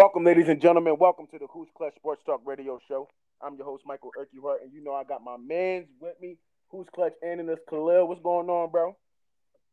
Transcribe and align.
Welcome, 0.00 0.24
ladies 0.24 0.48
and 0.48 0.62
gentlemen. 0.62 0.96
Welcome 0.98 1.26
to 1.26 1.38
the 1.38 1.46
Who's 1.52 1.68
Clutch 1.76 1.94
Sports 1.96 2.22
Talk 2.24 2.40
Radio 2.46 2.80
Show. 2.88 3.06
I'm 3.42 3.56
your 3.56 3.66
host, 3.66 3.82
Michael 3.84 4.12
Urquhart, 4.18 4.62
and 4.62 4.72
you 4.72 4.82
know 4.82 4.94
I 4.94 5.04
got 5.04 5.22
my 5.22 5.36
mans 5.36 5.88
with 6.00 6.14
me, 6.22 6.38
Who's 6.70 6.86
Clutch 6.94 7.12
analyst 7.22 7.60
Khalil. 7.68 8.08
What's 8.08 8.22
going 8.22 8.48
on, 8.48 8.70
bro? 8.70 8.96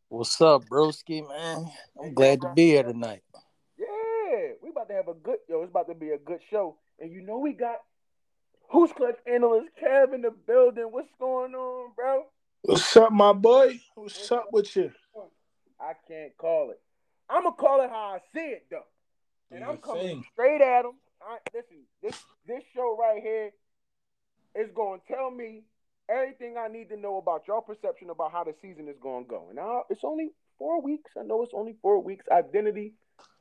What's 0.09 0.41
up, 0.41 0.65
broski, 0.65 1.25
man? 1.25 1.71
I'm 1.97 2.13
glad 2.13 2.41
to 2.41 2.51
be 2.53 2.71
here 2.71 2.83
tonight. 2.83 3.21
Yeah, 3.79 4.49
we 4.61 4.71
about 4.71 4.89
to 4.89 4.95
have 4.95 5.07
a 5.07 5.13
good 5.13 5.37
yo. 5.47 5.61
It's 5.61 5.69
about 5.69 5.87
to 5.87 5.95
be 5.95 6.09
a 6.09 6.17
good 6.17 6.41
show, 6.51 6.75
and 6.99 7.09
you 7.09 7.21
know 7.21 7.37
we 7.37 7.53
got 7.53 7.77
Who's 8.69 8.91
Clutch 8.91 9.15
analyst 9.25 9.69
Kev 9.81 10.13
in 10.13 10.23
the 10.23 10.31
building. 10.45 10.89
What's 10.91 11.07
going 11.21 11.55
on, 11.55 11.91
bro? 11.95 12.23
What's 12.63 12.97
up, 12.97 13.13
my 13.13 13.31
boy? 13.31 13.79
What's 13.95 14.29
up 14.29 14.47
with 14.51 14.75
you? 14.75 14.91
I 15.79 15.93
can't 16.05 16.35
call 16.37 16.71
it. 16.71 16.81
I'm 17.29 17.43
gonna 17.43 17.55
call 17.55 17.81
it 17.81 17.89
how 17.89 18.15
I 18.15 18.19
see 18.33 18.47
it 18.47 18.65
though, 18.69 18.83
and 19.51 19.63
I'm 19.63 19.77
coming 19.77 20.03
thing. 20.03 20.23
straight 20.33 20.61
at 20.61 20.85
him. 20.85 20.93
I, 21.21 21.37
listen, 21.53 21.83
this 22.01 22.23
this 22.47 22.63
show 22.75 22.97
right 22.99 23.21
here 23.21 23.51
is 24.55 24.71
going 24.73 24.99
to 24.99 25.13
tell 25.13 25.31
me 25.31 25.63
everything 26.09 26.55
I 26.57 26.67
need 26.67 26.89
to 26.89 26.97
know 26.97 27.17
about 27.17 27.43
your 27.47 27.61
perception 27.61 28.09
about 28.09 28.31
how 28.31 28.43
the 28.43 28.53
season 28.61 28.87
is 28.87 28.95
going 29.01 29.25
to 29.25 29.29
go. 29.29 29.45
And 29.47 29.55
now 29.57 29.83
it's 29.89 30.03
only 30.03 30.31
four 30.57 30.81
weeks. 30.81 31.11
I 31.19 31.23
know 31.23 31.43
it's 31.43 31.53
only 31.53 31.75
four 31.81 32.01
weeks. 32.01 32.25
Identity, 32.31 32.93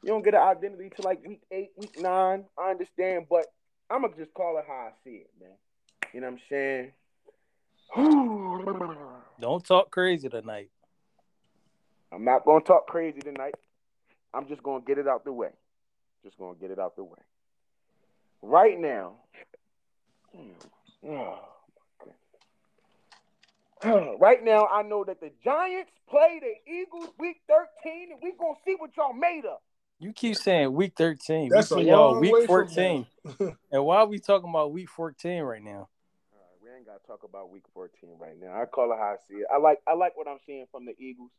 you 0.03 0.09
don't 0.09 0.25
get 0.25 0.35
an 0.35 0.43
identity 0.43 0.91
till 0.95 1.05
like 1.05 1.27
week 1.27 1.43
eight, 1.51 1.71
week 1.77 2.01
nine. 2.01 2.45
I 2.59 2.71
understand, 2.71 3.27
but 3.31 3.47
I'm 3.91 4.03
gonna 4.03 4.17
just 4.17 4.35
call 4.35 4.59
it 4.59 4.65
how 4.67 4.75
I 4.75 4.91
see 5.05 5.23
it, 5.25 5.31
man. 5.41 5.51
You 6.13 6.21
know 6.21 6.31
what 6.31 6.35
I'm 6.35 6.41
saying? 6.49 6.93
Don't 9.41 9.65
talk 9.65 9.91
crazy 9.91 10.29
tonight. 10.29 10.71
I'm 12.13 12.25
not 12.25 12.45
gonna 12.45 12.65
talk 12.65 12.87
crazy 12.87 13.21
tonight. 13.21 13.55
I'm 14.35 14.49
just 14.49 14.63
gonna 14.63 14.83
get 14.85 14.99
it 14.99 15.07
out 15.07 15.25
the 15.25 15.33
way. 15.33 15.51
Just 16.25 16.39
gonna 16.39 16.59
get 16.61 16.71
it 16.71 16.79
out 16.79 16.97
the 16.97 17.05
way. 17.05 17.19
Right 18.43 18.79
now. 18.79 19.15
Oh, 20.37 20.39
my 21.05 22.05
goodness. 23.83 24.19
Right 24.21 24.43
now, 24.43 24.67
I 24.67 24.83
know 24.83 25.05
that 25.05 25.21
the 25.21 25.31
Giants 25.45 25.91
play 26.09 26.41
the 26.41 26.73
Eagles 26.73 27.11
week 27.19 27.37
13, 27.49 28.13
and 28.13 28.21
we're 28.23 28.37
gonna 28.39 28.55
see 28.65 28.75
what 28.79 28.91
y'all 28.97 29.13
made 29.13 29.45
of. 29.45 29.59
You 29.99 30.13
keep 30.13 30.37
saying 30.37 30.73
week 30.73 30.93
13. 30.97 31.49
That's 31.51 31.71
we 31.71 31.77
a 31.77 31.85
play 31.85 31.91
y'all 31.91 32.13
long 32.13 32.21
week 32.21 32.33
way 32.33 32.47
from 32.47 32.69
14. 32.69 33.07
and 33.73 33.85
why 33.85 33.99
are 33.99 34.07
we 34.07 34.19
talking 34.19 34.51
about 34.51 34.73
week 34.73 34.91
14 34.91 35.43
right 35.43 35.63
now? 35.63 35.71
All 35.71 36.39
right, 36.39 36.57
we 36.63 36.71
ain't 36.77 36.87
gotta 36.87 37.05
talk 37.07 37.23
about 37.25 37.51
week 37.51 37.65
14 37.73 38.11
right 38.19 38.39
now. 38.39 38.61
I 38.61 38.67
call 38.67 38.93
it 38.93 38.97
how 38.99 39.15
I 39.15 39.17
see 39.29 39.37
it. 39.37 39.47
I 39.53 39.59
like 39.59 39.79
I 39.87 39.95
like 39.95 40.17
what 40.17 40.29
I'm 40.29 40.39
seeing 40.47 40.67
from 40.71 40.85
the 40.85 40.93
Eagles. 40.99 41.31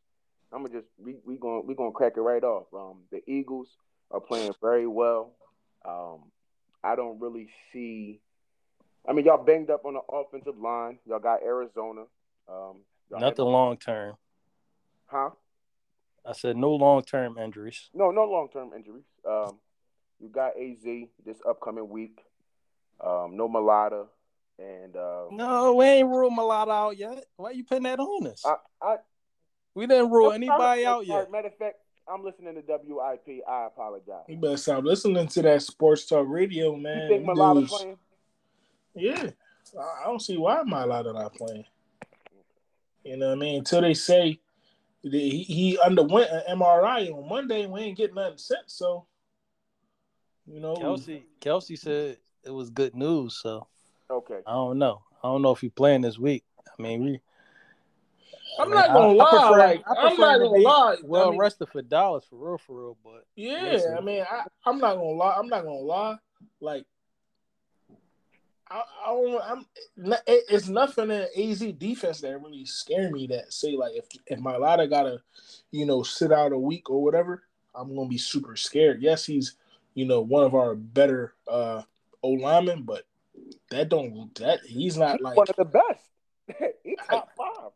I'm 0.52 0.62
gonna 0.64 0.74
just 0.74 0.88
we 0.98 1.16
we 1.24 1.36
gonna 1.36 1.60
we 1.60 1.74
gonna 1.74 1.92
crack 1.92 2.14
it 2.16 2.20
right 2.20 2.42
off. 2.42 2.66
Um, 2.74 3.02
the 3.12 3.20
Eagles 3.30 3.68
are 4.10 4.20
playing 4.20 4.52
very 4.60 4.86
well. 4.86 5.32
Um, 5.84 6.30
I 6.82 6.96
don't 6.96 7.20
really 7.20 7.48
see. 7.72 8.20
I 9.08 9.12
mean, 9.12 9.24
y'all 9.24 9.42
banged 9.42 9.70
up 9.70 9.84
on 9.84 9.94
the 9.94 10.00
offensive 10.00 10.58
line. 10.58 10.98
Y'all 11.06 11.18
got 11.18 11.42
Arizona. 11.42 12.02
Um, 12.48 12.82
y'all 13.10 13.20
Nothing 13.20 13.44
long 13.46 13.76
term. 13.76 14.16
huh? 15.06 15.30
I 16.26 16.32
said 16.32 16.56
no 16.56 16.74
long 16.74 17.02
term 17.02 17.38
injuries. 17.38 17.88
No, 17.94 18.10
no 18.10 18.24
long 18.24 18.48
term 18.52 18.72
injuries. 18.74 19.04
Um, 19.26 19.58
you 20.20 20.28
got 20.28 20.52
Az 20.58 20.82
this 21.24 21.38
upcoming 21.48 21.88
week. 21.88 22.20
Um, 23.00 23.36
no 23.36 23.48
Mailata, 23.48 24.06
and 24.58 24.96
uh, 24.96 25.26
No, 25.30 25.74
we 25.74 25.84
ain't 25.86 26.08
ruled 26.08 26.32
Mailata 26.32 26.70
out 26.70 26.98
yet. 26.98 27.24
Why 27.36 27.52
you 27.52 27.64
putting 27.64 27.84
that 27.84 28.00
on 28.00 28.26
us? 28.26 28.44
I, 28.44 28.56
I 28.82 28.96
we 29.74 29.86
didn't 29.86 30.10
rule 30.10 30.32
anybody 30.32 30.84
out 30.84 31.06
yet. 31.06 31.30
Matter 31.30 31.48
of 31.48 31.56
fact, 31.56 31.76
I'm 32.10 32.24
listening 32.24 32.54
to 32.54 32.62
WIP. 32.66 33.42
I 33.48 33.66
apologize. 33.66 34.24
You 34.28 34.36
better 34.36 34.56
stop 34.56 34.84
listening 34.84 35.26
to 35.28 35.42
that 35.42 35.62
sports 35.62 36.06
talk 36.06 36.26
radio, 36.28 36.76
man. 36.76 36.94
You 36.94 37.00
man. 37.00 37.08
think 37.08 37.26
Them 37.26 37.36
Mailata 37.36 37.68
playing? 37.68 37.96
Yeah, 38.94 39.30
I 39.78 40.02
I 40.02 40.06
don't 40.06 40.20
see 40.20 40.36
why 40.36 40.62
Mailata 40.62 41.14
not 41.14 41.34
playing. 41.34 41.64
You 43.04 43.16
know 43.16 43.28
what 43.28 43.36
I 43.36 43.40
mean? 43.40 43.58
Until 43.58 43.80
they 43.82 43.94
say 43.94 44.40
that 45.04 45.12
he, 45.12 45.42
he 45.44 45.78
underwent 45.84 46.30
an 46.30 46.58
MRI 46.58 47.12
on 47.12 47.28
Monday, 47.28 47.62
and 47.62 47.72
we 47.72 47.80
ain't 47.82 47.96
getting 47.96 48.16
nothing 48.16 48.38
since. 48.38 48.74
So, 48.74 49.06
you 50.46 50.60
know, 50.60 50.74
Kelce, 50.74 51.22
Kelce 51.40 51.78
said 51.78 52.18
it 52.44 52.50
was 52.50 52.70
good 52.70 52.94
news, 52.94 53.38
so 53.40 53.66
Okay. 54.10 54.40
I 54.46 54.52
don't 54.52 54.78
know. 54.78 55.02
I 55.22 55.28
don't 55.28 55.42
know 55.42 55.52
if 55.52 55.60
he 55.60 55.68
playing 55.68 56.02
this 56.02 56.18
week. 56.18 56.44
I 56.66 56.82
mean, 56.82 57.04
we. 57.04 57.20
I 58.58 58.62
I'm 58.62 58.68
mean, 58.68 58.76
not 58.76 58.92
gonna 58.92 59.08
I 59.08 59.12
lie. 59.12 59.30
prefer- 59.30 59.58
like, 59.58 59.84
I 59.88 59.94
I'm 60.08 60.16
not 60.18 60.34
him 60.36 60.40
to 60.40 60.46
gonna 60.48 60.62
lie. 60.62 60.96
Well 61.04 61.28
I 61.28 61.30
mean, 61.30 61.40
rested 61.40 61.68
for 61.68 61.82
dollars 61.82 62.24
for 62.28 62.36
real, 62.36 62.58
for 62.58 62.76
real. 62.76 62.96
But 63.04 63.24
Yeah, 63.36 63.62
Listen. 63.64 63.96
I 63.96 64.00
mean, 64.00 64.24
I, 64.30 64.44
I'm 64.66 64.78
not 64.78 64.94
gonna 64.96 65.06
lie. 65.10 65.34
I'm 65.38 65.48
not 65.48 65.62
gonna 65.64 65.76
lie. 65.76 66.16
Like, 66.60 66.84
I, 68.70 68.82
I 69.06 69.08
don't. 69.08 69.42
I'm. 69.42 69.66
it- 70.26 70.44
It's 70.48 70.68
nothing 70.68 71.10
in 71.10 71.26
AZ 71.36 71.60
defense 71.78 72.20
that 72.20 72.42
really 72.42 72.64
scare 72.66 73.10
me. 73.10 73.26
That 73.28 73.52
say 73.52 73.72
like 73.76 73.94
if 73.94 74.06
if 74.26 74.38
Mailata 74.40 74.88
gotta, 74.90 75.22
you 75.70 75.86
know, 75.86 76.02
sit 76.02 76.32
out 76.32 76.52
a 76.52 76.58
week 76.58 76.90
or 76.90 77.02
whatever, 77.02 77.44
I'm 77.74 77.94
gonna 77.94 78.08
be 78.08 78.18
super 78.18 78.56
scared. 78.56 79.00
Yes, 79.00 79.24
he's 79.24 79.54
you 79.94 80.04
know 80.04 80.20
one 80.20 80.44
of 80.44 80.54
our 80.54 80.74
better 80.74 81.34
uh 81.46 81.82
O 82.22 82.30
linemen, 82.30 82.82
but 82.82 83.04
that 83.70 83.88
don't 83.88 84.34
that 84.36 84.60
he's 84.66 84.96
not 84.98 85.16
He's 85.18 85.22
like. 85.24 85.36
one 85.36 85.46
of 85.48 85.56
the 85.56 85.64
best. 85.64 86.04
He's 86.82 86.96
top 87.08 87.30
five. 87.36 87.70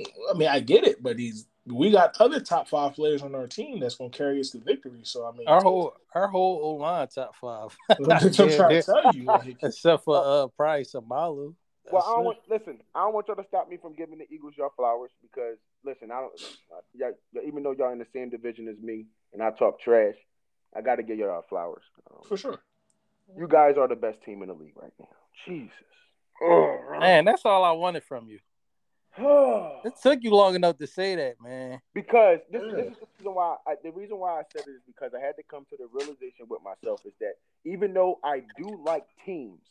I 0.00 0.34
mean, 0.34 0.48
I 0.48 0.60
get 0.60 0.84
it, 0.84 1.02
but 1.02 1.18
he's 1.18 1.46
we 1.66 1.90
got 1.90 2.16
other 2.20 2.40
top 2.40 2.68
five 2.68 2.94
players 2.94 3.22
on 3.22 3.34
our 3.34 3.46
team 3.46 3.80
that's 3.80 3.96
gonna 3.96 4.10
carry 4.10 4.40
us 4.40 4.50
to 4.50 4.58
victory. 4.58 5.00
So 5.02 5.26
I 5.26 5.36
mean, 5.36 5.48
our 5.48 5.62
whole 5.62 5.94
our 6.14 6.28
whole 6.28 6.60
O 6.62 6.70
line 6.74 7.08
top 7.08 7.34
five, 7.36 7.76
That's 7.88 8.00
what 8.24 8.24
I'm 8.24 8.32
trying 8.32 8.68
to 8.70 8.82
tell 8.82 9.12
you. 9.12 9.24
Like, 9.24 9.56
except 9.62 10.04
for 10.04 10.22
uh 10.24 10.46
Price 10.48 10.92
Amalu. 10.92 11.54
Well, 11.90 12.02
I 12.06 12.16
don't 12.16 12.24
want 12.24 12.38
listen. 12.48 12.78
I 12.94 13.00
don't 13.00 13.14
want 13.14 13.28
y'all 13.28 13.36
to 13.36 13.44
stop 13.48 13.68
me 13.68 13.78
from 13.80 13.94
giving 13.94 14.18
the 14.18 14.26
Eagles 14.30 14.54
your 14.56 14.70
flowers 14.76 15.10
because 15.22 15.56
listen, 15.84 16.10
I 16.10 16.20
don't. 16.20 16.32
Yeah, 16.94 17.10
even 17.46 17.62
though 17.62 17.72
y'all 17.72 17.92
in 17.92 17.98
the 17.98 18.06
same 18.12 18.30
division 18.30 18.68
as 18.68 18.76
me 18.82 19.06
and 19.32 19.42
I 19.42 19.50
talk 19.50 19.80
trash, 19.80 20.14
I 20.76 20.82
got 20.82 20.96
to 20.96 21.02
give 21.02 21.18
y'all 21.18 21.44
flowers. 21.48 21.84
Um, 22.10 22.22
for 22.28 22.36
sure. 22.36 22.58
you 23.36 23.48
guys 23.48 23.76
are 23.78 23.88
the 23.88 23.96
best 23.96 24.22
team 24.24 24.42
in 24.42 24.48
the 24.48 24.54
league 24.54 24.76
right 24.76 24.92
now. 24.98 25.08
Jesus. 25.46 25.72
Oh, 26.42 26.98
Man, 27.00 27.24
that's 27.24 27.44
all 27.44 27.64
I 27.64 27.72
wanted 27.72 28.04
from 28.04 28.28
you. 28.28 28.38
It 29.84 29.94
took 30.02 30.22
you 30.22 30.30
long 30.34 30.54
enough 30.54 30.78
to 30.78 30.86
say 30.86 31.14
that, 31.14 31.36
man. 31.42 31.80
because 31.94 32.40
this, 32.50 32.62
Yeah. 32.62 32.76
this 32.76 32.86
is 32.92 32.98
the 32.98 33.06
reason 33.18 33.34
why 33.34 33.56
I, 33.66 33.74
the 33.82 33.90
reason 33.92 34.18
why 34.18 34.40
I 34.40 34.42
said 34.52 34.62
it 34.66 34.70
is 34.70 34.82
because 34.86 35.12
I 35.14 35.20
had 35.24 35.36
to 35.36 35.42
come 35.42 35.64
to 35.70 35.76
the 35.76 35.86
realization 35.92 36.46
with 36.48 36.60
myself 36.62 37.00
is 37.06 37.12
that 37.20 37.34
even 37.64 37.94
though 37.94 38.18
I 38.24 38.42
do 38.56 38.80
like 38.84 39.04
teams, 39.24 39.62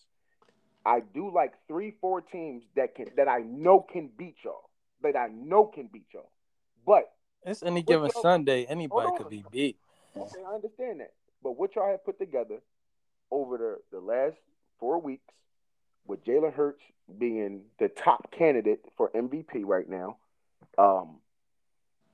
I 0.85 1.01
do 1.13 1.29
like 1.33 1.53
three, 1.67 1.95
four 1.99 2.21
teams 2.21 2.63
that 2.75 2.95
can 2.95 3.07
that 3.17 3.27
I 3.27 3.39
know 3.39 3.81
can 3.91 4.09
beat 4.17 4.35
y'all, 4.43 4.69
that 5.03 5.15
I 5.17 5.27
know 5.27 5.65
can 5.65 5.89
beat 5.91 6.07
y'all. 6.13 6.31
But 6.85 7.11
It's 7.45 7.61
any 7.63 7.81
given 7.81 8.09
Sunday, 8.11 8.65
anybody 8.65 9.09
could 9.17 9.29
be 9.29 9.43
beat. 9.51 9.77
okay, 10.15 10.39
I 10.49 10.55
understand 10.55 11.01
that. 11.01 11.11
But 11.43 11.51
what 11.57 11.75
y'all 11.75 11.91
have 11.91 12.05
put 12.05 12.17
together 12.17 12.59
over 13.31 13.57
the 13.57 13.77
the 13.91 13.99
last 14.03 14.37
four 14.79 14.99
weeks, 14.99 15.33
with 16.07 16.25
Jalen 16.25 16.53
Hurts 16.53 16.81
being 17.18 17.62
the 17.79 17.90
top 17.90 18.31
candidate 18.31 18.79
for 18.97 19.12
MVP 19.16 19.63
right 19.66 19.88
now, 19.90 20.18
um, 20.78 21.18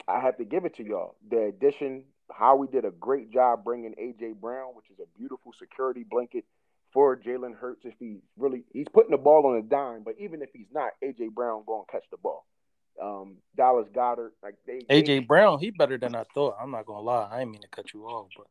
I 0.08 0.20
have 0.20 0.38
to 0.38 0.46
give 0.46 0.66
it 0.66 0.76
to 0.78 0.84
y'all. 0.84 1.16
The 1.30 1.44
addition, 1.46 2.04
Howie 2.32 2.68
did 2.68 2.86
a 2.86 2.92
great 2.92 3.32
job 3.32 3.64
bringing 3.64 3.94
AJ 3.94 4.36
Brown, 4.42 4.76
which 4.76 4.86
is 4.92 5.00
a 5.00 5.18
beautiful 5.18 5.54
security 5.58 6.04
blanket 6.10 6.46
for 6.92 7.16
Jalen 7.16 7.56
Hurts. 7.56 7.86
If 7.86 7.94
he's 8.00 8.20
really, 8.38 8.64
he's 8.74 8.88
putting 8.94 9.12
the 9.12 9.18
ball 9.18 9.46
on 9.48 9.58
a 9.58 9.62
dime, 9.62 10.04
but 10.04 10.16
even 10.20 10.42
if 10.42 10.50
he's 10.54 10.68
not, 10.74 10.92
AJ 11.04 11.32
Brown 11.34 11.64
going 11.66 11.84
to 11.86 11.92
catch 11.92 12.04
the 12.12 12.18
ball. 12.18 12.46
Um, 13.02 13.38
Dallas 13.58 13.88
Goedert, 13.96 14.32
like 14.44 14.56
they, 14.68 14.80
AJ 14.90 15.06
they- 15.06 15.20
Brown, 15.20 15.60
he 15.60 15.72
better 15.72 15.98
than 15.98 16.16
I 16.16 16.26
thought. 16.34 16.56
I'm 16.62 16.70
not 16.72 16.86
gonna 16.86 17.02
lie. 17.02 17.28
I 17.32 17.40
didn't 17.40 17.52
mean 17.54 17.62
to 17.62 17.68
cut 17.68 17.92
you 17.94 18.06
off, 18.06 18.28
but 18.38 18.46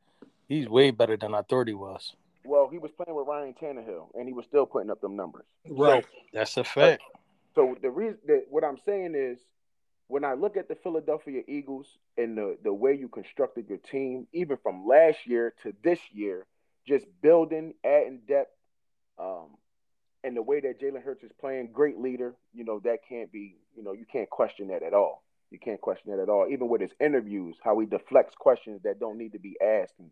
he's 0.48 0.68
way 0.68 0.90
better 0.90 1.16
than 1.16 1.32
I 1.32 1.42
thought 1.42 1.68
he 1.68 1.74
was. 1.74 2.14
Well, 2.44 2.68
he 2.70 2.78
was 2.78 2.90
playing 2.92 3.16
with 3.16 3.26
Ryan 3.26 3.54
Tannehill, 3.60 4.08
and 4.14 4.26
he 4.26 4.32
was 4.32 4.44
still 4.46 4.66
putting 4.66 4.90
up 4.90 5.00
them 5.00 5.16
numbers. 5.16 5.44
Right. 5.68 6.04
That's 6.32 6.56
a 6.56 6.64
fact. 6.64 7.02
So 7.54 7.76
the 7.80 7.90
reason 7.90 8.18
that 8.26 8.46
what 8.50 8.64
I'm 8.64 8.78
saying 8.84 9.14
is 9.14 9.38
when 10.08 10.24
I 10.24 10.34
look 10.34 10.56
at 10.56 10.68
the 10.68 10.74
Philadelphia 10.74 11.42
Eagles 11.46 11.86
and 12.16 12.36
the 12.36 12.56
the 12.62 12.72
way 12.72 12.94
you 12.94 13.08
constructed 13.08 13.68
your 13.68 13.78
team, 13.78 14.26
even 14.32 14.56
from 14.62 14.86
last 14.86 15.26
year 15.26 15.54
to 15.62 15.74
this 15.82 16.00
year, 16.12 16.46
just 16.86 17.06
building, 17.20 17.74
adding 17.84 18.20
depth, 18.26 18.54
um, 19.18 19.56
and 20.24 20.36
the 20.36 20.42
way 20.42 20.60
that 20.60 20.80
Jalen 20.80 21.02
Hurts 21.02 21.22
is 21.22 21.32
playing, 21.40 21.68
great 21.72 21.98
leader. 21.98 22.34
You 22.52 22.64
know 22.64 22.80
that 22.80 22.98
can't 23.08 23.30
be. 23.30 23.56
You 23.76 23.82
know 23.82 23.92
you 23.92 24.06
can't 24.10 24.30
question 24.30 24.68
that 24.68 24.82
at 24.82 24.94
all. 24.94 25.22
You 25.50 25.58
can't 25.58 25.80
question 25.80 26.10
that 26.10 26.22
at 26.22 26.30
all. 26.30 26.48
Even 26.50 26.68
with 26.68 26.80
his 26.80 26.92
interviews, 26.98 27.56
how 27.62 27.78
he 27.78 27.86
deflects 27.86 28.34
questions 28.34 28.80
that 28.84 28.98
don't 28.98 29.18
need 29.18 29.32
to 29.32 29.38
be 29.38 29.56
asked. 29.60 29.94
And, 29.98 30.10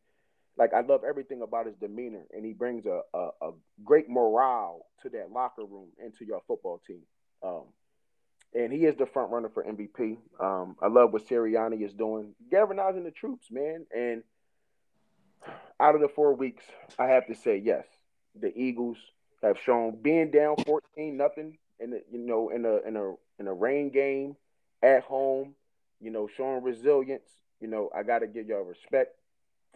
like 0.60 0.74
I 0.74 0.82
love 0.82 1.04
everything 1.08 1.40
about 1.40 1.66
his 1.66 1.74
demeanor, 1.76 2.26
and 2.36 2.44
he 2.44 2.52
brings 2.52 2.84
a, 2.84 3.00
a, 3.14 3.28
a 3.40 3.50
great 3.82 4.10
morale 4.10 4.84
to 5.02 5.08
that 5.08 5.32
locker 5.32 5.64
room 5.64 5.88
and 5.98 6.14
to 6.18 6.26
your 6.26 6.42
football 6.46 6.82
team. 6.86 7.00
Um, 7.42 7.64
and 8.54 8.70
he 8.70 8.84
is 8.84 8.94
the 8.96 9.06
front 9.06 9.30
runner 9.30 9.48
for 9.48 9.64
MVP. 9.64 10.18
Um, 10.38 10.76
I 10.82 10.88
love 10.88 11.14
what 11.14 11.26
Sirianni 11.26 11.82
is 11.82 11.94
doing, 11.94 12.34
galvanizing 12.50 13.04
the 13.04 13.10
troops, 13.10 13.46
man. 13.50 13.86
And 13.96 14.22
out 15.80 15.94
of 15.94 16.02
the 16.02 16.08
four 16.08 16.34
weeks, 16.34 16.64
I 16.98 17.06
have 17.06 17.26
to 17.28 17.34
say 17.34 17.56
yes. 17.56 17.86
The 18.38 18.52
Eagles 18.54 18.98
have 19.42 19.58
shown 19.58 19.96
being 20.02 20.30
down 20.30 20.56
fourteen 20.66 21.16
nothing 21.16 21.56
in 21.78 21.92
the, 21.92 22.02
you 22.12 22.18
know 22.18 22.50
in 22.50 22.66
a 22.66 22.86
in 22.86 22.96
a 22.98 23.14
in 23.38 23.48
a 23.48 23.54
rain 23.54 23.88
game 23.88 24.36
at 24.82 25.04
home, 25.04 25.54
you 26.02 26.10
know, 26.10 26.28
showing 26.36 26.62
resilience. 26.62 27.30
You 27.62 27.68
know, 27.68 27.88
I 27.96 28.02
got 28.02 28.18
to 28.18 28.26
give 28.26 28.46
y'all 28.46 28.62
respect. 28.62 29.16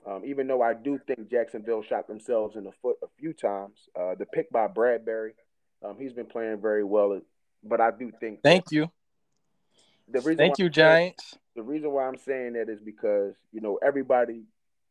Um, 0.07 0.23
even 0.27 0.47
though 0.47 0.61
I 0.63 0.75
do 0.75 0.99
think 1.07 1.31
Jacksonville 1.31 1.83
shot 1.83 2.07
themselves 2.09 2.57
in 2.57 2.65
the 2.65 2.73
foot 2.83 2.97
a 3.03 3.07
few 3.19 3.33
times, 3.33 3.79
uh, 3.99 4.15
the 4.15 4.27
pick 4.27 4.51
by 4.51 4.69
Bradberry, 4.69 5.31
um, 5.83 5.97
he's 5.99 6.13
been 6.13 6.27
playing 6.27 6.61
very 6.61 6.85
well. 6.85 7.21
But 7.63 7.81
I 7.81 7.91
do 7.91 8.13
think. 8.21 8.43
Thank 8.43 8.71
you. 8.71 8.91
The 10.09 10.19
reason 10.21 10.37
Thank 10.37 10.59
you, 10.59 10.67
I'm 10.67 10.73
saying- 10.73 11.15
Giants. 11.15 11.39
the 11.57 11.63
reason 11.63 11.91
why 11.91 12.07
I'm 12.07 12.19
saying 12.19 12.53
that 12.55 12.69
is 12.69 12.81
because 12.81 13.35
you 13.53 13.61
know 13.63 13.79
everybody, 13.83 14.43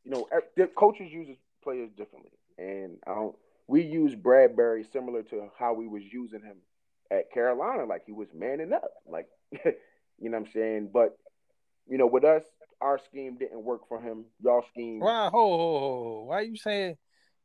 you 0.04 0.12
know, 0.12 0.28
ev- 0.32 0.48
the 0.56 0.66
coaches 0.68 1.12
use 1.12 1.28
players 1.64 1.92
differently, 1.96 2.32
and 2.58 2.98
I 3.06 3.14
don't. 3.14 3.36
We 3.68 3.84
use 3.84 4.16
Bradberry 4.16 4.92
similar 4.92 5.22
to 5.24 5.50
how 5.60 5.74
we 5.74 5.88
was 5.88 6.04
using 6.12 6.42
him 6.42 6.58
at 7.12 7.32
Carolina, 7.32 7.86
like 7.86 8.06
he 8.08 8.12
was 8.12 8.28
manning 8.34 8.74
up, 8.74 8.90
like 9.08 9.28
you 9.52 9.60
know 10.30 10.38
what 10.40 10.48
I'm 10.48 10.52
saying. 10.52 10.90
But 10.92 11.16
you 11.88 12.00
know, 12.00 12.08
with 12.08 12.24
us, 12.24 12.44
our 12.84 13.00
scheme 13.10 13.38
didn't 13.38 13.64
work 13.64 13.88
for 13.88 14.00
him. 14.02 14.26
Y'all 14.44 14.64
scheme, 14.72 15.00
Why? 15.00 15.26
Ho, 15.26 15.30
ho, 15.32 15.58
ho. 15.80 16.24
Why 16.28 16.42
you 16.42 16.56
saying 16.58 16.98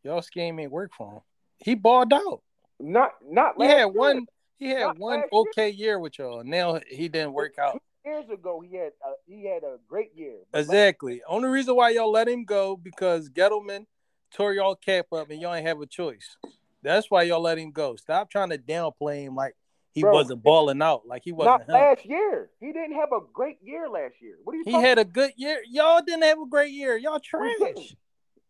y'all 0.02 0.20
scheme 0.22 0.58
ain't 0.58 0.72
work 0.72 0.90
for 0.96 1.12
him? 1.14 1.20
He 1.64 1.74
balled 1.74 2.12
out. 2.12 2.42
not 2.80 3.12
not 3.24 3.54
He 3.58 3.64
had 3.66 3.76
year. 3.78 3.88
one. 3.88 4.26
He 4.58 4.70
had 4.70 4.80
Not 4.80 4.98
one 4.98 5.20
last 5.20 5.28
year. 5.32 5.40
okay 5.50 5.70
year 5.70 5.98
with 6.00 6.18
y'all. 6.18 6.42
Now 6.44 6.80
he 6.90 7.08
didn't 7.08 7.32
work 7.32 7.58
out. 7.58 7.80
years 8.04 8.28
ago. 8.28 8.60
He 8.60 8.74
had 8.76 8.92
a, 9.04 9.12
he 9.26 9.44
had 9.46 9.62
a 9.62 9.76
great 9.88 10.10
year. 10.16 10.38
Exactly. 10.52 11.22
Only 11.28 11.48
reason 11.48 11.76
why 11.76 11.90
y'all 11.90 12.10
let 12.10 12.28
him 12.28 12.44
go 12.44 12.76
because 12.76 13.28
Gettleman 13.30 13.86
tore 14.34 14.52
y'all 14.54 14.74
cap 14.74 15.06
up 15.12 15.30
and 15.30 15.40
y'all 15.40 15.54
ain't 15.54 15.66
have 15.66 15.80
a 15.80 15.86
choice. 15.86 16.36
That's 16.82 17.10
why 17.10 17.22
y'all 17.22 17.40
let 17.40 17.58
him 17.58 17.70
go. 17.70 17.94
Stop 17.96 18.30
trying 18.30 18.50
to 18.50 18.58
downplay 18.58 19.22
him 19.22 19.34
like 19.36 19.54
he 19.94 20.02
Bro, 20.02 20.12
wasn't 20.12 20.42
balling 20.42 20.82
out, 20.82 21.06
like 21.06 21.22
he 21.24 21.32
wasn't 21.32 21.66
Not 21.66 21.68
him. 21.68 21.74
last 21.74 22.04
year. 22.04 22.50
He 22.60 22.72
didn't 22.72 22.94
have 22.94 23.10
a 23.12 23.20
great 23.32 23.58
year 23.62 23.88
last 23.88 24.14
year. 24.20 24.36
What 24.44 24.54
are 24.54 24.56
you? 24.56 24.64
He 24.64 24.70
talking 24.72 24.86
had 24.86 24.98
a 24.98 25.04
good 25.04 25.32
year. 25.36 25.60
Y'all 25.68 26.02
didn't 26.06 26.22
have 26.22 26.38
a 26.40 26.46
great 26.46 26.72
year. 26.72 26.96
Y'all 26.96 27.20
trash. 27.20 27.52
didn't. 27.58 27.96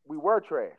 we 0.06 0.17
were 0.17 0.40
trash. 0.40 0.73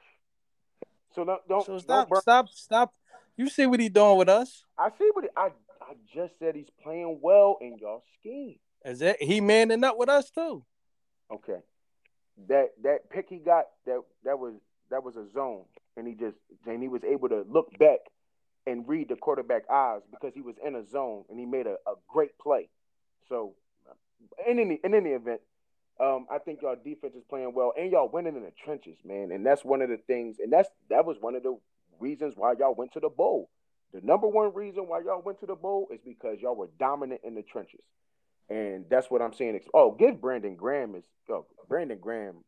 So 1.16 1.26
don't 1.26 1.48
don't, 1.48 1.66
So 1.66 1.72
don't 1.74 1.82
stop, 1.82 2.10
stop, 2.18 2.50
stop. 2.50 2.94
You 3.38 3.50
see 3.50 3.66
what 3.66 3.80
he 3.80 3.90
doing 3.90 4.18
with 4.18 4.30
us? 4.30 4.64
I 4.78 4.90
see 5.00 5.10
what 5.14 5.24
he, 5.24 5.30
I 5.36 5.48
I 5.82 5.94
just 6.14 6.34
said. 6.40 6.56
He's 6.56 6.70
playing 6.84 7.20
well 7.22 7.58
in 7.62 7.78
y'all 7.80 8.04
scheme. 8.20 8.58
Is 8.86 9.00
that 9.00 9.22
he 9.22 9.42
manning 9.42 9.84
up 9.84 9.98
with 9.98 10.10
us 10.10 10.30
too? 10.30 10.64
Okay, 11.32 11.60
that 12.48 12.70
that 12.84 13.10
pick 13.10 13.28
he 13.30 13.38
got 13.38 13.66
that 13.86 14.00
that 14.24 14.38
was 14.40 14.54
that 14.92 15.04
was 15.04 15.16
a 15.16 15.26
zone, 15.34 15.64
and 15.98 16.08
he 16.08 16.14
just 16.14 16.36
and 16.68 16.82
he 16.82 16.88
was 16.90 17.02
able 17.04 17.30
to 17.30 17.44
look 17.50 17.72
back 17.80 18.00
and 18.68 18.88
read 18.88 19.10
the 19.10 19.16
quarterback 19.16 19.64
eyes 19.70 20.02
because 20.12 20.34
he 20.34 20.42
was 20.42 20.56
in 20.66 20.76
a 20.76 20.86
zone 20.86 21.24
and 21.30 21.40
he 21.40 21.46
made 21.46 21.68
a, 21.68 21.76
a 21.88 21.96
great 22.08 22.38
play. 22.38 22.70
So 23.28 23.56
in 24.48 24.60
any 24.60 24.80
in 24.84 24.94
any 24.94 25.12
event, 25.12 25.42
um, 26.00 26.28
I 26.32 26.40
think 26.40 26.62
y'all 26.62 26.76
defense 26.76 27.16
is 27.16 27.24
playing 27.30 27.54
well 27.54 27.74
and 27.78 27.92
y'all 27.92 28.10
winning 28.10 28.36
in 28.36 28.44
the 28.44 28.54
trenches, 28.64 28.98
man. 29.04 29.32
And 29.32 29.46
that's 29.46 29.64
one 29.64 29.82
of 29.82 29.90
the 29.90 29.98
things, 29.98 30.38
and 30.40 30.52
that's 30.52 30.70
that 30.90 31.06
was 31.06 31.18
one 31.20 31.36
of 31.36 31.44
the 31.44 31.58
reasons 32.00 32.34
why 32.36 32.54
y'all 32.60 32.76
went 32.76 32.94
to 32.94 33.00
the 33.00 33.10
bowl. 33.10 33.50
The 33.94 34.02
number 34.02 34.28
one 34.28 34.54
reason 34.54 34.88
why 34.88 35.02
y'all 35.02 35.22
went 35.22 35.40
to 35.40 35.46
the 35.46 35.56
bowl 35.56 35.88
is 35.92 36.00
because 36.06 36.38
y'all 36.42 36.56
were 36.56 36.70
dominant 36.80 37.22
in 37.24 37.36
the 37.36 37.42
trenches. 37.42 37.82
And 38.50 38.86
that's 38.90 39.10
what 39.10 39.22
I'm 39.22 39.34
saying. 39.34 39.60
Oh, 39.74 39.92
give 39.92 40.22
Brandon 40.22 40.56
Graham 40.56 40.96
is 40.96 41.04
oh, 41.30 41.46
Brandon 41.68 42.00
Graham. 42.00 42.44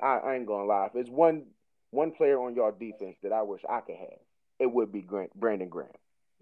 I, 0.00 0.18
I 0.18 0.34
ain't 0.36 0.46
gonna 0.46 0.64
lie. 0.64 0.86
If 0.86 0.96
it's 0.96 1.10
one 1.10 1.44
one 1.92 2.10
player 2.10 2.40
on 2.40 2.56
y'all 2.56 2.72
defense 2.72 3.16
that 3.22 3.32
I 3.32 3.42
wish 3.42 3.60
I 3.68 3.80
could 3.80 3.96
have, 3.96 4.18
it 4.58 4.72
would 4.72 4.90
be 4.90 5.02
Grant, 5.02 5.32
Brandon 5.34 5.68
Graham. 5.68 5.90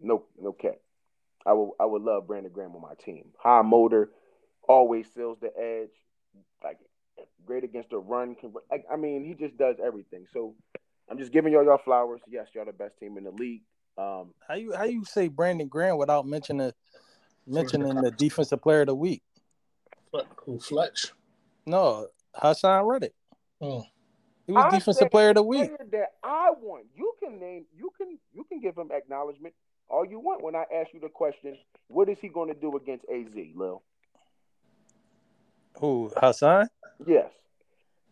No, 0.00 0.24
no 0.40 0.52
cap. 0.52 0.76
I 1.44 1.52
would 1.52 1.70
I 1.78 1.84
would 1.84 2.02
love 2.02 2.26
Brandon 2.26 2.52
Graham 2.52 2.74
on 2.74 2.82
my 2.82 2.94
team. 3.04 3.26
High 3.38 3.62
motor, 3.62 4.10
always 4.68 5.06
seals 5.12 5.38
the 5.40 5.50
edge, 5.58 5.90
like 6.62 6.78
great 7.44 7.64
against 7.64 7.90
the 7.90 7.98
run. 7.98 8.36
Like, 8.70 8.84
I 8.90 8.96
mean, 8.96 9.24
he 9.24 9.34
just 9.34 9.56
does 9.58 9.76
everything. 9.84 10.26
So 10.32 10.54
I'm 11.10 11.18
just 11.18 11.32
giving 11.32 11.52
y'all 11.52 11.64
y'all 11.64 11.80
flowers. 11.84 12.20
Yes, 12.28 12.46
y'all 12.54 12.64
the 12.64 12.72
best 12.72 12.98
team 12.98 13.18
in 13.18 13.24
the 13.24 13.30
league. 13.30 13.62
Um, 13.98 14.32
How 14.46 14.54
you 14.54 14.74
how 14.74 14.84
you 14.84 15.04
say 15.04 15.28
Brandon 15.28 15.68
Graham 15.68 15.98
without 15.98 16.26
mentioning 16.26 16.72
mentioning 17.46 17.94
the 17.96 18.10
defensive 18.12 18.62
player 18.62 18.82
of 18.82 18.86
the 18.86 18.94
week? 18.94 19.22
But 20.12 20.28
who 20.44 20.60
Fletch? 20.60 21.12
No, 21.66 22.06
Haason 22.40 22.86
Reddick. 22.86 23.14
Oh. 23.60 23.84
He 24.50 24.56
was 24.56 24.64
I 24.64 24.70
defensive 24.70 25.10
player 25.12 25.28
of 25.28 25.36
the 25.36 25.44
week. 25.44 25.70
that 25.92 26.14
I 26.24 26.50
want. 26.60 26.86
You 26.96 27.12
can 27.22 27.38
name. 27.38 27.66
You 27.72 27.92
can. 27.96 28.18
You 28.34 28.42
can 28.42 28.60
give 28.60 28.76
him 28.76 28.90
acknowledgement 28.92 29.54
all 29.88 30.04
you 30.04 30.18
want. 30.18 30.42
When 30.42 30.56
I 30.56 30.64
ask 30.74 30.92
you 30.92 30.98
the 30.98 31.08
question, 31.08 31.56
what 31.86 32.08
is 32.08 32.18
he 32.20 32.26
going 32.26 32.52
to 32.52 32.60
do 32.60 32.76
against 32.76 33.04
Az, 33.04 33.28
Lil? 33.54 33.80
Who 35.78 36.10
Haason? 36.16 36.66
Yes. 37.06 37.30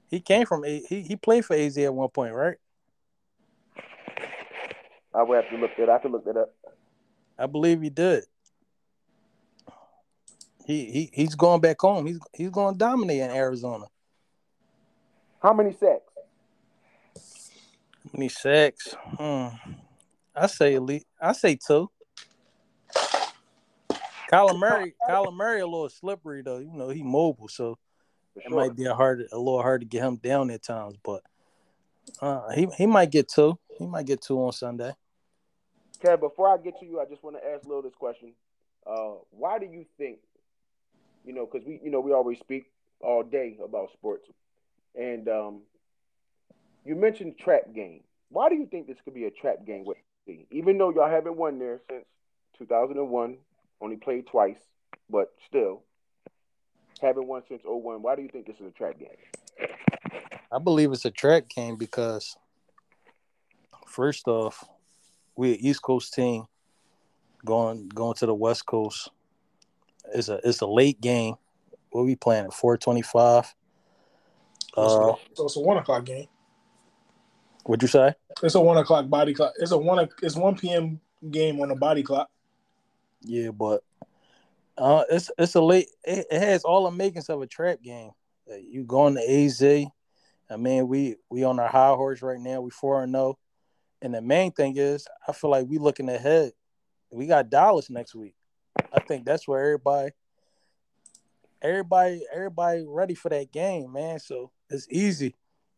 He 0.07 0.21
came 0.21 0.47
from 0.47 0.63
he 0.63 0.81
he 0.89 1.17
played 1.17 1.45
for 1.45 1.57
AZ 1.57 1.77
at 1.77 1.93
one 1.93 2.09
point, 2.09 2.33
right? 2.33 2.57
I 5.13 5.25
would 5.25 5.43
have 5.43 5.51
to 5.51 5.57
look 5.57 5.73
that. 5.77 5.91
I 5.91 5.99
can 5.99 6.13
look 6.13 6.25
that 6.25 6.37
up. 6.37 6.55
I 7.37 7.47
believe 7.47 7.83
he 7.83 7.91
did. 7.91 8.23
He 10.65 10.85
he 10.85 11.11
he's 11.13 11.35
going 11.35 11.61
back 11.61 11.81
home. 11.81 12.07
He's 12.07 12.21
he's 12.33 12.51
going 12.51 12.75
to 12.75 12.79
dominate 12.79 13.23
in 13.23 13.31
Arizona. 13.33 13.87
How 15.43 15.53
many 15.53 15.73
sacks? 15.73 16.08
Many 18.13 18.29
sacks? 18.29 18.95
Hmm. 19.19 19.49
I 20.35 20.47
say 20.47 20.75
elite. 20.75 21.07
I 21.21 21.33
say 21.33 21.57
two. 21.57 21.91
Kyler 24.31 24.59
Murray, 24.59 24.95
Kyler 25.09 25.33
Murray, 25.35 25.61
a 25.61 25.67
little 25.67 25.89
slippery 25.89 26.43
though. 26.43 26.59
You 26.59 26.73
know 26.73 26.91
he 26.91 27.03
mobile, 27.03 27.49
so 27.49 27.79
For 28.35 28.41
it 28.41 28.49
sure. 28.49 28.57
might 28.57 28.77
be 28.77 28.85
a 28.85 28.95
hard, 28.95 29.25
a 29.33 29.39
little 29.39 29.63
hard 29.63 29.81
to 29.81 29.87
get 29.87 30.03
him 30.05 30.17
down 30.17 30.51
at 30.51 30.63
times. 30.63 30.97
But 31.03 31.23
uh, 32.21 32.51
he 32.51 32.69
he 32.77 32.87
might 32.87 33.11
get 33.11 33.29
two. 33.29 33.59
He 33.79 33.87
might 33.87 34.07
get 34.07 34.21
two 34.23 34.39
on 34.43 34.53
Sunday. 34.53 34.93
Okay, 36.05 36.21
before 36.21 36.49
I 36.49 36.59
get 36.59 36.79
to 36.81 36.87
you, 36.87 37.01
I 37.01 37.07
just 37.07 37.25
want 37.25 37.37
to 37.37 37.51
ask 37.51 37.67
Lil 37.67 37.83
this 37.83 37.95
question. 37.95 38.33
Uh, 38.87 39.15
why 39.31 39.59
do 39.59 39.67
you 39.67 39.85
think, 39.99 40.19
you 41.25 41.33
know, 41.33 41.47
because 41.51 41.67
we, 41.67 41.81
you 41.83 41.91
know, 41.91 42.01
we 42.01 42.13
always 42.13 42.39
speak 42.39 42.71
all 43.01 43.23
day 43.23 43.59
about 43.63 43.91
sports, 43.93 44.27
and 44.95 45.29
um, 45.29 45.61
you 46.89 46.97
mentioned 46.97 47.35
trap 47.39 47.75
game. 47.75 48.01
Why 48.31 48.49
do 48.49 48.55
you 48.57 48.67
think 48.67 48.87
this 48.87 48.97
could 49.05 49.15
be 49.15 49.27
a 49.27 49.31
trap 49.31 49.67
game 49.67 49.85
with 49.85 49.99
the 50.27 50.47
even 50.51 50.79
though 50.79 50.91
y'all 50.91 51.11
haven't 51.11 51.37
won 51.37 51.59
there 51.59 51.81
since 51.91 52.05
2001, 52.59 53.37
only 53.81 53.97
played 53.97 54.27
twice, 54.27 54.57
but 55.11 55.33
still 55.47 55.83
haven't 57.03 57.27
won 57.27 57.43
since 57.49 57.61
01. 57.65 58.03
Why 58.03 58.17
do 58.17 58.23
you 58.23 58.29
think 58.29 58.47
this 58.47 58.57
is 58.57 58.67
a 58.67 58.71
trap 58.71 58.99
game? 58.99 59.69
I 60.51 60.59
believe 60.59 60.91
it's 60.93 61.05
a 61.05 61.11
trap 61.11 61.49
game 61.49 61.77
because 61.77 62.37
first 63.87 64.27
off, 64.27 64.65
we 65.37 65.53
an 65.53 65.61
East 65.61 65.83
Coast 65.83 66.15
team 66.15 66.47
going 67.45 67.89
going 67.91 68.15
to 68.17 68.27
the 68.27 68.35
West 68.35 68.65
Coast. 68.65 69.11
It's 70.15 70.31
a 70.31 70.41
it's 70.43 70.63
a 70.63 70.67
late 70.67 71.03
game. 71.03 71.35
What 71.91 72.07
we 72.07 72.17
playing 72.17 72.47
at 72.47 72.55
four 72.55 72.79
twenty 72.79 73.03
five? 73.03 73.55
Uh, 74.75 74.89
so 75.35 75.45
it's 75.45 75.57
a 75.57 75.61
one 75.61 75.77
o'clock 75.77 76.07
game. 76.07 76.29
What'd 77.65 77.83
you 77.83 77.89
say? 77.89 78.15
It's 78.43 78.55
a 78.55 78.61
one 78.61 78.79
o'clock 78.79 79.09
body 79.09 79.35
clock. 79.35 79.53
It's 79.59 79.73
a 79.73 79.79
one. 79.79 80.09
It's 80.23 80.37
one 80.37 80.57
p.m. 80.57 81.01
game 81.31 81.61
on 81.61 81.71
a 81.71 81.77
body 81.77 82.03
clock. 82.03 82.29
Yeah, 83.23 83.51
but 83.51 83.83
uh, 84.77 85.05
it's 85.11 85.31
it's 85.39 85.55
a 85.55 85.61
late. 85.61 85.89
It, 86.05 86.27
it 86.31 86.41
has 86.41 86.65
all 86.65 86.85
the 86.85 86.91
makings 86.91 87.29
of 87.29 87.43
a 87.43 87.47
trap 87.47 87.83
game. 87.83 88.11
Uh, 88.51 88.57
You 88.57 88.85
going 88.85 89.15
to 89.15 89.21
AZ? 89.21 89.63
I 90.51 90.57
mean, 90.57 90.89
we 90.89 91.17
we 91.31 91.45
on 91.45 91.59
our 91.59 91.69
high 91.69 91.95
horse 91.95 92.23
right 92.23 92.41
now. 92.41 92.61
We 92.61 92.71
four 92.71 93.03
and 93.03 93.13
zero, 93.13 93.39
and 94.01 94.15
the 94.15 94.23
main 94.23 94.53
thing 94.53 94.77
is, 94.77 95.07
I 95.27 95.33
feel 95.33 95.51
like 95.51 95.67
we 95.69 95.79
looking 95.79 96.09
ahead. 96.09 96.53
We 97.11 97.27
got 97.27 97.51
Dallas 97.51 97.91
next 97.91 98.15
week. 98.15 98.35
I 98.93 99.01
think 99.01 99.25
that's 99.25 99.49
where 99.49 99.63
everybody, 99.63 100.13
everybody, 101.61 102.23
everybody 102.33 102.85
ready 102.87 103.15
for 103.15 103.29
that 103.31 103.51
game, 103.51 103.93
man. 103.93 104.19
So 104.21 104.53
it's 104.71 104.87
easy. 104.91 105.35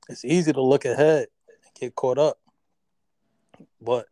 It's 0.09 0.25
easy 0.25 0.53
to 0.53 0.63
look 0.63 0.85
ahead 0.85 1.29
get 1.81 1.95
caught 1.95 2.19
up. 2.19 2.39
But 3.81 4.07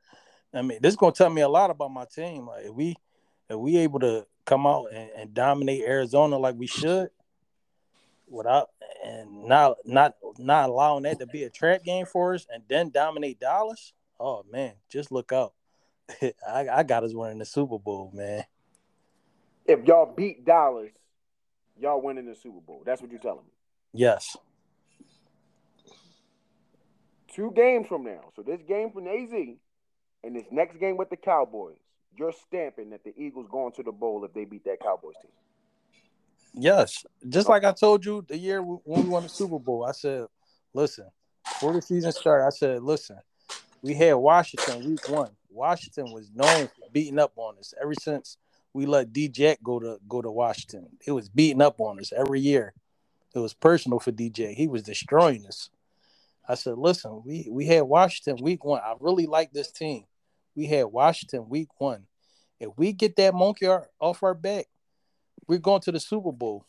I 0.53 0.63
mean, 0.63 0.79
this 0.81 0.93
is 0.93 0.97
gonna 0.97 1.13
tell 1.13 1.31
me 1.31 1.43
a 1.43 1.49
lot 1.49 1.71
about 1.71 1.93
my 1.93 2.05
team. 2.05 2.47
Like 2.47 2.65
if 2.65 2.73
we 2.73 2.97
if 3.49 3.57
we 3.57 3.77
able 3.79 4.01
to 4.01 4.27
come 4.45 4.67
out 4.67 4.87
and, 4.93 5.11
and 5.17 5.35
dominate 5.35 5.83
Arizona 5.83 6.39
like 6.39 6.55
we 6.57 6.67
should, 6.67 7.11
without 8.27 8.71
and 9.05 9.45
not 9.45 9.77
not 9.85 10.17
not 10.39 10.71
allowing 10.71 11.05
that 11.05 11.19
to 11.21 11.27
be 11.27 11.45
a 11.45 11.51
trap 11.51 11.85
game 11.85 12.07
for 12.07 12.35
us, 12.35 12.47
and 12.53 12.63
then 12.69 12.91
dominate 12.91 13.41
Dallas. 13.41 13.93
Oh 14.19 14.45
man, 14.51 14.73
just 14.89 15.13
look 15.13 15.33
out! 15.33 15.53
I, 16.23 16.69
I 16.69 16.83
got 16.83 17.05
us 17.05 17.15
winning 17.15 17.39
the 17.39 17.45
Super 17.45 17.79
Bowl, 17.79 18.11
man. 18.15 18.45
If 19.67 19.85
y'all 19.87 20.13
beat 20.15 20.45
Dallas, 20.45 20.91
y'all 21.79 22.01
winning 22.01 22.27
the 22.27 22.35
Super 22.35 22.61
Bowl. 22.61 22.83
That's 22.85 23.03
what 23.03 23.11
you're 23.11 23.21
telling 23.21 23.45
me. 23.45 23.53
Yes, 23.93 24.37
two 27.39 27.53
games 27.55 27.87
from 27.87 28.03
now, 28.03 28.33
so 28.35 28.43
this 28.43 28.61
game 28.67 28.91
from 28.91 29.07
AZ 29.07 29.31
and 30.25 30.35
this 30.35 30.47
next 30.51 30.79
game 30.81 30.97
with 30.97 31.09
the 31.09 31.17
Cowboys, 31.17 31.77
you're 32.17 32.33
stamping 32.33 32.91
that 32.91 33.05
the 33.05 33.15
Eagles 33.17 33.47
going 33.49 33.73
to 33.75 33.85
the 33.85 33.93
bowl 33.93 34.25
if 34.25 34.35
they 34.35 34.45
beat 34.45 34.65
that 34.65 34.81
Cowboys 34.83 35.15
team. 35.23 35.31
Yes, 36.53 37.07
just 37.29 37.49
like 37.49 37.65
I 37.65 37.73
told 37.73 38.05
you 38.05 38.25
the 38.27 38.37
year 38.37 38.61
when 38.61 39.05
we 39.05 39.09
won 39.09 39.23
the 39.23 39.29
Super 39.29 39.61
Bowl, 39.61 39.85
I 39.85 39.93
said, 39.93 40.27
listen, 40.75 41.07
before 41.45 41.75
the 41.75 41.83
season 41.83 42.11
started, 42.11 42.45
I 42.45 42.51
said, 42.51 42.83
listen, 42.83 43.19
we 43.83 43.95
had 43.95 44.15
Washington 44.15 44.85
week 44.85 45.09
one. 45.09 45.31
Washington 45.49 46.11
was 46.13 46.31
known 46.35 46.67
for 46.67 46.91
beating 46.91 47.21
up 47.21 47.33
on 47.37 47.57
us 47.59 47.73
ever 47.81 47.95
since 47.95 48.37
we 48.73 48.85
let 48.85 49.13
DJ 49.13 49.57
go 49.63 49.79
to 49.79 49.99
go 50.09 50.21
to 50.21 50.31
Washington. 50.31 50.89
It 51.07 51.13
was 51.13 51.29
beating 51.29 51.63
up 51.63 51.81
on 51.81 52.01
us 52.01 52.13
every 52.17 52.41
year. 52.41 52.75
It 53.33 53.39
was 53.39 53.55
personal 53.55 54.01
for 54.01 54.11
DJ. 54.11 54.55
He 54.55 54.67
was 54.67 54.83
destroying 54.83 55.47
us. 55.47 55.71
I 56.49 56.55
said, 56.55 56.79
listen, 56.79 57.23
we 57.25 57.47
we 57.51 57.67
had 57.67 57.83
Washington 57.83 58.43
week 58.43 58.65
one. 58.65 58.81
I 58.83 58.95
really 59.01 59.27
like 59.27 59.53
this 59.53 59.71
team. 59.71 60.05
We 60.57 60.67
had 60.67 60.87
Washington 60.87 61.49
week 61.49 61.69
one. 61.79 62.07
If 62.59 62.71
we 62.77 62.93
get 62.93 63.17
that 63.17 63.35
monkey 63.35 63.69
off 63.69 64.23
our 64.23 64.35
back, 64.35 64.67
we're 65.47 65.59
going 65.59 65.83
to 65.83 65.93
the 65.93 66.01
Super 66.01 66.33
Bowl. 66.33 66.65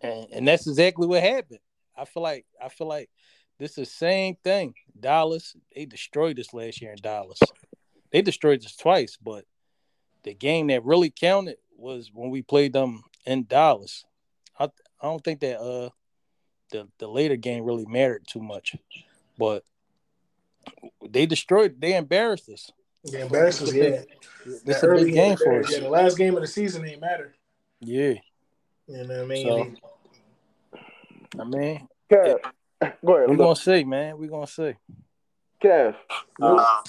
And 0.00 0.26
and 0.32 0.48
that's 0.48 0.66
exactly 0.66 1.06
what 1.06 1.22
happened. 1.22 1.60
I 1.96 2.06
feel 2.06 2.22
like 2.22 2.46
I 2.60 2.68
feel 2.70 2.88
like 2.88 3.10
this 3.58 3.72
is 3.72 3.76
the 3.76 3.94
same 3.94 4.36
thing. 4.42 4.74
Dallas, 4.98 5.54
they 5.74 5.84
destroyed 5.84 6.40
us 6.40 6.54
last 6.54 6.80
year 6.80 6.92
in 6.92 6.98
Dallas. 7.00 7.38
They 8.10 8.22
destroyed 8.22 8.64
us 8.64 8.76
twice, 8.76 9.16
but 9.22 9.44
the 10.24 10.34
game 10.34 10.68
that 10.68 10.84
really 10.84 11.10
counted 11.10 11.56
was 11.76 12.10
when 12.12 12.30
we 12.30 12.42
played 12.42 12.72
them 12.72 13.02
in 13.26 13.44
Dallas. 13.44 14.04
I 14.58 14.64
I 14.64 15.04
don't 15.04 15.22
think 15.22 15.40
that 15.40 15.60
uh 15.60 15.90
the 16.72 16.88
the 16.98 17.06
later 17.06 17.36
game 17.36 17.64
really 17.64 17.86
mattered 17.86 18.26
too 18.26 18.40
much, 18.40 18.74
but 19.38 19.64
they 21.08 21.26
destroyed. 21.26 21.80
They 21.80 21.94
embarrassed 21.94 22.48
us. 22.48 22.72
They 23.04 23.20
embarrassed 23.20 23.62
us. 23.62 23.72
Yeah, 23.72 24.00
it's 24.44 24.82
a 24.82 24.88
big 24.88 25.14
game 25.14 25.36
for 25.36 25.60
us. 25.60 25.70
Yeah, 25.70 25.80
the 25.80 25.90
last 25.90 26.18
game 26.18 26.34
of 26.34 26.40
the 26.40 26.48
season 26.48 26.84
ain't 26.86 27.00
matter. 27.00 27.34
Yeah, 27.80 28.14
you 28.88 29.04
know 29.04 29.06
what 29.06 29.20
I 29.20 29.24
mean. 29.26 29.76
So, 30.74 30.80
I 31.40 31.44
mean, 31.44 31.88
Kev, 32.10 32.38
go 33.04 33.16
ahead. 33.16 33.30
We're 33.30 33.36
gonna 33.36 33.56
see, 33.56 33.84
man. 33.84 34.18
We're 34.18 34.30
gonna 34.30 34.46
see. 34.46 34.74
Kev, 35.62 35.94
uh, 36.40 36.82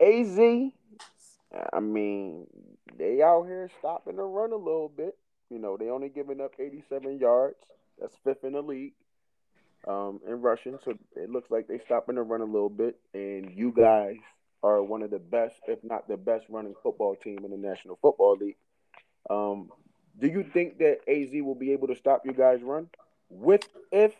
Az. 0.00 0.70
I 1.72 1.80
mean, 1.80 2.46
they 2.98 3.22
out 3.22 3.44
here 3.44 3.70
stopping 3.78 4.16
the 4.16 4.22
run 4.22 4.52
a 4.52 4.56
little 4.56 4.88
bit. 4.88 5.16
You 5.50 5.58
know, 5.58 5.76
they 5.76 5.88
only 5.88 6.08
giving 6.08 6.40
up 6.40 6.54
87 6.58 7.18
yards. 7.18 7.56
That's 8.00 8.16
fifth 8.24 8.44
in 8.44 8.52
the 8.52 8.62
league 8.62 8.92
um, 9.86 10.20
in 10.26 10.40
rushing. 10.40 10.78
So 10.84 10.94
it 11.16 11.30
looks 11.30 11.50
like 11.50 11.68
they're 11.68 11.80
stopping 11.84 12.16
the 12.16 12.22
run 12.22 12.40
a 12.40 12.44
little 12.44 12.68
bit. 12.68 12.98
And 13.12 13.52
you 13.54 13.72
guys 13.72 14.16
are 14.62 14.82
one 14.82 15.02
of 15.02 15.10
the 15.10 15.18
best, 15.18 15.56
if 15.66 15.82
not 15.84 16.08
the 16.08 16.16
best, 16.16 16.46
running 16.48 16.74
football 16.82 17.16
team 17.16 17.40
in 17.44 17.50
the 17.50 17.56
National 17.56 17.98
Football 18.00 18.36
League. 18.40 18.56
Um, 19.28 19.70
do 20.20 20.28
you 20.28 20.44
think 20.52 20.78
that 20.78 20.98
AZ 21.08 21.30
will 21.32 21.54
be 21.54 21.72
able 21.72 21.88
to 21.88 21.96
stop 21.96 22.22
you 22.24 22.32
guys 22.32 22.62
run? 22.62 22.88
With 23.30 23.68
if 23.90 24.14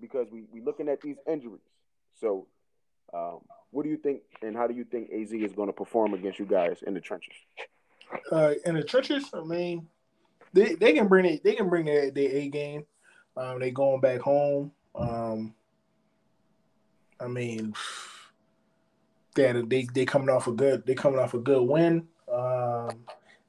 because 0.00 0.26
we 0.30 0.44
we 0.52 0.60
looking 0.60 0.88
at 0.88 1.00
these 1.00 1.16
injuries. 1.26 1.62
So, 2.20 2.46
um, 3.12 3.40
what 3.70 3.84
do 3.84 3.88
you 3.88 3.96
think, 3.96 4.20
and 4.42 4.56
how 4.56 4.66
do 4.66 4.74
you 4.74 4.84
think 4.84 5.10
AZ 5.10 5.32
is 5.32 5.52
going 5.52 5.68
to 5.68 5.72
perform 5.72 6.14
against 6.14 6.38
you 6.38 6.44
guys 6.44 6.82
in 6.86 6.94
the 6.94 7.00
trenches? 7.00 7.34
Uh, 8.30 8.54
in 8.64 8.74
the 8.74 8.84
trenches, 8.84 9.30
I 9.32 9.42
mean, 9.42 9.88
they, 10.52 10.74
they 10.74 10.92
can 10.92 11.08
bring 11.08 11.24
it. 11.24 11.42
They 11.42 11.54
can 11.54 11.68
bring 11.68 11.86
their, 11.86 12.10
their 12.10 12.30
A 12.30 12.48
game. 12.48 12.84
Um, 13.36 13.60
they 13.60 13.70
going 13.70 14.00
back 14.00 14.20
home. 14.20 14.72
Um, 14.94 15.54
I 17.20 17.26
mean, 17.26 17.74
they 19.34 19.52
they 19.52 19.88
they 19.92 20.04
coming 20.04 20.28
off 20.28 20.46
a 20.46 20.52
good 20.52 20.86
they 20.86 20.94
coming 20.94 21.18
off 21.18 21.34
a 21.34 21.38
good 21.38 21.62
win. 21.62 22.06
Um, 22.32 22.90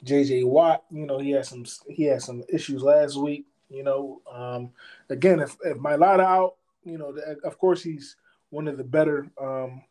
JJ 0.03 0.45
Watt, 0.45 0.83
you 0.91 1.05
know, 1.05 1.19
he 1.19 1.31
had 1.31 1.45
some 1.45 1.65
he 1.87 2.03
had 2.03 2.21
some 2.21 2.43
issues 2.49 2.81
last 2.81 3.17
week. 3.17 3.45
You 3.69 3.83
know, 3.83 4.21
um, 4.31 4.71
again, 5.09 5.39
if 5.39 5.57
if 5.63 5.77
Mailata 5.77 6.23
out, 6.23 6.55
you 6.83 6.97
know, 6.97 7.15
of 7.43 7.57
course 7.57 7.81
he's 7.83 8.15
one 8.49 8.67
of 8.67 8.77
the 8.77 8.83
better, 8.83 9.27
um, 9.41 9.83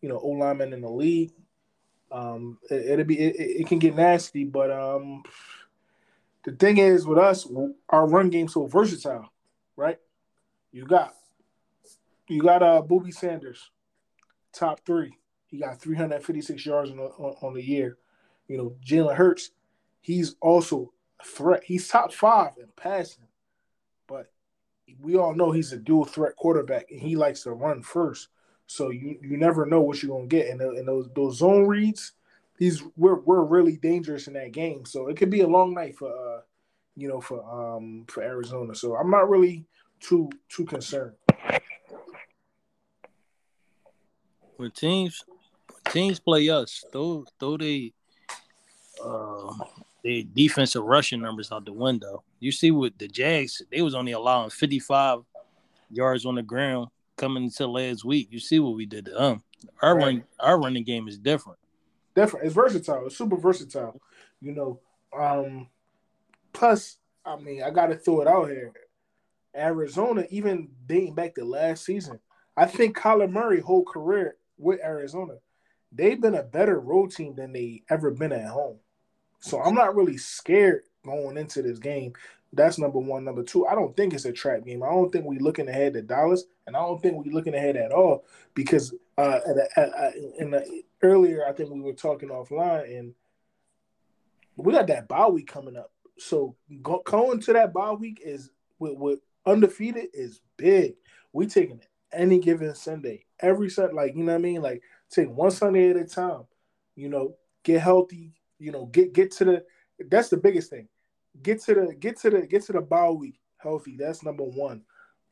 you 0.00 0.08
know, 0.08 0.18
O 0.18 0.28
linemen 0.28 0.72
in 0.72 0.80
the 0.80 0.90
league. 0.90 1.32
Um, 2.12 2.58
it, 2.70 2.98
will 2.98 3.04
be 3.04 3.18
it, 3.18 3.60
it, 3.60 3.66
can 3.68 3.78
get 3.78 3.94
nasty, 3.94 4.42
but 4.42 4.70
um, 4.72 5.22
the 6.44 6.52
thing 6.52 6.78
is 6.78 7.06
with 7.06 7.18
us, 7.18 7.46
our 7.88 8.06
run 8.06 8.30
game 8.30 8.48
so 8.48 8.66
versatile, 8.66 9.30
right? 9.76 9.98
You 10.72 10.86
got 10.86 11.14
you 12.28 12.42
got 12.42 12.62
uh 12.62 12.82
Boobie 12.82 13.14
Sanders, 13.14 13.70
top 14.52 14.80
three. 14.86 15.16
He 15.46 15.58
got 15.58 15.80
356 15.80 16.64
yards 16.64 16.90
on 16.90 16.98
the, 16.98 17.02
on 17.02 17.54
the 17.54 17.62
year. 17.62 17.98
You 18.46 18.56
know, 18.56 18.76
Jalen 18.86 19.16
Hurts, 19.16 19.50
he's 20.00 20.36
also 20.40 20.92
a 21.20 21.24
threat. 21.24 21.64
He's 21.64 21.88
top 21.88 22.12
five 22.12 22.52
in 22.56 22.68
passing, 22.76 23.26
but 24.06 24.30
we 25.00 25.16
all 25.16 25.34
know 25.34 25.50
he's 25.50 25.72
a 25.72 25.76
dual 25.76 26.04
threat 26.04 26.36
quarterback, 26.36 26.90
and 26.90 27.00
he 27.00 27.16
likes 27.16 27.42
to 27.42 27.52
run 27.52 27.82
first. 27.82 28.28
So 28.66 28.90
you 28.90 29.18
you 29.20 29.36
never 29.36 29.66
know 29.66 29.80
what 29.80 30.02
you're 30.02 30.16
gonna 30.16 30.28
get, 30.28 30.48
and, 30.48 30.60
and 30.60 30.86
those 30.86 31.08
those 31.14 31.38
zone 31.38 31.66
reads 31.66 32.12
he's 32.60 32.84
we're 32.96 33.18
we're 33.18 33.42
really 33.42 33.76
dangerous 33.76 34.28
in 34.28 34.34
that 34.34 34.52
game. 34.52 34.84
So 34.84 35.08
it 35.08 35.16
could 35.16 35.30
be 35.30 35.40
a 35.40 35.48
long 35.48 35.74
night 35.74 35.98
for 35.98 36.12
uh 36.12 36.42
you 36.94 37.08
know 37.08 37.20
for 37.20 37.42
um 37.42 38.04
for 38.06 38.22
Arizona. 38.22 38.76
So 38.76 38.94
I'm 38.94 39.10
not 39.10 39.28
really 39.28 39.64
too 39.98 40.30
too 40.48 40.64
concerned. 40.66 41.14
When 44.56 44.70
teams 44.70 45.24
when 45.66 45.92
teams 45.92 46.20
play 46.20 46.48
us, 46.50 46.84
though 46.92 47.24
though 47.40 47.56
they 47.56 47.92
uh 49.02 49.52
the 50.04 50.26
defensive 50.34 50.84
rushing 50.84 51.20
numbers 51.20 51.50
out 51.50 51.64
the 51.64 51.72
window. 51.72 52.22
You 52.38 52.52
see 52.52 52.70
with 52.70 52.96
the 52.96 53.06
Jags, 53.06 53.60
they 53.70 53.82
was 53.82 53.94
only 53.94 54.12
allowing 54.12 54.48
55 54.48 55.20
yards 55.90 56.24
on 56.24 56.36
the 56.36 56.42
ground 56.42 56.88
coming 57.18 57.44
into 57.44 57.66
last 57.66 58.02
week. 58.02 58.28
You 58.30 58.38
see 58.38 58.60
what 58.60 58.76
we 58.76 58.86
did 58.86 59.04
to 59.06 59.10
them. 59.10 59.42
Our 59.82 59.94
right. 59.94 60.04
run 60.04 60.24
our 60.38 60.58
running 60.58 60.84
game 60.84 61.06
is 61.06 61.18
different 61.18 61.59
different. 62.20 62.46
It's 62.46 62.54
versatile. 62.54 63.06
It's 63.06 63.16
super 63.16 63.36
versatile. 63.36 64.00
You 64.40 64.52
know. 64.52 64.80
Um 65.16 65.68
plus, 66.52 66.98
I 67.24 67.36
mean, 67.36 67.62
I 67.62 67.70
gotta 67.70 67.96
throw 67.96 68.20
it 68.20 68.28
out 68.28 68.48
here. 68.48 68.72
Arizona, 69.56 70.24
even 70.30 70.68
dating 70.86 71.14
back 71.14 71.34
to 71.34 71.44
last 71.44 71.84
season, 71.84 72.20
I 72.56 72.66
think 72.66 72.96
Kyler 72.96 73.30
Murray 73.30 73.60
whole 73.60 73.84
career 73.84 74.36
with 74.58 74.80
Arizona, 74.84 75.34
they've 75.90 76.20
been 76.20 76.34
a 76.34 76.42
better 76.42 76.78
road 76.78 77.10
team 77.10 77.34
than 77.34 77.52
they 77.52 77.82
ever 77.90 78.10
been 78.10 78.32
at 78.32 78.48
home. 78.48 78.78
So 79.40 79.60
I'm 79.60 79.74
not 79.74 79.96
really 79.96 80.18
scared 80.18 80.82
going 81.04 81.36
into 81.36 81.62
this 81.62 81.78
game. 81.78 82.12
That's 82.52 82.78
number 82.78 82.98
one. 82.98 83.24
Number 83.24 83.42
two, 83.42 83.66
I 83.66 83.74
don't 83.74 83.96
think 83.96 84.12
it's 84.12 84.24
a 84.24 84.32
trap 84.32 84.64
game. 84.64 84.82
I 84.82 84.90
don't 84.90 85.10
think 85.10 85.24
we're 85.24 85.40
looking 85.40 85.68
ahead 85.68 85.94
to 85.94 86.02
Dallas, 86.02 86.44
and 86.66 86.76
I 86.76 86.80
don't 86.80 87.00
think 87.00 87.14
we're 87.14 87.32
looking 87.32 87.54
ahead 87.54 87.76
at 87.76 87.92
all 87.92 88.24
because 88.54 88.94
uh, 89.20 89.40
at, 89.76 90.14
in 90.38 90.50
the 90.50 90.82
earlier, 91.02 91.46
I 91.46 91.52
think 91.52 91.70
we 91.70 91.80
were 91.80 91.92
talking 91.92 92.28
offline, 92.28 92.98
and 92.98 93.14
we 94.56 94.72
got 94.72 94.86
that 94.88 95.08
bye 95.08 95.26
week 95.26 95.48
coming 95.48 95.76
up. 95.76 95.92
So 96.18 96.56
go, 96.82 97.02
going 97.04 97.40
to 97.40 97.52
that 97.54 97.72
bye 97.72 97.92
week 97.92 98.20
is 98.24 98.50
with, 98.78 98.94
with 98.96 99.20
undefeated 99.46 100.08
is 100.12 100.40
big. 100.56 100.94
We 101.32 101.46
taking 101.46 101.78
it 101.78 101.88
any 102.12 102.38
given 102.38 102.74
Sunday, 102.74 103.24
every 103.40 103.70
Sunday, 103.70 103.94
like 103.94 104.14
you 104.14 104.24
know 104.24 104.32
what 104.32 104.38
I 104.38 104.42
mean. 104.42 104.62
Like 104.62 104.82
take 105.10 105.30
one 105.30 105.50
Sunday 105.50 105.90
at 105.90 105.96
a 105.96 106.04
time. 106.04 106.44
You 106.96 107.08
know, 107.08 107.36
get 107.62 107.80
healthy. 107.80 108.34
You 108.58 108.72
know, 108.72 108.86
get 108.86 109.12
get 109.12 109.30
to 109.32 109.44
the. 109.44 109.64
That's 110.10 110.28
the 110.28 110.36
biggest 110.36 110.70
thing. 110.70 110.88
Get 111.42 111.62
to 111.64 111.74
the 111.74 111.94
get 111.94 112.18
to 112.20 112.30
the 112.30 112.46
get 112.46 112.64
to 112.64 112.72
the 112.72 112.80
bye 112.80 113.10
week 113.10 113.40
healthy. 113.58 113.96
That's 113.98 114.22
number 114.22 114.44
one. 114.44 114.82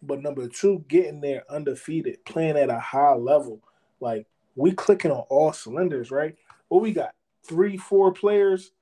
But 0.00 0.22
number 0.22 0.46
two, 0.46 0.84
getting 0.88 1.20
there 1.20 1.44
undefeated, 1.50 2.24
playing 2.24 2.56
at 2.56 2.70
a 2.70 2.78
high 2.78 3.14
level. 3.14 3.60
Like 4.00 4.26
we 4.54 4.72
clicking 4.72 5.10
on 5.10 5.24
all 5.28 5.52
cylinders, 5.52 6.10
right? 6.10 6.36
What 6.68 6.82
we 6.82 6.92
got? 6.92 7.14
Three, 7.46 7.76
four 7.76 8.12
players 8.12 8.72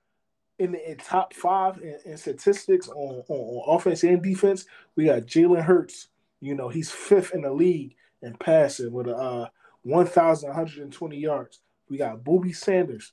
in 0.58 0.72
the 0.72 0.90
in 0.90 0.96
top 0.96 1.34
five 1.34 1.78
in, 1.78 1.98
in 2.04 2.16
statistics 2.16 2.88
on, 2.88 3.22
on, 3.28 3.36
on, 3.36 3.76
offense 3.76 4.02
and 4.02 4.22
defense. 4.22 4.64
We 4.96 5.04
got 5.06 5.22
Jalen 5.22 5.62
Hurts. 5.62 6.08
You 6.40 6.54
know, 6.54 6.68
he's 6.68 6.90
fifth 6.90 7.34
in 7.34 7.42
the 7.42 7.52
league 7.52 7.94
in 8.22 8.34
passing 8.34 8.92
with 8.92 9.06
a 9.08 9.16
uh, 9.16 9.48
1,120 9.82 11.16
yards. 11.16 11.60
We 11.88 11.96
got 11.96 12.24
Boobie 12.24 12.56
Sanders, 12.56 13.12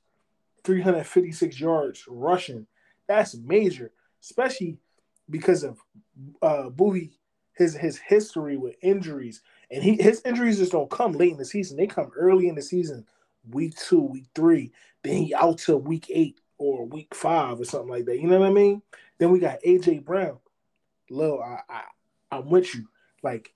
356 0.64 1.60
yards 1.60 2.04
rushing. 2.08 2.66
That's 3.06 3.36
major, 3.36 3.92
especially 4.22 4.78
because 5.30 5.62
of 5.62 5.78
uh, 6.42 6.70
Boobie, 6.70 7.12
his 7.54 7.74
his 7.74 7.98
history 7.98 8.56
with 8.56 8.74
injuries 8.82 9.42
and 9.74 9.82
he 9.82 10.00
his 10.00 10.22
injuries 10.24 10.58
just 10.58 10.72
don't 10.72 10.90
come 10.90 11.12
late 11.12 11.32
in 11.32 11.38
the 11.38 11.44
season. 11.44 11.76
They 11.76 11.88
come 11.88 12.12
early 12.16 12.48
in 12.48 12.54
the 12.54 12.62
season, 12.62 13.04
week 13.50 13.76
two, 13.76 14.00
week 14.00 14.26
three. 14.34 14.72
Then 15.02 15.16
he 15.16 15.34
out 15.34 15.58
till 15.58 15.80
week 15.80 16.06
eight 16.10 16.40
or 16.58 16.86
week 16.86 17.12
five 17.12 17.60
or 17.60 17.64
something 17.64 17.90
like 17.90 18.04
that. 18.06 18.20
You 18.20 18.28
know 18.28 18.38
what 18.38 18.48
I 18.48 18.52
mean? 18.52 18.82
Then 19.18 19.30
we 19.30 19.40
got 19.40 19.62
AJ 19.66 20.04
Brown. 20.04 20.38
Lil, 21.10 21.42
I, 21.42 21.60
I 21.68 21.82
I'm 22.30 22.48
with 22.48 22.72
you. 22.74 22.86
Like 23.22 23.52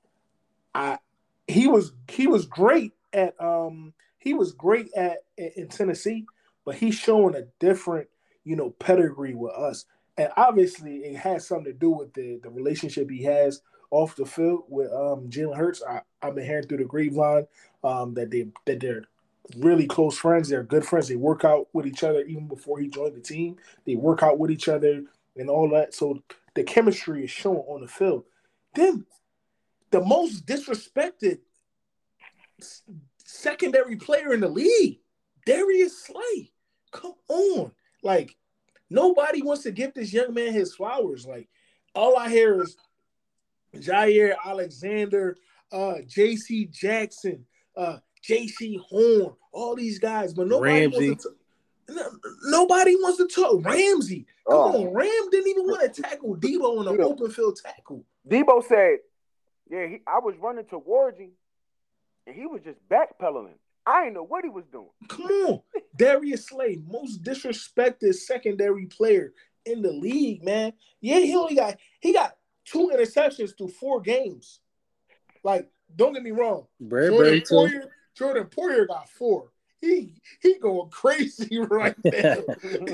I 0.75 0.99
he 1.47 1.69
was 1.69 1.93
he 2.09 2.27
was 2.27 2.47
great 2.47 2.95
at 3.13 3.41
um 3.41 3.95
he 4.19 4.35
was 4.35 4.53
great 4.53 4.93
at 4.95 5.19
in 5.37 5.69
Tennessee, 5.69 6.27
but 6.65 6.75
he's 6.75 6.97
showing 6.97 7.37
a 7.37 7.45
different 7.61 8.09
you 8.43 8.57
know 8.57 8.71
pedigree 8.71 9.35
with 9.35 9.53
us, 9.53 9.85
and 10.17 10.31
obviously 10.37 10.97
it 10.97 11.17
has 11.17 11.47
something 11.47 11.73
to 11.73 11.79
do 11.79 11.91
with 11.91 12.13
the 12.15 12.41
the 12.43 12.51
relationship 12.51 13.09
he 13.09 13.23
has 13.23 13.63
off 13.91 14.17
the 14.17 14.27
field 14.27 14.65
with 14.69 14.93
um 14.93 15.29
Jalen 15.31 15.57
Hurts. 15.57 15.83
I, 15.83 16.03
I've 16.23 16.35
been 16.35 16.45
hearing 16.45 16.67
through 16.67 16.79
the 16.79 16.85
grapevine 16.85 17.47
um 17.85 18.15
that 18.15 18.31
they 18.31 18.49
that 18.67 18.81
they're 18.81 19.05
really 19.57 19.87
close 19.87 20.19
friends. 20.19 20.49
They're 20.49 20.63
good 20.63 20.85
friends. 20.85 21.09
They 21.09 21.17
work 21.17 21.45
out 21.45 21.69
with 21.73 21.87
each 21.87 22.05
other 22.05 22.23
even 22.23 22.49
before 22.49 22.79
he 22.79 22.89
joined 22.89 23.17
the 23.17 23.21
team. 23.21 23.57
They 23.87 23.95
work 23.95 24.23
out 24.23 24.39
with 24.39 24.51
each 24.51 24.69
other 24.69 25.05
and 25.37 25.49
all 25.49 25.69
that. 25.71 25.95
So 25.95 26.23
the 26.55 26.65
chemistry 26.65 27.25
is 27.25 27.31
shown 27.31 27.57
on 27.69 27.81
the 27.81 27.89
field. 27.89 28.25
Then 28.75 29.07
the 29.91 30.05
most 30.05 30.45
disrespected 30.45 31.39
secondary 33.25 33.97
player 33.97 34.33
in 34.33 34.41
the 34.41 34.49
league, 34.49 34.99
Darius 35.47 36.05
Slay. 36.05 36.53
Come 36.93 37.15
on. 37.29 37.73
Like, 38.03 38.37
nobody 38.91 39.43
wants 39.43 39.63
to 39.63 39.71
give 39.71 39.95
this 39.95 40.13
young 40.13 40.35
man 40.35 40.53
his 40.53 40.75
flowers. 40.75 41.27
Like, 41.27 41.49
all 41.95 42.17
I 42.17 42.29
hear 42.29 42.63
is 42.63 42.77
Jaire 43.79 44.35
Alexander, 44.45 45.37
uh, 45.73 45.95
JC 46.07 46.71
Jackson, 46.71 47.45
uh, 47.77 47.99
Jaycee 48.27 48.79
Horn, 48.81 49.35
all 49.53 49.77
these 49.77 49.99
guys, 49.99 50.35
but 50.35 50.49
nobody 50.49 50.87
Ramsey. 50.87 51.09
wants 51.09 51.25
to. 51.25 51.31
No, 51.91 52.11
nobody 52.45 52.95
wants 52.97 53.17
to 53.17 53.27
talk 53.29 53.65
Ramsey. 53.65 54.27
Come 54.47 54.57
oh. 54.57 54.87
on, 54.89 54.95
Ram 54.95 55.31
didn't 55.31 55.49
even 55.49 55.65
want 55.65 55.95
to 55.95 56.03
tackle 56.03 56.37
Deebo 56.37 56.83
in 56.83 56.95
an 56.95 57.01
open 57.01 57.31
field 57.31 57.59
tackle. 57.63 58.05
Deebo 58.29 58.63
said, 58.67 58.99
"Yeah, 59.71 59.87
he, 59.87 60.01
I 60.07 60.19
was 60.19 60.35
running 60.39 60.67
towards 60.67 61.19
him, 61.19 61.31
and 62.27 62.37
he 62.37 62.47
was 62.47 62.61
just 62.63 62.79
backpedaling. 62.91 63.55
I 63.87 64.05
didn't 64.05 64.15
know 64.15 64.25
what 64.25 64.45
he 64.45 64.51
was 64.51 64.65
doing." 64.71 64.91
Come 65.09 65.25
on, 65.25 65.61
Darius 65.97 66.47
Slay, 66.47 66.79
most 66.87 67.23
disrespected 67.23 68.15
secondary 68.15 68.87
player 68.87 69.33
in 69.65 69.81
the 69.83 69.93
league, 69.93 70.45
man. 70.45 70.73
Yeah, 71.01 71.21
he 71.21 71.35
only 71.35 71.55
got 71.55 71.77
he 72.01 72.13
got 72.13 72.37
two 72.71 72.91
interceptions 72.95 73.57
through 73.57 73.69
four 73.69 74.01
games. 74.01 74.61
Like, 75.43 75.69
don't 75.95 76.13
get 76.13 76.23
me 76.23 76.31
wrong. 76.31 76.67
Brad 76.81 77.11
Jordan, 77.11 77.41
Poyer, 77.41 77.85
Jordan 78.15 78.45
Poyer 78.45 78.87
got 78.87 79.09
four. 79.09 79.51
He 79.81 80.21
he 80.43 80.59
going 80.59 80.91
crazy 80.91 81.59
right 81.71 81.95
now. 82.05 82.43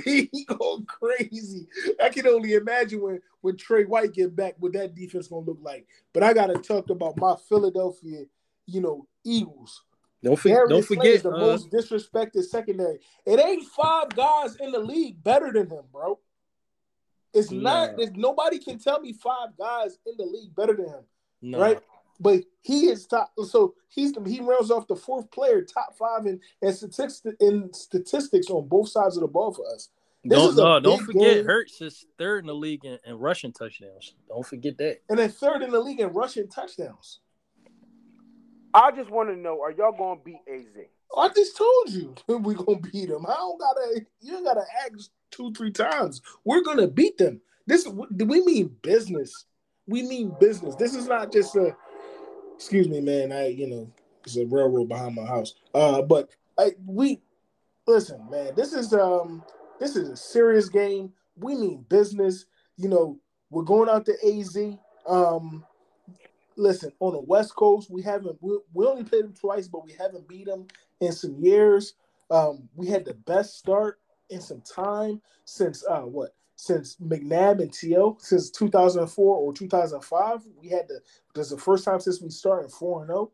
he, 0.04 0.28
he 0.30 0.44
going 0.44 0.84
crazy. 0.84 1.66
I 2.02 2.10
can 2.10 2.26
only 2.26 2.54
imagine 2.54 3.00
when 3.00 3.20
when 3.40 3.56
Trey 3.56 3.84
White 3.84 4.12
get 4.12 4.36
back 4.36 4.54
what 4.58 4.74
that 4.74 4.94
defense 4.94 5.28
gonna 5.28 5.46
look 5.46 5.58
like. 5.62 5.86
But 6.12 6.22
I 6.22 6.34
gotta 6.34 6.58
talk 6.58 6.90
about 6.90 7.16
my 7.16 7.36
Philadelphia, 7.48 8.24
you 8.66 8.80
know, 8.80 9.06
Eagles. 9.24 9.82
Don't, 10.22 10.36
for, 10.36 10.66
don't 10.68 10.84
forget 10.84 11.22
the 11.22 11.32
uh, 11.32 11.38
most 11.38 11.70
disrespected 11.70 12.44
secondary. 12.44 12.98
It 13.26 13.38
ain't 13.38 13.64
five 13.64 14.08
guys 14.16 14.56
in 14.56 14.72
the 14.72 14.78
league 14.78 15.22
better 15.22 15.52
than 15.52 15.68
him, 15.68 15.84
bro. 15.92 16.18
It's 17.34 17.50
no. 17.50 17.60
not. 17.60 17.96
There's, 17.96 18.12
nobody 18.14 18.58
can 18.58 18.78
tell 18.78 19.00
me 19.00 19.12
five 19.12 19.50
guys 19.58 19.98
in 20.06 20.16
the 20.16 20.24
league 20.24 20.54
better 20.54 20.74
than 20.74 20.86
him, 20.86 21.04
no. 21.42 21.60
right? 21.60 21.80
But 22.20 22.44
he 22.62 22.86
is 22.86 23.06
top. 23.06 23.32
So 23.44 23.74
he's 23.88 24.12
the, 24.12 24.22
he 24.28 24.40
rounds 24.40 24.70
off 24.70 24.86
the 24.86 24.96
fourth 24.96 25.30
player, 25.30 25.62
top 25.62 25.96
five 25.98 26.26
in 26.26 26.40
in 26.62 26.72
statistics 26.72 27.36
in 27.40 27.72
statistics 27.74 28.48
on 28.50 28.68
both 28.68 28.88
sides 28.88 29.16
of 29.16 29.22
the 29.22 29.28
ball 29.28 29.52
for 29.52 29.66
us. 29.74 29.88
This 30.22 30.38
don't 30.38 30.56
no, 30.56 30.80
don't 30.80 31.02
forget 31.02 31.36
game. 31.36 31.44
Hurts 31.44 31.80
is 31.82 32.06
third 32.16 32.44
in 32.44 32.46
the 32.46 32.54
league 32.54 32.84
in, 32.84 32.98
in, 33.04 33.18
rushing 33.18 33.52
touchdowns. 33.52 34.14
Don't 34.28 34.46
forget 34.46 34.78
that. 34.78 35.00
And 35.10 35.18
then 35.18 35.28
third 35.28 35.62
in 35.62 35.70
the 35.70 35.80
league 35.80 36.00
in 36.00 36.08
rushing 36.08 36.48
touchdowns. 36.48 37.18
I 38.72 38.90
just 38.92 39.10
want 39.10 39.28
to 39.28 39.36
know: 39.36 39.60
Are 39.60 39.72
y'all 39.72 39.92
going 39.92 40.18
to 40.18 40.24
beat 40.24 40.40
AZ? 40.50 40.86
I 41.16 41.28
just 41.28 41.56
told 41.56 41.90
you 41.90 42.14
we're 42.28 42.54
gonna 42.54 42.78
beat 42.78 43.08
them. 43.08 43.26
I 43.26 43.34
don't 43.34 43.60
gotta. 43.60 44.00
You 44.20 44.42
gotta 44.42 44.64
ask 44.86 45.10
two, 45.34 45.52
three 45.52 45.70
times. 45.70 46.22
We're 46.44 46.62
gonna 46.62 46.86
beat 46.86 47.18
them. 47.18 47.40
This 47.66 47.86
we 47.86 48.44
mean 48.44 48.76
business. 48.82 49.46
We 49.86 50.02
mean 50.02 50.34
business. 50.40 50.74
This 50.76 50.94
is 50.94 51.06
not 51.06 51.32
just 51.32 51.56
a 51.56 51.74
excuse 52.54 52.88
me, 52.88 53.00
man. 53.00 53.32
I 53.32 53.48
you 53.48 53.66
know 53.68 53.90
it's 54.24 54.36
a 54.36 54.46
railroad 54.46 54.88
behind 54.88 55.14
my 55.14 55.26
house. 55.26 55.54
Uh, 55.74 56.02
but 56.02 56.30
I 56.58 56.72
we 56.86 57.20
listen, 57.86 58.26
man. 58.30 58.52
This 58.54 58.72
is 58.72 58.92
um 58.92 59.42
this 59.80 59.96
is 59.96 60.08
a 60.08 60.16
serious 60.16 60.68
game. 60.68 61.12
We 61.36 61.54
mean 61.56 61.84
business. 61.88 62.46
You 62.76 62.88
know, 62.88 63.18
we're 63.50 63.62
going 63.62 63.88
out 63.88 64.06
to 64.06 64.14
AZ. 64.24 64.56
Um, 65.06 65.64
listen, 66.56 66.92
on 67.00 67.12
the 67.12 67.20
West 67.20 67.54
Coast, 67.56 67.90
we 67.90 68.02
haven't 68.02 68.36
we, 68.40 68.58
we 68.72 68.86
only 68.86 69.04
played 69.04 69.24
them 69.24 69.34
twice, 69.34 69.68
but 69.68 69.84
we 69.84 69.92
haven't 69.92 70.28
beat 70.28 70.46
them 70.46 70.66
in 71.00 71.12
some 71.12 71.36
years. 71.42 71.94
Um, 72.30 72.68
we 72.74 72.86
had 72.86 73.04
the 73.04 73.14
best 73.14 73.58
start 73.58 73.98
in 74.34 74.40
some 74.40 74.60
time 74.62 75.20
since 75.44 75.84
uh 75.88 76.00
what 76.00 76.34
since 76.56 76.96
McNabb 76.96 77.60
and 77.60 77.72
T.O. 77.72 78.16
since 78.20 78.50
2004 78.50 79.36
or 79.36 79.52
2005. 79.52 80.40
We 80.56 80.68
had 80.68 80.88
the 80.88 81.00
this 81.34 81.46
is 81.46 81.52
the 81.52 81.58
first 81.58 81.84
time 81.84 82.00
since 82.00 82.20
we 82.20 82.30
started 82.30 82.70
4 82.70 83.02
and 83.02 83.08
0. 83.08 83.32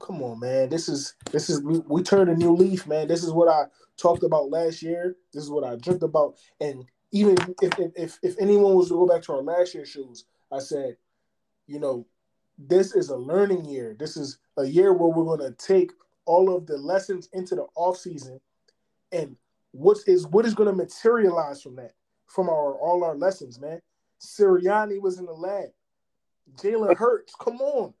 Come 0.00 0.22
on, 0.22 0.40
man. 0.40 0.68
This 0.68 0.88
is 0.88 1.14
this 1.30 1.50
is 1.50 1.62
we, 1.62 1.78
we 1.80 2.02
turned 2.02 2.30
a 2.30 2.34
new 2.34 2.52
leaf, 2.52 2.86
man. 2.86 3.06
This 3.06 3.22
is 3.22 3.32
what 3.32 3.48
I 3.48 3.64
talked 3.96 4.22
about 4.22 4.50
last 4.50 4.82
year. 4.82 5.16
This 5.32 5.44
is 5.44 5.50
what 5.50 5.64
I 5.64 5.76
dreamt 5.76 6.02
about. 6.02 6.36
And 6.60 6.84
even 7.12 7.36
if 7.60 7.72
if 7.94 8.18
if 8.22 8.36
anyone 8.40 8.74
was 8.74 8.88
to 8.88 8.94
go 8.94 9.06
back 9.06 9.22
to 9.22 9.32
our 9.34 9.42
last 9.42 9.74
year 9.74 9.84
shows, 9.84 10.24
I 10.50 10.58
said, 10.58 10.96
you 11.66 11.78
know, 11.78 12.06
this 12.58 12.94
is 12.94 13.10
a 13.10 13.16
learning 13.16 13.66
year. 13.66 13.94
This 13.98 14.16
is 14.16 14.38
a 14.56 14.64
year 14.64 14.92
where 14.92 15.10
we're 15.10 15.36
going 15.36 15.50
to 15.50 15.56
take 15.56 15.92
all 16.24 16.54
of 16.54 16.66
the 16.66 16.76
lessons 16.76 17.28
into 17.32 17.54
the 17.54 17.66
off 17.74 17.96
season 17.96 18.40
and 19.12 19.36
what 19.72 19.98
is 20.06 20.26
what 20.26 20.46
is 20.46 20.54
going 20.54 20.68
to 20.68 20.74
materialize 20.74 21.62
from 21.62 21.76
that 21.76 21.92
from 22.26 22.48
our 22.48 22.74
all 22.74 23.04
our 23.04 23.16
lessons, 23.16 23.60
man. 23.60 23.80
Sirianni 24.20 25.00
was 25.00 25.18
in 25.18 25.26
the 25.26 25.32
lab. 25.32 25.70
Jalen 26.56 26.96
Hurts, 26.96 27.34
come 27.40 27.60
on. 27.60 27.94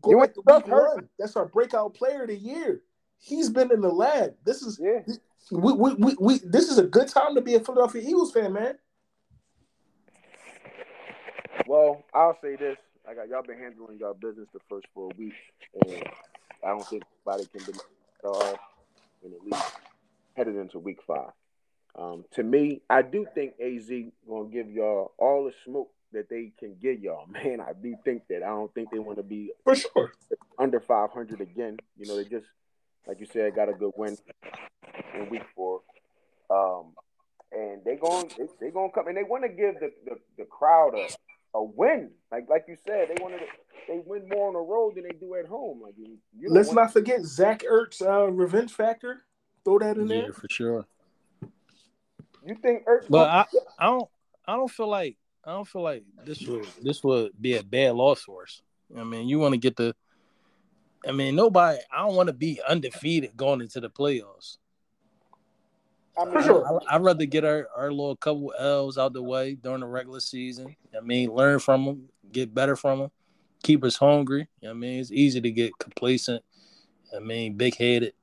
Go 0.00 0.10
you 0.10 0.20
back 0.20 0.34
to 0.34 0.42
week 0.46 0.66
one. 0.68 1.08
That's 1.18 1.36
our 1.36 1.46
breakout 1.46 1.94
player 1.94 2.22
of 2.22 2.28
the 2.28 2.36
year. 2.36 2.82
He's 3.18 3.50
been 3.50 3.72
in 3.72 3.80
the 3.80 3.88
lab. 3.88 4.34
This 4.44 4.62
is 4.62 4.78
yeah. 4.80 5.00
we, 5.50 5.72
we, 5.72 5.94
we, 5.94 6.16
we 6.20 6.38
this 6.44 6.68
is 6.68 6.78
a 6.78 6.84
good 6.84 7.08
time 7.08 7.34
to 7.34 7.40
be 7.40 7.54
a 7.54 7.60
Philadelphia 7.60 8.02
Eagles 8.02 8.32
fan, 8.32 8.52
man. 8.52 8.78
Well, 11.66 12.04
I'll 12.14 12.38
say 12.42 12.56
this. 12.56 12.76
I 13.08 13.14
got 13.14 13.28
y'all 13.28 13.42
been 13.42 13.58
handling 13.58 13.98
y'all 13.98 14.14
business 14.14 14.48
the 14.52 14.60
first 14.68 14.86
four 14.94 15.10
weeks, 15.18 15.36
and 15.86 16.02
I 16.64 16.68
don't 16.68 16.86
think 16.86 17.02
anybody 17.26 17.48
can 17.52 17.72
be 17.72 17.78
star 18.18 18.54
in 19.24 19.32
at 19.32 19.42
least 19.42 19.72
headed 20.38 20.56
into 20.56 20.78
week 20.78 21.00
five. 21.06 21.32
Um, 21.98 22.24
to 22.32 22.42
me, 22.42 22.82
I 22.88 23.02
do 23.02 23.26
think 23.34 23.54
AZ 23.60 23.90
gonna 24.28 24.48
give 24.48 24.70
y'all 24.70 25.12
all 25.18 25.44
the 25.44 25.52
smoke 25.64 25.90
that 26.12 26.30
they 26.30 26.52
can 26.58 26.76
give 26.80 27.00
y'all. 27.00 27.26
Man, 27.30 27.60
I 27.60 27.72
do 27.72 27.96
think 28.04 28.22
that. 28.28 28.42
I 28.42 28.48
don't 28.48 28.72
think 28.72 28.90
they 28.90 29.00
want 29.00 29.18
to 29.18 29.24
be 29.24 29.50
for 29.64 29.74
sure 29.74 30.12
under 30.58 30.80
500 30.80 31.40
again. 31.40 31.76
You 31.98 32.06
know, 32.06 32.16
they 32.16 32.24
just 32.24 32.46
like 33.06 33.20
you 33.20 33.26
said 33.26 33.54
got 33.54 33.68
a 33.68 33.72
good 33.72 33.92
win 33.96 34.16
in 35.14 35.28
week 35.28 35.42
four. 35.54 35.80
Um, 36.50 36.94
and 37.50 37.82
they 37.84 37.96
going 37.96 38.30
they, 38.38 38.46
they 38.60 38.70
gonna 38.70 38.92
come 38.94 39.08
and 39.08 39.16
they 39.16 39.24
want 39.24 39.42
to 39.42 39.48
give 39.48 39.74
the, 39.80 39.90
the, 40.04 40.16
the 40.38 40.44
crowd 40.44 40.94
a, 40.94 41.58
a 41.58 41.62
win. 41.62 42.10
Like 42.30 42.48
like 42.48 42.66
you 42.68 42.76
said, 42.86 43.08
they 43.08 43.22
wanted 43.22 43.38
to, 43.38 43.46
they 43.88 44.00
win 44.04 44.28
more 44.28 44.48
on 44.48 44.54
the 44.54 44.60
road 44.60 44.94
than 44.94 45.04
they 45.04 45.18
do 45.18 45.34
at 45.34 45.46
home. 45.46 45.80
Like 45.82 45.94
you, 45.96 46.18
you 46.38 46.48
let's 46.50 46.72
not 46.72 46.92
forget 46.92 47.22
Zach 47.22 47.62
Ertz 47.62 48.02
uh, 48.02 48.30
revenge 48.30 48.72
factor. 48.72 49.24
Throw 49.64 49.78
that 49.78 49.98
in 49.98 50.08
yeah, 50.08 50.22
there 50.22 50.32
for 50.32 50.48
sure. 50.48 50.86
You 52.44 52.54
think 52.54 52.84
Ertz? 52.86 53.06
But 53.08 53.28
I, 53.28 53.44
I 53.78 53.86
don't 53.86 54.08
I 54.46 54.56
don't 54.56 54.70
feel 54.70 54.88
like 54.88 55.16
I 55.44 55.52
don't 55.52 55.68
feel 55.68 55.82
like 55.82 56.04
this 56.24 56.40
would 56.42 56.66
this 56.82 57.02
would 57.04 57.32
be 57.40 57.56
a 57.56 57.62
bad 57.62 57.94
loss 57.94 58.22
for 58.22 58.42
us. 58.42 58.62
I 58.96 59.04
mean, 59.04 59.28
you 59.28 59.38
want 59.38 59.52
to 59.52 59.58
get 59.58 59.76
the. 59.76 59.94
I 61.06 61.12
mean, 61.12 61.36
nobody. 61.36 61.78
I 61.92 62.06
don't 62.06 62.16
want 62.16 62.28
to 62.28 62.32
be 62.32 62.60
undefeated 62.66 63.36
going 63.36 63.60
into 63.60 63.80
the 63.80 63.90
playoffs. 63.90 64.58
I 66.18 66.24
mean, 66.24 66.42
sure. 66.42 66.82
I, 66.90 66.96
would 66.96 67.04
rather 67.04 67.26
get 67.26 67.44
our, 67.44 67.68
our 67.76 67.90
little 67.90 68.16
couple 68.16 68.52
L's 68.58 68.98
out 68.98 69.12
the 69.12 69.22
way 69.22 69.54
during 69.54 69.80
the 69.80 69.86
regular 69.86 70.18
season. 70.18 70.74
I 70.96 71.00
mean, 71.00 71.30
learn 71.30 71.60
from 71.60 71.84
them, 71.84 72.08
get 72.32 72.52
better 72.52 72.74
from 72.74 72.98
them, 72.98 73.10
keep 73.62 73.84
us 73.84 73.96
hungry. 73.96 74.48
I 74.68 74.72
mean, 74.72 74.98
it's 74.98 75.12
easy 75.12 75.40
to 75.40 75.50
get 75.50 75.78
complacent. 75.78 76.42
I 77.14 77.20
mean, 77.20 77.56
big 77.56 77.76
headed. 77.76 78.14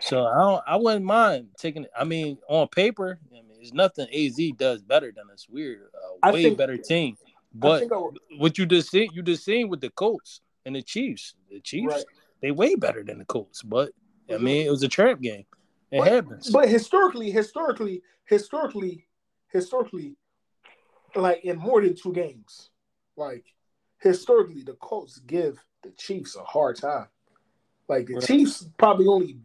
So 0.00 0.26
I 0.26 0.38
don't. 0.38 0.62
I 0.66 0.76
wouldn't 0.76 1.04
mind 1.04 1.48
taking. 1.58 1.86
I 1.98 2.04
mean, 2.04 2.38
on 2.48 2.68
paper, 2.68 3.18
I 3.30 3.32
mean, 3.32 3.44
there's 3.54 3.72
nothing 3.72 4.08
AZ 4.12 4.38
does 4.56 4.82
better 4.82 5.12
than 5.14 5.30
us. 5.32 5.46
We're 5.48 5.90
a 6.22 6.32
way 6.32 6.44
think, 6.44 6.58
better 6.58 6.76
team. 6.76 7.16
But 7.54 7.88
what 8.38 8.58
you 8.58 8.66
just 8.66 8.90
seen, 8.90 9.10
you 9.12 9.22
just 9.22 9.44
seen 9.44 9.68
with 9.68 9.80
the 9.80 9.90
Colts 9.90 10.40
and 10.64 10.74
the 10.74 10.82
Chiefs. 10.82 11.34
The 11.50 11.60
Chiefs, 11.60 11.94
right. 11.94 12.04
they 12.40 12.50
way 12.50 12.74
better 12.74 13.02
than 13.02 13.18
the 13.18 13.24
Colts. 13.24 13.62
But 13.62 13.90
I 14.28 14.34
mm-hmm. 14.34 14.44
mean, 14.44 14.66
it 14.66 14.70
was 14.70 14.82
a 14.82 14.88
trap 14.88 15.20
game. 15.20 15.44
It 15.90 15.98
but, 15.98 16.08
happens. 16.08 16.50
But 16.50 16.68
historically, 16.68 17.30
historically, 17.30 18.02
historically, 18.24 19.06
historically, 19.48 20.16
like 21.14 21.44
in 21.44 21.58
more 21.58 21.82
than 21.82 21.96
two 21.96 22.12
games, 22.12 22.70
like 23.16 23.44
historically, 23.98 24.62
the 24.62 24.74
Colts 24.74 25.18
give 25.18 25.58
the 25.82 25.90
Chiefs 25.90 26.36
a 26.36 26.44
hard 26.44 26.76
time. 26.76 27.08
Like 27.88 28.06
the 28.06 28.14
Right. 28.14 28.24
Chiefs 28.24 28.66
probably 28.78 29.06
only 29.08 29.38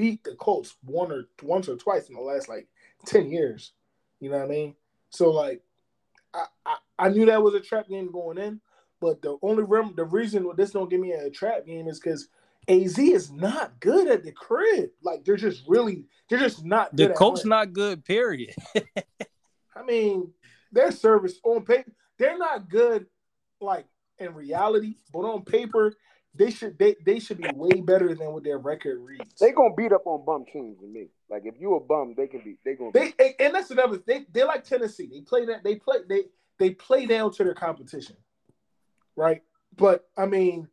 beat 0.00 0.24
the 0.24 0.34
Colts 0.36 0.76
one 0.84 1.12
or 1.12 1.28
once 1.42 1.68
or 1.68 1.76
twice 1.76 2.08
in 2.08 2.14
the 2.14 2.20
last 2.20 2.48
like 2.48 2.66
ten 3.04 3.30
years. 3.30 3.72
You 4.18 4.30
know 4.30 4.38
what 4.38 4.46
I 4.46 4.48
mean? 4.48 4.74
So 5.10 5.30
like, 5.30 5.62
I 6.32 6.46
I, 6.64 6.76
I 6.98 7.08
knew 7.10 7.26
that 7.26 7.42
was 7.42 7.54
a 7.54 7.60
trap 7.60 7.88
game 7.88 8.10
going 8.10 8.38
in, 8.38 8.60
but 9.00 9.20
the 9.20 9.36
only 9.42 9.62
rem- 9.64 9.94
the 9.94 10.04
reason 10.04 10.50
this 10.56 10.70
don't 10.70 10.88
give 10.90 11.00
me 11.00 11.12
a 11.12 11.30
trap 11.30 11.66
game 11.66 11.86
is 11.86 12.00
because 12.00 12.28
AZ 12.68 12.98
is 12.98 13.30
not 13.30 13.78
good 13.80 14.08
at 14.08 14.24
the 14.24 14.32
crib. 14.32 14.90
Like 15.02 15.24
they're 15.24 15.36
just 15.36 15.64
really 15.68 16.06
they're 16.28 16.38
just 16.38 16.64
not 16.64 16.96
good 16.96 17.10
The 17.10 17.14
home. 17.18 17.48
not 17.50 17.72
good. 17.72 18.04
Period. 18.04 18.54
I 19.76 19.82
mean, 19.86 20.32
their 20.72 20.92
service 20.92 21.38
on 21.44 21.64
paper, 21.64 21.92
they're 22.18 22.38
not 22.38 22.68
good 22.68 23.06
like 23.60 23.86
in 24.18 24.34
reality, 24.34 24.96
but 25.12 25.20
on 25.20 25.42
paper, 25.44 25.94
they 26.34 26.50
should 26.50 26.78
they, 26.78 26.94
they 27.04 27.18
should 27.18 27.38
be 27.38 27.48
way 27.54 27.80
better 27.80 28.14
than 28.14 28.32
what 28.32 28.44
their 28.44 28.58
record 28.58 28.98
reads. 29.00 29.34
They 29.40 29.52
gonna 29.52 29.74
beat 29.74 29.92
up 29.92 30.06
on 30.06 30.24
bum 30.24 30.44
teams 30.52 30.78
to 30.80 30.86
me. 30.86 31.08
Like 31.28 31.42
if 31.44 31.54
you 31.60 31.74
a 31.74 31.80
bum, 31.80 32.14
they 32.16 32.26
can 32.28 32.40
be. 32.40 32.56
They 32.64 32.74
gonna. 32.74 32.92
They 32.92 33.12
and- 33.18 33.34
and 33.40 33.54
that's 33.54 33.70
another 33.70 34.00
they 34.06 34.26
they 34.32 34.44
like 34.44 34.64
Tennessee. 34.64 35.08
They 35.12 35.20
play 35.22 35.44
that 35.46 35.64
they 35.64 35.76
play 35.76 35.98
they 36.08 36.24
they 36.58 36.70
play 36.70 37.06
down 37.06 37.32
to 37.32 37.44
their 37.44 37.54
competition. 37.54 38.16
Right? 39.16 39.42
But 39.76 40.08
I 40.16 40.26
mean, 40.26 40.68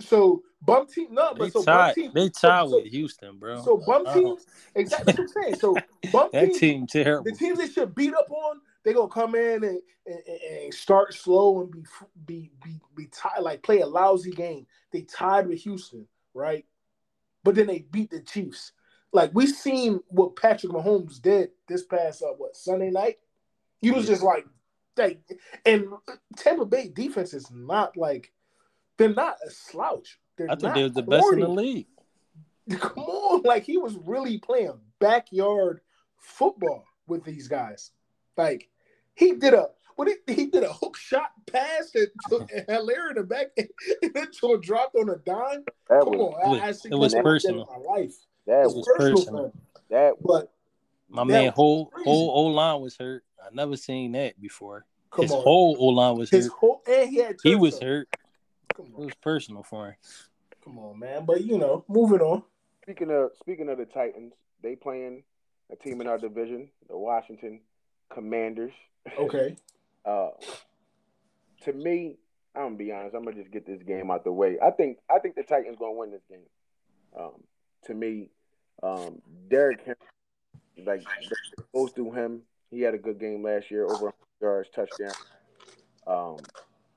so 0.00 0.42
bum 0.62 0.86
team 0.86 1.08
no, 1.14 1.32
They 1.32 1.38
but 1.38 1.52
so 1.52 1.64
bum 1.64 1.76
tied. 1.76 1.94
team 1.94 2.10
They 2.14 2.26
so- 2.26 2.48
tied 2.48 2.68
so- 2.68 2.76
with 2.76 2.86
Houston, 2.86 3.38
bro. 3.38 3.62
So 3.62 3.78
bum 3.86 4.06
Uh-uh. 4.06 4.14
teams, 4.14 4.46
exactly 4.74 5.12
what 5.14 5.20
I'm 5.20 5.28
saying. 5.28 5.54
So 5.56 5.76
bum 6.12 6.28
That 6.32 6.44
teams, 6.46 6.58
team 6.58 6.86
terrible. 6.86 7.24
the 7.24 7.32
teams 7.32 7.58
they 7.58 7.68
should 7.68 7.94
beat 7.94 8.14
up 8.14 8.30
on, 8.30 8.60
they 8.84 8.92
gonna 8.92 9.08
come 9.08 9.34
in 9.34 9.64
and, 9.64 9.80
and, 10.06 10.22
and 10.62 10.74
start 10.74 11.14
slow 11.14 11.62
and 11.62 11.72
be 11.72 11.86
be 12.26 12.50
be 12.62 12.80
be 12.94 13.06
tied, 13.06 13.40
like 13.40 13.62
play 13.62 13.80
a 13.80 13.86
lousy 13.86 14.30
game. 14.30 14.66
They 14.92 15.02
tied 15.02 15.48
with 15.48 15.62
Houston, 15.62 16.06
right? 16.34 16.64
But 17.42 17.54
then 17.54 17.66
they 17.66 17.80
beat 17.90 18.10
the 18.10 18.20
Chiefs. 18.20 18.72
Like 19.12 19.30
we 19.32 19.46
seen 19.46 20.00
what 20.08 20.36
Patrick 20.36 20.72
Mahomes 20.72 21.20
did 21.20 21.50
this 21.68 21.84
past 21.84 22.22
uh, 22.22 22.34
what 22.36 22.56
Sunday 22.56 22.90
night. 22.90 23.16
He 23.80 23.90
was 23.90 24.06
just 24.06 24.22
like, 24.22 24.46
like, 24.96 25.20
and 25.66 25.86
Tampa 26.38 26.64
Bay 26.64 26.88
defense 26.88 27.34
is 27.34 27.50
not 27.50 27.96
like 27.96 28.32
they're 28.96 29.12
not 29.12 29.36
a 29.46 29.50
slouch. 29.50 30.18
They're 30.36 30.50
I 30.50 30.56
thought 30.56 30.74
they 30.74 30.82
was 30.82 30.92
the 30.92 31.02
best 31.02 31.32
in 31.32 31.40
the 31.40 31.48
league. 31.48 31.86
Come 32.78 32.98
on, 32.98 33.42
like 33.42 33.64
he 33.64 33.76
was 33.76 33.96
really 34.04 34.38
playing 34.38 34.78
backyard 35.00 35.80
football 36.18 36.84
with 37.06 37.24
these 37.24 37.46
guys. 37.46 37.90
Like 38.36 38.68
he 39.14 39.32
did 39.34 39.54
a 39.54 39.68
what 39.96 40.08
he, 40.08 40.34
he 40.34 40.46
did 40.46 40.64
a 40.64 40.72
hook 40.72 40.96
shot 40.96 41.30
pass 41.46 41.90
and 41.94 42.08
took 42.28 42.48
Helaire 42.68 43.10
in 43.10 43.16
the 43.16 43.22
back 43.22 43.46
and 43.56 43.68
then 44.14 44.28
to 44.40 44.58
dropped 44.60 44.96
on 44.96 45.08
a 45.08 45.16
dime. 45.16 45.64
that 45.88 46.04
Come 46.04 46.14
was 46.14 46.34
on, 46.34 46.58
it 46.58 46.62
I, 46.62 46.66
I 46.66 46.68
was- 46.70 46.82
see 46.82 46.88
it 46.90 46.94
was 46.94 47.14
nothing 47.14 47.24
like 47.24 47.24
that 47.24 47.24
personal. 47.24 47.60
in 47.76 47.84
my 47.84 47.90
life. 47.92 48.14
that 48.46 48.64
It's 48.64 48.74
was 48.74 48.74
was 48.74 48.86
personal, 48.86 49.16
personal. 49.16 49.40
for 49.40 49.46
him. 49.46 49.52
that. 49.90 50.14
But 50.22 50.52
My 51.08 51.22
That 51.22 51.26
man, 51.26 51.52
whole 51.52 51.86
crazy. 51.86 52.10
whole 52.10 52.30
O 52.30 52.46
line 52.46 52.80
was 52.80 52.96
hurt. 52.96 53.24
I 53.40 53.48
never 53.54 53.76
seen 53.76 54.12
that 54.12 54.40
before. 54.40 54.84
come 55.10 55.22
His 55.26 55.32
on, 55.32 55.42
whole 55.42 55.76
O 55.78 55.86
line 55.88 56.16
was 56.16 56.30
his 56.30 56.46
hurt. 56.46 56.52
whole 56.54 56.82
and 56.88 57.08
he 57.08 57.16
had 57.16 57.36
He 57.42 57.54
was 57.54 57.78
toe. 57.78 57.86
hurt. 57.86 58.08
Come 58.74 58.86
It 58.98 59.04
was 59.04 59.14
personal 59.22 59.62
for 59.62 59.88
him. 59.88 59.94
come 60.64 60.78
on, 60.78 60.98
man. 60.98 61.24
But 61.24 61.44
you 61.44 61.58
know, 61.58 61.84
moving 61.88 62.20
on. 62.20 62.42
Speaking 62.82 63.10
of 63.10 63.30
speaking 63.38 63.68
of 63.68 63.78
the 63.78 63.84
Titans, 63.86 64.32
they 64.62 64.74
playing 64.74 65.22
a 65.70 65.76
team 65.76 66.00
in 66.00 66.06
our 66.08 66.18
division, 66.18 66.68
the 66.88 66.96
Washington 66.98 67.60
Commanders. 68.12 68.72
Okay, 69.18 69.56
Uh, 70.04 70.30
to 71.62 71.72
me, 71.72 72.16
I'm 72.54 72.62
gonna 72.62 72.76
be 72.76 72.92
honest. 72.92 73.14
I'm 73.14 73.24
gonna 73.24 73.36
just 73.36 73.50
get 73.50 73.66
this 73.66 73.82
game 73.82 74.10
out 74.10 74.24
the 74.24 74.32
way. 74.32 74.58
I 74.62 74.70
think 74.70 74.98
I 75.10 75.18
think 75.18 75.34
the 75.34 75.42
Titans 75.42 75.76
gonna 75.78 75.92
win 75.92 76.10
this 76.10 76.24
game. 76.28 76.46
Um, 77.18 77.42
to 77.86 77.94
me, 77.94 78.28
um, 78.82 79.22
Derrick 79.48 79.80
Henry, 79.80 80.86
like 80.86 81.02
goes 81.74 81.92
through 81.92 82.12
him. 82.12 82.42
He 82.70 82.82
had 82.82 82.94
a 82.94 82.98
good 82.98 83.18
game 83.18 83.42
last 83.42 83.70
year, 83.70 83.84
over 83.84 84.06
100 84.06 84.12
yards, 84.40 84.68
touchdown. 84.74 85.12
Um, 86.06 86.36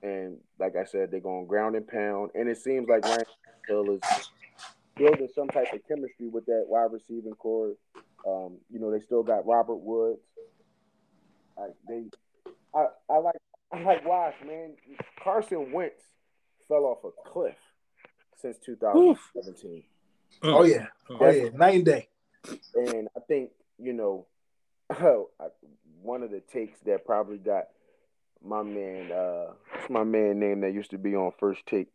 and 0.02 0.38
like 0.60 0.76
I 0.76 0.84
said, 0.84 1.12
they're 1.12 1.20
going 1.20 1.48
ground 1.48 1.76
and 1.76 1.88
pound, 1.88 2.32
and 2.36 2.50
it 2.50 2.58
seems 2.58 2.90
like 2.90 3.06
Ryan 3.06 3.24
Hill 3.68 3.92
is 3.92 4.02
building 4.96 5.30
some 5.34 5.48
type 5.48 5.72
of 5.74 5.88
chemistry 5.88 6.28
with 6.28 6.46
that 6.48 6.66
wide 6.68 6.92
receiving 6.92 7.34
core. 7.34 7.76
Um, 8.28 8.58
you 8.70 8.80
know, 8.80 8.92
they 8.92 9.00
still 9.00 9.24
got 9.24 9.46
Robert 9.46 9.78
Woods. 9.78 10.20
Like 11.58 11.74
they, 11.88 12.04
I, 12.74 12.86
I 13.10 13.18
like 13.18 13.36
I 13.72 13.82
like 13.82 14.06
Wash, 14.06 14.36
man. 14.46 14.74
Carson 15.24 15.72
Wentz 15.72 16.02
fell 16.68 16.86
off 16.86 17.00
a 17.04 17.30
cliff 17.30 17.56
since 18.42 18.58
2017, 18.66 19.84
oh 20.44 20.64
yeah, 20.64 20.88
oh 21.10 21.30
yeah, 21.30 21.50
night 21.56 21.76
and 21.76 21.86
day. 21.86 22.08
and 22.76 23.08
I 23.16 23.20
think 23.28 23.50
you 23.80 23.94
know, 23.94 24.26
one 26.02 26.24
of 26.24 26.32
the 26.32 26.42
takes 26.42 26.80
that 26.82 27.06
probably 27.06 27.38
got 27.38 27.66
my 28.44 28.62
man, 28.64 29.12
uh, 29.12 29.48
what's 29.74 29.90
my 29.90 30.04
man 30.04 30.40
name 30.40 30.62
that 30.62 30.74
used 30.74 30.92
to 30.92 30.98
be 30.98 31.16
on 31.16 31.32
First 31.40 31.66
Take? 31.66 31.88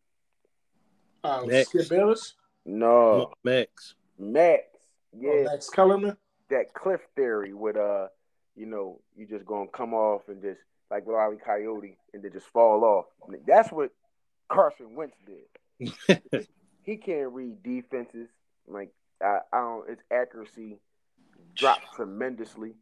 Uh, 1.24 1.42
Next. 1.46 1.68
Skip 1.68 1.88
Bayless, 1.88 2.34
No, 2.66 3.32
Max. 3.44 3.94
Max. 4.18 4.64
oh, 4.74 5.18
Yeah, 5.20 5.44
Max 5.44 5.70
Kellerman. 5.70 6.16
that 6.50 6.74
cliff 6.74 7.00
theory 7.14 7.54
with 7.54 7.76
uh, 7.76 8.08
you 8.56 8.66
know, 8.66 9.00
you 9.16 9.26
just 9.26 9.46
gonna 9.46 9.68
come 9.68 9.94
off 9.94 10.22
and 10.28 10.42
just 10.42 10.60
like 10.90 11.06
Larry 11.06 11.38
Coyote 11.44 11.96
and 12.12 12.22
then 12.22 12.32
just 12.32 12.46
fall 12.46 12.84
off. 12.84 13.06
That's 13.46 13.70
what 13.70 13.90
Carson 14.48 14.94
Wentz 14.94 15.16
did. 15.26 16.48
he 16.82 16.96
can't 16.96 17.32
read 17.32 17.62
defenses. 17.62 18.28
Like 18.66 18.92
I, 19.22 19.38
I 19.52 19.58
don't. 19.58 19.88
His 19.88 19.98
accuracy 20.10 20.78
dropped 21.54 21.94
tremendously. 21.94 22.74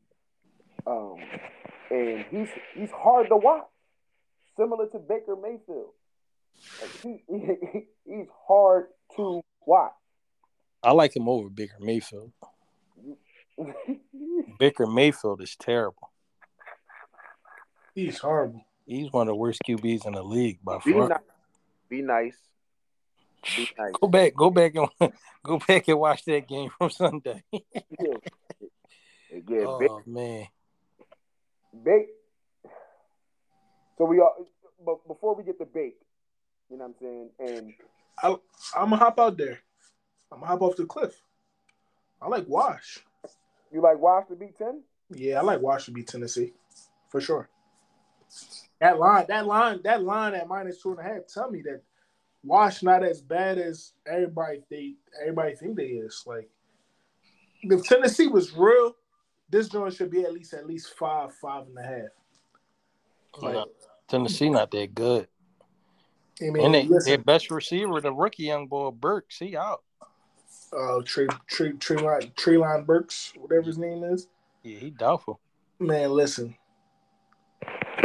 Um, 0.86 1.16
and 1.90 2.24
he's 2.30 2.48
he's 2.74 2.90
hard 2.90 3.28
to 3.28 3.36
watch, 3.36 3.66
similar 4.56 4.86
to 4.88 4.98
Baker 4.98 5.36
Mayfield. 5.36 5.92
Like 6.80 7.00
he, 7.02 7.22
he's 8.06 8.26
hard 8.46 8.86
to 9.16 9.40
watch. 9.66 9.92
I 10.82 10.92
like 10.92 11.14
him 11.14 11.28
over 11.28 11.48
Baker 11.50 11.76
Mayfield. 11.78 12.32
Baker 14.58 14.86
Mayfield 14.86 15.40
is 15.42 15.56
terrible. 15.56 16.10
He's 17.94 18.18
horrible. 18.18 18.64
He's 18.86 19.12
one 19.12 19.28
of 19.28 19.32
the 19.32 19.36
worst 19.36 19.60
QBs 19.66 20.06
in 20.06 20.14
the 20.14 20.22
league 20.22 20.58
by 20.64 20.78
be 20.84 20.92
far. 20.92 21.08
nice. 21.08 21.18
Be 21.88 22.02
nice. 22.02 22.36
Be 23.56 23.68
nice. 23.78 23.92
Go 24.00 24.08
back, 24.08 24.34
go 24.34 24.50
back 24.50 24.74
and 24.74 25.12
go 25.42 25.58
back 25.58 25.88
and 25.88 25.98
watch 25.98 26.24
that 26.24 26.46
game 26.48 26.70
from 26.76 26.90
Sunday. 26.90 27.42
Yeah, 29.32 29.42
yeah 29.48 29.76
big, 29.78 29.90
oh 29.90 30.02
man, 30.06 30.48
big. 31.84 32.06
So 33.96 34.04
we 34.04 34.18
all, 34.18 34.44
but 34.84 35.06
before 35.06 35.36
we 35.36 35.44
get 35.44 35.56
to 35.60 35.66
bake, 35.66 36.00
you 36.68 36.76
know 36.76 36.88
what 36.88 36.88
I'm 36.88 36.94
saying, 37.00 37.30
and 37.38 37.74
I, 38.20 38.30
I'm 38.76 38.90
gonna 38.90 38.96
hop 38.96 39.20
out 39.20 39.36
there. 39.36 39.60
I'm 40.32 40.40
gonna 40.40 40.50
hop 40.50 40.62
off 40.62 40.74
the 40.74 40.84
cliff. 40.84 41.22
I 42.20 42.26
like 42.26 42.48
Wash. 42.48 43.04
You 43.72 43.80
like 43.80 43.98
Wash 43.98 44.26
to 44.28 44.36
beat 44.36 44.56
ten? 44.56 44.82
Yeah, 45.10 45.40
I 45.40 45.42
like 45.42 45.60
Wash 45.60 45.86
to 45.86 45.90
beat 45.90 46.08
Tennessee 46.08 46.52
for 47.08 47.20
sure. 47.20 47.48
That 48.80 48.98
line, 48.98 49.26
that 49.28 49.46
line, 49.46 49.80
that 49.84 50.02
line 50.02 50.34
at 50.34 50.48
minus 50.48 50.82
two 50.82 50.90
and 50.90 51.00
a 51.00 51.02
half. 51.02 51.26
Tell 51.32 51.50
me 51.50 51.62
that 51.62 51.82
Wash 52.42 52.82
not 52.82 53.04
as 53.04 53.20
bad 53.20 53.58
as 53.58 53.92
everybody 54.06 54.62
they 54.70 54.94
everybody 55.20 55.54
think 55.54 55.76
they 55.76 55.86
is. 55.86 56.22
Like 56.26 56.48
if 57.62 57.84
Tennessee 57.84 58.28
was 58.28 58.56
real, 58.56 58.94
this 59.50 59.68
joint 59.68 59.94
should 59.94 60.10
be 60.10 60.22
at 60.22 60.32
least 60.32 60.54
at 60.54 60.66
least 60.66 60.94
five, 60.98 61.34
five 61.34 61.66
and 61.66 61.78
a 61.78 61.82
half. 61.82 63.42
Like, 63.42 63.54
No, 63.54 63.66
Tennessee 64.08 64.48
not 64.48 64.70
that 64.70 64.94
good. 64.94 65.28
I 66.40 66.50
mean, 66.50 66.64
And 66.64 66.74
they, 66.74 66.84
listen, 66.84 67.10
their 67.10 67.18
best 67.18 67.50
receiver, 67.50 68.00
the 68.00 68.12
rookie 68.12 68.44
young 68.44 68.66
boy 68.66 68.90
Burks, 68.90 69.38
he 69.38 69.56
out. 69.56 69.82
Uh, 70.72 71.02
Trey, 71.04 71.26
Trey, 71.48 71.72
Treylon, 71.72 72.32
Treylon 72.34 72.86
Burks, 72.86 73.32
whatever 73.36 73.66
his 73.66 73.78
name 73.78 74.04
is. 74.04 74.28
Yeah, 74.62 74.78
he 74.78 74.90
doubtful. 74.90 75.40
Man, 75.78 76.10
listen. 76.10 76.54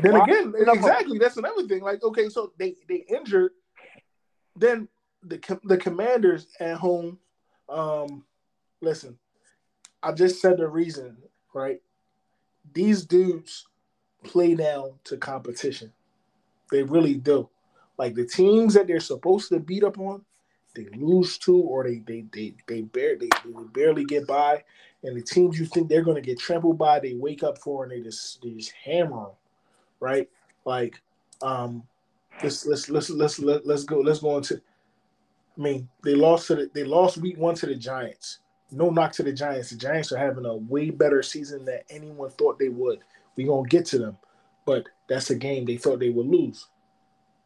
Then 0.01 0.13
Why- 0.13 0.23
again, 0.23 0.53
exactly. 0.57 1.17
That's 1.17 1.37
another 1.37 1.67
thing. 1.67 1.81
Like, 1.81 2.03
okay, 2.03 2.29
so 2.29 2.53
they 2.57 2.75
they 2.87 3.05
injured. 3.07 3.51
Then 4.55 4.87
the 5.23 5.59
the 5.63 5.77
Commanders 5.77 6.47
at 6.59 6.77
home. 6.77 7.19
Um, 7.69 8.25
listen, 8.81 9.17
I 10.01 10.11
just 10.11 10.41
said 10.41 10.57
the 10.57 10.67
reason, 10.67 11.17
right? 11.53 11.81
These 12.73 13.05
dudes 13.05 13.67
play 14.23 14.55
down 14.55 14.93
to 15.05 15.17
competition. 15.17 15.91
They 16.71 16.83
really 16.83 17.15
do. 17.15 17.49
Like 17.97 18.15
the 18.15 18.25
teams 18.25 18.73
that 18.73 18.87
they're 18.87 18.99
supposed 18.99 19.49
to 19.49 19.59
beat 19.59 19.83
up 19.83 19.97
on, 19.99 20.25
they 20.75 20.87
lose 20.97 21.37
to, 21.39 21.57
or 21.57 21.83
they 21.83 22.01
they 22.05 22.25
they 22.31 22.53
they 22.67 22.81
barely 22.81 23.27
they, 23.27 23.29
they 23.45 23.63
barely 23.73 24.05
get 24.05 24.27
by. 24.27 24.63
And 25.03 25.15
the 25.15 25.21
teams 25.21 25.59
you 25.59 25.65
think 25.65 25.87
they're 25.87 26.03
going 26.03 26.15
to 26.15 26.21
get 26.21 26.39
trampled 26.39 26.79
by, 26.79 26.99
they 26.99 27.13
wake 27.13 27.43
up 27.43 27.59
for 27.59 27.83
and 27.83 27.91
they 27.91 28.01
just 28.01 28.41
they 28.41 28.51
just 28.51 28.71
hammer 28.71 29.25
them, 29.25 29.31
right? 29.99 30.29
Like, 30.65 30.99
um, 31.41 31.83
let's 32.41 32.65
let's 32.65 32.89
let's 32.89 33.09
let's 33.09 33.39
let's, 33.39 33.65
let's 33.65 33.83
go 33.83 33.99
let's 33.99 34.19
go 34.19 34.37
into. 34.37 34.61
I 35.57 35.61
mean, 35.61 35.87
they 36.03 36.15
lost 36.15 36.47
to 36.47 36.55
the 36.55 36.71
they 36.73 36.83
lost 36.83 37.17
week 37.17 37.37
one 37.37 37.55
to 37.55 37.65
the 37.67 37.75
Giants. 37.75 38.39
No 38.71 38.89
knock 38.89 39.13
to 39.13 39.23
the 39.23 39.31
Giants. 39.31 39.69
The 39.69 39.77
Giants 39.77 40.11
are 40.11 40.17
having 40.17 40.45
a 40.45 40.55
way 40.55 40.89
better 40.89 41.21
season 41.21 41.65
than 41.65 41.79
anyone 41.89 42.31
thought 42.31 42.57
they 42.57 42.69
would. 42.69 42.99
We're 43.37 43.47
gonna 43.47 43.67
get 43.67 43.85
to 43.87 43.99
them, 43.99 44.17
but 44.65 44.85
that's 45.07 45.29
a 45.29 45.35
game 45.35 45.65
they 45.65 45.77
thought 45.77 45.99
they 45.99 46.09
would 46.09 46.27
lose. 46.27 46.67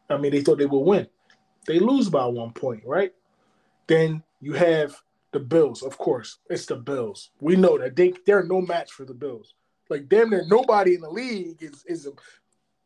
I 0.08 0.16
mean, 0.16 0.32
they 0.32 0.40
thought 0.40 0.58
they 0.58 0.66
would 0.66 0.78
win. 0.78 1.06
They 1.66 1.78
lose 1.78 2.08
by 2.08 2.24
one 2.26 2.52
point, 2.52 2.82
right? 2.86 3.12
Then 3.90 4.22
you 4.40 4.52
have 4.52 4.94
the 5.32 5.40
Bills, 5.40 5.82
of 5.82 5.98
course. 5.98 6.38
It's 6.48 6.64
the 6.64 6.76
Bills. 6.76 7.30
We 7.40 7.56
know 7.56 7.76
that 7.76 7.96
they 7.96 8.12
they're 8.24 8.44
no 8.44 8.60
match 8.60 8.92
for 8.92 9.04
the 9.04 9.14
Bills. 9.14 9.54
Like 9.88 10.08
damn 10.08 10.30
near 10.30 10.44
nobody 10.46 10.94
in 10.94 11.00
the 11.00 11.10
league 11.10 11.60
is 11.60 11.84
is 11.86 12.06
a 12.06 12.12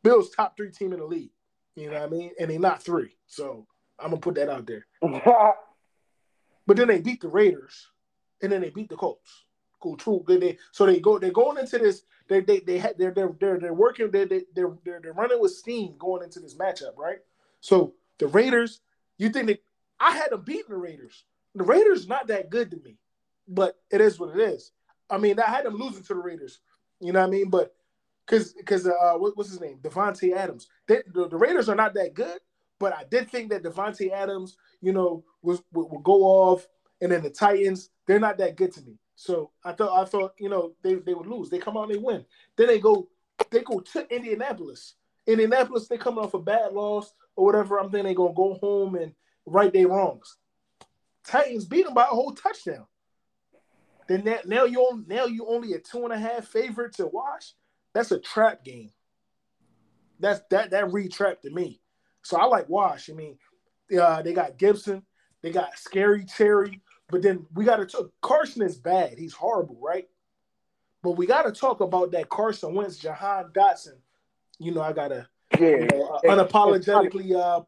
Bills 0.02 0.30
top 0.30 0.56
three 0.56 0.70
team 0.70 0.94
in 0.94 1.00
the 1.00 1.04
league. 1.04 1.32
You 1.76 1.90
know 1.90 2.00
what 2.00 2.06
I 2.06 2.08
mean? 2.08 2.30
And 2.40 2.50
they're 2.50 2.58
not 2.58 2.82
three. 2.82 3.18
So 3.26 3.66
I'm 3.98 4.12
gonna 4.12 4.20
put 4.22 4.36
that 4.36 4.48
out 4.48 4.66
there. 4.66 4.86
but 5.02 6.78
then 6.78 6.88
they 6.88 7.02
beat 7.02 7.20
the 7.20 7.28
Raiders, 7.28 7.86
and 8.40 8.50
then 8.50 8.62
they 8.62 8.70
beat 8.70 8.88
the 8.88 8.96
Colts. 8.96 9.44
Cool, 9.80 9.98
true. 9.98 10.24
They, 10.26 10.38
they 10.38 10.58
so 10.72 10.86
they 10.86 11.00
go 11.00 11.18
they're 11.18 11.32
going 11.32 11.58
into 11.58 11.76
this. 11.76 12.04
They 12.28 12.40
they 12.40 12.60
they 12.60 12.78
had 12.78 12.96
they're 12.96 13.12
they're 13.12 13.36
they're, 13.38 13.58
they're 13.58 13.74
working. 13.74 14.10
They 14.10 14.24
they 14.24 14.44
they're, 14.54 14.72
they're 14.86 15.00
they're 15.02 15.12
running 15.12 15.38
with 15.38 15.52
steam 15.52 15.96
going 15.98 16.22
into 16.22 16.40
this 16.40 16.54
matchup, 16.54 16.96
right? 16.96 17.18
So 17.60 17.92
the 18.16 18.28
Raiders, 18.28 18.80
you 19.18 19.28
think 19.28 19.48
that 19.48 19.60
I 20.00 20.12
had 20.12 20.30
them 20.30 20.42
beating 20.42 20.64
the 20.68 20.76
Raiders. 20.76 21.24
The 21.54 21.64
Raiders 21.64 22.08
not 22.08 22.28
that 22.28 22.50
good 22.50 22.70
to 22.70 22.76
me, 22.78 22.98
but 23.46 23.76
it 23.90 24.00
is 24.00 24.18
what 24.18 24.36
it 24.36 24.40
is. 24.40 24.72
I 25.08 25.18
mean, 25.18 25.38
I 25.38 25.50
had 25.50 25.66
them 25.66 25.76
losing 25.76 26.02
to 26.04 26.14
the 26.14 26.20
Raiders. 26.20 26.60
You 27.00 27.12
know 27.12 27.20
what 27.20 27.28
I 27.28 27.30
mean? 27.30 27.50
But 27.50 27.74
because 28.26 28.52
because 28.52 28.86
uh, 28.86 29.14
what, 29.16 29.36
what's 29.36 29.50
his 29.50 29.60
name? 29.60 29.78
Davante 29.82 30.34
Adams. 30.34 30.68
They, 30.86 31.02
the, 31.12 31.28
the, 31.28 31.36
Raiders 31.36 31.68
are 31.68 31.74
not 31.74 31.94
that 31.94 32.14
good, 32.14 32.38
but 32.78 32.94
I 32.94 33.04
did 33.04 33.30
think 33.30 33.50
that 33.50 33.62
Davante 33.62 34.10
Adams, 34.10 34.56
you 34.80 34.92
know, 34.92 35.24
was 35.42 35.62
would, 35.72 35.90
would 35.90 36.02
go 36.02 36.22
off, 36.22 36.66
and 37.00 37.12
then 37.12 37.22
the 37.22 37.30
Titans, 37.30 37.90
they're 38.06 38.20
not 38.20 38.38
that 38.38 38.56
good 38.56 38.72
to 38.72 38.82
me. 38.82 38.98
So 39.16 39.50
I 39.64 39.72
thought 39.72 40.00
I 40.00 40.04
thought 40.04 40.34
you 40.38 40.48
know 40.48 40.74
they, 40.82 40.94
they 40.94 41.14
would 41.14 41.26
lose. 41.26 41.50
They 41.50 41.58
come 41.58 41.76
out 41.76 41.84
and 41.84 41.94
they 41.94 41.98
win. 41.98 42.24
Then 42.56 42.66
they 42.66 42.78
go 42.78 43.08
they 43.50 43.60
go 43.60 43.80
to 43.80 44.14
Indianapolis. 44.14 44.94
Indianapolis, 45.26 45.88
they 45.88 45.96
coming 45.96 46.24
off 46.24 46.34
a 46.34 46.38
bad 46.38 46.72
loss 46.72 47.14
or 47.36 47.46
whatever. 47.46 47.78
I'm 47.78 47.90
thinking 47.90 48.06
they're 48.06 48.14
gonna 48.14 48.34
go 48.34 48.54
home 48.54 48.96
and 48.96 49.12
right 49.46 49.72
their 49.72 49.88
wrongs. 49.88 50.36
Titans 51.24 51.64
beat 51.64 51.84
them 51.84 51.94
by 51.94 52.04
a 52.04 52.14
whole 52.14 52.32
touchdown. 52.32 52.86
Then 54.06 54.24
that, 54.24 54.46
now 54.46 54.64
you 54.64 55.04
now 55.06 55.24
you 55.24 55.46
only 55.46 55.72
a 55.72 55.78
two 55.78 56.04
and 56.04 56.12
a 56.12 56.18
half 56.18 56.46
favorite 56.46 56.94
to 56.96 57.06
watch. 57.06 57.54
That's 57.94 58.10
a 58.10 58.18
trap 58.18 58.64
game. 58.64 58.90
That's 60.20 60.40
that 60.50 60.70
that 60.70 60.92
re-trap 60.92 61.42
to 61.42 61.50
me. 61.50 61.80
So 62.22 62.36
I 62.36 62.44
like 62.44 62.68
Wash. 62.68 63.08
I 63.10 63.14
mean, 63.14 63.38
uh, 63.98 64.22
they 64.22 64.32
got 64.32 64.58
Gibson, 64.58 65.02
they 65.42 65.50
got 65.50 65.78
Scary 65.78 66.24
Terry, 66.24 66.80
but 67.08 67.22
then 67.22 67.46
we 67.54 67.64
got 67.64 67.76
to 67.76 67.86
talk. 67.86 68.10
Carson 68.20 68.62
is 68.62 68.76
bad. 68.76 69.18
He's 69.18 69.34
horrible, 69.34 69.78
right? 69.80 70.08
But 71.02 71.12
we 71.12 71.26
got 71.26 71.42
to 71.42 71.52
talk 71.52 71.80
about 71.80 72.12
that 72.12 72.28
Carson 72.28 72.74
Wentz, 72.74 72.96
Jahan 72.96 73.50
Dotson. 73.54 73.98
You 74.58 74.72
know, 74.72 74.80
I 74.80 74.92
gotta 74.92 75.28
yeah, 75.58 75.68
you 75.68 75.88
know, 75.92 76.08
uh, 76.08 76.20
unapologetically 76.28 77.34
uh, 77.34 77.62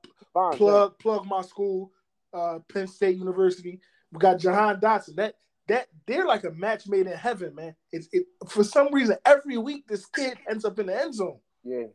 plug 0.55 0.99
plug 0.99 1.27
my 1.27 1.43
school, 1.43 1.93
uh, 2.33 2.59
Penn 2.73 2.87
State 2.87 3.17
University. 3.17 3.81
We 4.13 4.19
got 4.19 4.39
Jahan 4.39 4.81
Dotson. 4.81 5.17
That 5.17 5.35
that 5.69 5.89
they're 6.07 6.27
like 6.27 6.45
a 6.45 6.51
match 6.51 6.87
made 6.87 7.07
in 7.07 7.17
heaven, 7.17 7.55
man. 7.55 7.75
It's 7.93 8.09
it 8.13 8.27
for 8.49 8.65
some 8.65 8.93
reason 8.93 9.17
every 9.25 9.59
week 9.59 9.87
this 9.89 10.07
kid 10.07 10.39
ends 10.49 10.65
up 10.65 10.79
in 10.79 10.87
the 10.87 11.01
end 11.01 11.15
zone. 11.15 11.39
Yeah. 11.65 11.87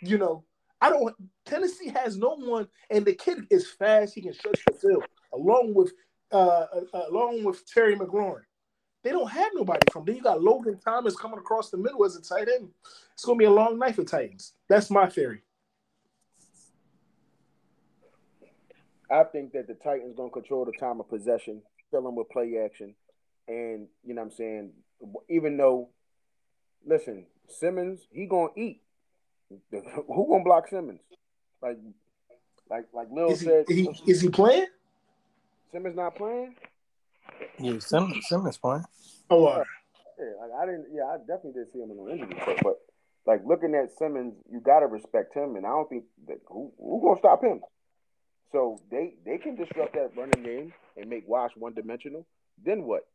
You 0.00 0.18
know, 0.18 0.44
I 0.80 0.90
don't 0.90 1.14
Tennessee 1.44 1.90
has 1.90 2.16
no 2.16 2.36
one, 2.36 2.68
and 2.90 3.04
the 3.04 3.14
kid 3.14 3.46
is 3.50 3.70
fast, 3.70 4.14
he 4.14 4.22
can 4.22 4.32
stretch 4.32 4.60
the 4.66 4.74
field, 4.74 5.04
along 5.32 5.74
with 5.74 5.92
uh, 6.32 6.66
uh 6.92 7.08
along 7.10 7.44
with 7.44 7.66
Terry 7.66 7.96
McLaurin. 7.96 8.42
They 9.04 9.10
don't 9.10 9.30
have 9.30 9.50
nobody 9.54 9.80
from. 9.92 10.04
Then 10.04 10.16
you 10.16 10.22
got 10.22 10.42
Logan 10.42 10.78
Thomas 10.78 11.16
coming 11.16 11.38
across 11.38 11.70
the 11.70 11.76
middle 11.76 12.04
as 12.04 12.16
a 12.16 12.22
tight 12.22 12.48
end. 12.48 12.70
It's 13.14 13.24
gonna 13.24 13.38
be 13.38 13.44
a 13.44 13.50
long 13.50 13.78
night 13.78 13.96
for 13.96 14.04
Titans. 14.04 14.54
That's 14.68 14.90
my 14.90 15.08
theory. 15.08 15.42
I 19.12 19.24
think 19.24 19.52
that 19.52 19.66
the 19.66 19.74
Titans 19.74 20.14
gonna 20.16 20.30
control 20.30 20.64
the 20.64 20.72
time 20.72 20.98
of 20.98 21.08
possession, 21.08 21.62
fill 21.90 22.02
them 22.02 22.16
with 22.16 22.30
play 22.30 22.56
action, 22.64 22.94
and 23.46 23.86
you 24.04 24.14
know 24.14 24.22
what 24.22 24.30
I'm 24.30 24.36
saying. 24.36 24.70
Even 25.28 25.56
though, 25.56 25.90
listen, 26.86 27.26
Simmons, 27.48 28.00
he 28.10 28.26
gonna 28.26 28.52
eat. 28.56 28.80
Who 29.70 30.26
gonna 30.30 30.44
block 30.44 30.68
Simmons? 30.68 31.00
Like, 31.60 31.76
like, 32.70 32.86
like 32.94 33.08
Lil 33.12 33.32
is 33.32 33.40
he, 33.40 33.46
said. 33.46 33.64
Is 33.68 33.76
he, 33.76 34.10
is 34.10 34.20
he 34.22 34.28
playing? 34.30 34.66
Simmons 35.72 35.96
not 35.96 36.16
playing. 36.16 36.54
Yeah, 37.58 37.78
Simmons, 37.80 38.26
Simmons 38.28 38.56
playing. 38.56 38.84
Oh, 39.28 39.44
uh, 39.44 39.64
yeah, 40.18 40.24
like 40.40 40.50
I 40.58 40.66
didn't. 40.66 40.86
Yeah, 40.92 41.04
I 41.04 41.18
definitely 41.18 41.52
didn't 41.52 41.72
see 41.72 41.80
him 41.80 41.90
in 41.90 41.96
the 41.98 42.10
injury 42.10 42.28
report, 42.28 42.60
but 42.62 42.78
like 43.26 43.42
looking 43.44 43.74
at 43.74 43.96
Simmons, 43.98 44.34
you 44.50 44.60
gotta 44.60 44.86
respect 44.86 45.34
him, 45.34 45.56
and 45.56 45.66
I 45.66 45.70
don't 45.70 45.88
think 45.88 46.04
that 46.28 46.38
who 46.48 46.72
who 46.78 47.00
gonna 47.02 47.18
stop 47.18 47.42
him. 47.42 47.60
So 48.52 48.78
they 48.90 49.14
they 49.24 49.38
can 49.38 49.56
disrupt 49.56 49.94
that 49.94 50.12
running 50.16 50.42
game 50.42 50.72
and 50.96 51.08
make 51.08 51.26
Wash 51.26 51.52
one 51.56 51.74
dimensional. 51.74 52.26
Then 52.62 52.84
what? 52.84 53.06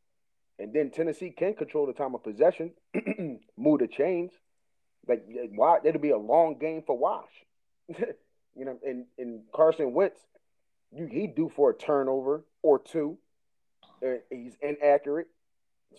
And 0.59 0.73
then 0.73 0.89
Tennessee 0.89 1.29
can 1.29 1.53
control 1.53 1.85
the 1.85 1.93
time 1.93 2.15
of 2.15 2.23
possession, 2.23 2.71
move 3.57 3.79
the 3.79 3.87
chains. 3.87 4.31
Like 5.07 5.23
why 5.55 5.77
it'll 5.85 6.01
be 6.01 6.09
a 6.09 6.17
long 6.17 6.57
game 6.59 6.83
for 6.85 6.97
Wash. 6.97 7.29
you 7.87 8.65
know, 8.65 8.77
and, 8.85 9.05
and 9.17 9.41
Carson 9.53 9.93
Wentz, 9.93 10.19
you 10.91 11.05
he 11.05 11.27
due 11.27 11.51
for 11.55 11.69
a 11.69 11.77
turnover 11.77 12.43
or 12.63 12.79
two. 12.79 13.17
Uh, 14.03 14.15
he's 14.29 14.57
inaccurate. 14.61 15.27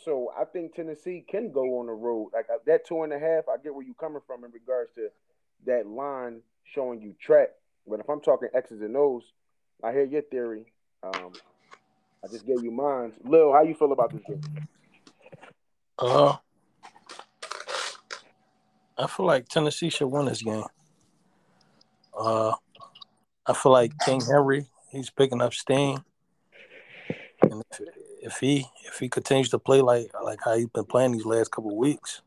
So 0.04 0.30
I 0.38 0.44
think 0.44 0.74
Tennessee 0.74 1.24
can 1.26 1.52
go 1.52 1.78
on 1.80 1.86
the 1.86 1.92
road. 1.92 2.30
Like 2.34 2.46
uh, 2.52 2.58
that 2.66 2.86
two 2.86 3.02
and 3.02 3.12
a 3.12 3.18
half, 3.18 3.44
I 3.48 3.56
get 3.62 3.74
where 3.74 3.84
you're 3.84 3.94
coming 3.94 4.22
from 4.26 4.44
in 4.44 4.50
regards 4.50 4.90
to 4.96 5.08
that 5.66 5.86
line 5.86 6.42
showing 6.64 7.00
you 7.00 7.14
track. 7.20 7.50
But 7.88 8.00
if 8.00 8.08
I'm 8.08 8.20
talking 8.20 8.48
X's 8.54 8.80
and 8.80 8.96
O's, 8.96 9.22
I 9.82 9.92
hear 9.92 10.04
your 10.04 10.22
theory. 10.22 10.72
Um, 11.02 11.32
I 12.24 12.28
just 12.28 12.46
gave 12.46 12.62
you 12.62 12.70
mine. 12.70 13.12
Lil, 13.24 13.52
how 13.52 13.62
you 13.62 13.74
feel 13.74 13.92
about 13.92 14.12
this 14.12 14.22
game? 14.26 14.40
Uh, 15.98 16.36
I 18.96 19.06
feel 19.06 19.26
like 19.26 19.48
Tennessee 19.48 19.90
should 19.90 20.08
win 20.08 20.26
this 20.26 20.42
game. 20.42 20.64
Uh, 22.16 22.52
I 23.46 23.52
feel 23.52 23.72
like 23.72 23.92
King 24.04 24.20
Henry, 24.20 24.66
he's 24.90 25.10
picking 25.10 25.40
up 25.40 25.54
steam, 25.54 26.04
and 27.42 27.62
if, 27.70 27.80
if 28.22 28.36
he 28.38 28.66
if 28.84 28.98
he 28.98 29.08
continues 29.08 29.48
to 29.50 29.58
play 29.58 29.80
like 29.80 30.10
like 30.22 30.40
how 30.44 30.56
he's 30.56 30.66
been 30.66 30.84
playing 30.84 31.12
these 31.12 31.24
last 31.24 31.52
couple 31.52 31.76
weeks, 31.76 32.22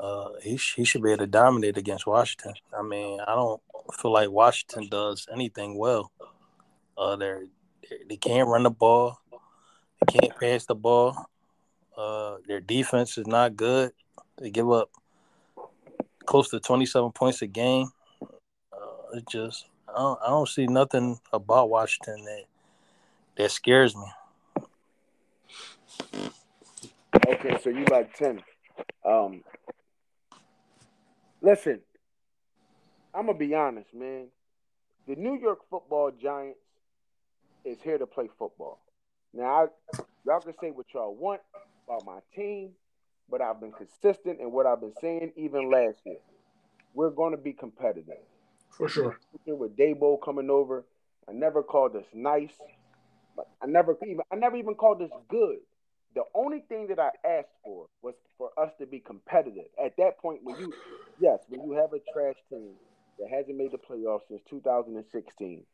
uh, 0.00 0.30
he 0.42 0.56
he 0.56 0.84
should 0.84 1.02
be 1.02 1.10
able 1.10 1.24
to 1.24 1.26
dominate 1.26 1.76
against 1.76 2.06
Washington. 2.06 2.54
I 2.76 2.82
mean, 2.82 3.20
I 3.20 3.34
don't 3.34 3.60
feel 3.94 4.12
like 4.12 4.30
Washington 4.30 4.88
does 4.88 5.26
anything 5.32 5.76
well. 5.76 6.10
Uh, 6.96 7.16
they're 7.16 7.44
they 8.08 8.16
can't 8.16 8.48
run 8.48 8.64
the 8.64 8.70
ball. 8.70 9.20
They 9.30 10.18
can't 10.18 10.38
pass 10.38 10.66
the 10.66 10.74
ball. 10.74 11.26
Uh, 11.96 12.38
their 12.46 12.60
defense 12.60 13.16
is 13.16 13.26
not 13.26 13.56
good. 13.56 13.92
They 14.38 14.50
give 14.50 14.70
up 14.70 14.90
close 16.26 16.50
to 16.50 16.60
27 16.60 17.12
points 17.12 17.42
a 17.42 17.46
game. 17.46 17.88
Uh, 18.72 19.16
it 19.16 19.24
just 19.28 19.66
I 19.88 19.98
don't, 19.98 20.20
I 20.22 20.28
don't 20.28 20.48
see 20.48 20.66
nothing 20.66 21.18
about 21.32 21.70
Washington 21.70 22.24
that 22.24 22.44
that 23.36 23.50
scares 23.50 23.94
me. 23.94 24.10
Okay, 27.26 27.58
so 27.62 27.70
you 27.70 27.84
like 27.90 28.14
10. 28.14 28.42
Um, 29.04 29.42
listen, 31.40 31.80
I'm 33.16 33.24
gonna 33.24 33.38
be 33.38 33.54
honest, 33.54 33.94
man. 33.94 34.26
The 35.08 35.14
New 35.14 35.38
York 35.40 35.60
Football 35.70 36.10
Giants 36.10 36.58
is 37.64 37.78
here 37.82 37.96
to 37.96 38.06
play 38.06 38.28
football. 38.38 38.78
Now, 39.32 39.44
I, 39.44 39.66
y'all 40.26 40.40
can 40.40 40.52
say 40.60 40.70
what 40.70 40.86
y'all 40.92 41.14
want 41.14 41.40
about 41.86 42.04
my 42.04 42.18
team, 42.34 42.72
but 43.30 43.40
I've 43.40 43.58
been 43.58 43.72
consistent 43.72 44.38
in 44.40 44.52
what 44.52 44.66
I've 44.66 44.80
been 44.80 44.92
saying 45.00 45.32
even 45.36 45.70
last 45.70 45.96
year. 46.04 46.18
We're 46.92 47.10
going 47.10 47.30
to 47.30 47.38
be 47.38 47.54
competitive. 47.54 48.18
For 48.68 48.88
sure. 48.88 49.18
With 49.46 49.76
Daboll 49.78 50.18
coming 50.22 50.50
over, 50.50 50.84
I 51.26 51.32
never 51.32 51.62
called 51.62 51.96
us 51.96 52.04
nice. 52.12 52.52
But 53.34 53.48
I 53.62 53.66
never 53.66 53.96
even 54.02 54.20
I 54.30 54.36
never 54.36 54.56
even 54.56 54.74
called 54.74 55.00
us 55.00 55.10
good. 55.28 55.58
The 56.14 56.22
only 56.34 56.64
thing 56.68 56.88
that 56.88 56.98
I 56.98 57.10
asked 57.26 57.54
for 57.64 57.86
was 58.02 58.14
for 58.36 58.50
us 58.58 58.72
to 58.78 58.86
be 58.86 59.00
competitive. 59.00 59.66
At 59.82 59.96
that 59.96 60.18
point, 60.18 60.40
when 60.42 60.58
you, 60.58 60.72
yes, 61.20 61.38
when 61.48 61.62
you 61.62 61.72
have 61.72 61.92
a 61.92 62.00
trash 62.12 62.36
team 62.50 62.72
that 63.18 63.28
hasn't 63.30 63.56
made 63.56 63.72
the 63.72 63.78
playoffs 63.78 64.22
since 64.28 64.42
2016, 64.50 65.64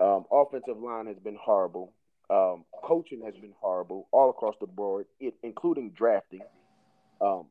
um, 0.00 0.24
offensive 0.30 0.78
line 0.78 1.06
has 1.06 1.18
been 1.18 1.38
horrible. 1.40 1.92
Um, 2.30 2.64
coaching 2.82 3.22
has 3.24 3.34
been 3.34 3.52
horrible 3.60 4.08
all 4.10 4.30
across 4.30 4.54
the 4.60 4.66
board, 4.66 5.06
it, 5.20 5.34
including 5.42 5.90
drafting. 5.90 6.42
Um, 7.20 7.46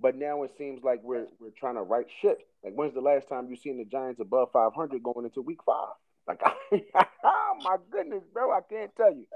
but 0.00 0.16
now 0.16 0.42
it 0.44 0.52
seems 0.56 0.82
like 0.82 1.00
we're 1.02 1.26
we're 1.38 1.50
trying 1.58 1.74
to 1.74 1.82
right 1.82 2.06
ship. 2.22 2.42
Like, 2.64 2.74
when's 2.74 2.94
the 2.94 3.00
last 3.00 3.28
time 3.28 3.48
you 3.48 3.56
seen 3.56 3.78
the 3.78 3.84
Giants 3.84 4.20
above 4.20 4.50
500 4.52 5.02
going 5.02 5.26
into 5.26 5.42
Week 5.42 5.58
Five? 5.64 5.94
Like, 6.26 6.40
oh 7.24 7.58
my 7.62 7.76
goodness, 7.90 8.22
bro, 8.32 8.52
I 8.52 8.60
can't 8.68 8.94
tell 8.96 9.12
you. 9.12 9.26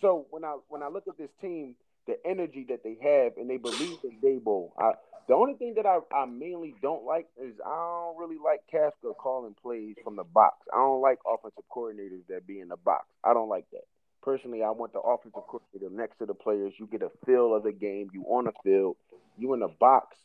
So 0.00 0.26
when 0.30 0.44
I 0.44 0.56
when 0.68 0.82
I 0.82 0.88
look 0.88 1.04
at 1.08 1.18
this 1.18 1.30
team, 1.40 1.76
the 2.06 2.16
energy 2.24 2.66
that 2.68 2.82
they 2.82 2.96
have, 3.02 3.36
and 3.36 3.48
they 3.48 3.56
believe 3.56 3.98
in 4.04 4.18
Daboll. 4.22 4.70
I, 4.78 4.92
the 5.28 5.34
only 5.34 5.54
thing 5.54 5.74
that 5.76 5.86
I, 5.86 5.98
I 6.14 6.26
mainly 6.26 6.74
don't 6.82 7.04
like 7.04 7.26
is 7.40 7.54
I 7.64 7.70
don't 7.70 8.18
really 8.18 8.38
like 8.42 8.60
Kafka 8.72 9.16
calling 9.16 9.54
plays 9.62 9.94
from 10.02 10.16
the 10.16 10.24
box. 10.24 10.56
I 10.72 10.76
don't 10.76 11.00
like 11.00 11.18
offensive 11.26 11.64
coordinators 11.74 12.26
that 12.28 12.46
be 12.46 12.60
in 12.60 12.68
the 12.68 12.76
box. 12.76 13.06
I 13.22 13.32
don't 13.32 13.48
like 13.48 13.64
that. 13.72 13.84
Personally, 14.22 14.62
I 14.62 14.70
want 14.70 14.92
the 14.92 15.00
offensive 15.00 15.42
coordinator 15.46 15.94
next 15.94 16.18
to 16.18 16.26
the 16.26 16.34
players. 16.34 16.72
You 16.78 16.88
get 16.90 17.02
a 17.02 17.10
feel 17.26 17.54
of 17.54 17.62
the 17.62 17.72
game. 17.72 18.10
You 18.12 18.24
on 18.24 18.44
the 18.44 18.52
field. 18.62 18.96
You 19.38 19.54
in 19.54 19.60
the 19.60 19.68
box. 19.68 20.16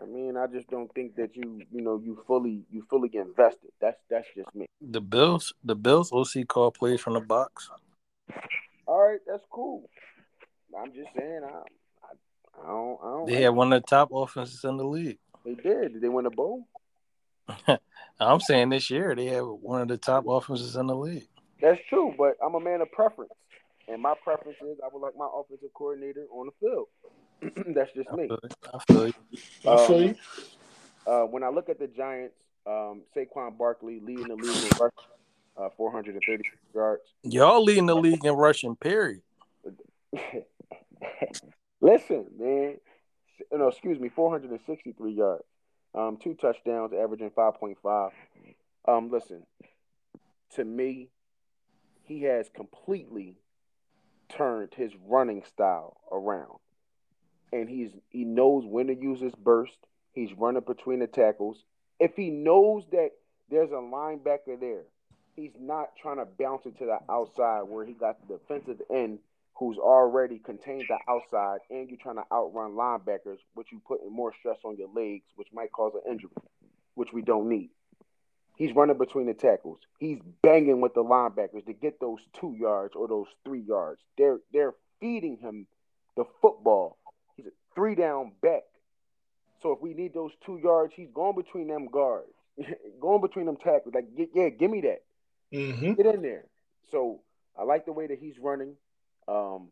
I 0.00 0.04
mean, 0.04 0.36
I 0.36 0.46
just 0.46 0.68
don't 0.68 0.92
think 0.94 1.16
that 1.16 1.34
you, 1.34 1.62
you 1.72 1.80
know, 1.80 2.00
you 2.04 2.22
fully, 2.26 2.62
you 2.70 2.84
fully 2.90 3.08
get 3.08 3.26
invested. 3.26 3.70
That's 3.80 3.96
that's 4.10 4.26
just 4.36 4.54
me. 4.54 4.66
The 4.80 5.00
Bills, 5.00 5.54
the 5.64 5.74
Bills 5.74 6.12
OC 6.12 6.46
call 6.46 6.70
plays 6.70 7.00
from 7.00 7.14
the 7.14 7.20
box. 7.20 7.70
All 8.86 9.02
right, 9.02 9.20
that's 9.26 9.44
cool. 9.50 9.88
I'm 10.78 10.92
just 10.92 11.08
saying, 11.16 11.40
I, 11.44 11.62
I, 12.58 12.62
I 12.64 12.70
don't, 12.70 12.98
I 13.02 13.04
don't. 13.06 13.26
They 13.26 13.32
like 13.34 13.42
had 13.42 13.48
one 13.50 13.72
of 13.72 13.82
the 13.82 13.86
top 13.86 14.10
offenses 14.12 14.64
in 14.64 14.76
the 14.76 14.84
league. 14.84 15.18
They 15.44 15.54
did. 15.54 15.94
Did 15.94 16.00
they 16.02 16.08
win 16.08 16.26
a 16.26 16.30
bowl? 16.30 16.66
I'm 18.20 18.40
saying 18.40 18.70
this 18.70 18.90
year 18.90 19.14
they 19.14 19.26
have 19.26 19.46
one 19.46 19.82
of 19.82 19.88
the 19.88 19.98
top 19.98 20.24
offenses 20.26 20.76
in 20.76 20.86
the 20.86 20.96
league. 20.96 21.28
That's 21.60 21.80
true, 21.88 22.14
but 22.18 22.36
I'm 22.44 22.54
a 22.54 22.60
man 22.60 22.80
of 22.80 22.90
preference, 22.92 23.32
and 23.88 24.02
my 24.02 24.14
preference 24.22 24.58
is 24.62 24.78
I 24.84 24.88
would 24.92 25.00
like 25.00 25.14
my 25.16 25.28
offensive 25.32 25.72
coordinator 25.74 26.26
on 26.32 26.48
the 26.48 26.52
field. 26.60 26.86
That's 27.74 27.92
just 27.94 28.08
I 28.10 28.16
me. 28.16 28.28
feel 28.28 28.38
you. 28.42 28.48
I 28.74 28.78
feel 28.92 29.06
you. 29.06 29.12
I 29.66 29.86
feel 29.86 29.96
Um, 29.96 30.02
you. 30.02 30.14
Uh, 31.06 31.22
when 31.22 31.42
I 31.44 31.48
look 31.48 31.68
at 31.68 31.78
the 31.78 31.86
Giants, 31.86 32.34
um, 32.66 33.02
Saquon 33.16 33.56
Barkley 33.56 34.00
leading 34.00 34.28
the 34.28 34.34
league 34.34 34.56
in 34.56 34.70
rushing, 34.78 35.10
uh, 35.56 35.68
430 35.76 36.42
yards. 36.74 37.02
Y'all 37.22 37.62
leading 37.62 37.86
the 37.86 37.94
league 37.94 38.24
in 38.24 38.34
rushing, 38.34 38.74
period. 38.76 39.22
Listen, 41.80 42.26
man. 42.38 42.76
No, 43.52 43.68
excuse 43.68 43.98
me, 43.98 44.08
463 44.08 45.12
yards. 45.12 45.44
Um, 45.94 46.18
two 46.22 46.34
touchdowns, 46.34 46.92
averaging 46.92 47.30
5.5. 47.30 48.10
Um, 48.88 49.10
listen, 49.10 49.44
to 50.54 50.64
me, 50.64 51.08
he 52.04 52.22
has 52.22 52.48
completely 52.54 53.36
turned 54.28 54.74
his 54.74 54.92
running 55.06 55.42
style 55.44 55.96
around. 56.10 56.58
And 57.52 57.68
he's 57.68 57.90
he 58.10 58.24
knows 58.24 58.64
when 58.66 58.88
to 58.88 58.94
use 58.94 59.20
his 59.20 59.34
burst. 59.34 59.78
He's 60.12 60.32
running 60.32 60.62
between 60.66 60.98
the 60.98 61.06
tackles. 61.06 61.64
If 61.98 62.14
he 62.16 62.30
knows 62.30 62.84
that 62.92 63.10
there's 63.50 63.70
a 63.70 63.74
linebacker 63.74 64.58
there, 64.60 64.82
he's 65.34 65.52
not 65.58 65.90
trying 66.00 66.16
to 66.16 66.26
bounce 66.38 66.66
it 66.66 66.78
to 66.78 66.86
the 66.86 66.98
outside 67.10 67.62
where 67.62 67.84
he 67.86 67.92
got 67.92 68.16
the 68.26 68.34
defensive 68.34 68.82
end 68.92 69.20
who's 69.58 69.78
already 69.78 70.38
contained 70.38 70.84
the 70.88 70.98
outside 71.10 71.60
and 71.70 71.88
you're 71.88 71.98
trying 71.98 72.16
to 72.16 72.24
outrun 72.32 72.72
linebackers, 72.72 73.38
which 73.54 73.72
you 73.72 73.80
putting 73.86 74.12
more 74.12 74.32
stress 74.38 74.58
on 74.64 74.76
your 74.76 74.88
legs, 74.94 75.24
which 75.36 75.48
might 75.52 75.72
cause 75.72 75.92
an 75.94 76.10
injury, 76.10 76.30
which 76.94 77.12
we 77.12 77.22
don't 77.22 77.48
need. 77.48 77.70
He's 78.56 78.74
running 78.74 78.98
between 78.98 79.26
the 79.26 79.34
tackles. 79.34 79.78
He's 79.98 80.18
banging 80.42 80.80
with 80.80 80.94
the 80.94 81.04
linebackers 81.04 81.66
to 81.66 81.72
get 81.74 82.00
those 82.00 82.20
two 82.40 82.54
yards 82.58 82.94
or 82.94 83.08
those 83.08 83.26
three 83.44 83.60
yards. 83.62 84.00
They're 84.16 84.38
they're 84.52 84.74
feeding 85.00 85.36
him 85.38 85.66
the 86.16 86.24
football. 86.40 86.98
He's 87.36 87.46
a 87.46 87.50
three 87.74 87.94
down 87.94 88.32
back. 88.42 88.62
So 89.62 89.72
if 89.72 89.80
we 89.82 89.94
need 89.94 90.14
those 90.14 90.32
two 90.44 90.58
yards, 90.58 90.92
he's 90.94 91.10
going 91.14 91.36
between 91.36 91.68
them 91.68 91.88
guards, 91.90 92.32
going 93.00 93.20
between 93.20 93.46
them 93.46 93.56
tackles. 93.56 93.94
Like, 93.94 94.08
yeah, 94.34 94.48
give 94.50 94.70
me 94.70 94.82
that 94.82 95.02
Mm-hmm. 95.54 95.94
get 95.94 96.06
in 96.14 96.22
there. 96.22 96.44
So 96.90 97.20
I 97.58 97.62
like 97.64 97.86
the 97.86 97.92
way 97.92 98.06
that 98.06 98.18
he's 98.18 98.38
running. 98.38 98.74
Um, 99.28 99.68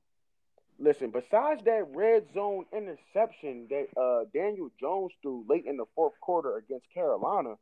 listen, 0.79 1.11
besides 1.11 1.63
that 1.65 1.87
red 1.95 2.25
zone 2.35 2.65
interception 2.73 3.69
that 3.71 3.87
uh, 4.01 4.25
Daniel 4.33 4.71
Jones 4.81 5.13
threw 5.23 5.45
late 5.49 5.65
in 5.67 5.77
the 5.77 5.87
fourth 5.95 6.19
quarter 6.21 6.57
against 6.57 6.87
Carolina, 6.93 7.55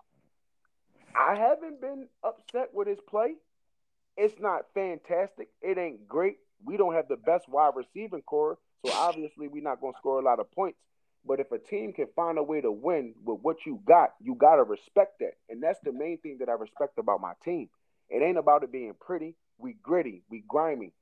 I 1.14 1.34
haven't 1.34 1.80
been 1.80 2.08
upset 2.24 2.70
with 2.72 2.88
his 2.88 3.00
play. 3.08 3.34
It's 4.16 4.40
not 4.40 4.66
fantastic. 4.74 5.48
It 5.60 5.78
ain't 5.78 6.08
great. 6.08 6.38
We 6.64 6.76
don't 6.76 6.94
have 6.94 7.08
the 7.08 7.16
best 7.16 7.48
wide 7.48 7.72
receiving 7.74 8.22
core, 8.22 8.58
so 8.84 8.92
obviously 8.92 9.48
we're 9.48 9.62
not 9.62 9.80
going 9.80 9.94
to 9.94 9.98
score 9.98 10.20
a 10.20 10.24
lot 10.24 10.40
of 10.40 10.50
points. 10.52 10.78
But 11.24 11.38
if 11.38 11.52
a 11.52 11.58
team 11.58 11.92
can 11.92 12.08
find 12.16 12.38
a 12.38 12.42
way 12.42 12.60
to 12.60 12.72
win 12.72 13.14
with 13.24 13.40
what 13.42 13.58
you 13.64 13.80
got, 13.86 14.14
you 14.20 14.34
got 14.34 14.56
to 14.56 14.64
respect 14.64 15.20
that. 15.20 15.34
And 15.48 15.62
that's 15.62 15.78
the 15.84 15.92
main 15.92 16.18
thing 16.18 16.38
that 16.40 16.48
I 16.48 16.52
respect 16.52 16.98
about 16.98 17.20
my 17.20 17.32
team. 17.44 17.68
It 18.10 18.22
ain't 18.22 18.38
about 18.38 18.64
it 18.64 18.72
being 18.72 18.94
pretty. 19.00 19.36
We 19.58 19.76
gritty, 19.82 20.22
we 20.28 20.42
grimy. 20.46 20.92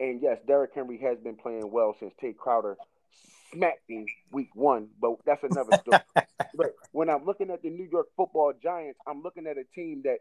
And 0.00 0.20
yes, 0.22 0.38
Derrick 0.46 0.72
Henry 0.74 0.98
has 0.98 1.18
been 1.18 1.36
playing 1.36 1.70
well 1.70 1.94
since 1.98 2.12
Tae 2.20 2.32
Crowder 2.32 2.76
smacked 3.52 3.88
him 3.88 4.06
week 4.32 4.50
one, 4.54 4.88
but 5.00 5.16
that's 5.24 5.42
another 5.44 5.76
story. 5.80 6.00
but 6.54 6.74
when 6.92 7.08
I'm 7.08 7.24
looking 7.24 7.50
at 7.50 7.62
the 7.62 7.70
New 7.70 7.88
York 7.90 8.08
football 8.16 8.52
giants, 8.60 8.98
I'm 9.06 9.22
looking 9.22 9.46
at 9.46 9.56
a 9.56 9.64
team 9.74 10.02
that 10.04 10.18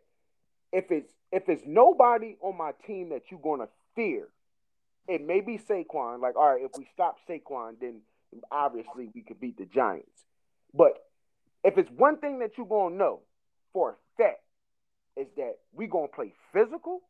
if 0.72 0.92
it's 0.92 1.12
if 1.32 1.50
it's 1.50 1.64
nobody 1.66 2.36
on 2.42 2.58
my 2.58 2.72
team 2.86 3.10
that 3.10 3.24
you're 3.30 3.40
gonna 3.40 3.68
fear, 3.96 4.28
it 5.08 5.26
may 5.26 5.42
be 5.42 5.58
Saquon. 5.58 6.22
Like, 6.22 6.36
all 6.36 6.54
right, 6.54 6.64
if 6.64 6.72
we 6.78 6.88
stop 6.94 7.18
Saquon, 7.28 7.80
then 7.80 8.02
obviously 8.52 9.10
we 9.14 9.22
could 9.22 9.40
beat 9.40 9.58
the 9.58 9.66
Giants. 9.66 10.26
But 10.74 10.94
if 11.64 11.78
it's 11.78 11.90
one 11.92 12.18
thing 12.18 12.40
that 12.40 12.52
you're 12.58 12.68
gonna 12.68 12.96
know 12.96 13.22
for 13.72 13.92
a 13.92 13.96
fact 14.18 14.42
is 15.16 15.28
that 15.38 15.58
we're 15.74 15.88
gonna 15.88 16.08
play 16.08 16.34
physical. 16.52 17.02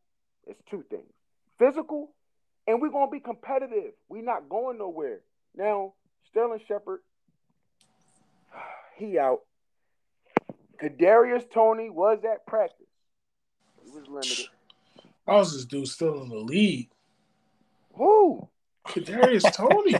It's 0.45 0.61
two 0.69 0.83
things: 0.89 1.11
physical, 1.57 2.11
and 2.67 2.81
we're 2.81 2.89
gonna 2.89 3.11
be 3.11 3.19
competitive. 3.19 3.93
We're 4.09 4.23
not 4.23 4.49
going 4.49 4.77
nowhere. 4.77 5.19
Now, 5.55 5.93
Sterling 6.29 6.61
Shepard, 6.67 6.99
he 8.97 9.17
out. 9.19 9.41
Kadarius 10.81 11.49
Toney 11.51 11.89
was 11.89 12.19
at 12.29 12.45
practice. 12.45 12.87
He 13.83 13.91
was 13.91 14.07
limited. 14.07 14.47
How's 15.27 15.53
this 15.53 15.65
dude 15.65 15.87
still 15.87 16.21
in 16.23 16.29
the 16.29 16.35
league? 16.35 16.89
Who? 17.93 18.49
Kadarius 18.87 19.49
Toney. 19.53 19.95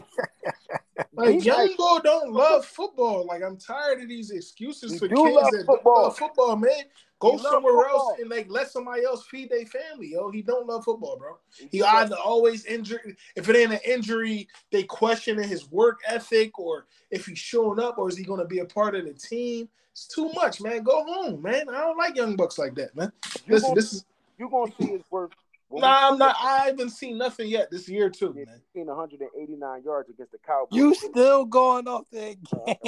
Like 1.14 1.30
He's 1.34 1.46
young 1.46 1.68
like- 1.68 1.76
boy 1.78 1.98
don't 2.04 2.32
love 2.34 2.66
football. 2.66 3.24
Like 3.26 3.42
I'm 3.42 3.56
tired 3.56 4.02
of 4.02 4.08
these 4.08 4.30
excuses 4.30 4.98
for 4.98 5.08
kids 5.08 5.20
love 5.20 5.50
that 5.52 5.64
football. 5.66 5.94
don't 5.94 6.02
love 6.04 6.18
football, 6.18 6.56
man. 6.56 6.84
Go 7.24 7.38
somewhere 7.38 7.74
football. 7.74 8.10
else 8.10 8.20
and 8.20 8.30
like 8.30 8.46
let 8.48 8.70
somebody 8.70 9.04
else 9.04 9.26
feed 9.26 9.50
their 9.50 9.66
family, 9.66 10.12
yo. 10.12 10.30
He 10.30 10.42
don't 10.42 10.66
love 10.66 10.84
football, 10.84 11.16
bro. 11.16 11.38
He 11.70 11.82
either 11.82 12.16
always 12.16 12.64
injured. 12.66 13.16
If 13.36 13.48
it 13.48 13.56
ain't 13.56 13.72
an 13.72 13.80
injury, 13.84 14.48
they 14.70 14.82
questioning 14.82 15.48
his 15.48 15.70
work 15.70 16.00
ethic, 16.06 16.58
or 16.58 16.86
if 17.10 17.26
he's 17.26 17.38
showing 17.38 17.80
up, 17.80 17.98
or 17.98 18.08
is 18.08 18.16
he 18.16 18.24
going 18.24 18.40
to 18.40 18.46
be 18.46 18.58
a 18.58 18.64
part 18.64 18.94
of 18.94 19.04
the 19.04 19.14
team? 19.14 19.68
It's 19.92 20.06
too 20.06 20.30
much, 20.32 20.60
man. 20.60 20.82
Go 20.82 21.04
home, 21.04 21.40
man. 21.40 21.68
I 21.68 21.80
don't 21.80 21.96
like 21.96 22.16
young 22.16 22.36
bucks 22.36 22.58
like 22.58 22.74
that, 22.74 22.96
man. 22.96 23.12
You 23.46 23.54
Listen, 23.54 23.68
gonna, 23.68 23.74
this 23.76 23.92
is 23.92 24.04
you 24.38 24.50
gonna 24.50 24.72
see 24.80 24.88
his 24.88 25.02
work. 25.10 25.32
when 25.68 25.82
nah. 25.82 26.08
I'm 26.08 26.18
not. 26.18 26.36
I 26.42 26.66
haven't 26.66 26.90
seen 26.90 27.16
nothing 27.16 27.48
yet 27.48 27.70
this 27.70 27.88
year, 27.88 28.10
too, 28.10 28.34
man. 28.34 28.46
he's 28.48 28.80
seen 28.80 28.86
189 28.86 29.82
yards 29.84 30.10
against 30.10 30.32
the 30.32 30.38
Cowboys. 30.38 30.76
You 30.76 30.94
still 30.94 31.44
going 31.44 31.86
off 31.86 32.06
that 32.10 32.36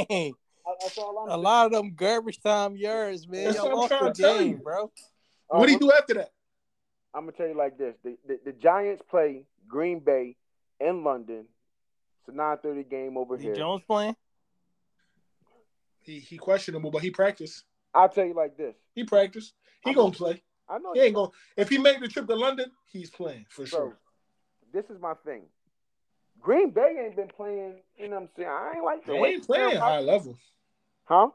game. 0.08 0.34
That's 0.66 0.98
all 0.98 1.18
I'm 1.18 1.30
A 1.30 1.36
lot 1.36 1.66
of 1.66 1.72
them 1.72 1.94
garbage 1.94 2.40
time 2.42 2.76
yards, 2.76 3.26
man. 3.28 3.44
That's 3.44 3.56
Y'all 3.56 3.64
what 3.66 3.72
I'm 3.72 3.78
lost 3.78 3.88
trying 3.88 4.04
the 4.04 4.12
to 4.14 4.22
tell 4.22 4.38
game, 4.38 4.50
you. 4.50 4.56
bro. 4.58 4.90
What 5.48 5.66
do 5.66 5.72
you 5.72 5.78
do 5.78 5.92
after 5.92 6.14
that? 6.14 6.32
I'm 7.14 7.22
gonna 7.22 7.32
tell 7.32 7.46
you 7.46 7.56
like 7.56 7.78
this: 7.78 7.94
the, 8.04 8.16
the, 8.26 8.38
the 8.46 8.52
Giants 8.52 9.02
play 9.08 9.44
Green 9.68 10.00
Bay 10.00 10.36
in 10.80 11.04
London. 11.04 11.46
It's 12.20 12.28
a 12.28 12.38
9:30 12.38 12.90
game 12.90 13.16
over 13.16 13.36
D. 13.36 13.44
here. 13.44 13.54
Jones 13.54 13.82
playing? 13.86 14.16
He 16.02 16.18
he 16.20 16.36
questionable, 16.36 16.90
but 16.90 17.02
he 17.02 17.10
practiced. 17.10 17.64
I'll 17.94 18.08
tell 18.08 18.24
you 18.26 18.34
like 18.34 18.56
this: 18.56 18.74
He 18.94 19.04
practiced. 19.04 19.54
He 19.84 19.90
I'm- 19.90 19.96
gonna 19.96 20.12
play. 20.12 20.42
I 20.68 20.78
know 20.78 20.92
He 20.94 21.00
ain't 21.00 21.14
gonna. 21.14 21.30
If 21.56 21.68
he 21.68 21.78
make 21.78 22.00
the 22.00 22.08
trip 22.08 22.26
to 22.26 22.34
London, 22.34 22.72
he's 22.86 23.08
playing 23.08 23.46
for 23.48 23.66
So, 23.66 23.76
sure. 23.76 23.98
this 24.72 24.84
is 24.90 25.00
my 25.00 25.14
thing. 25.24 25.42
Green 26.46 26.70
Bay 26.70 27.02
ain't 27.04 27.16
been 27.16 27.26
playing. 27.26 27.74
You 27.98 28.06
know 28.08 28.20
what 28.20 28.22
I'm 28.22 28.28
saying? 28.36 28.48
I 28.48 28.72
ain't 28.76 28.84
like 28.84 29.04
the 29.04 29.12
They 29.14 29.18
way 29.18 29.28
ain't 29.30 29.44
playing 29.46 29.78
high 29.78 29.98
level. 29.98 30.38
Huh? 31.04 31.30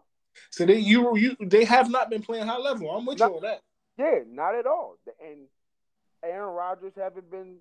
So 0.51 0.65
they 0.65 0.77
you 0.79 1.17
you 1.17 1.35
they 1.41 1.65
have 1.65 1.89
not 1.89 2.09
been 2.09 2.21
playing 2.21 2.47
high 2.47 2.57
level. 2.59 2.89
I'm 2.89 3.05
with 3.05 3.19
No. 3.19 3.27
you 3.27 3.35
on 3.35 3.41
that. 3.41 3.61
Yeah, 3.97 4.19
not 4.25 4.55
at 4.55 4.65
all. 4.65 4.95
And 5.21 5.47
Aaron 6.23 6.53
Rodgers 6.55 6.93
haven't 6.95 7.29
been. 7.29 7.57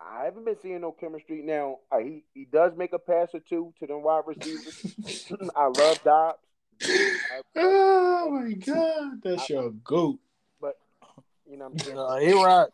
I 0.00 0.24
haven't 0.24 0.46
been 0.46 0.56
seeing 0.62 0.80
no 0.80 0.92
chemistry. 0.92 1.42
Now 1.42 1.80
uh, 1.92 1.98
he 1.98 2.24
he 2.32 2.46
does 2.46 2.72
make 2.78 2.94
a 2.94 2.98
pass 2.98 3.28
or 3.34 3.40
two 3.40 3.74
to 3.80 3.86
them 3.86 4.02
wide 4.02 4.22
receivers. 4.26 4.96
I 5.54 5.66
love 5.66 6.02
Doubs. 6.02 6.38
oh 7.56 8.30
my 8.30 8.52
god, 8.54 9.20
that's 9.22 9.50
your 9.50 9.70
goat. 9.84 10.18
But 10.62 10.78
you 11.46 11.58
know 11.58 11.66
what 11.68 11.72
I'm 11.74 12.18
saying? 12.18 12.32
Uh, 12.34 12.40
A-Rod, 12.40 12.68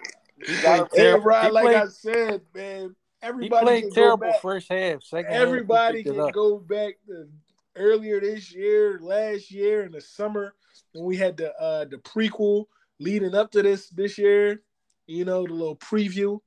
he 0.46 0.62
gotta- 0.62 0.86
played 0.86 1.02
Hey. 1.14 1.18
Rod, 1.18 1.44
He 1.46 1.50
like 1.50 1.64
played, 1.64 1.76
I 1.76 1.86
said, 1.88 2.40
man, 2.54 2.94
he 3.22 3.26
everybody 3.28 3.64
played 3.64 3.92
terrible 3.92 4.32
first 4.42 4.68
half. 4.70 5.02
Second 5.02 5.32
Everybody 5.32 6.02
picked 6.04 6.16
it 6.16 6.18
can 6.20 6.30
go 6.32 6.58
back 6.58 6.94
to 7.08 7.28
earlier 7.74 8.20
this 8.20 8.52
year, 8.54 8.98
last 9.02 9.50
year 9.50 9.84
in 9.84 9.92
the 9.92 10.00
summer 10.00 10.54
when 10.92 11.04
we 11.04 11.16
had 11.16 11.36
the 11.36 11.54
uh 11.60 11.84
the 11.86 11.96
prequel 11.98 12.66
leading 13.00 13.34
up 13.34 13.50
to 13.52 13.62
this 13.62 13.88
this 13.90 14.18
year, 14.18 14.62
you 15.06 15.24
know, 15.24 15.46
the 15.46 15.52
little 15.52 15.76
preview. 15.76 16.38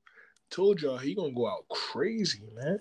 Told 0.52 0.82
y'all 0.82 0.98
he 0.98 1.14
gonna 1.14 1.32
go 1.32 1.48
out 1.48 1.68
crazy, 1.70 2.42
man. 2.56 2.80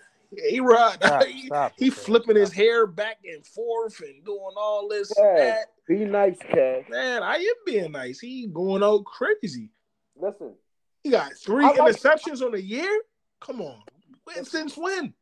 A 0.51 0.61
Rod, 0.61 0.95
Stop, 0.95 1.24
he, 1.26 1.47
stop 1.47 1.72
he 1.78 1.86
it, 1.86 1.91
man. 1.91 1.97
flipping 1.97 2.36
his 2.36 2.53
hair 2.53 2.86
back 2.86 3.18
and 3.24 3.47
forth 3.47 4.01
and 4.01 4.22
doing 4.24 4.55
all 4.57 4.86
this 4.89 5.11
and 5.16 5.26
Yeah. 5.39 5.45
that. 5.45 5.66
Be 5.86 6.05
nice, 6.05 6.36
Cash. 6.39 6.84
Man, 6.91 7.22
I 7.22 7.36
am 7.36 7.55
being 7.64 7.93
nice. 7.93 8.20
He 8.20 8.47
going 8.47 8.82
out 8.82 9.05
crazy. 9.07 9.70
Listen, 10.16 10.55
He 11.03 11.11
got 11.11 11.32
three 11.34 11.64
I 11.64 11.68
like- 11.72 11.95
interceptions 11.97 12.43
on 12.43 12.53
the 12.53 12.62
year. 12.62 13.01
Come 13.41 13.61
on, 13.62 13.78
when 14.24 14.45
since 14.45 14.76
when? 14.76 15.14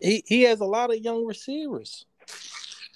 He 0.00 0.22
he 0.26 0.42
has 0.42 0.60
a 0.60 0.64
lot 0.64 0.90
of 0.90 0.98
young 0.98 1.24
receivers. 1.24 2.06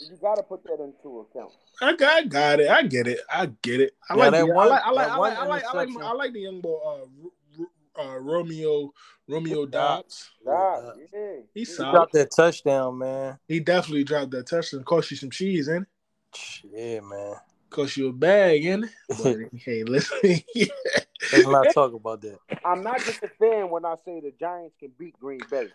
you 0.01 0.17
got 0.21 0.37
to 0.37 0.43
put 0.43 0.63
that 0.65 0.81
into 0.83 1.21
account. 1.21 1.53
I 1.83 1.95
got, 1.97 2.17
I 2.19 2.25
got 2.25 2.61
it. 2.61 2.69
I 2.71 2.83
get 2.83 3.07
it. 3.07 3.21
I 3.31 3.47
get 3.63 3.81
it. 3.81 3.97
I 4.09 4.15
Yeah, 4.15 4.19
like, 4.19 4.33
that 4.33 4.47
the, 4.47 4.53
I 4.53 4.55
one- 4.55 4.69
like, 4.69 4.83
I 4.85 4.91
like, 4.91 5.09
I 5.09 5.17
like, 5.17 5.39
I 5.39 5.47
like, 5.47 5.65
I 5.65 5.73
like. 5.73 5.89
I 6.05 6.13
like 6.13 6.33
the 6.33 6.41
young 6.41 6.61
boy, 6.61 6.79
uh, 6.85 7.07
Ro- 7.23 7.33
Ro- 7.59 8.15
uh, 8.15 8.19
Romeo, 8.19 8.93
Romeo 9.29 9.67
Doubs. 9.67 10.31
Doubs. 10.45 10.83
Nah, 10.85 10.93
Yeah. 10.99 11.07
yeah. 11.13 11.37
He's 11.55 11.77
He 11.77 11.83
dropped 11.85 12.13
that 12.13 12.31
touchdown, 12.35 12.99
man. 12.99 13.39
He 13.49 13.61
definitely 13.61 14.05
dropped 14.05 14.31
that 14.33 14.47
touchdown. 14.47 14.85
Cost 14.85 15.11
you 15.11 15.17
some 15.17 15.31
cheese, 15.31 15.69
ain't 15.69 15.83
it? 15.83 16.71
Yeah, 16.73 17.01
man. 17.01 17.35
Cost 17.71 17.97
you 17.97 18.09
a 18.09 18.13
bag, 18.13 18.65
ain't 18.65 18.85
it? 18.85 18.91
But 19.19 19.39
hey, 19.65 19.85
listen. 19.85 20.41
Let's 21.33 21.47
not 21.47 21.67
talk 21.75 21.93
about 21.95 22.21
that. 22.23 22.39
I'm 22.65 22.83
not 22.83 23.05
just 23.05 23.23
a 23.23 23.29
fan 23.29 23.71
when 23.71 23.85
I 23.85 23.97
say 24.05 24.21
the 24.21 24.33
Giants 24.39 24.75
can 24.79 24.91
beat 24.99 25.19
Green 25.19 25.41
Bay 25.51 25.69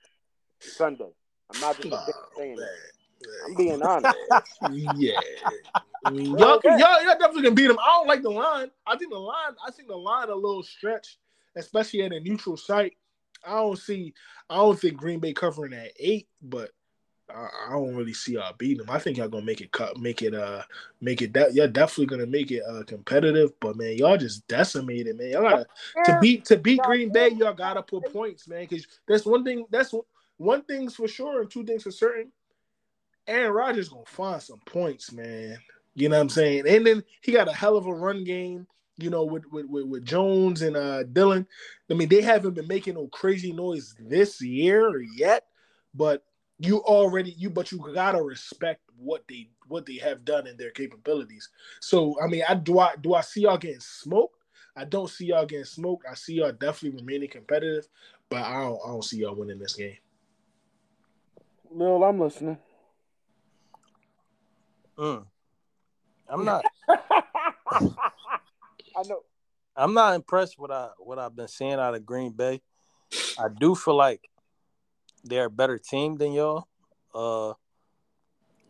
Sunday. 0.60 1.10
I'm 1.54 1.62
not 1.62 1.76
just 1.76 1.88
a 1.88 1.98
fan 1.98 2.14
Oh, 2.16 2.30
saying 2.38 2.56
man. 2.58 2.68
that. 2.68 3.46
I'm 3.48 3.56
being 3.56 3.82
honest. 3.82 4.16
yeah. 4.98 5.20
y'all, 6.04 6.60
can, 6.60 6.78
y'all, 6.80 7.04
y'all 7.04 7.18
definitely 7.18 7.43
can 7.43 7.56
beat 7.56 7.68
them. 7.68 7.80
I 7.80 7.98
don't 7.98 8.08
like 8.08 8.22
the 8.22 8.30
line. 8.30 8.70
I 8.86 8.98
think 8.98 9.12
the 9.12 9.18
line. 9.20 9.54
I 9.66 9.72
think 9.72 9.88
the 9.88 9.96
line 9.96 10.30
a 10.30 10.36
little 10.36 10.64
stretch, 10.64 11.18
especially 11.56 12.04
at 12.04 12.12
a 12.12 12.20
neutral 12.20 12.58
site. 12.58 12.93
I 13.46 13.54
don't 13.54 13.78
see. 13.78 14.14
I 14.50 14.56
don't 14.56 14.80
think 14.80 14.98
Green 14.98 15.20
Bay 15.20 15.34
covering 15.34 15.74
at 15.74 15.91
eight, 16.00 16.28
but 16.41 16.72
I, 17.30 17.48
I 17.68 17.72
don't 17.72 17.96
really 17.96 18.14
see 18.14 18.34
y'all 18.34 18.54
beating 18.58 18.86
them. 18.86 18.90
I 18.90 19.00
think 19.00 19.18
y'all 19.18 19.28
gonna 19.28 19.46
make 19.46 19.62
it 19.62 19.72
cut, 19.72 19.98
make 19.98 20.22
it 20.22 20.36
uh, 20.36 20.62
make 21.02 21.22
it. 21.22 21.34
De- 21.34 21.52
y'all 21.54 21.68
definitely 21.68 22.06
gonna 22.06 22.26
make 22.26 22.52
it 22.52 22.64
uh 22.68 22.84
competitive. 22.84 23.52
But 23.60 23.78
man, 23.78 23.98
y'all 23.98 24.18
just 24.18 24.48
decimated, 24.48 25.18
man. 25.18 25.32
Y'all 25.32 25.44
gotta 25.44 25.66
to 26.06 26.18
beat 26.22 26.46
to 26.46 26.58
beat 26.58 26.82
Green 26.84 27.12
Bay. 27.12 27.30
Y'all 27.30 27.54
gotta 27.54 27.82
put 27.82 28.12
points, 28.14 28.48
man. 28.48 28.68
Because 28.70 28.88
that's 29.08 29.26
one 29.26 29.44
thing. 29.44 29.66
That's 29.72 29.94
one 30.38 30.64
thing's 30.64 30.96
for 30.96 31.08
sure, 31.08 31.42
and 31.42 31.50
two 31.50 31.64
things 31.64 31.84
for 31.84 31.92
certain. 31.92 32.32
Aaron 33.28 33.54
Rodgers 33.54 33.90
gonna 33.90 34.06
find 34.06 34.42
some 34.42 34.60
points, 34.66 35.12
man. 35.12 35.58
You 35.96 36.10
know 36.10 36.18
what 36.18 36.24
I'm 36.24 36.30
saying? 36.30 36.68
And 36.68 36.86
then 36.86 37.04
he 37.22 37.32
got 37.32 37.48
a 37.48 37.54
hell 37.54 37.78
of 37.78 37.88
a 37.88 37.94
run 37.94 38.24
game, 38.24 38.68
you 38.98 39.10
know, 39.10 39.24
with 39.24 39.44
with, 39.52 39.66
with, 39.66 39.86
with 39.86 40.06
Jones 40.06 40.62
and 40.62 40.78
uh 40.78 41.04
Dillon. 41.04 41.48
I 41.90 41.96
mean, 41.96 42.10
they 42.10 42.22
haven't 42.22 42.54
been 42.54 42.68
making 42.68 42.96
no 42.96 43.08
crazy 43.08 43.52
noise 43.52 43.96
this 44.00 44.42
year 44.42 45.02
yet, 45.16 45.46
but 45.96 46.24
you 46.60 46.80
already 46.80 47.32
you 47.32 47.49
but 47.49 47.72
you 47.72 47.80
gotta 47.93 48.22
respect 48.22 48.82
what 48.97 49.24
they 49.28 49.49
what 49.68 49.86
they 49.86 49.95
have 49.95 50.24
done 50.24 50.47
and 50.47 50.58
their 50.58 50.72
capabilities. 50.72 51.49
So 51.82 52.16
I 52.22 52.28
mean, 52.28 52.43
I 52.47 52.56
do 52.56 52.80
I 52.80 52.95
do 52.99 53.14
I 53.14 53.22
see 53.22 53.41
y'all 53.41 53.58
getting 53.58 53.80
smoked? 53.80 54.39
I 54.76 54.86
don't 54.86 55.10
see 55.10 55.28
y'all 55.28 55.45
getting 55.45 55.66
smoked. 55.66 56.06
I 56.10 56.16
see 56.16 56.36
y'all 56.36 56.51
definitely 56.51 56.99
remaining 56.99 57.30
competitive, 57.30 57.88
but 58.30 58.41
I 58.41 58.62
don't 58.62 58.80
I 58.86 58.88
don't 58.88 59.03
see 59.03 59.18
y'all 59.18 59.36
winning 59.36 59.60
this 59.60 59.76
game. 59.76 59.97
Lil, 61.72 62.03
I'm 62.03 62.20
listening. 62.20 62.58
Mm. 64.97 65.26
I'm 66.30 66.45
not. 66.45 66.64
I 66.88 66.93
know. 69.08 69.24
I'm 69.76 69.93
not 69.93 70.16
impressed 70.16 70.58
with 70.58 70.72
I, 70.72 70.89
what 70.99 71.20
I've 71.20 71.36
been 71.36 71.49
seeing 71.49 71.74
out 71.74 71.95
of 71.95 72.06
Green 72.06 72.32
Bay. 72.32 72.62
I 73.38 73.47
do 73.60 73.76
feel 73.76 73.95
like 73.95 74.22
they're 75.26 75.46
a 75.46 75.50
better 75.50 75.78
team 75.78 76.16
than 76.16 76.32
y'all. 76.32 76.68
Uh, 77.14 77.54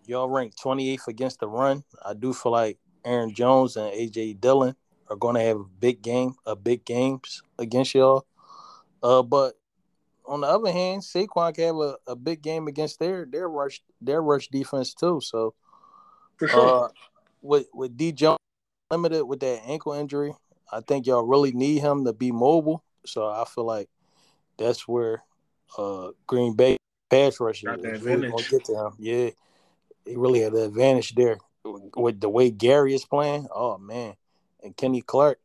y'all 0.06 0.30
ranked 0.30 0.58
28th 0.62 1.08
against 1.08 1.40
the 1.40 1.48
run. 1.48 1.84
I 2.04 2.14
do 2.14 2.34
feel 2.34 2.52
like 2.52 2.80
Aaron 3.04 3.34
Jones 3.34 3.76
and 3.76 3.94
AJ 3.94 4.40
Dillon 4.40 4.76
are 5.10 5.16
going 5.16 5.36
to 5.36 5.42
have 5.42 5.58
a 5.58 5.66
big 5.66 6.02
game, 6.02 6.36
a 6.46 6.56
big 6.56 6.86
games 6.86 7.44
against 7.60 7.94
y'all. 7.94 8.26
Uh, 9.04 9.22
but 9.22 9.54
on 10.26 10.42
the 10.42 10.48
other 10.48 10.72
hand, 10.72 11.02
Saquon 11.02 11.54
can 11.54 11.64
have 11.66 11.76
a, 11.76 11.98
a 12.08 12.16
big 12.16 12.42
game 12.42 12.68
against 12.68 13.00
their 13.00 13.26
their 13.26 13.48
rush 13.48 13.82
their 14.02 14.22
rush 14.22 14.48
defense 14.48 14.94
too. 14.94 15.22
So 15.22 15.54
For 16.38 16.48
sure. 16.48 16.86
uh, 16.86 16.88
with 17.42 17.68
with 17.74 17.96
D 17.96 18.12
Jones 18.12 18.40
limited 18.90 19.26
with 19.26 19.42
that 19.42 19.62
ankle 19.68 19.94
injury, 19.94 20.34
I 20.72 20.82
think 20.82 21.06
y'all 21.06 21.26
really 21.26 21.52
need 21.52 21.80
him 21.80 22.06
to 22.06 22.14
be 22.14 22.32
mobile. 22.32 22.84
So 23.06 23.28
I 23.28 23.46
feel 23.46 23.66
like 23.66 23.90
that's 24.58 24.88
where 24.88 25.24
uh, 25.78 26.10
Green 26.28 26.54
Bay 26.56 26.78
pass 27.10 27.40
rush 27.40 27.62
Got 27.64 27.82
the 27.82 27.94
is 27.94 28.02
really 28.02 28.24
gonna 28.24 28.36
advantage. 28.36 28.50
get 28.50 28.66
to 28.66 28.74
him. 28.74 28.92
Yeah, 29.00 29.30
he 30.06 30.16
really 30.16 30.42
had 30.42 30.54
the 30.54 30.66
advantage 30.66 31.16
there 31.16 31.38
with 31.64 32.20
the 32.20 32.30
way 32.30 32.52
Gary 32.52 32.94
is 32.94 33.06
playing. 33.06 33.48
Oh 33.54 33.78
man, 33.78 34.16
and 34.64 34.76
Kenny 34.76 35.02
Clark, 35.02 35.40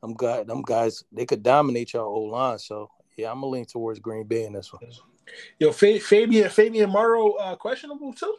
them 0.00 0.14
guys, 0.14 0.46
them 0.46 0.62
guys, 0.62 1.04
they 1.12 1.26
could 1.26 1.42
dominate 1.42 1.92
y'all 1.92 2.04
whole 2.04 2.30
line. 2.30 2.58
So 2.58 2.90
yeah, 3.16 3.30
I'm 3.30 3.36
gonna 3.40 3.48
lean 3.48 3.64
towards 3.66 3.98
Green 3.98 4.24
Bay 4.24 4.44
in 4.44 4.52
this 4.52 4.72
one. 4.72 4.82
Yo, 5.58 5.72
Fa- 5.72 5.98
Fabian 6.00 6.48
Fabian 6.50 6.90
Moreau 6.90 7.32
uh, 7.32 7.56
questionable 7.56 8.12
too. 8.12 8.36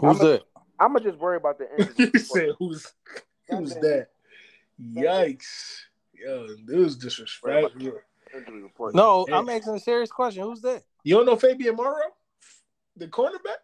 Who's 0.00 0.20
I'm 0.20 0.26
a- 0.26 0.30
that? 0.30 0.42
I'm 0.80 0.92
gonna 0.94 1.04
just 1.04 1.18
worry 1.18 1.36
about 1.36 1.58
the 1.58 1.68
injury. 1.78 2.10
you 2.14 2.18
said 2.20 2.48
who's 2.58 2.92
who's 3.48 3.74
that? 3.76 4.08
Yikes! 4.82 5.76
Yo, 6.12 6.46
this 6.66 6.76
was 6.76 6.96
disrespect. 6.96 7.76
Injury 8.34 8.62
report. 8.62 8.94
No, 8.94 9.26
Yeah. 9.28 9.38
I'm 9.38 9.48
asking 9.48 9.74
a 9.74 9.78
serious 9.80 10.10
question. 10.10 10.42
Who's 10.42 10.60
that? 10.62 10.82
You 11.04 11.16
don't 11.16 11.26
know 11.26 11.36
Fabian 11.36 11.76
Moreau, 11.76 12.00
the 12.96 13.08
cornerback 13.08 13.60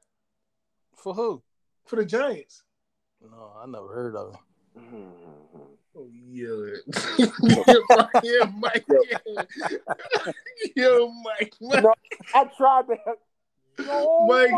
For 0.96 1.14
who? 1.14 1.42
for 1.86 1.96
the 1.96 2.04
Giants. 2.04 2.62
No, 3.22 3.52
I 3.60 3.66
never 3.66 3.88
heard 3.94 4.14
of 4.16 4.34
him. 4.34 5.08
Oh 5.96 6.06
yeah, 6.12 6.76
yeah, 8.22 8.50
Mike. 8.56 8.84
Yeah. 8.88 10.32
Yo, 10.76 11.08
Mike. 11.08 11.54
Mike, 11.60 11.82
No, 11.82 11.94
I 12.34 12.44
tried 12.56 12.86
to. 12.88 12.96
No, 13.84 14.26
Mike, 14.26 14.50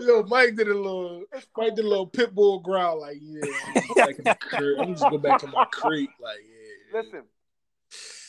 yo, 0.00 0.22
Mike 0.24 0.54
did 0.56 0.68
a 0.68 0.74
little, 0.74 1.24
Mike 1.56 1.74
did 1.76 1.84
a 1.84 1.88
little 1.88 2.06
pit 2.06 2.34
bull 2.34 2.58
growl, 2.60 3.00
like, 3.00 3.18
yeah, 3.20 3.42
I'm 3.66 3.74
just, 3.82 3.94
back 3.96 4.18
in 4.18 4.24
the 4.24 4.34
crate. 4.40 4.76
I'm 4.80 4.94
just 4.94 5.10
go 5.10 5.18
back 5.18 5.40
to 5.40 5.46
my 5.46 5.64
crate, 5.66 6.08
like, 6.20 6.38
yeah. 6.40 7.00
Listen, 7.00 7.22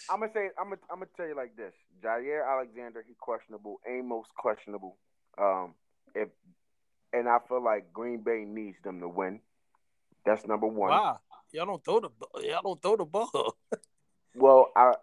I'm 0.10 0.20
gonna 0.20 0.32
say 0.34 0.50
I'm 0.60 0.66
gonna 0.66 0.82
I'm 0.90 0.98
gonna 0.98 1.08
tell 1.16 1.28
you 1.28 1.36
like 1.36 1.56
this: 1.56 1.74
Jaire 2.04 2.48
Alexander, 2.48 3.04
he 3.08 3.14
questionable. 3.20 3.80
Amos 3.88 4.26
questionable. 4.38 4.98
Um, 5.38 5.74
if 6.16 6.30
and 7.14 7.30
I 7.30 7.38
feel 7.48 7.64
like 7.64 7.94
Green 7.94 8.24
Bay 8.24 8.44
needs 8.46 8.78
them 8.84 9.00
to 9.00 9.08
win. 9.08 9.40
That's 10.26 10.46
number 10.48 10.68
one. 10.68 10.90
Wow, 10.90 11.20
y'all 11.52 11.66
don't 11.66 11.84
throw 11.84 12.00
the 12.00 12.10
y'all 12.42 12.62
don't 12.64 12.82
throw 12.82 12.98
the 12.98 13.06
ball. 13.06 13.56
Well, 14.36 14.72
I 14.76 14.94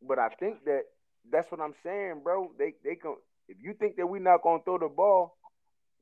but 0.00 0.18
I 0.18 0.30
think 0.30 0.64
that 0.64 0.84
that's 1.30 1.50
what 1.50 1.60
I'm 1.60 1.74
saying, 1.82 2.20
bro. 2.24 2.52
They 2.58 2.72
they 2.82 2.94
can 2.94 3.16
if 3.48 3.58
you 3.60 3.74
think 3.74 3.96
that 3.96 4.06
we're 4.06 4.20
not 4.20 4.42
gonna 4.42 4.62
throw 4.64 4.78
the 4.78 4.88
ball, 4.88 5.36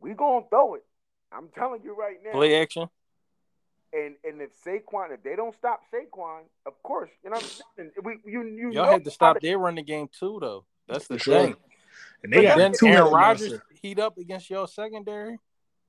we 0.00 0.14
gonna 0.14 0.46
throw 0.50 0.74
it. 0.74 0.84
I'm 1.32 1.48
telling 1.48 1.82
you 1.82 1.96
right 1.96 2.16
now. 2.24 2.32
Play 2.32 2.60
action. 2.60 2.88
And 3.92 4.16
and 4.24 4.40
if 4.42 4.50
Saquon, 4.64 5.12
if 5.12 5.22
they 5.22 5.36
don't 5.36 5.54
stop 5.54 5.80
Saquon, 5.92 6.40
of 6.66 6.82
course, 6.82 7.10
you 7.24 7.30
know 7.30 7.36
I'm 7.36 7.42
saying. 7.76 7.90
We 8.02 8.18
you 8.24 8.42
you 8.42 8.72
Y'all 8.72 8.86
know 8.86 8.90
had 8.92 9.04
to 9.04 9.10
stop 9.10 9.40
their 9.40 9.58
running 9.58 9.84
game 9.84 10.08
too, 10.18 10.38
though. 10.40 10.64
That's 10.88 11.06
the 11.06 11.18
sure. 11.18 11.34
thing. 11.34 11.56
And 12.22 12.32
they 12.32 12.42
got 12.42 12.58
then 12.58 12.72
two 12.72 12.86
Aaron 12.86 12.98
headed 13.04 13.12
Rodgers 13.14 13.50
monster. 13.50 13.66
heat 13.80 13.98
up 13.98 14.18
against 14.18 14.50
your 14.50 14.66
secondary. 14.68 15.38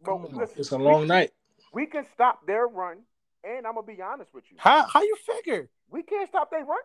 But 0.01 0.11
Come 0.11 0.23
listen, 0.33 0.55
It's 0.59 0.71
a 0.71 0.77
long 0.77 1.07
night. 1.07 1.31
we 1.73 1.85
can 1.87 2.05
stop 2.13 2.45
their 2.45 2.67
run, 2.67 2.99
and 3.43 3.65
I'm 3.65 3.73
gonna 3.73 3.87
be 3.87 4.01
honest 4.01 4.33
with 4.33 4.43
you. 4.51 4.57
How 4.59 4.85
how 4.85 5.01
you 5.01 5.15
figure? 5.25 5.69
We 5.89 6.03
can't 6.03 6.29
stop 6.29 6.51
their 6.51 6.63
run. 6.65 6.77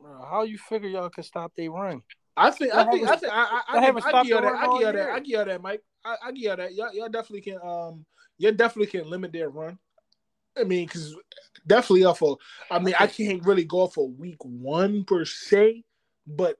Bro, 0.00 0.26
How 0.30 0.42
you 0.42 0.58
figure 0.58 0.88
y'all 0.88 1.10
can 1.10 1.24
stop 1.24 1.52
they 1.56 1.68
run? 1.68 2.02
I 2.36 2.50
think, 2.52 2.72
I 2.72 2.88
think, 2.88 3.08
I 3.08 3.16
think, 3.16 3.32
I, 3.32 3.36
I, 3.36 3.42
y'all 3.42 3.62
I, 3.68 3.80
haven't 3.84 4.04
I, 4.04 4.06
I 4.06 4.10
stopped 4.10 4.26
give 4.26 4.30
y'all 4.30 4.42
that. 4.42 4.54
I 4.54 4.66
all 4.66 4.78
give 4.78 4.82
y'all 4.82 4.92
that. 4.92 5.10
I 5.10 5.18
give 5.18 5.28
y'all 5.28 5.44
that, 5.46 5.62
Mike. 5.62 5.82
I, 6.04 6.16
I 6.22 6.32
give 6.32 6.42
y'all 6.44 6.56
that. 6.56 6.74
Y'all, 6.74 6.94
y'all 6.94 7.08
definitely 7.08 7.40
can. 7.40 7.58
Um, 7.62 8.04
you 8.38 8.52
definitely 8.52 8.90
can 8.90 9.10
limit 9.10 9.32
their 9.32 9.50
run. 9.50 9.78
I 10.56 10.64
mean, 10.64 10.86
because 10.86 11.14
definitely 11.66 12.04
off 12.04 12.22
of. 12.22 12.38
I 12.70 12.78
mean, 12.78 12.94
I 12.98 13.06
can't 13.06 13.44
really 13.44 13.64
go 13.64 13.80
off 13.80 13.96
of 13.96 14.18
week 14.18 14.42
one 14.44 15.04
per 15.04 15.24
se, 15.24 15.84
but 16.26 16.58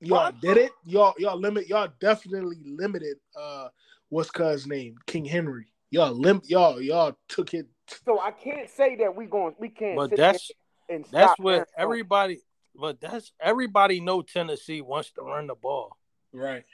y'all 0.00 0.24
What? 0.24 0.40
did 0.40 0.56
it. 0.56 0.72
Y'all, 0.84 1.14
y'all 1.18 1.38
limit. 1.38 1.68
Y'all 1.68 1.88
definitely 2.00 2.58
limited. 2.64 3.16
Uh, 3.34 3.68
what's 4.08 4.30
cuz 4.30 4.66
name? 4.66 4.96
King 5.06 5.24
Henry. 5.24 5.66
Y'all 5.90 6.12
limp, 6.12 6.44
Y'all, 6.46 6.80
y'all 6.80 7.16
took 7.28 7.54
it. 7.54 7.66
So 8.04 8.20
I 8.20 8.32
can't 8.32 8.68
say 8.68 8.96
that 8.96 9.14
we 9.14 9.26
going. 9.26 9.54
We 9.58 9.68
can't. 9.68 9.96
But 9.96 10.16
that's 10.16 10.50
and 10.88 11.04
that's 11.10 11.38
what 11.38 11.68
everybody. 11.78 12.40
But 12.74 13.00
that's 13.00 13.32
everybody 13.40 14.00
know 14.00 14.22
Tennessee 14.22 14.82
wants 14.82 15.10
to 15.12 15.22
run 15.22 15.46
the 15.46 15.54
ball. 15.54 15.96
Right. 16.32 16.64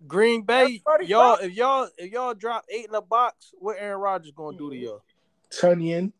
So 0.00 0.04
what? 0.04 0.08
Green 0.08 0.42
Bay, 0.42 0.82
y'all, 1.02 1.36
if 1.36 1.52
y'all 1.54 1.88
if 1.98 2.12
y'all 2.12 2.34
drop 2.34 2.64
eight 2.68 2.86
in 2.86 2.94
a 2.94 3.02
box, 3.02 3.52
what 3.58 3.76
Aaron 3.78 4.00
Rodgers 4.00 4.32
gonna 4.32 4.56
do 4.56 4.70
to 4.70 4.76
y'all? 4.76 5.02
Tonyan, 5.50 6.12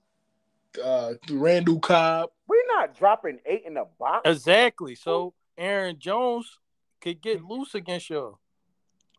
uh, 0.83 1.15
Randall 1.31 1.81
Cobb. 1.81 2.31
We're 2.47 2.67
not 2.69 2.97
dropping 2.97 3.39
eight 3.47 3.65
in 3.67 3.75
the 3.75 3.87
box. 3.99 4.23
Exactly. 4.29 4.95
So 4.95 5.35
Aaron 5.57 5.99
Jones 5.99 6.59
could 7.01 7.21
get 7.21 7.43
loose 7.45 7.75
against 7.75 8.11
y'all. 8.11 8.39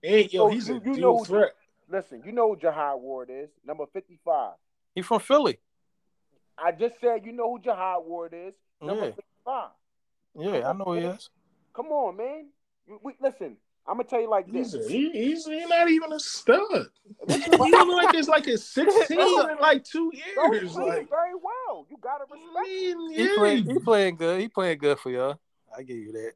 And 0.04 0.32
yo, 0.32 0.48
he's 0.50 0.70
a 0.70 0.74
you- 0.74 0.82
you 0.86 0.96
dual 0.96 0.98
know 0.98 1.18
who- 1.20 1.26
threat. 1.26 1.54
Listen, 1.92 2.22
you 2.24 2.32
know 2.32 2.54
who 2.54 2.60
Jihad 2.60 3.00
Ward 3.02 3.30
is, 3.32 3.50
number 3.66 3.86
fifty-five. 3.88 4.54
He 4.94 5.02
from 5.02 5.20
Philly. 5.20 5.60
I 6.58 6.72
just 6.72 7.00
said 7.02 7.26
you 7.26 7.32
know 7.32 7.52
who 7.54 7.60
Jihad 7.60 8.04
Ward 8.06 8.34
is, 8.36 8.54
number 8.82 9.06
Yeah. 9.06 9.12
fifty-five. 9.12 9.70
Yeah, 10.36 10.70
I 10.70 10.74
know 10.74 10.92
he 10.94 11.02
is. 11.02 11.30
Come 11.74 11.88
on, 11.88 12.16
man. 12.18 12.50
We, 12.88 12.98
we- 13.02 13.16
listen. 13.20 13.58
I'm 13.90 13.96
gonna 13.96 14.04
tell 14.04 14.22
you 14.22 14.30
like 14.30 14.52
this. 14.52 14.74
He's, 14.74 14.88
he, 14.88 15.10
he's 15.12 15.46
he's 15.48 15.68
not 15.68 15.90
even 15.90 16.14
a 16.14 16.20
stud. 16.20 16.60
Listen, 17.28 17.54
He 17.54 17.58
bro, 17.58 17.68
look 17.68 18.04
like 18.04 18.14
it's 18.14 18.28
like 18.28 18.46
his 18.46 18.64
16 18.70 19.20
in 19.20 19.58
like 19.60 19.84
two 19.84 20.12
years. 20.14 20.74
playing 20.74 20.76
Like, 20.76 21.10
very 21.10 21.34
well. 21.34 21.88
You 21.90 21.98
gotta 22.00 22.26
I 22.32 22.36
respect. 22.36 22.68
mean, 22.68 23.12
He 23.12 23.24
yeah. 23.28 23.36
play, 23.36 23.62
he 23.62 23.80
playing 23.80 24.16
good. 24.18 24.42
He 24.42 24.48
playing 24.48 24.78
good 24.78 25.00
for 25.00 25.10
y'all. 25.10 25.40
I 25.76 25.82
give 25.82 25.98
you 25.98 26.12
that. 26.12 26.34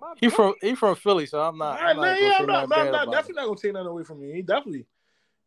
My 0.00 0.14
He 0.18 0.28
God. 0.28 0.34
from 0.34 0.54
he 0.62 0.74
from 0.74 0.96
Philly, 0.96 1.26
so 1.26 1.42
I'm 1.42 1.58
not. 1.58 1.78
I, 1.78 1.90
I'm 1.90 1.96
not, 1.96 2.20
yeah, 2.20 2.20
gonna 2.20 2.34
I'm 2.38 2.46
not, 2.46 2.68
nothing 2.68 2.82
I'm 2.86 2.92
not 2.92 3.12
definitely 3.12 3.30
him. 3.30 3.36
not 3.36 3.44
gonna 3.46 3.60
take 3.60 3.72
nothing 3.74 3.86
away 3.88 4.04
from 4.04 4.22
you. 4.22 4.32
He 4.32 4.42
definitely, 4.42 4.86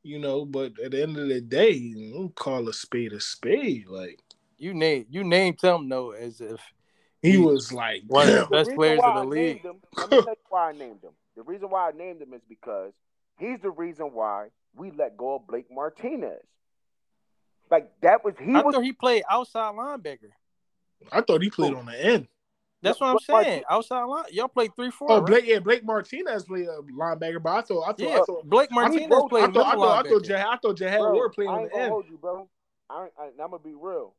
you 0.04 0.20
know, 0.20 0.46
but 0.46 0.74
at 0.80 0.92
the 0.92 1.02
end 1.02 1.18
of 1.18 1.28
the 1.28 1.42
day, 1.42 1.72
you 1.72 2.32
call 2.36 2.70
a 2.70 2.74
spade 2.74 3.14
a 3.14 3.20
spade. 3.20 3.88
Like 3.88 4.20
You 4.60 4.76
name 4.76 5.08
you 5.10 5.24
named 5.24 5.60
him 5.62 5.90
though 5.90 6.12
as 6.12 6.40
if 6.40 6.62
he 7.22 7.32
He- 7.32 7.38
was 7.38 7.72
like, 7.74 8.04
one 8.08 8.28
of 8.30 8.34
the 8.36 8.46
best 8.48 8.68
reason 8.70 8.76
players 8.78 9.00
in 9.04 9.14
the 9.14 9.20
I 9.22 9.24
league. 9.24 9.62
him, 9.62 9.82
let 9.98 10.12
me 10.12 10.18
tell 10.22 10.30
you 10.30 10.36
why 10.50 10.70
I 10.70 10.72
named 10.74 11.04
him. 11.04 11.12
The 11.36 11.44
reason 11.44 11.70
why 11.70 11.88
I 11.90 11.92
named 11.92 12.22
him 12.22 12.34
is 12.34 12.42
because 12.48 12.94
he's 13.38 13.60
the 13.62 13.70
reason 13.72 14.08
why 14.14 14.48
we 14.76 14.92
let 14.92 15.18
go 15.18 15.36
of 15.36 15.48
Blake 15.48 15.68
Martinez. 15.72 16.42
Like 17.72 17.92
that 18.02 18.24
was 18.24 18.34
he 18.44 18.54
I 18.56 18.62
was 18.62 18.74
thought 18.76 18.84
he 18.84 18.94
played 18.94 19.24
outside 19.30 19.76
linebacker. 19.76 20.32
I 21.12 21.22
thought 21.22 21.42
he 21.42 21.50
played 21.50 21.74
on 21.74 21.86
the 21.86 22.06
end. 22.06 22.28
That's 22.82 23.00
what 23.00 23.08
I'm 23.08 23.14
Blake 23.14 23.26
saying. 23.26 23.36
Martinez- 23.44 23.66
Outside 23.70 24.04
line, 24.06 24.24
y'all 24.32 24.48
played 24.48 24.74
three 24.76 24.90
four. 24.90 25.12
Oh, 25.12 25.18
right? 25.18 25.26
Blake, 25.28 25.46
yeah, 25.46 25.60
Blake 25.60 25.84
Martinez 25.84 26.46
played 26.46 26.66
a 26.66 26.80
linebacker, 26.82 27.44
but 27.44 27.50
I 27.58 27.62
thought, 27.62 27.82
I 27.84 27.88
thought, 27.88 28.00
Yeah, 28.00 28.08
I 28.20 28.24
thought, 28.26 28.50
Blake 28.50 28.70
I 28.72 28.76
Martinez 28.76 29.08
thought- 29.10 29.30
played 29.30 29.44
I 29.44 29.48
thought, 29.52 29.66
I 29.66 29.70
middle 29.72 29.84
thought, 29.84 30.06
I 30.06 30.10
thought, 30.10 30.24
linebacker. 30.24 30.46
I 30.46 30.58
thought 30.58 30.78
Jihad 30.78 31.00
bro, 31.00 31.14
Ward 31.14 31.34
played 31.34 31.48
I 31.50 31.52
on 31.52 31.64
the 31.64 31.70
gonna 31.70 31.84
end. 31.84 31.92
hold 31.92 32.06
you, 32.10 32.18
bro. 32.18 32.50
I, 32.90 33.08
I, 33.20 33.26
I'm 33.28 33.38
gonna 33.52 33.60
be 33.60 33.74
real, 33.76 34.16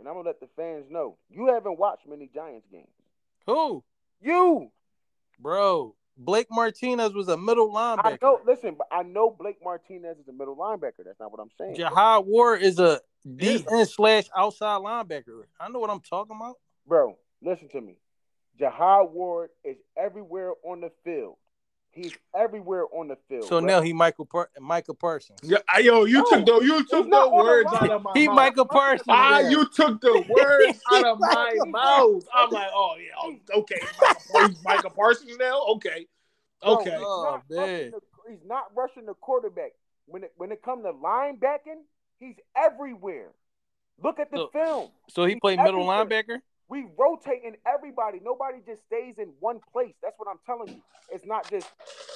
and 0.00 0.08
I'm 0.08 0.14
gonna 0.14 0.26
let 0.26 0.40
the 0.40 0.48
fans 0.56 0.86
know 0.90 1.16
you 1.28 1.46
haven't 1.46 1.78
watched 1.78 2.08
many 2.08 2.28
Giants 2.34 2.66
games. 2.72 2.88
Who, 3.46 3.84
You, 4.20 4.72
bro? 5.38 5.94
Blake 6.16 6.48
Martinez 6.50 7.14
was 7.14 7.28
a 7.28 7.36
middle 7.36 7.72
linebacker. 7.72 8.04
I 8.04 8.18
know. 8.20 8.40
Listen, 8.44 8.74
but 8.76 8.88
I 8.92 9.02
know 9.02 9.30
Blake 9.30 9.56
Martinez 9.62 10.18
is 10.18 10.28
a 10.28 10.32
middle 10.32 10.56
linebacker. 10.56 11.04
That's 11.04 11.18
not 11.18 11.32
what 11.32 11.40
I'm 11.40 11.50
saying. 11.56 11.76
Jihad 11.76 12.26
Ward 12.26 12.60
is 12.60 12.78
a 12.78 13.00
DN 13.26 13.88
slash 13.88 14.24
outside 14.36 14.80
linebacker. 14.82 15.44
I 15.58 15.68
know 15.70 15.78
what 15.78 15.88
I'm 15.88 16.00
talking 16.00 16.36
about. 16.36 16.56
Bro, 16.86 17.16
listen 17.42 17.68
to 17.70 17.80
me. 17.80 17.96
Jihad 18.58 19.10
Ward 19.12 19.50
is 19.64 19.76
everywhere 19.96 20.52
on 20.62 20.82
the 20.82 20.90
field. 21.04 21.36
He's 21.92 22.16
everywhere 22.34 22.84
on 22.92 23.08
the 23.08 23.16
field. 23.28 23.44
So 23.44 23.58
bro. 23.60 23.66
now 23.66 23.80
he 23.80 23.92
Michael 23.92 24.24
per- 24.24 24.48
Michael 24.60 24.94
Parsons. 24.94 25.40
Yeah, 25.42 25.58
I- 25.68 25.80
yo, 25.80 26.04
you 26.04 26.18
No, 26.18 26.24
took 26.24 26.46
the 26.46 26.64
you 26.64 26.84
took 26.86 27.10
the 27.10 27.16
on 27.16 27.30
the 27.30 27.36
words 27.36 27.68
out 27.72 27.90
of 27.90 28.02
my 28.04 28.12
He 28.14 28.26
mouth. 28.28 28.36
Michael 28.36 28.64
Parsons. 28.66 29.06
Ah, 29.08 29.40
you 29.40 29.66
took 29.74 30.00
the 30.00 30.24
words 30.28 30.80
out 30.92 31.04
of 31.04 31.18
my 31.18 31.54
mouth. 31.66 32.22
not- 32.24 32.32
I'm 32.32 32.50
like, 32.50 32.68
oh 32.72 32.94
yeah, 32.98 33.10
oh, 33.20 33.60
okay, 33.60 33.80
Michael, 34.00 34.48
he's 34.48 34.64
Michael 34.64 34.90
Parsons 34.90 35.36
now. 35.38 35.60
Okay, 35.70 36.06
Bro, 36.62 36.72
okay. 36.74 36.90
he's, 36.92 37.00
Oh, 37.04 37.22
not 37.50 37.50
man. 37.50 37.58
rushing 37.58 37.90
the, 37.90 38.00
he's 38.30 38.44
not 38.46 38.64
rushing 38.76 39.06
the 39.06 39.14
quarterback. 39.14 39.72
When 40.06 40.22
it 40.22 40.32
when 40.36 40.52
it 40.52 40.62
comes 40.62 40.84
to 40.84 40.92
linebacking, 40.92 41.82
he's 42.20 42.36
everywhere. 42.56 43.30
Look 44.02 44.20
at 44.20 44.30
the 44.30 44.36
So- 44.38 44.48
film. 44.52 44.88
So 45.08 45.24
he 45.24 45.32
He's 45.32 45.40
played 45.40 45.58
middle 45.58 45.90
everywhere. 45.90 46.22
linebacker. 46.22 46.42
We 46.70 46.86
rotating 46.96 47.56
everybody. 47.66 48.20
Nobody 48.22 48.58
just 48.64 48.82
stays 48.86 49.18
in 49.18 49.32
one 49.40 49.58
place. 49.72 49.94
That's 50.02 50.16
what 50.18 50.28
I'm 50.30 50.38
telling 50.46 50.68
you. 50.68 50.82
It's 51.12 51.26
not 51.26 51.50
just 51.50 51.68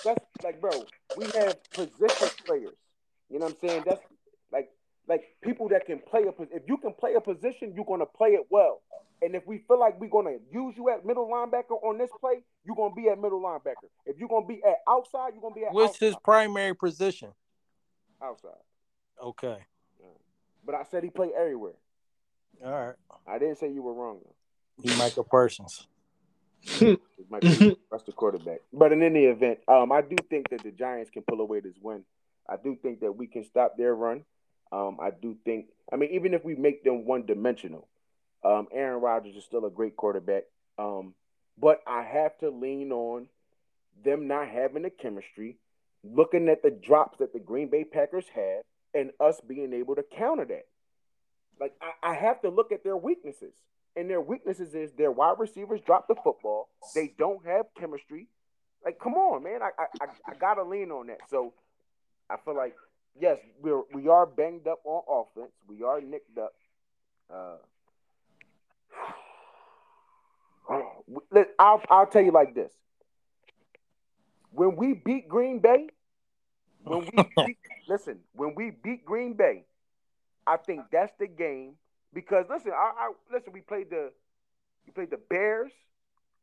that's 0.04 0.24
like, 0.44 0.60
bro. 0.60 0.70
We 1.16 1.26
have 1.38 1.56
position 1.72 2.28
players. 2.46 2.76
You 3.28 3.40
know 3.40 3.46
what 3.46 3.56
I'm 3.62 3.68
saying? 3.68 3.82
That's 3.84 4.00
like 4.52 4.70
like 5.08 5.24
people 5.42 5.68
that 5.70 5.86
can 5.86 5.98
play 5.98 6.22
a 6.22 6.42
if 6.54 6.62
you 6.68 6.76
can 6.76 6.92
play 6.92 7.14
a 7.14 7.20
position, 7.20 7.72
you're 7.74 7.84
gonna 7.84 8.06
play 8.06 8.30
it 8.30 8.46
well. 8.48 8.82
And 9.22 9.34
if 9.34 9.44
we 9.44 9.58
feel 9.66 9.80
like 9.80 10.00
we're 10.00 10.08
gonna 10.08 10.36
use 10.52 10.74
you 10.76 10.88
at 10.88 11.04
middle 11.04 11.26
linebacker 11.26 11.82
on 11.82 11.98
this 11.98 12.10
play, 12.20 12.44
you're 12.64 12.76
gonna 12.76 12.94
be 12.94 13.08
at 13.08 13.20
middle 13.20 13.40
linebacker. 13.40 13.88
If 14.06 14.18
you're 14.18 14.28
gonna 14.28 14.46
be 14.46 14.62
at 14.64 14.76
outside, 14.88 15.32
you're 15.32 15.42
gonna 15.42 15.54
be 15.56 15.64
at 15.64 15.72
What's 15.72 15.98
his 15.98 16.14
primary 16.22 16.76
position? 16.76 17.30
outside. 18.22 18.52
Okay. 19.20 19.58
But 20.64 20.76
I 20.76 20.84
said 20.84 21.02
he 21.02 21.10
played 21.10 21.32
everywhere. 21.36 21.74
All 22.64 22.70
right. 22.70 22.94
I 23.26 23.38
didn't 23.38 23.58
say 23.58 23.70
you 23.70 23.82
were 23.82 23.92
wrong 23.92 24.20
though. 24.24 24.34
He 24.82 24.94
Michael 24.96 25.24
Parsons. 25.24 25.86
That's 27.90 28.04
the 28.04 28.12
quarterback. 28.14 28.60
But 28.72 28.92
in 28.92 29.02
any 29.02 29.24
event, 29.24 29.60
um, 29.68 29.92
I 29.92 30.00
do 30.00 30.16
think 30.30 30.50
that 30.50 30.62
the 30.62 30.70
Giants 30.70 31.10
can 31.10 31.22
pull 31.22 31.40
away 31.40 31.60
this 31.60 31.76
win. 31.80 32.04
I 32.48 32.56
do 32.56 32.76
think 32.80 33.00
that 33.00 33.12
we 33.12 33.26
can 33.26 33.44
stop 33.44 33.76
their 33.76 33.94
run. 33.94 34.24
Um, 34.72 34.98
I 35.00 35.10
do 35.10 35.36
think. 35.44 35.66
I 35.92 35.96
mean, 35.96 36.10
even 36.12 36.34
if 36.34 36.44
we 36.44 36.54
make 36.54 36.84
them 36.84 37.04
one 37.04 37.26
dimensional, 37.26 37.88
um, 38.44 38.68
Aaron 38.72 39.00
Rodgers 39.00 39.36
is 39.36 39.44
still 39.44 39.64
a 39.64 39.70
great 39.70 39.96
quarterback. 39.96 40.44
Um, 40.78 41.14
but 41.58 41.80
I 41.86 42.02
have 42.02 42.36
to 42.38 42.50
lean 42.50 42.92
on 42.92 43.28
them 44.04 44.26
not 44.26 44.48
having 44.48 44.82
the 44.82 44.90
chemistry, 44.90 45.58
looking 46.02 46.48
at 46.48 46.62
the 46.62 46.70
drops 46.70 47.18
that 47.18 47.32
the 47.32 47.38
Green 47.38 47.68
Bay 47.68 47.84
Packers 47.84 48.26
had, 48.34 48.62
and 48.92 49.10
us 49.20 49.40
being 49.46 49.72
able 49.72 49.94
to 49.96 50.02
counter 50.02 50.44
that. 50.46 50.66
Like 51.60 51.74
I, 51.80 52.10
I 52.10 52.14
have 52.14 52.42
to 52.42 52.48
look 52.48 52.72
at 52.72 52.82
their 52.84 52.96
weaknesses. 52.96 53.54
And 53.96 54.10
their 54.10 54.20
weaknesses 54.20 54.74
is 54.74 54.92
their 54.92 55.12
wide 55.12 55.36
receivers 55.38 55.80
drop 55.80 56.08
the 56.08 56.16
football. 56.16 56.68
They 56.94 57.14
don't 57.16 57.46
have 57.46 57.66
chemistry. 57.78 58.28
Like, 58.84 58.98
come 58.98 59.14
on, 59.14 59.42
man. 59.42 59.60
I 59.62 59.70
I, 59.78 60.06
I, 60.28 60.34
gotta 60.34 60.62
lean 60.62 60.90
on 60.90 61.06
that. 61.06 61.20
So 61.30 61.54
I 62.28 62.36
feel 62.44 62.56
like 62.56 62.74
yes, 63.18 63.38
we're 63.60 63.82
we 63.92 64.08
are 64.08 64.26
banged 64.26 64.66
up 64.66 64.80
on 64.84 65.02
offense. 65.08 65.52
We 65.68 65.82
are 65.82 66.00
nicked 66.00 66.36
up. 66.38 66.54
Uh, 67.32 67.56
I'll 71.58 71.82
I'll 71.88 72.06
tell 72.06 72.22
you 72.22 72.32
like 72.32 72.54
this. 72.54 72.72
When 74.50 74.76
we 74.76 74.94
beat 74.94 75.28
Green 75.28 75.60
Bay, 75.60 75.88
when 76.82 77.00
we 77.00 77.24
beat, 77.46 77.58
listen, 77.88 78.18
when 78.34 78.54
we 78.54 78.70
beat 78.70 79.04
Green 79.04 79.34
Bay, 79.34 79.64
I 80.46 80.56
think 80.58 80.82
that's 80.92 81.12
the 81.18 81.26
game 81.26 81.74
because 82.14 82.46
listen, 82.48 82.70
I, 82.72 82.92
I 82.96 83.12
listen. 83.32 83.52
We 83.52 83.60
played 83.60 83.90
the 83.90 84.12
we 84.86 84.92
played 84.92 85.10
the 85.10 85.18
Bears, 85.28 85.72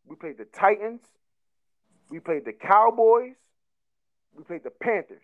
we 0.06 0.16
played 0.16 0.38
the 0.38 0.46
Titans, 0.46 1.02
we 2.10 2.20
played 2.20 2.46
the 2.46 2.54
Cowboys, 2.54 3.36
we 4.36 4.44
played 4.44 4.64
the 4.64 4.70
Panthers. 4.72 5.24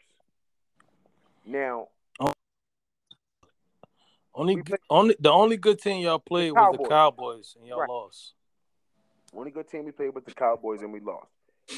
Now, 1.45 1.87
oh, 2.19 2.31
Only 4.33 4.61
played- 4.61 4.79
only 4.89 5.15
the 5.19 5.31
only 5.31 5.57
good 5.57 5.79
team 5.79 6.01
y'all 6.03 6.19
played 6.19 6.51
was 6.51 6.77
the 6.77 6.87
Cowboys. 6.87 7.55
And 7.57 7.67
y'all 7.67 7.79
Right. 7.81 7.89
lost. 7.89 8.33
only 9.33 9.51
good 9.51 9.67
team 9.69 9.85
we 9.85 9.91
played 9.91 10.15
with 10.15 10.25
the 10.25 10.33
Cowboys 10.33 10.81
and 10.81 10.91
we 10.91 10.99
lost. 10.99 11.31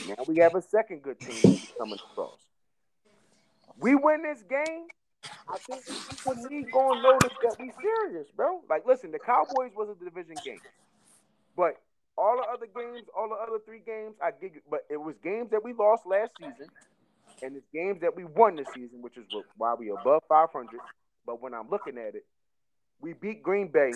Now 0.08 0.16
we 0.28 0.38
have 0.38 0.56
a 0.56 0.62
second 0.62 1.02
good 1.02 1.20
team 1.20 1.42
coming 1.78 1.96
across. 2.12 2.40
We 3.78 3.96
win 3.96 4.22
this 4.22 4.44
game. 4.44 4.88
I 5.50 5.58
think 5.58 5.86
people 5.86 6.50
need 6.50 6.72
gonna 6.72 7.02
notice 7.02 7.34
that 7.44 7.60
we 7.60 7.72
serious, 7.82 8.28
bro. 8.36 8.62
Like, 8.70 8.86
listen, 8.86 9.12
the 9.12 9.20
Cowboys 9.20 9.72
was 9.76 9.90
a 9.90 10.04
division 10.04 10.36
game, 10.44 10.62
but 11.56 11.82
all 12.18 12.36
the 12.38 12.44
other 12.52 12.68
games, 12.68 13.08
all 13.18 13.30
the 13.30 13.36
other 13.36 13.60
three 13.66 13.82
games, 13.86 14.16
I 14.22 14.32
you. 14.42 14.62
But 14.70 14.82
it 14.90 14.98
was 14.98 15.16
games 15.24 15.52
that 15.52 15.64
we 15.64 15.74
lost 15.74 16.06
last 16.06 16.32
season, 16.38 16.68
and 17.42 17.56
it's 17.56 17.66
games 17.74 18.02
that 18.02 18.16
we 18.16 18.26
won 18.26 18.58
this 18.58 18.68
season, 18.74 19.02
which 19.02 19.18
is 19.18 19.26
why 19.58 19.74
we 19.74 19.90
above 19.90 20.24
500. 20.28 20.70
But 21.26 21.42
when 21.42 21.54
I'm 21.54 21.70
looking 21.70 21.98
at 21.98 22.16
it, 22.16 22.26
we 23.02 23.14
beat 23.14 23.42
Green 23.42 23.70
Bay. 23.70 23.94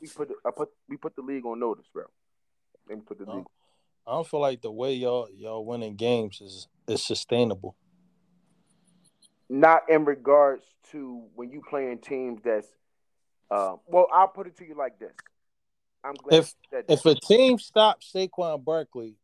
We 0.00 0.08
put, 0.08 0.28
I 0.44 0.50
put 0.50 0.68
we 0.88 0.96
put 0.96 1.16
the 1.16 1.22
league 1.22 1.46
on 1.46 1.58
notice, 1.60 1.86
bro. 1.92 2.04
Let 2.88 2.98
me 2.98 3.04
put 3.06 3.18
the 3.18 3.32
league. 3.32 3.46
I 4.06 4.12
don't 4.12 4.26
feel 4.26 4.40
like 4.40 4.60
the 4.60 4.70
way 4.70 4.92
y'all 4.94 5.28
y'all 5.34 5.64
winning 5.64 5.96
games 5.96 6.40
is 6.40 6.68
is 6.86 7.02
sustainable. 7.02 7.74
Not 9.48 9.82
in 9.88 10.04
regards 10.04 10.64
to 10.90 11.22
when 11.34 11.50
you 11.50 11.62
playing 11.68 11.98
teams 11.98 12.40
that's 12.44 12.66
uh, 13.50 13.76
well 13.86 14.06
i'll 14.12 14.28
put 14.28 14.46
it 14.46 14.56
to 14.56 14.66
you 14.66 14.74
like 14.74 14.98
this 14.98 15.12
i'm 16.02 16.14
glad 16.14 16.38
If 16.40 16.54
that. 16.72 16.84
if 16.88 17.04
a 17.06 17.14
team 17.14 17.58
stops 17.58 18.12
Saquon 18.14 18.64
Barkley 18.64 19.16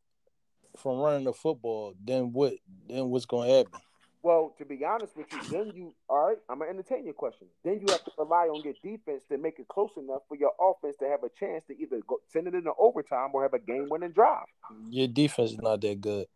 from 0.76 0.98
running 0.98 1.24
the 1.24 1.32
football, 1.32 1.94
then 2.02 2.32
what? 2.32 2.54
Then 2.88 3.08
what's 3.10 3.26
going 3.26 3.48
to 3.48 3.54
happen? 3.56 3.80
well 4.22 4.54
to 4.58 4.64
be 4.64 4.84
honest 4.84 5.16
with 5.16 5.26
you 5.32 5.40
then 5.50 5.72
you 5.74 5.94
all 6.08 6.28
right 6.28 6.36
i'm 6.48 6.58
gonna 6.58 6.70
entertain 6.70 7.04
your 7.04 7.14
question 7.14 7.46
then 7.64 7.80
you 7.80 7.86
have 7.88 8.04
to 8.04 8.10
rely 8.18 8.46
on 8.48 8.62
your 8.62 8.74
defense 8.82 9.22
to 9.30 9.38
make 9.38 9.58
it 9.58 9.66
close 9.68 9.90
enough 9.96 10.20
for 10.28 10.36
your 10.36 10.52
offense 10.60 10.94
to 10.98 11.06
have 11.08 11.22
a 11.22 11.28
chance 11.38 11.64
to 11.66 11.78
either 11.80 12.00
go, 12.06 12.18
send 12.32 12.46
it 12.46 12.54
into 12.54 12.70
overtime 12.78 13.30
or 13.32 13.42
have 13.42 13.54
a 13.54 13.58
game 13.58 13.86
winning 13.90 14.10
drive 14.10 14.44
Your 14.90 15.08
defense 15.08 15.52
is 15.52 15.58
not 15.58 15.80
that 15.80 16.00
good. 16.00 16.26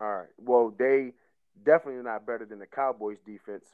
All 0.00 0.16
right. 0.16 0.28
Well, 0.38 0.74
they 0.76 1.12
definitely 1.64 2.02
not 2.02 2.26
better 2.26 2.44
than 2.44 2.58
the 2.58 2.66
Cowboys 2.66 3.18
defense, 3.26 3.64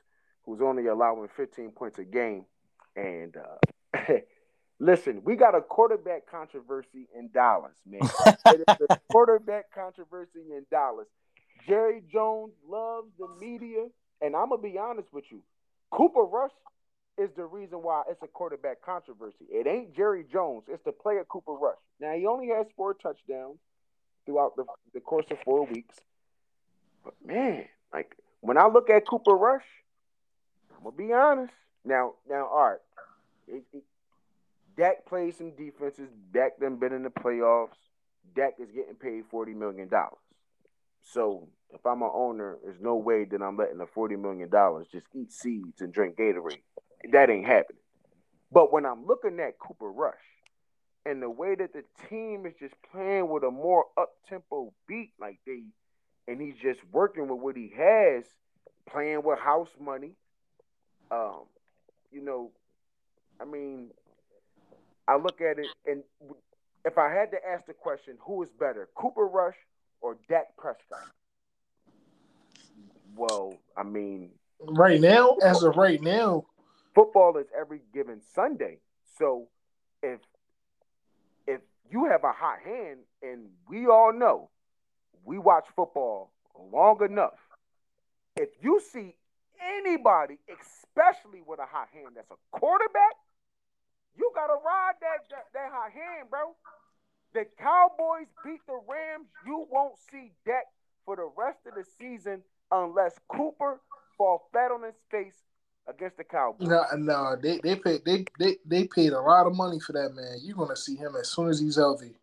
who's 0.44 0.60
only 0.60 0.86
allowing 0.86 1.28
15 1.36 1.70
points 1.70 1.98
a 1.98 2.04
game. 2.04 2.44
And 2.96 3.36
uh, 3.36 3.98
listen, 4.78 5.22
we 5.24 5.36
got 5.36 5.54
a 5.54 5.60
quarterback 5.60 6.30
controversy 6.30 7.08
in 7.16 7.30
Dallas, 7.32 7.74
man. 7.86 8.00
it 8.46 8.60
is 8.68 8.86
a 8.90 8.96
quarterback 9.10 9.72
controversy 9.74 10.40
in 10.50 10.64
Dallas. 10.70 11.06
Jerry 11.66 12.02
Jones 12.12 12.52
loves 12.68 13.08
the 13.18 13.28
media, 13.40 13.86
and 14.20 14.36
I'm 14.36 14.50
gonna 14.50 14.62
be 14.62 14.78
honest 14.78 15.12
with 15.12 15.24
you. 15.30 15.42
Cooper 15.90 16.22
Rush 16.22 16.50
is 17.16 17.30
the 17.36 17.44
reason 17.44 17.78
why 17.78 18.02
it's 18.08 18.22
a 18.22 18.26
quarterback 18.26 18.82
controversy. 18.82 19.46
It 19.48 19.66
ain't 19.66 19.94
Jerry 19.94 20.24
Jones, 20.30 20.64
it's 20.68 20.84
the 20.84 20.92
player 20.92 21.24
Cooper 21.28 21.52
Rush. 21.52 21.78
Now 22.00 22.12
he 22.14 22.26
only 22.26 22.48
has 22.48 22.66
four 22.76 22.94
touchdowns 22.94 23.58
throughout 24.26 24.56
the, 24.56 24.64
the 24.92 25.00
course 25.00 25.26
of 25.30 25.38
four 25.44 25.66
weeks. 25.66 25.96
But 27.04 27.14
man, 27.24 27.66
like 27.92 28.16
when 28.40 28.58
I 28.58 28.66
look 28.66 28.90
at 28.90 29.06
Cooper 29.06 29.34
Rush, 29.34 29.64
I'm 30.76 30.84
gonna 30.84 30.96
be 30.96 31.12
honest. 31.12 31.52
Now, 31.84 32.14
now, 32.28 32.48
right. 32.50 32.78
It, 33.46 33.62
it, 33.72 33.82
Dak 34.76 35.06
plays 35.06 35.36
some 35.36 35.52
defenses. 35.52 36.08
Dak 36.32 36.58
done 36.58 36.76
been 36.76 36.92
in 36.92 37.02
the 37.02 37.10
playoffs. 37.10 37.76
Dak 38.34 38.54
is 38.58 38.70
getting 38.70 38.94
paid 38.94 39.24
forty 39.30 39.52
million 39.52 39.88
dollars. 39.88 40.18
So 41.02 41.48
if 41.72 41.84
I'm 41.84 42.02
an 42.02 42.10
owner, 42.12 42.56
there's 42.64 42.80
no 42.80 42.96
way 42.96 43.24
that 43.24 43.42
I'm 43.42 43.56
letting 43.56 43.78
the 43.78 43.86
forty 43.86 44.16
million 44.16 44.48
dollars 44.48 44.86
just 44.90 45.06
eat 45.14 45.30
seeds 45.30 45.80
and 45.80 45.92
drink 45.92 46.16
Gatorade. 46.16 46.62
That 47.12 47.30
ain't 47.30 47.46
happening. 47.46 47.82
But 48.50 48.72
when 48.72 48.86
I'm 48.86 49.06
looking 49.06 49.38
at 49.40 49.58
Cooper 49.58 49.90
Rush 49.90 50.14
and 51.04 51.20
the 51.20 51.28
way 51.28 51.54
that 51.54 51.72
the 51.72 51.82
team 52.08 52.46
is 52.46 52.54
just 52.58 52.74
playing 52.90 53.28
with 53.28 53.42
a 53.44 53.50
more 53.50 53.84
up 53.98 54.12
tempo 54.28 54.72
beat, 54.88 55.12
like 55.20 55.38
they 55.46 55.64
and 56.26 56.40
he's 56.40 56.54
just 56.62 56.80
working 56.92 57.28
with 57.28 57.40
what 57.40 57.56
he 57.56 57.72
has, 57.76 58.24
playing 58.90 59.22
with 59.22 59.38
house 59.38 59.68
money. 59.80 60.12
Um, 61.10 61.42
you 62.10 62.24
know, 62.24 62.50
I 63.40 63.44
mean, 63.44 63.90
I 65.06 65.16
look 65.16 65.40
at 65.40 65.58
it, 65.58 65.66
and 65.86 66.02
if 66.84 66.98
I 66.98 67.12
had 67.12 67.30
to 67.32 67.38
ask 67.46 67.66
the 67.66 67.74
question, 67.74 68.16
who 68.20 68.42
is 68.42 68.50
better, 68.50 68.88
Cooper 68.94 69.26
Rush 69.26 69.56
or 70.00 70.16
Dak 70.28 70.56
Prescott? 70.56 71.10
Well, 73.16 73.56
I 73.76 73.82
mean, 73.82 74.30
right 74.60 75.00
now, 75.00 75.36
as 75.42 75.62
of 75.62 75.76
right 75.76 76.02
now, 76.02 76.46
football 76.94 77.36
is 77.38 77.46
every 77.58 77.80
given 77.92 78.20
Sunday. 78.34 78.78
So 79.18 79.48
if 80.02 80.20
if 81.46 81.60
you 81.90 82.06
have 82.06 82.24
a 82.24 82.32
hot 82.32 82.58
hand, 82.64 83.00
and 83.22 83.46
we 83.68 83.86
all 83.86 84.12
know 84.12 84.50
we 85.24 85.38
watch 85.38 85.64
football 85.74 86.30
long 86.72 87.02
enough. 87.02 87.38
If 88.36 88.50
you 88.62 88.80
see 88.80 89.14
anybody, 89.60 90.38
especially 90.48 91.42
with 91.46 91.60
a 91.60 91.66
hot 91.66 91.88
hand, 91.92 92.14
that's 92.16 92.30
a 92.30 92.58
quarterback, 92.58 93.16
you 94.16 94.30
gotta 94.34 94.54
ride 94.54 94.94
that 95.00 95.28
that, 95.30 95.46
that 95.54 95.70
hot 95.72 95.92
hand, 95.92 96.30
bro. 96.30 96.54
The 97.32 97.46
Cowboys 97.58 98.28
beat 98.44 98.60
the 98.66 98.78
Rams. 98.88 99.26
You 99.44 99.66
won't 99.70 99.96
see 100.10 100.30
Dak 100.46 100.64
for 101.04 101.16
the 101.16 101.28
rest 101.36 101.58
of 101.66 101.74
the 101.74 101.84
season 101.98 102.42
unless 102.70 103.18
Cooper 103.28 103.80
fall 104.16 104.48
flat 104.52 104.70
on 104.70 104.84
his 104.84 104.94
face 105.10 105.34
against 105.88 106.16
the 106.16 106.24
Cowboys. 106.24 106.68
No, 106.68 106.84
no, 106.96 107.36
they 107.40 107.58
they 107.62 107.76
paid 107.76 108.04
they, 108.04 108.24
they 108.38 108.56
they 108.64 108.84
paid 108.86 109.12
a 109.12 109.20
lot 109.20 109.46
of 109.46 109.56
money 109.56 109.80
for 109.80 109.92
that 109.92 110.14
man. 110.14 110.38
You're 110.42 110.56
gonna 110.56 110.76
see 110.76 110.96
him 110.96 111.16
as 111.16 111.30
soon 111.30 111.48
as 111.48 111.60
he's 111.60 111.76
healthy 111.76 112.14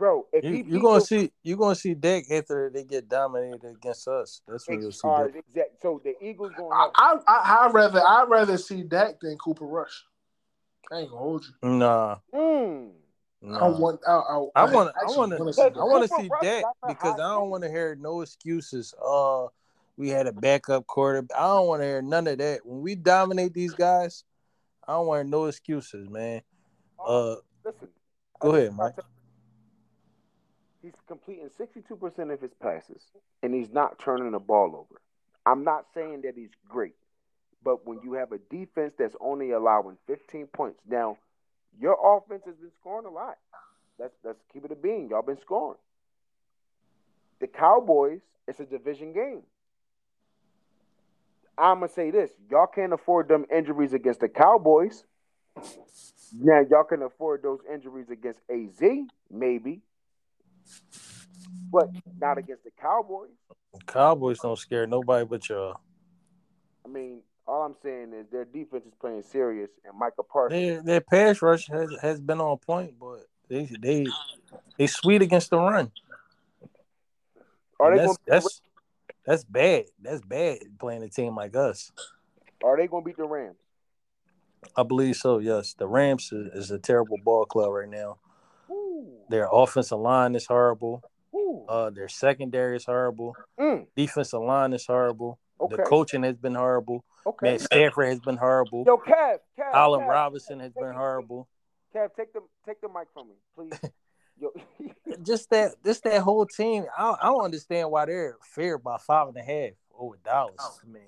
bro. 0.00 0.26
If 0.32 0.44
you, 0.44 0.64
you're 0.66 0.82
gonna 0.82 1.02
see 1.02 1.30
you're 1.44 1.58
gonna 1.58 1.76
see 1.76 1.94
Dak 1.94 2.24
after 2.30 2.70
they 2.74 2.82
get 2.82 3.08
dominated 3.08 3.62
against 3.64 4.08
us. 4.08 4.40
That's 4.48 4.66
what 4.66 4.80
you'll 4.80 4.90
see. 4.90 5.06
Uh, 5.06 5.24
exactly. 5.26 5.76
So 5.80 6.00
the 6.02 6.14
Eagles 6.20 6.52
going. 6.56 6.72
I, 6.72 6.88
I 6.96 7.16
I 7.28 7.66
I 7.66 7.70
rather 7.70 8.00
I 8.00 8.24
rather 8.24 8.56
see 8.56 8.82
Dak 8.82 9.20
than 9.20 9.36
Cooper 9.36 9.66
Rush. 9.66 10.04
I 10.90 11.00
ain't 11.00 11.10
gonna 11.10 11.20
hold 11.20 11.44
you. 11.44 11.68
Nah. 11.68 12.16
Mm. 12.34 12.90
Nah. 13.42 13.58
I 13.58 13.68
want. 13.68 14.00
I, 14.08 14.12
I, 14.12 14.34
I 14.56 14.64
want. 14.72 14.94
I 14.96 15.04
want 15.10 15.30
to. 15.32 15.72
I 15.78 15.84
want 15.84 16.08
to 16.08 16.16
see 16.16 16.30
Dak 16.42 16.64
because 16.88 17.14
I 17.14 17.34
don't 17.34 17.50
want 17.50 17.62
to 17.62 17.68
hear 17.68 17.94
no 17.94 18.22
excuses. 18.22 18.94
Uh, 19.04 19.46
we 19.98 20.08
had 20.08 20.26
a 20.26 20.32
backup 20.32 20.86
quarterback. 20.86 21.38
I 21.38 21.42
don't 21.42 21.68
want 21.68 21.82
to 21.82 21.86
hear 21.86 22.02
none 22.02 22.26
of 22.26 22.38
that. 22.38 22.64
When 22.64 22.80
we 22.80 22.94
dominate 22.94 23.52
these 23.52 23.74
guys, 23.74 24.24
I 24.88 24.92
don't 24.92 25.06
want 25.06 25.28
no 25.28 25.44
excuses, 25.44 26.08
man. 26.08 26.40
Uh, 27.06 27.36
listen. 27.62 27.88
Go 28.40 28.54
ahead, 28.54 28.74
Mike 28.74 28.94
he's 30.82 30.94
completing 31.06 31.48
62% 31.48 32.32
of 32.32 32.40
his 32.40 32.54
passes 32.54 33.02
and 33.42 33.54
he's 33.54 33.70
not 33.70 33.98
turning 33.98 34.32
the 34.32 34.38
ball 34.38 34.76
over. 34.76 35.00
I'm 35.46 35.64
not 35.64 35.86
saying 35.94 36.22
that 36.22 36.34
he's 36.36 36.50
great, 36.68 36.94
but 37.64 37.86
when 37.86 38.00
you 38.02 38.14
have 38.14 38.32
a 38.32 38.38
defense 38.38 38.94
that's 38.98 39.16
only 39.20 39.52
allowing 39.52 39.96
15 40.06 40.46
points, 40.48 40.80
now 40.88 41.16
your 41.78 41.96
offense 42.16 42.42
has 42.46 42.56
been 42.56 42.72
scoring 42.80 43.06
a 43.06 43.10
lot. 43.10 43.36
Let's 43.98 44.14
let's 44.24 44.40
keep 44.52 44.64
it 44.64 44.72
a 44.72 44.76
being. 44.76 45.08
Y'all 45.10 45.22
been 45.22 45.40
scoring. 45.40 45.78
The 47.40 47.46
Cowboys, 47.46 48.20
it's 48.48 48.60
a 48.60 48.64
division 48.64 49.12
game. 49.12 49.42
I'm 51.58 51.80
gonna 51.80 51.92
say 51.92 52.10
this: 52.10 52.30
y'all 52.50 52.66
can't 52.66 52.92
afford 52.92 53.28
them 53.28 53.44
injuries 53.54 53.92
against 53.92 54.20
the 54.20 54.28
Cowboys. 54.28 55.04
Now 56.38 56.60
y'all 56.70 56.84
can 56.84 57.02
afford 57.02 57.42
those 57.42 57.60
injuries 57.70 58.08
against 58.08 58.40
AZ, 58.50 58.80
maybe, 59.30 59.82
but 61.72 61.88
not 62.20 62.38
against 62.38 62.64
the 62.64 62.70
Cowboys. 62.80 63.30
Cowboys 63.86 64.40
don't 64.40 64.58
scare 64.58 64.86
nobody 64.86 65.24
but 65.24 65.48
y'all. 65.48 65.76
I 66.84 66.88
mean, 66.88 67.22
all 67.46 67.62
I'm 67.62 67.74
saying 67.82 68.12
is 68.12 68.26
their 68.30 68.44
defense 68.44 68.84
is 68.86 68.92
playing 69.00 69.22
serious, 69.22 69.70
and 69.84 69.98
Michael 69.98 70.26
Parsons. 70.30 70.60
Their, 70.60 70.82
their 70.82 71.00
pass 71.00 71.42
rush 71.42 71.68
has, 71.68 71.90
has 72.00 72.20
been 72.20 72.40
on 72.40 72.58
point, 72.58 72.94
but 72.98 73.26
they 73.48 73.68
they 73.80 74.06
they 74.78 74.86
sweet 74.86 75.22
against 75.22 75.50
the 75.50 75.58
run. 75.58 75.90
Are 77.78 77.96
they 77.96 77.98
that's, 77.98 78.18
that's 78.26 78.62
that's 79.24 79.44
bad. 79.44 79.86
That's 80.00 80.22
bad 80.22 80.58
playing 80.78 81.02
a 81.02 81.08
team 81.08 81.34
like 81.34 81.56
us. 81.56 81.92
Are 82.62 82.76
they 82.76 82.86
going 82.86 83.02
to 83.02 83.06
beat 83.06 83.16
the 83.16 83.24
Rams? 83.24 83.56
I 84.76 84.82
believe 84.82 85.16
so. 85.16 85.38
Yes, 85.38 85.74
the 85.74 85.86
Rams 85.86 86.30
is, 86.32 86.52
is 86.52 86.70
a 86.70 86.78
terrible 86.78 87.16
ball 87.24 87.46
club 87.46 87.72
right 87.72 87.88
now. 87.88 88.18
Their 89.28 89.48
offensive 89.50 89.98
line 89.98 90.34
is 90.34 90.46
horrible. 90.46 91.02
Uh, 91.68 91.90
their 91.90 92.08
secondary 92.08 92.76
is 92.76 92.84
horrible. 92.84 93.36
Mm. 93.58 93.86
Defensive 93.96 94.40
line 94.40 94.72
is 94.72 94.86
horrible. 94.86 95.38
Okay. 95.60 95.76
The 95.76 95.82
coaching 95.82 96.22
has 96.22 96.36
been 96.36 96.54
horrible. 96.54 97.04
Okay. 97.26 97.52
Matt 97.52 97.60
Stafford 97.60 98.08
has 98.08 98.20
been 98.20 98.36
horrible. 98.36 98.84
Yo, 98.86 98.96
Kev, 98.96 99.38
Kev 99.58 99.72
Allen 99.72 100.06
Robinson 100.06 100.60
has 100.60 100.72
been 100.72 100.94
horrible. 100.94 101.48
Kev, 101.94 102.08
take 102.16 102.32
the 102.32 102.40
take 102.66 102.80
the 102.80 102.88
mic 102.88 103.08
from 103.12 103.28
me, 103.28 103.34
please. 103.54 103.78
just 105.22 105.50
that, 105.50 105.72
just 105.84 106.04
that 106.04 106.22
whole 106.22 106.46
team. 106.46 106.86
I, 106.96 107.14
I 107.20 107.26
don't 107.26 107.44
understand 107.44 107.90
why 107.90 108.06
they're 108.06 108.36
fair 108.42 108.78
by 108.78 108.96
five 108.98 109.28
and 109.28 109.36
a 109.36 109.42
half 109.42 109.72
over 109.96 110.16
Dallas. 110.24 110.80
I 110.82 110.90
mean, 110.90 111.02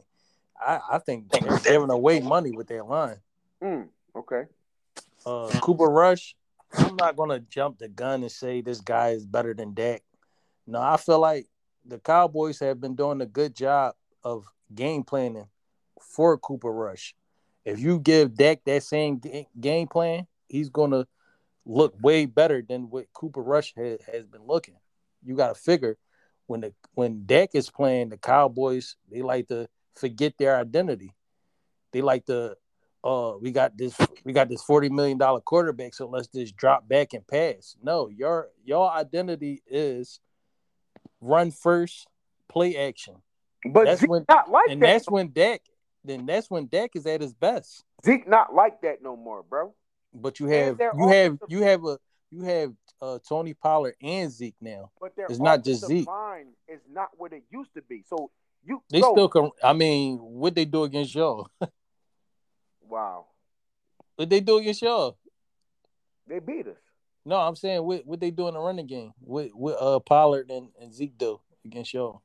I, 0.61 0.81
I 0.93 0.99
think 0.99 1.31
they're 1.31 1.59
giving 1.59 1.91
away 1.91 2.21
money 2.21 2.53
with 2.53 2.69
their 2.69 2.85
line. 2.85 3.17
Mm, 3.63 3.89
okay. 4.17 4.43
Uh, 5.25 5.49
Cooper 5.61 5.89
Rush, 5.89 6.35
I'm 6.75 6.97
not 6.97 7.17
gonna 7.17 7.41
jump 7.41 7.79
the 7.79 7.89
gun 7.89 8.23
and 8.23 8.33
say 8.33 8.61
this 8.61 8.81
guy 8.81 9.11
is 9.11 9.27
better 9.27 9.55
than 9.55 9.75
Dak. 9.75 10.03
No, 10.67 10.81
I 10.81 10.97
feel 10.97 11.19
like 11.19 11.47
the 11.85 11.99
Cowboys 11.99 12.59
have 12.61 12.81
been 12.81 12.95
doing 12.95 13.21
a 13.21 13.27
good 13.27 13.55
job 13.55 13.95
of 14.23 14.47
game 14.75 15.03
planning 15.03 15.49
for 16.01 16.39
Cooper 16.39 16.73
Rush. 16.73 17.15
If 17.65 17.79
you 17.79 17.99
give 17.99 18.35
Dak 18.35 18.65
that 18.65 18.83
same 18.83 19.21
game 19.61 19.89
plan, 19.89 20.27
he's 20.49 20.69
gonna 20.69 21.07
look 21.65 21.95
way 22.01 22.27
better 22.27 22.63
than 22.63 22.91
what 22.91 23.13
Cooper 23.13 23.43
Rush 23.43 23.75
has, 23.77 24.01
has 24.13 24.27
been 24.27 24.43
looking. 24.47 24.77
You 25.25 25.37
got 25.37 25.55
to 25.55 25.61
figure 25.61 25.97
when 26.47 26.61
the 26.61 26.75
when 26.95 27.25
Dak 27.27 27.51
is 27.55 27.71
playing, 27.71 28.09
the 28.09 28.17
Cowboys 28.17 28.97
they 29.11 29.23
like 29.23 29.49
to 29.49 29.69
forget 29.95 30.35
their 30.39 30.57
identity. 30.57 31.15
They 31.93 32.03
like 32.03 32.27
to 32.27 32.57
uh, 33.05 33.33
we 33.41 33.51
got 33.51 33.77
this 33.77 33.97
we 34.25 34.33
got 34.33 34.49
this 34.49 34.63
forty 34.63 34.89
million 34.89 35.19
dollar 35.19 35.41
quarterback, 35.41 35.95
so 35.95 36.07
let's 36.07 36.29
just 36.29 36.57
drop 36.57 36.89
back 36.89 37.15
and 37.15 37.27
pass. 37.27 37.77
No, 37.83 38.09
your 38.09 38.49
your 38.65 38.91
identity 38.91 39.63
is 39.67 40.21
run 41.21 41.51
first, 41.51 42.07
play 42.49 42.77
action. 42.77 43.17
But 43.65 43.85
that's 43.85 44.01
Zeke 44.01 44.11
when 44.11 44.25
not 44.29 44.51
like 44.51 44.69
and 44.69 44.83
that. 44.83 44.87
that's 44.87 45.11
when 45.11 45.33
Dak 45.33 45.63
then 46.05 46.27
that's 46.27 46.51
when 46.51 46.67
Dak 46.67 46.91
is 46.95 47.07
at 47.07 47.21
his 47.21 47.33
best. 47.33 47.85
Zeke 48.05 48.29
not 48.29 48.55
like 48.55 48.83
that 48.83 49.03
no 49.03 49.17
more, 49.17 49.43
bro. 49.43 49.75
But 50.15 50.41
you 50.41 50.47
have 50.47 50.79
you 50.97 51.09
have 51.09 51.39
you 51.49 51.63
have 51.63 51.85
a 51.85 51.99
you 52.31 52.43
have 52.43 52.73
uh, 53.01 53.19
Tony 53.29 53.55
Pollard 53.55 53.95
and 54.03 54.31
Zeke 54.31 54.57
now. 54.61 54.91
But 55.01 55.13
it's 55.17 55.39
not 55.39 55.65
just 55.65 55.87
Zeke. 55.87 56.07
Line 56.07 56.49
is 56.69 56.81
not 56.91 57.11
what 57.17 57.33
it 57.33 57.45
used 57.51 57.75
to 57.75 57.83
be. 57.83 58.05
So 58.09 58.31
you 58.65 58.83
they 58.91 59.01
still 59.01 59.29
come. 59.29 59.51
I 59.63 59.73
mean, 59.73 60.19
what 60.19 60.55
they 60.55 60.65
do 60.65 60.85
against 60.85 61.15
y'all? 61.15 61.49
Wow. 62.93 63.25
What 64.17 64.29
they 64.29 64.41
do 64.41 64.59
against 64.59 64.83
y'all? 64.83 65.17
They 66.27 66.41
beat 66.41 66.67
us. 66.67 66.77
No, 67.25 67.37
I'm 67.37 67.57
saying 67.57 67.83
what 67.83 68.05
what 68.05 68.21
they 68.21 68.31
do 68.31 68.49
in 68.49 68.55
the 68.55 68.61
running 68.61 68.87
game. 68.87 69.15
with 69.19 69.51
what 69.55 69.77
uh 69.81 69.99
Pollard 70.01 70.51
and, 70.51 70.69
and 70.79 70.93
Zeke 70.93 71.17
do 71.17 71.41
against 71.65 71.95
y'all. 71.95 72.21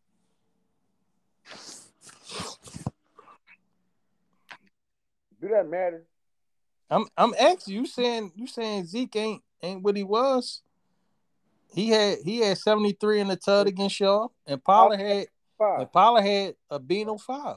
Do 5.39 5.47
that 5.47 5.69
matter? 5.69 6.03
I'm 6.89 7.05
I'm 7.15 7.33
asking 7.39 7.75
you 7.75 7.85
saying 7.85 8.33
you 8.35 8.45
saying 8.45 8.87
Zeke 8.87 9.15
ain't 9.15 9.43
ain't 9.63 9.83
what 9.83 9.95
he 9.95 10.03
was. 10.03 10.63
He 11.73 11.91
had 11.91 12.17
he 12.25 12.39
had 12.39 12.57
73 12.57 13.21
in 13.21 13.29
the 13.29 13.37
tud 13.37 13.67
against 13.67 14.01
y'all, 14.01 14.33
and 14.45 14.61
Pollard 14.61 14.99
had 14.99 15.27
Five. 15.57 15.79
and 15.79 15.91
Pollard 15.93 16.23
had 16.23 16.55
a 16.69 16.77
Beano 16.77 17.17
five. 17.17 17.55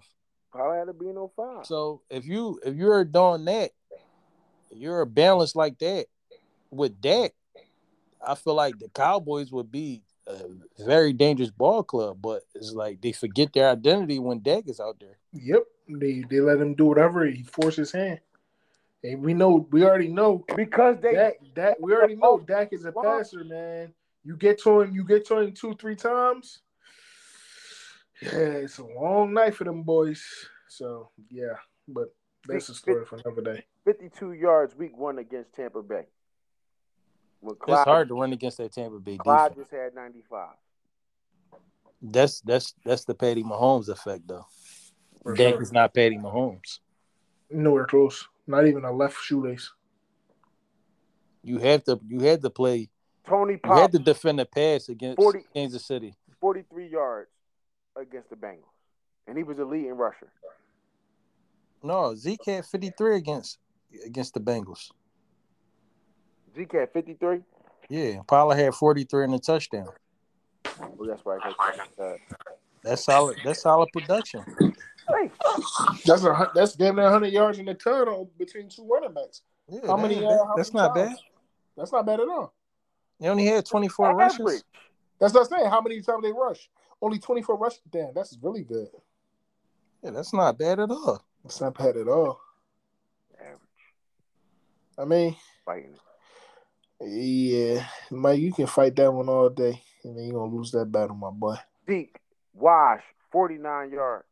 Probably 0.53 0.78
had 0.78 0.86
to 0.86 0.92
be 0.92 1.07
no 1.07 1.30
five. 1.36 1.66
So 1.66 2.03
if 2.11 2.26
you 2.26 2.61
if 2.64 2.74
you're 2.74 3.05
doing 3.05 3.44
that, 3.44 3.70
you're 4.72 5.03
a 5.03 5.07
balance 5.07 5.55
like 5.55 5.78
that 5.78 6.07
with 6.70 7.01
Dak. 7.01 7.32
I 8.24 8.34
feel 8.34 8.55
like 8.55 8.78
the 8.78 8.88
Cowboys 8.88 9.53
would 9.53 9.70
be 9.70 10.03
a 10.26 10.38
very 10.84 11.12
dangerous 11.12 11.51
ball 11.51 11.82
club, 11.82 12.18
but 12.20 12.42
it's 12.55 12.72
like 12.72 13.01
they 13.01 13.12
forget 13.12 13.53
their 13.53 13.70
identity 13.70 14.18
when 14.18 14.42
Dak 14.42 14.64
is 14.66 14.80
out 14.80 14.96
there. 15.01 15.18
Yep, 15.32 15.62
they 15.88 16.24
they 16.28 16.40
let 16.40 16.61
him 16.61 16.74
do 16.74 16.86
whatever. 16.86 17.26
He 17.26 17.44
forced 17.44 17.78
his 17.78 17.92
hand, 17.92 18.20
and 19.05 19.22
we 19.22 19.34
know 19.34 19.68
we 19.70 19.84
already 19.84 20.09
know 20.09 20.44
Because 20.57 20.96
they 21.01 21.14
Dak. 21.14 21.34
Dak 21.55 21.76
we 21.80 21.92
already 21.92 22.16
know 22.16 22.40
Dak 22.40 22.72
is 22.72 22.84
a 22.84 22.92
passer, 22.92 23.44
man. 23.44 23.92
You 24.24 24.36
get 24.36 24.61
to 24.62 24.80
him, 24.80 24.94
you 24.94 25.05
get 25.05 25.26
to 25.28 25.38
him 25.38 25.53
two 25.53 25.74
three 25.76 25.96
times. 25.96 26.61
Yeah, 28.23 28.31
it's 28.33 28.79
a 28.79 28.85
long 28.85 29.33
night 29.33 29.55
for 29.55 29.64
them 29.64 29.83
boys. 29.83 30.23
So 30.68 31.11
yeah, 31.31 31.55
but 31.89 32.14
that's 32.47 32.68
a 32.68 32.75
story 32.75 33.05
for 33.05 33.16
another 33.25 33.43
day. 33.43 33.64
52 33.85 34.33
yards 34.33 34.75
week 34.77 34.97
one 34.97 35.18
against 35.18 35.55
Tampa 35.55 35.83
Bay. 35.83 36.07
When 37.41 37.57
It's 37.66 37.85
hard 37.85 38.09
to 38.09 38.14
run 38.14 38.33
against 38.33 38.59
that 38.59 38.73
Tampa 38.73 38.99
Bay 38.99 39.16
Clyde 39.16 39.51
defense. 39.53 39.71
just 39.71 39.81
had 39.81 39.95
95. 39.95 40.49
That's 42.03 42.41
that's 42.43 42.75
that's 42.85 43.05
the 43.05 43.14
Patty 43.14 43.43
Mahomes 43.43 43.89
effect, 43.89 44.29
though. 44.29 44.47
For 45.23 45.35
Dak 45.35 45.55
sure. 45.55 45.62
is 45.62 45.73
not 45.73 45.95
Patty 45.95 46.16
Mahomes. 46.16 46.79
Nowhere 47.51 47.87
close. 47.87 48.27
Not 48.47 48.66
even 48.66 48.85
a 48.85 48.93
left 48.93 49.23
shoelace. 49.23 49.71
You 51.43 51.59
have 51.59 51.85
to 51.85 51.99
you 52.07 52.21
had 52.21 52.43
to 52.43 52.51
play. 52.51 52.91
Tony 53.27 53.59
You 53.64 53.73
had 53.73 53.93
to 53.93 53.99
defend 53.99 54.39
the 54.39 54.47
pass 54.47 54.89
against 54.89 55.16
40 55.16 55.45
Kansas 55.55 55.85
City. 55.85 56.14
43 56.41 56.89
yards 56.89 57.31
against 57.97 58.30
the 58.30 58.36
Bengals. 58.36 58.64
And 59.26 59.36
he 59.36 59.45
was 59.45 59.59
a 59.59 59.64
leading 59.64 59.93
rusher. 59.97 60.32
No, 61.82 62.14
Zeke 62.14 62.45
had 62.47 62.66
53 62.66 63.16
against 63.16 63.59
against 64.05 64.34
the 64.34 64.41
Bengals. 64.41 64.91
Zeke 66.55 66.72
had 66.72 66.93
53. 66.93 67.41
Yeah, 67.88 68.20
Pollard 68.26 68.57
had 68.57 68.74
43 68.74 69.24
in 69.24 69.30
the 69.32 69.38
touchdown. 69.38 69.88
Oh, 70.80 71.07
that's 71.07 71.24
right. 71.24 71.41
That's 71.43 71.59
right. 71.99 72.20
That's 72.82 73.05
solid. 73.05 73.38
That's 73.45 73.62
solid 73.62 73.91
production. 73.93 74.45
Hey, 74.59 75.30
That's 76.07 76.22
a 76.24 76.51
that's 76.55 76.74
damn 76.74 76.97
near 76.97 77.11
hundred 77.11 77.32
yards 77.32 77.59
in 77.59 77.64
the 77.66 77.74
turn 77.74 78.09
on 78.09 78.28
between 78.38 78.68
two 78.68 78.86
running 78.88 79.12
backs. 79.12 79.43
Yeah, 79.68 79.80
How 79.86 79.97
many, 79.97 80.14
that- 80.20 80.26
uh, 80.26 80.47
how 80.47 80.55
that's 80.57 80.72
many 80.72 80.86
not 80.86 80.95
times? 80.95 81.11
bad. 81.11 81.18
That's 81.76 81.93
not 81.93 82.07
bad 82.07 82.20
at 82.20 82.28
all. 82.28 82.55
They 83.18 83.28
only 83.28 83.47
had 83.47 83.66
24 83.66 84.11
average. 84.22 84.38
rushes. 84.38 84.64
That's 85.18 85.34
not 85.34 85.49
saying 85.49 85.68
how 85.68 85.80
many 85.80 86.01
times 86.01 86.22
they 86.22 86.32
rush. 86.32 86.68
Only 87.03 87.18
twenty 87.18 87.42
four 87.42 87.57
rushes. 87.57 87.80
Damn, 87.90 88.12
that's 88.14 88.36
really 88.42 88.62
good. 88.62 88.88
Yeah, 90.03 90.11
that's 90.11 90.32
not 90.32 90.59
bad 90.59 90.80
at 90.80 90.90
all. 90.90 91.22
That's 91.42 91.61
not 91.61 91.76
bad 91.76 91.96
at 91.96 92.09
all. 92.09 92.40
Average. 93.38 93.59
I 94.98 95.05
mean, 95.05 95.36
Fighting. 95.64 95.96
yeah, 97.01 97.86
Mike, 98.11 98.40
you 98.40 98.53
can 98.53 98.66
fight 98.66 98.94
that 98.96 99.11
one 99.11 99.28
all 99.28 99.48
day, 99.48 99.80
and 100.05 100.16
then 100.16 100.24
you're 100.24 100.34
gonna 100.40 100.55
lose 100.55 100.70
that 100.72 100.86
battle, 100.92 101.16
my 101.16 101.30
boy. 101.30 101.57
Zeke, 101.88 102.16
Wash, 102.55 103.03
49 103.32 103.90
yards. 103.92 104.24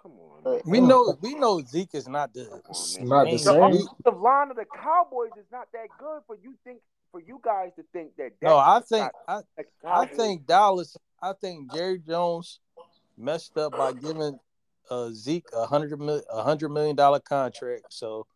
Come 0.00 0.12
on, 0.12 0.52
man. 0.52 0.60
We 0.64 0.80
know 0.80 1.16
we 1.20 1.34
know 1.34 1.60
Zeke 1.62 1.94
is 1.94 2.08
not 2.08 2.32
the 2.34 2.60
It's 2.70 2.98
not 3.00 3.24
the 3.24 3.24
main 3.24 3.32
The 3.34 3.38
same. 3.38 3.60
lead. 3.60 3.80
offensive 3.86 4.20
line 4.20 4.50
of 4.50 4.56
the 4.56 4.64
Cowboys 4.80 5.30
is 5.38 5.46
not 5.50 5.68
that 5.72 5.86
good 5.98 6.22
for 6.26 6.36
you 6.42 6.54
think 6.64 6.80
for 7.12 7.20
you 7.20 7.40
guys 7.42 7.70
to 7.76 7.84
think 7.92 8.16
that. 8.16 8.32
No, 8.40 8.56
I 8.56 8.80
think 8.80 9.08
I, 9.28 9.40
I 9.84 10.06
think 10.06 10.46
Dallas. 10.46 10.96
I 11.22 11.32
think 11.34 11.72
Jerry 11.72 12.00
Jones 12.00 12.58
messed 13.16 13.56
up 13.56 13.76
by 13.76 13.92
giving 13.92 14.38
uh, 14.90 15.10
Zeke 15.12 15.46
a 15.54 15.66
hundred 15.66 16.00
a 16.30 16.42
hundred 16.42 16.70
million 16.70 16.96
dollar 16.96 17.20
contract. 17.20 17.84
So 17.90 18.26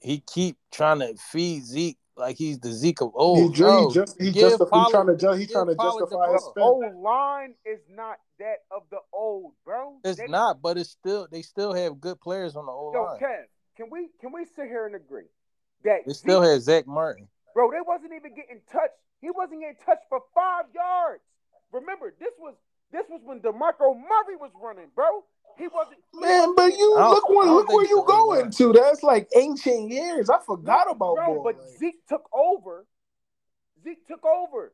he 0.00 0.20
keep 0.20 0.56
trying 0.72 1.00
to 1.00 1.14
feed 1.16 1.64
Zeke 1.64 1.98
like 2.16 2.36
he's 2.36 2.58
the 2.58 2.72
Zeke 2.72 3.02
of 3.02 3.10
old. 3.14 3.54
ju- 3.54 3.64
No, 3.64 3.88
he 3.88 3.94
just 3.94 4.20
he 4.20 4.30
just 4.32 4.58
he 4.58 4.66
Pollard- 4.66 4.90
trying 4.90 5.06
to 5.08 5.16
ju- 5.16 5.32
he 5.32 5.46
trying 5.46 5.66
to 5.66 5.74
the 5.74 5.82
justify 5.82 6.32
his 6.32 6.48
ball. 6.56 6.80
old 6.82 6.96
line 7.02 7.54
is 7.66 7.80
not 7.90 8.16
that 8.38 8.60
of 8.70 8.84
the 8.90 9.00
old, 9.12 9.52
bro. 9.64 9.98
It's 10.02 10.18
They- 10.18 10.26
not, 10.28 10.62
but 10.62 10.78
it's 10.78 10.90
still 10.90 11.28
they 11.30 11.42
still 11.42 11.74
have 11.74 12.00
good 12.00 12.20
players 12.20 12.56
on 12.56 12.64
the 12.64 12.72
old 12.72 12.94
Yo, 12.94 13.02
line. 13.04 13.20
Kev, 13.20 13.44
can 13.76 13.90
we 13.90 14.08
can 14.20 14.32
we 14.32 14.46
sit 14.46 14.66
here 14.66 14.86
and 14.86 14.94
agree 14.94 15.28
that 15.84 16.06
They 16.06 16.12
still 16.14 16.42
Zeke- 16.42 16.52
have 16.52 16.62
Zack 16.62 16.86
Martin. 16.86 17.28
bro, 17.54 17.70
they 17.70 17.82
wasn't 17.86 18.14
even 18.14 18.34
getting 18.34 18.62
touched. 18.72 18.94
He 19.20 19.30
wasn't 19.30 19.60
getting 19.60 19.76
touched 19.84 20.08
for 20.08 20.22
five 20.34 20.64
yards. 20.74 21.22
Remember, 21.72 22.14
this 22.18 22.32
was 22.38 22.54
this 22.92 23.04
was 23.10 23.20
when 23.24 23.40
DeMarco 23.40 23.94
Murray 23.94 24.36
was 24.40 24.50
running, 24.60 24.86
bro. 24.94 25.24
He 25.58 25.66
wasn't 25.68 25.98
Man, 26.14 26.54
but 26.54 26.72
you 26.78 26.94
look 26.94 27.28
where 27.28 27.46
look 27.46 27.68
where 27.68 27.84
you 27.84 27.96
the 27.96 28.02
going 28.02 28.40
line. 28.42 28.50
to. 28.52 28.72
That's 28.72 29.02
like 29.02 29.28
ancient 29.36 29.90
years. 29.90 30.30
I 30.30 30.38
forgot 30.46 30.90
about 30.90 31.16
bro, 31.16 31.26
ball. 31.26 31.42
but 31.44 31.56
Like, 31.58 31.78
Zeke 31.78 32.06
took 32.08 32.28
over. 32.32 32.86
Zeke 33.82 34.06
took 34.06 34.24
over. 34.24 34.72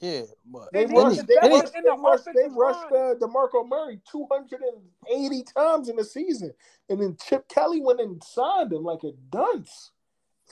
Yeah, 0.00 0.22
but 0.46 0.68
They 0.72 0.84
And 0.84 0.92
he 0.92 0.96
any- 0.98 1.04
rushed. 1.04 1.16
was 1.16 1.26
They 1.26 1.48
rushed. 1.48 1.74
in 1.76 1.82
They 1.84 1.90
rushed. 1.90 2.24
They 2.34 2.48
rushed 2.50 2.92
uh, 2.92 3.14
Demarco 3.16 3.66
Murray 3.66 4.00
two 4.10 4.26
hundred 4.30 4.60
and 4.60 4.82
eighty 5.10 5.42
times 5.42 5.88
in 5.88 5.96
the 5.96 6.04
season, 6.04 6.52
and 6.88 7.00
then 7.02 7.16
Chip 7.20 7.48
Kelly 7.48 7.80
went 7.80 8.00
and 8.00 8.22
signed 8.22 8.72
him 8.72 8.84
like 8.84 9.02
a 9.02 9.12
dunce. 9.30 9.90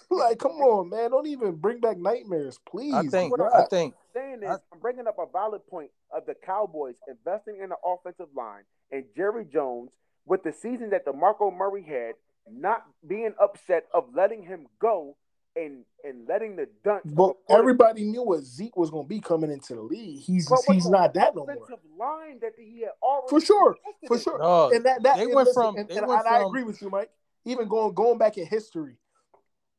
like, 0.10 0.38
come 0.38 0.52
on, 0.52 0.90
man! 0.90 1.10
Don't 1.10 1.26
even 1.26 1.56
bring 1.56 1.80
back 1.80 1.98
nightmares, 1.98 2.58
please. 2.68 2.94
I 2.94 3.06
think 3.06 3.36
what 3.36 3.52
I 3.54 3.64
think 3.66 3.94
saying 4.14 4.40
is, 4.42 4.48
I- 4.50 4.58
I'm 4.72 4.80
bringing 4.80 5.06
up 5.06 5.16
a 5.18 5.26
valid 5.30 5.66
point 5.68 5.90
of 6.10 6.26
the 6.26 6.34
Cowboys 6.34 6.96
investing 7.08 7.60
in 7.62 7.70
the 7.70 7.76
offensive 7.84 8.28
line 8.34 8.62
and 8.90 9.04
Jerry 9.16 9.44
Jones 9.44 9.92
with 10.26 10.42
the 10.42 10.52
season 10.52 10.90
that 10.90 11.04
DeMarco 11.06 11.54
Murray 11.56 11.82
had, 11.82 12.14
not 12.50 12.84
being 13.06 13.34
upset 13.40 13.86
of 13.94 14.04
letting 14.14 14.42
him 14.42 14.66
go 14.80 15.16
and 15.56 15.84
and 16.04 16.28
letting 16.28 16.56
the 16.56 16.68
dunce. 16.84 17.02
But 17.06 17.36
everybody 17.48 18.04
knew 18.04 18.22
what 18.22 18.42
Zeke 18.42 18.76
was 18.76 18.90
going 18.90 19.04
to 19.04 19.08
be 19.08 19.20
coming 19.20 19.50
into 19.50 19.74
the 19.74 19.80
league. 19.82 20.20
He's 20.20 20.48
But 20.48 20.60
he's 20.68 20.88
not 20.88 21.14
that 21.14 21.34
no 21.34 21.46
more. 21.46 21.66
line 21.98 22.38
that 22.40 22.52
he 22.58 22.80
had 22.82 22.90
already 23.02 23.28
For 23.30 23.40
sure, 23.40 23.76
for 24.06 24.18
sure. 24.18 24.38
no, 24.38 24.70
and 24.70 24.84
that, 24.84 25.02
that 25.02 25.16
they 25.16 25.22
and 25.24 25.34
went 25.34 25.48
listen, 25.48 25.62
from- 25.62 25.76
and, 25.78 25.88
they 25.88 25.96
and 25.96 26.06
went 26.06 26.26
I, 26.26 26.40
I 26.40 26.46
agree 26.46 26.62
with 26.62 26.80
you, 26.82 26.90
Mike. 26.90 27.10
Even 27.46 27.68
going 27.68 27.94
going 27.94 28.18
back 28.18 28.36
in 28.38 28.46
history, 28.46 28.96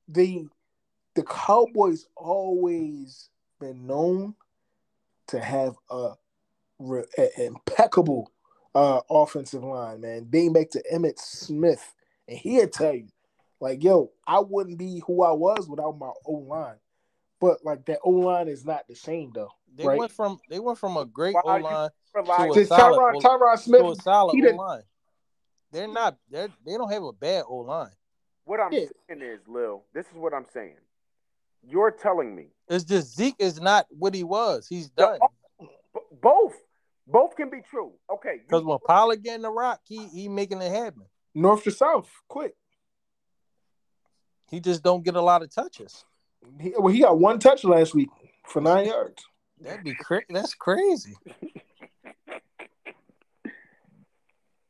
the 0.08 0.48
the 1.16 1.24
Cowboys 1.24 2.06
always 2.16 3.30
been 3.60 3.88
known 3.88 4.36
to 5.28 5.40
have 5.40 5.76
a, 5.90 6.14
re- 6.80 7.06
a- 7.18 7.46
impeccable 7.46 8.32
uh, 8.76 9.02
offensive 9.10 9.64
line, 9.64 10.02
man. 10.02 10.28
Dating 10.30 10.54
back 10.54 10.70
to 10.72 10.84
Emmitt 10.94 11.18
Smith, 11.18 11.96
and 12.28 12.38
he'll 12.38 12.68
tell 12.68 12.94
you, 12.94 13.08
like, 13.60 13.84
yo, 13.84 14.12
I 14.28 14.40
wouldn't 14.40 14.78
be 14.78 15.02
who 15.08 15.24
I 15.24 15.32
was 15.32 15.68
without 15.68 15.98
my 15.98 16.12
O 16.26 16.34
line. 16.34 16.78
But 17.40 17.64
like 17.64 17.86
that 17.86 18.00
O 18.04 18.10
line 18.10 18.48
is 18.48 18.66
not 18.66 18.88
the 18.88 18.96
same 18.96 19.32
though. 19.34 19.52
they 19.76 19.86
right. 19.86 19.98
went 19.98 20.12
from 20.12 20.40
they 20.50 20.60
went 20.60 20.78
from 20.78 20.98
a 20.98 21.06
great 21.06 21.36
Why 21.36 21.42
O 21.44 21.62
line 21.62 21.90
to 22.14 22.52
a 22.52 22.56
Just 22.56 22.70
solid 22.70 22.98
Tyron, 22.98 23.22
Tyron 23.22 23.60
Smith, 23.60 23.82
to 23.82 23.92
a 23.92 23.96
solid 23.96 24.44
O 24.44 24.56
line. 24.56 24.84
They're 25.72 25.88
not 25.88 26.18
they're 26.30 26.50
they 26.66 26.74
don't 26.74 26.92
have 26.92 27.04
a 27.04 27.14
bad 27.14 27.44
O 27.48 27.58
line. 27.58 27.92
What 28.48 28.60
I'm 28.60 28.72
Yeah. 28.72 28.86
saying 29.10 29.22
is, 29.22 29.42
Lil, 29.48 29.84
this 29.94 30.06
is 30.08 30.14
what 30.16 30.34
I'm 30.34 30.46
saying. 30.54 30.78
You're 31.68 31.92
telling 31.92 32.36
me 32.36 32.48
It's 32.70 32.86
just 32.86 33.16
Zeke 33.16 33.36
is 33.40 33.60
not 33.60 33.88
what 33.90 34.14
he 34.16 34.24
was. 34.24 34.68
He's 34.68 34.90
done. 34.90 35.20
b- 35.60 35.68
both 36.22 36.56
both 37.06 37.36
can 37.36 37.50
be 37.50 37.62
true. 37.62 37.94
Okay, 38.12 38.38
Because 38.48 38.64
when 38.64 38.78
Pollard 38.86 39.24
getting 39.24 39.42
the 39.42 39.50
rock, 39.50 39.82
he 39.84 40.08
he 40.08 40.30
making 40.30 40.62
it 40.62 40.72
happen. 40.72 41.04
north 41.36 41.64
to 41.64 41.72
south, 41.72 42.10
quick. 42.28 42.56
He 44.50 44.60
just 44.62 44.82
don't 44.82 45.04
get 45.04 45.16
a 45.16 45.22
lot 45.22 45.42
of 45.44 45.54
touches. 45.54 46.06
He, 46.60 46.74
well, 46.78 46.94
he 46.94 47.00
got 47.02 47.20
one 47.20 47.40
touch 47.40 47.64
last 47.66 47.94
week 47.94 48.10
for 48.46 48.62
nine 48.62 48.86
yards. 48.88 49.24
That'd 49.60 49.84
be 49.84 49.94
cra- 49.94 50.22
that's 50.30 50.54
crazy. 50.54 51.16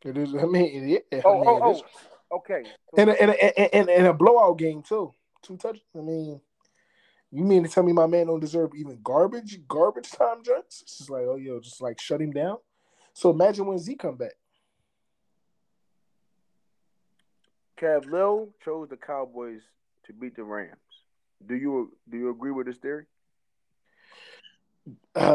It 0.03 0.17
is. 0.17 0.33
I 0.33 0.45
mean, 0.45 0.89
it, 0.89 1.05
yeah, 1.11 1.19
I 1.19 1.21
oh, 1.25 1.33
mean, 1.41 1.43
oh, 1.47 1.61
oh, 1.63 1.81
okay. 2.31 2.63
And 2.97 3.09
a, 3.09 3.21
and, 3.21 3.31
a, 3.31 3.75
and, 3.75 3.89
and 3.89 4.07
a 4.07 4.13
blowout 4.13 4.57
game 4.57 4.81
too. 4.81 5.11
Two 5.41 5.57
touches. 5.57 5.81
I 5.95 6.01
mean, 6.01 6.41
you 7.31 7.43
mean 7.43 7.63
to 7.63 7.69
tell 7.69 7.83
me 7.83 7.93
my 7.93 8.07
man 8.07 8.27
don't 8.27 8.39
deserve 8.39 8.71
even 8.75 8.99
garbage, 9.03 9.59
garbage 9.67 10.11
time 10.11 10.43
jumps? 10.43 10.81
It's 10.81 10.97
just 10.97 11.09
like, 11.09 11.23
oh 11.23 11.35
yo, 11.35 11.59
just 11.59 11.81
like 11.81 11.99
shut 11.99 12.21
him 12.21 12.31
down. 12.31 12.57
So 13.13 13.29
imagine 13.29 13.65
when 13.65 13.79
Z 13.79 13.95
come 13.95 14.15
back. 14.15 14.33
Kev 17.79 18.09
Lil 18.09 18.49
chose 18.63 18.89
the 18.89 18.97
Cowboys 18.97 19.61
to 20.05 20.13
beat 20.13 20.35
the 20.35 20.43
Rams. 20.43 20.75
Do 21.45 21.55
you 21.55 21.91
do 22.09 22.17
you 22.17 22.29
agree 22.29 22.51
with 22.51 22.65
this 22.65 22.77
theory? 22.77 23.05
Uh, 25.15 25.27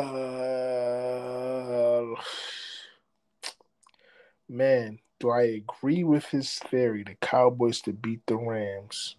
man, 4.49 4.99
do 5.23 5.31
I 5.31 5.43
agree 5.43 6.03
with 6.03 6.27
his 6.27 6.59
theory? 6.59 7.05
The 7.05 7.15
Cowboys 7.15 7.81
to 7.83 7.93
beat 7.93 8.27
the 8.27 8.37
Rams. 8.37 9.17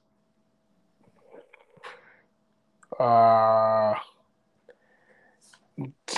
Uh 3.00 3.94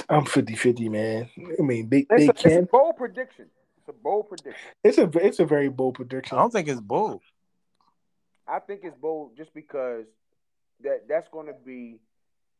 I'm 0.09 0.25
50-50, 0.25 0.89
man. 0.91 1.29
I 1.37 1.61
mean, 1.61 1.87
they, 1.87 2.05
they 2.09 2.27
a, 2.27 2.33
can. 2.33 2.51
it's 2.51 2.63
a 2.63 2.69
bold 2.69 2.97
prediction. 2.97 3.45
It's 3.77 3.87
a 3.87 3.93
bold 3.93 4.27
prediction. 4.27 4.69
It's 4.83 4.97
a 4.97 5.09
it's 5.23 5.39
a 5.39 5.45
very 5.45 5.69
bold 5.69 5.95
prediction. 5.95 6.37
I 6.37 6.41
don't 6.41 6.51
think 6.51 6.67
it's 6.67 6.81
bold. 6.81 7.21
I 8.47 8.59
think 8.59 8.81
it's 8.83 8.97
bold 8.97 9.37
just 9.37 9.53
because 9.53 10.05
that 10.81 11.07
that's 11.07 11.29
going 11.29 11.47
to 11.47 11.53
be. 11.53 11.99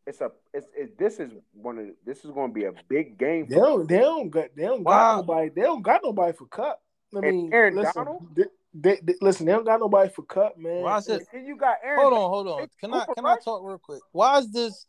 It's 0.08 0.22
a. 0.22 0.32
It's 0.54 0.68
it, 0.78 0.98
this 0.98 1.20
is 1.20 1.32
one 1.54 1.80
of. 1.80 1.88
This 2.06 2.24
is 2.24 2.32
going 2.32 2.52
to 2.52 2.54
be 2.54 2.66
a 2.66 2.74
big 2.88 3.18
game. 3.18 3.48
They 3.50 3.56
don't 3.56 3.90
they 3.90 4.00
don't 4.00 4.30
got 4.30 4.56
they 4.56 4.64
don't 4.64 4.84
Wow. 4.84 4.94
got 4.94 5.28
nobody. 5.28 5.50
They 5.50 5.62
don't 5.64 5.82
got 5.82 6.02
nobody 6.04 6.38
for 6.38 6.46
Kupp. 6.46 6.82
I 7.16 7.20
And 7.20 7.28
mean, 7.28 7.54
Aaron 7.54 7.76
listen, 7.76 8.06
Donald? 8.06 8.36
They, 8.36 8.46
they, 8.74 9.00
they- 9.04 9.16
listen, 9.22 9.46
they 9.46 9.52
don't 9.54 9.66
got 9.66 9.80
nobody 9.80 10.10
for 10.10 10.24
cut, 10.24 10.58
man. 10.58 10.82
Why 10.82 10.98
is 10.98 11.08
it? 11.08 11.28
And 11.34 11.48
you 11.48 11.56
got 11.56 11.78
Aaron. 11.84 12.02
Hold 12.02 12.14
on, 12.14 12.30
hold 12.30 12.48
on. 12.48 12.60
Hey, 12.62 12.68
Can 12.80 12.94
I 12.94 13.00
Cooper 13.06 13.14
can 13.16 13.26
I 13.26 13.36
talk 13.44 13.62
real 13.64 13.78
quick? 13.78 14.02
Why 14.12 14.40
is 14.40 14.52
this? 14.52 14.86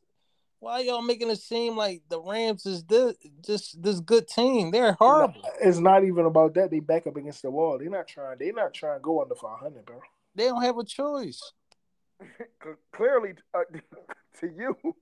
Why 0.59 0.81
y'all 0.81 1.03
making 1.03 1.31
it 1.31 1.39
seem 1.39 1.77
like 1.77 2.03
the 2.09 2.21
Rams 2.21 2.65
is 2.67 2.83
this 2.85 3.15
just 3.45 3.81
this 3.83 4.01
good 4.01 4.27
team? 4.27 4.71
They're 4.71 4.93
horrible. 4.93 5.43
It's 5.61 5.79
not 5.79 6.03
even 6.05 6.25
about 6.27 6.55
that. 6.55 6.71
They 6.71 6.81
back 6.81 7.07
up 7.07 7.17
against 7.17 7.43
the 7.43 7.51
wall. 7.51 7.79
They're 7.79 7.91
not 7.91 8.09
trying. 8.09 8.39
They're 8.39 8.53
not 8.53 8.73
trying 8.75 8.99
to 8.99 9.03
go 9.03 9.23
under 9.23 9.35
500, 9.35 9.85
bro. 9.85 10.01
They 10.35 10.45
don't 10.45 10.63
have 10.63 10.79
a 10.79 10.85
choice. 10.85 11.53
Clearly, 12.93 13.35
uh, 13.55 13.61
to 14.41 14.47
you, 14.47 14.77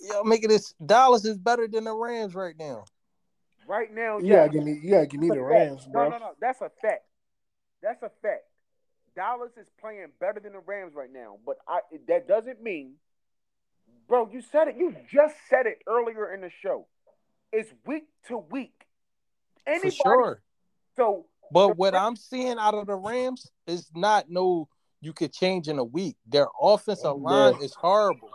Y'all 0.00 0.24
making 0.24 0.48
this 0.48 0.74
Dallas 0.84 1.24
is 1.24 1.38
better 1.38 1.68
than 1.68 1.84
the 1.84 1.94
Rams 1.94 2.34
right 2.34 2.56
now. 2.58 2.84
Right 3.66 3.92
now, 3.92 4.18
You 4.18 4.34
yeah, 4.34 4.48
give 4.48 4.64
me. 4.64 4.78
You 4.82 4.90
gotta 4.90 5.06
give 5.06 5.20
me 5.20 5.28
the 5.28 5.34
a 5.34 5.38
fact. 5.38 5.50
Rams, 5.50 5.86
No, 5.86 5.92
bro. 5.92 6.10
no, 6.10 6.18
no. 6.18 6.30
That's 6.40 6.60
a 6.60 6.70
fact. 6.80 7.04
That's 7.82 8.02
a 8.02 8.10
fact. 8.22 8.44
Dallas 9.14 9.52
is 9.60 9.66
playing 9.80 10.08
better 10.20 10.40
than 10.40 10.52
the 10.52 10.60
Rams 10.60 10.94
right 10.94 11.12
now, 11.12 11.36
but 11.44 11.58
I 11.68 11.80
that 12.08 12.26
doesn't 12.26 12.62
mean, 12.62 12.94
bro. 14.08 14.28
You 14.32 14.40
said 14.40 14.68
it. 14.68 14.76
You 14.76 14.96
just 15.12 15.34
said 15.50 15.66
it 15.66 15.82
earlier 15.86 16.32
in 16.32 16.40
the 16.40 16.50
show. 16.62 16.86
It's 17.52 17.70
week 17.86 18.04
to 18.28 18.38
week. 18.38 18.72
Anybody, 19.66 19.90
For 19.90 20.02
sure. 20.02 20.42
So 20.96 21.26
But 21.50 21.76
what 21.76 21.94
I'm 21.94 22.16
seeing 22.16 22.58
out 22.58 22.74
of 22.74 22.86
the 22.86 22.96
Rams 22.96 23.50
is 23.66 23.90
not 23.94 24.30
no 24.30 24.68
you 25.02 25.12
could 25.12 25.32
change 25.32 25.68
in 25.68 25.78
a 25.78 25.84
week. 25.84 26.16
Their 26.26 26.46
offensive 26.60 27.16
line 27.20 27.56
is 27.60 27.74
horrible. 27.74 28.30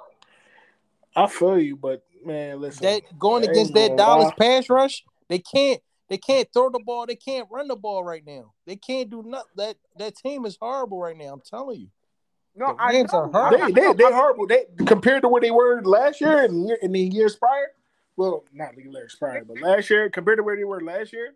I 1.15 1.27
feel 1.27 1.59
you, 1.59 1.75
but 1.75 2.03
man, 2.23 2.61
listen. 2.61 2.83
That 2.83 3.01
going 3.17 3.43
against 3.43 3.73
that 3.73 3.97
Dallas 3.97 4.27
lie. 4.27 4.35
pass 4.37 4.69
rush, 4.69 5.03
they 5.29 5.39
can't 5.39 5.81
they 6.09 6.17
can't 6.17 6.47
throw 6.53 6.69
the 6.69 6.79
ball, 6.85 7.05
they 7.05 7.15
can't 7.17 7.47
run 7.51 7.67
the 7.67 7.75
ball 7.75 8.03
right 8.03 8.23
now. 8.25 8.53
They 8.65 8.77
can't 8.77 9.09
do 9.09 9.23
nothing. 9.25 9.49
That 9.57 9.75
that 9.97 10.15
team 10.15 10.45
is 10.45 10.57
horrible 10.59 10.99
right 10.99 11.17
now. 11.17 11.33
I'm 11.33 11.41
telling 11.41 11.79
you. 11.81 11.87
no, 12.55 12.73
The 12.75 12.81
I 12.81 12.91
Rams 12.93 13.11
know. 13.13 13.19
are 13.19 13.27
horrible. 13.31 13.57
they 13.67 13.71
they 13.73 13.93
they 13.93 14.03
horrible. 14.11 14.47
They 14.47 14.65
compared 14.85 15.23
to 15.23 15.27
where 15.27 15.41
they 15.41 15.51
were 15.51 15.81
last 15.83 16.21
year 16.21 16.43
and 16.43 16.67
year- 16.67 16.79
in 16.81 16.91
the 16.93 16.99
years 17.01 17.35
prior. 17.35 17.71
Well, 18.15 18.45
not 18.53 18.75
the 18.75 18.83
years 18.83 19.15
prior, 19.19 19.43
but 19.43 19.59
last 19.61 19.89
year 19.89 20.09
compared 20.09 20.37
to 20.37 20.43
where 20.43 20.55
they 20.55 20.63
were 20.63 20.81
last 20.81 21.11
year. 21.13 21.35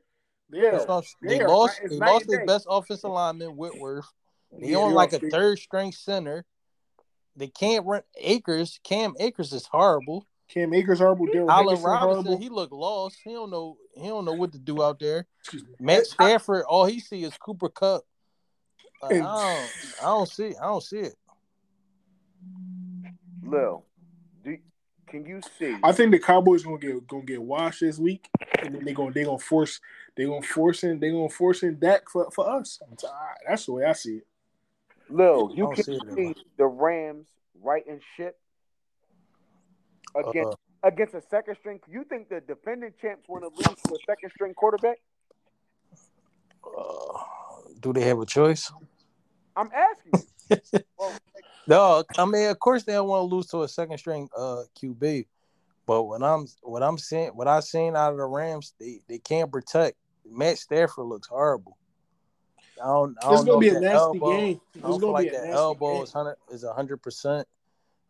Yeah, 0.51 0.71
That's 0.71 0.87
what 0.87 0.93
I'm- 0.95 1.03
they 1.21 1.37
they 1.37 1.43
are 1.43 1.47
lost 1.49 1.73
night- 1.79 1.83
it's 1.85 1.93
they 1.93 1.99
night 1.99 2.11
lost 2.11 2.21
and 2.23 2.31
their 2.31 2.39
day. 2.39 2.45
best 2.45 2.67
offensive 2.69 3.11
lineman, 3.11 3.55
Whitworth. 3.57 4.05
They 4.51 4.69
Yeah, 4.69 4.77
on 4.77 4.93
like 4.93 5.13
a 5.13 5.19
third 5.19 5.59
string 5.59 5.91
center. 5.91 6.45
They 7.35 7.47
can't 7.47 7.85
run 7.85 8.03
Akers. 8.17 8.79
Cam 8.83 9.15
Akers 9.19 9.53
is 9.53 9.65
horrible. 9.67 10.25
Cam 10.53 10.73
Akers 10.73 10.99
horrible. 10.99 11.27
Darrell 11.27 11.49
Allen 11.49 11.67
Henderson 11.67 11.85
Robinson, 11.91 12.25
horrible. 12.25 12.43
he 12.43 12.49
look 12.49 12.71
lost. 12.71 13.19
He 13.23 13.31
don't 13.31 13.49
know. 13.49 13.77
He 13.95 14.07
don't 14.07 14.25
know 14.25 14.33
what 14.33 14.51
to 14.51 14.59
do 14.59 14.83
out 14.83 14.99
there. 14.99 15.25
Matt 15.79 16.05
Stafford, 16.05 16.65
all 16.67 16.85
he 16.85 16.99
see 16.99 17.23
is 17.23 17.37
Cooper 17.37 17.69
Kupp. 17.69 18.03
Like, 19.01 19.13
uh, 19.13 19.15
I 19.15 19.41
don't. 19.41 19.71
I 20.01 20.05
don't 20.05 20.29
see. 20.29 20.55
I 20.61 20.65
don't 20.65 20.83
see 20.83 20.97
it. 20.97 21.15
Lil, 23.43 23.85
do 24.43 24.57
can 25.07 25.25
you 25.25 25.41
see? 25.57 25.77
I 25.83 25.91
think 25.91 26.11
the 26.11 26.19
Cowboys 26.19 26.63
gonna 26.63 26.77
get 26.77 27.07
gonna 27.07 27.23
get 27.23 27.41
washed 27.41 27.81
this 27.81 27.97
week, 27.97 28.29
and 28.61 28.75
then 28.75 28.85
they 28.85 28.93
gonna 28.93 29.11
they 29.11 29.23
gonna 29.23 29.39
force 29.39 29.79
they 30.15 30.25
gonna 30.25 30.41
force 30.41 30.83
in 30.83 30.99
they 30.99 31.09
gonna 31.11 31.29
force 31.29 31.63
in 31.63 31.79
Dak 31.79 32.09
for, 32.09 32.29
for 32.31 32.49
us. 32.49 32.79
I'm 32.87 32.95
t- 32.95 33.07
I- 33.07 33.35
that's 33.47 33.65
the 33.65 33.73
way 33.73 33.85
I 33.85 33.93
see 33.93 34.17
it. 34.17 34.27
Lil, 35.09 35.51
you 35.55 35.67
can 35.73 35.83
see 35.83 35.99
see 36.15 36.35
the 36.57 36.65
Rams 36.65 37.27
right 37.61 37.83
writing 37.85 38.01
shit 38.15 38.37
against 40.15 40.53
Uh, 40.83 40.87
against 40.87 41.13
a 41.13 41.21
second 41.29 41.55
string. 41.59 41.79
You 41.87 42.03
think 42.05 42.29
the 42.29 42.41
defending 42.41 42.93
champs 43.01 43.27
want 43.29 43.43
to 43.43 43.49
lose 43.49 43.77
to 43.87 43.93
a 43.95 43.99
second 44.07 44.31
string 44.35 44.53
quarterback? 44.53 44.97
uh, 46.65 47.17
do 47.79 47.93
they 47.93 48.01
have 48.01 48.19
a 48.19 48.25
choice? 48.25 48.71
I'm 49.55 49.69
asking. 49.73 50.27
you. 50.49 50.79
well, 50.97 51.13
No, 51.67 52.03
I 52.17 52.25
mean, 52.25 52.49
of 52.49 52.59
course 52.59 52.83
they 52.83 52.93
don't 52.93 53.07
want 53.07 53.29
to 53.29 53.35
lose 53.35 53.47
to 53.47 53.63
a 53.63 53.67
second 53.67 53.97
string 53.97 54.29
uh 54.37 54.63
QB. 54.81 55.27
But 55.85 56.03
what 56.03 56.23
I'm 56.23 56.45
what 56.61 56.83
I'm 56.83 56.97
seeing 56.97 57.29
what 57.29 57.47
I 57.47 57.59
seen 57.59 57.95
out 57.95 58.11
of 58.11 58.17
the 58.17 58.25
Rams, 58.25 58.73
they, 58.79 59.01
they 59.07 59.19
can't 59.19 59.51
protect. 59.51 59.97
Matt 60.29 60.57
Stafford 60.57 61.05
looks 61.05 61.27
horrible. 61.27 61.77
I 62.81 62.85
don't. 62.85 63.17
I 63.23 63.27
It's 63.33 63.43
don't 63.43 63.45
gonna 63.45 63.51
know 63.53 63.59
be 63.59 63.69
a 63.69 63.79
nasty 63.79 63.95
elbow- 63.97 64.37
game. 64.37 64.61
I 64.73 64.77
It's 64.77 64.81
don't 64.81 64.91
feel 64.91 64.99
gonna 64.99 65.11
like 65.11 65.23
be 65.23 65.35
a 65.35 65.39
that 65.39 65.43
nasty 65.47 65.57
elbow 65.57 65.93
game. 65.95 66.03
is 66.03 66.11
hundred 66.13 66.35
is 66.51 66.63
hundred 66.63 66.97
percent. 67.01 67.47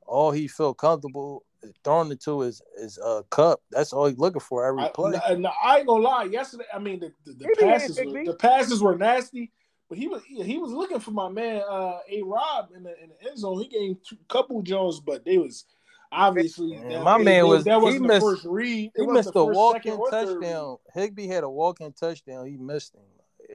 All 0.06 0.32
he 0.32 0.48
feel 0.48 0.74
comfortable 0.74 1.44
throwing 1.84 2.12
it 2.12 2.22
to 2.24 2.42
is 2.44 2.62
is 2.78 2.98
uh 3.00 3.22
Kupp. 3.30 3.62
That's 3.72 3.94
all 3.94 4.08
he's 4.08 4.18
looking 4.18 4.40
for 4.42 4.66
every 4.66 4.84
I, 4.84 4.90
play. 4.90 5.20
I, 5.26 5.36
no, 5.36 5.52
I 5.64 5.78
ain't 5.80 5.88
gonna 5.88 6.04
lie. 6.04 6.24
Yesterday, 6.26 6.66
I 6.74 6.80
mean, 6.80 7.00
the, 7.00 7.12
the, 7.26 7.34
the 7.34 7.46
He 7.46 7.54
be 7.56 7.66
hitting 7.66 7.70
passes, 7.70 7.98
were, 8.06 8.14
B. 8.14 8.24
the 8.26 8.34
passes 8.36 8.82
were 8.84 8.98
nasty, 8.98 9.52
but 9.90 9.98
he 9.98 10.08
was 10.08 10.24
he 10.26 10.58
was 10.58 10.72
looking 10.72 11.00
for 11.00 11.12
my 11.12 11.30
man 11.30 11.62
uh, 11.70 12.00
A 12.10 12.22
Rob 12.24 12.70
in 12.76 12.84
the, 12.84 13.02
in 13.04 13.10
the 13.10 13.30
end 13.30 13.38
zone. 13.38 13.60
He 13.62 13.68
gave 13.68 13.98
two 14.04 14.18
couple 14.28 14.62
Jones, 14.62 15.00
but 15.00 15.24
they 15.26 15.38
was 15.38 15.66
obviously 16.12 16.76
Man, 16.76 16.90
that, 16.90 17.04
my 17.04 17.18
they- 17.18 17.24
man 17.24 17.48
was- 17.48 17.64
that 17.66 17.78
he 17.78 17.84
wasn't 17.84 18.02
the 18.04 18.08
missed- 18.08 18.26
first 18.26 18.46
read. 18.46 18.92
It 18.96 19.02
He 19.02 19.08
missed 19.08 19.34
the 19.34 19.40
a 19.40 19.46
walk 19.46 19.76
second, 19.76 19.94
in 19.94 20.00
or 20.00 20.12
third 20.12 20.28
read. 20.28 20.48
touchdown. 20.48 20.78
Higbee 20.94 21.28
had 21.28 21.44
a 21.44 21.50
walk 21.50 21.80
in 21.82 21.94
touchdown. 21.94 22.46
He 22.48 22.58
missed 22.58 22.96
him. 22.96 23.02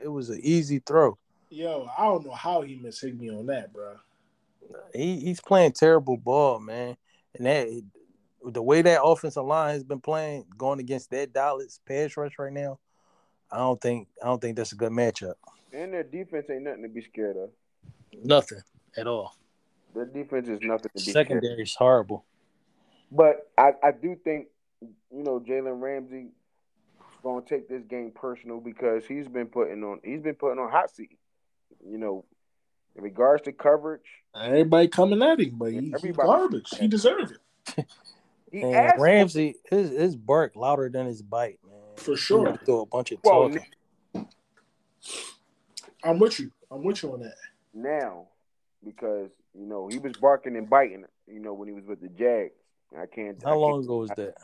It 0.03 0.09
was 0.09 0.31
an 0.31 0.41
easy 0.43 0.79
throw. 0.79 1.19
Yo, 1.49 1.89
I 1.97 2.05
don't 2.05 2.25
know 2.27 2.33
how 2.33 2.63
he 2.63 2.77
missed 2.77 3.01
Higbee 3.03 3.31
on 3.31 3.47
that, 3.47 3.73
bro. 3.73 3.97
He 4.93 5.21
he's 5.21 5.41
playing 5.41 5.73
terrible 5.73 6.17
ball, 6.17 6.59
man. 6.59 6.97
And 7.35 7.47
that 7.47 7.69
the 8.53 8.63
way 8.63 8.83
that 8.83 9.03
offensive 9.03 9.45
line 9.45 9.75
has 9.75 9.85
been 9.85 10.01
playing, 10.01 10.47
going 10.57 10.81
against 10.81 11.11
that 11.11 11.33
Dallas 11.33 11.81
pass 11.87 12.17
rush 12.17 12.39
right 12.39 12.53
now, 12.53 12.79
I 13.51 13.59
don't 13.59 13.81
think 13.81 14.09
I 14.23 14.27
don't 14.27 14.41
think 14.41 14.57
that's 14.57 14.73
a 14.73 14.77
good 14.77 14.93
matchup. 14.93 15.35
and 15.73 15.93
their 15.93 16.03
defense 16.03 16.47
ain't 16.51 16.63
nothing 16.63 16.83
to 16.83 16.89
be 16.89 17.03
scared 17.03 17.37
of. 17.37 17.51
Nothing 18.25 18.61
at 18.97 19.07
all. 19.07 19.35
Their 19.95 20.07
defense 20.07 20.49
is 20.49 20.59
nothing 20.63 20.91
to 20.91 20.91
be 20.95 21.01
scared. 21.01 21.27
Secondary 21.27 21.63
is 21.63 21.75
horrible. 21.75 22.25
But 23.11 23.51
I, 23.57 23.73
I 23.83 23.93
do 23.93 24.17
think 24.25 24.47
you 25.13 25.23
know 25.23 25.41
Jalen 25.41 25.81
Ramsey 25.81 26.27
is 27.01 27.07
going 27.23 27.43
to 27.45 27.49
take 27.49 27.69
this 27.69 27.83
game 27.85 28.13
personal 28.15 28.61
because 28.61 29.05
he's 29.07 29.29
been 29.29 29.47
putting 29.47 29.83
on 29.85 30.01
he's 30.05 30.21
been 30.21 30.35
putting 30.35 30.59
on 30.59 30.71
hot 30.71 30.95
seat. 30.95 31.19
You 31.89 31.99
know, 31.99 32.25
in 32.97 33.03
regards 33.05 33.43
to 33.45 33.53
coverage, 33.53 34.03
Everybody 34.35 34.89
coming 34.89 35.23
at 35.23 35.39
him, 35.41 35.55
but 35.57 35.73
he, 35.73 35.81
he's 35.81 35.95
Everybody- 35.95 36.27
garbage. 36.27 36.69
He 36.79 36.89
deserves 36.89 37.33
it 37.33 37.39
he 38.51 38.63
And 38.63 38.75
asked 38.75 38.97
for- 38.97 39.03
Ramsey, 39.03 39.57
his 39.71 39.91
his 39.91 40.17
bark 40.17 40.57
louder 40.57 40.89
than 40.89 41.07
his 41.07 41.23
bite, 41.23 41.59
man. 41.67 41.79
for 41.97 42.17
sure. 42.17 42.53
He 42.53 42.59
throw 42.65 42.81
a 42.81 42.87
bunch 42.87 43.13
of 43.13 43.19
Well, 43.25 43.51
talking. 43.51 44.29
I'm 46.05 46.19
with 46.19 46.39
you. 46.41 46.51
I'm 46.71 46.85
with 46.85 47.03
you 47.03 47.13
on 47.13 47.21
that. 47.21 47.35
now 47.75 48.29
because 48.85 49.31
you 49.55 49.67
know 49.67 49.89
he 49.89 49.99
was 49.99 50.13
barking 50.17 50.57
and 50.57 50.69
biting. 50.69 51.05
You 51.27 51.41
know 51.41 51.55
when 51.55 51.69
he 51.69 51.75
was 51.75 51.85
with 51.85 52.01
the 52.01 52.09
Jags. 52.09 52.53
I 52.97 53.07
can't. 53.07 53.45
I 53.45 53.49
How 53.51 53.59
long 53.59 53.73
can't- 53.75 53.85
ago 53.85 53.97
was 53.99 54.11
that? 54.17 54.35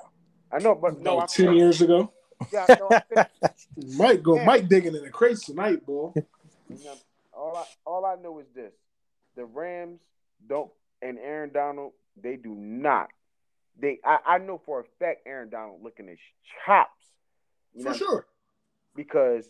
I 0.50 0.59
know, 0.59 0.74
but 0.74 1.00
no, 1.00 1.14
About 1.18 1.22
I'm 1.38 1.44
ten 1.46 1.55
years 1.55 1.80
ago, 1.80 2.12
Yeah, 2.53 2.66
no, 2.78 2.90
I'm 3.16 3.26
Mike 3.96 4.22
go 4.22 4.36
Yeah. 4.36 4.44
Mike 4.44 4.68
digging 4.68 4.94
in 4.94 5.03
the 5.03 5.09
crates 5.11 5.46
tonight, 5.46 5.86
boy. 5.86 6.12
You 6.68 6.84
know, 6.84 6.94
all 7.32 7.57
I 7.57 7.64
all 7.86 8.05
I 8.05 8.16
know 8.16 8.38
is 8.40 8.46
this: 8.55 8.72
the 9.36 9.44
Rams 9.44 10.00
don't 10.48 10.70
and 11.00 11.18
Aaron 11.18 11.50
Donald 11.53 11.92
they 12.20 12.36
do 12.36 12.55
not. 12.55 13.09
They 13.78 13.98
I, 14.04 14.18
I 14.26 14.38
know 14.38 14.60
for 14.64 14.80
a 14.80 14.84
fact 14.98 15.22
Aaron 15.26 15.50
Donald 15.50 15.82
looking 15.82 16.08
his 16.08 16.18
chops. 16.64 16.90
You 17.74 17.84
For 17.84 17.94
sure. 17.94 18.26
because 18.94 19.48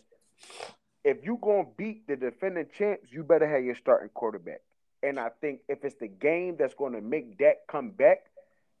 if 1.03 1.25
you 1.25 1.37
gonna 1.41 1.67
beat 1.77 2.07
the 2.07 2.15
defending 2.15 2.67
champs, 2.77 3.11
you 3.11 3.23
better 3.23 3.47
have 3.47 3.63
your 3.63 3.75
starting 3.75 4.09
quarterback. 4.13 4.61
And 5.01 5.19
I 5.19 5.29
think 5.41 5.59
if 5.67 5.83
it's 5.83 5.95
the 5.99 6.07
game 6.07 6.55
that's 6.57 6.73
gonna 6.73 7.01
make 7.01 7.37
Dak 7.37 7.67
come 7.69 7.91
back, 7.91 8.19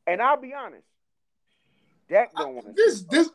and 0.07 0.21
I'll 0.21 0.39
be 0.39 0.53
honest, 0.53 0.87
Dak 2.09 2.33
don't 2.35 2.55
want 2.55 2.67
to. 2.67 2.73
This 2.73 3.03
this 3.03 3.29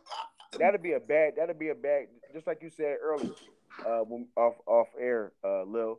that'll 0.58 0.80
be 0.80 0.92
a 0.92 1.00
bad. 1.00 1.34
That'll 1.36 1.54
be 1.54 1.68
a 1.68 1.74
bad. 1.74 2.06
Just 2.32 2.46
like 2.46 2.62
you 2.62 2.70
said 2.70 2.96
earlier, 3.02 3.32
uh, 3.86 4.00
when, 4.00 4.28
off 4.36 4.54
off 4.66 4.88
air, 4.98 5.32
uh, 5.44 5.64
Lil. 5.64 5.98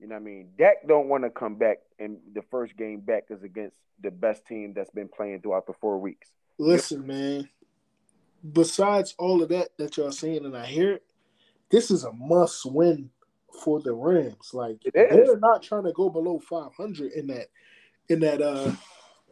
You 0.00 0.06
know 0.06 0.14
what 0.14 0.22
I 0.22 0.24
mean? 0.24 0.48
Dak 0.56 0.86
don't 0.86 1.08
want 1.08 1.24
to 1.24 1.30
come 1.30 1.56
back, 1.56 1.78
and 1.98 2.18
the 2.34 2.42
first 2.50 2.76
game 2.76 3.00
back 3.00 3.24
is 3.30 3.42
against 3.42 3.76
the 4.00 4.10
best 4.10 4.46
team 4.46 4.72
that's 4.74 4.90
been 4.90 5.08
playing 5.08 5.40
throughout 5.40 5.66
the 5.66 5.72
four 5.80 5.98
weeks. 5.98 6.28
listen, 6.58 7.06
man. 7.06 7.48
besides 8.52 9.14
all 9.18 9.42
of 9.42 9.48
that 9.48 9.70
that 9.78 9.96
y'all 9.96 10.12
saying, 10.12 10.44
and 10.44 10.56
I 10.56 10.66
hear 10.66 10.92
it, 10.92 11.02
this 11.70 11.90
is 11.90 12.04
a 12.04 12.12
must 12.12 12.64
win 12.64 13.10
for 13.62 13.80
the 13.80 13.92
Rams. 13.92 14.50
Like 14.52 14.78
they're 14.94 15.38
not 15.38 15.62
trying 15.62 15.84
to 15.84 15.92
go 15.92 16.08
below 16.08 16.38
500 16.38 17.12
in 17.12 17.26
that 17.28 17.48
in 18.08 18.20
that 18.20 18.40
uh 18.40 18.72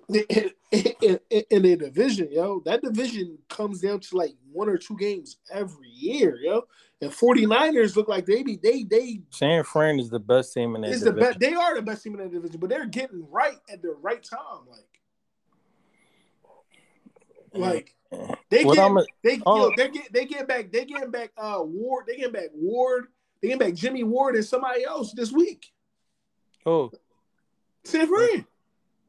in, 0.08 0.50
in, 0.70 1.18
in, 1.30 1.64
in 1.64 1.78
division, 1.78 2.28
yo. 2.30 2.62
That 2.64 2.82
division 2.82 3.38
comes 3.48 3.80
down 3.80 4.00
to 4.00 4.16
like 4.16 4.34
one 4.52 4.68
or 4.68 4.76
two 4.78 4.96
games 4.96 5.38
every 5.50 5.88
year, 5.88 6.38
yo. 6.40 6.62
And 7.00 7.10
49ers 7.10 7.94
look 7.96 8.08
like 8.08 8.24
they 8.24 8.42
be 8.42 8.56
they 8.62 8.82
they 8.84 9.20
San 9.30 9.64
Fran 9.64 9.98
is 10.00 10.08
the 10.08 10.18
best 10.18 10.54
team 10.54 10.76
in 10.76 10.82
that 10.82 10.90
is 10.90 11.00
division. 11.00 11.14
the 11.16 11.20
best 11.20 11.40
they 11.40 11.52
are 11.52 11.74
the 11.74 11.82
best 11.82 12.02
team 12.02 12.14
in 12.14 12.20
that 12.20 12.32
division, 12.32 12.58
but 12.58 12.70
they're 12.70 12.86
getting 12.86 13.26
right 13.30 13.58
at 13.70 13.82
the 13.82 13.94
right 14.00 14.22
time. 14.22 14.66
Like 14.70 14.86
like 17.52 17.94
they 18.50 18.64
What 18.64 18.76
get 18.76 18.90
a- 18.90 19.06
they 19.22 19.40
oh. 19.44 19.68
yo, 19.70 19.72
they 19.76 19.88
get 19.90 20.12
they 20.12 20.24
get 20.24 20.48
back 20.48 20.72
they 20.72 20.84
getting 20.84 21.10
back 21.10 21.32
uh 21.36 21.58
Ward 21.60 22.06
they 22.06 22.16
getting 22.16 22.32
back 22.32 22.50
Ward 22.54 23.08
they 23.42 23.48
getting 23.48 23.58
back 23.66 23.74
Jimmy 23.74 24.04
Ward 24.04 24.36
and 24.36 24.44
somebody 24.44 24.84
else 24.84 25.12
this 25.12 25.32
week. 25.32 25.72
Oh, 26.64 26.90
San 27.84 28.06
Fran 28.08 28.46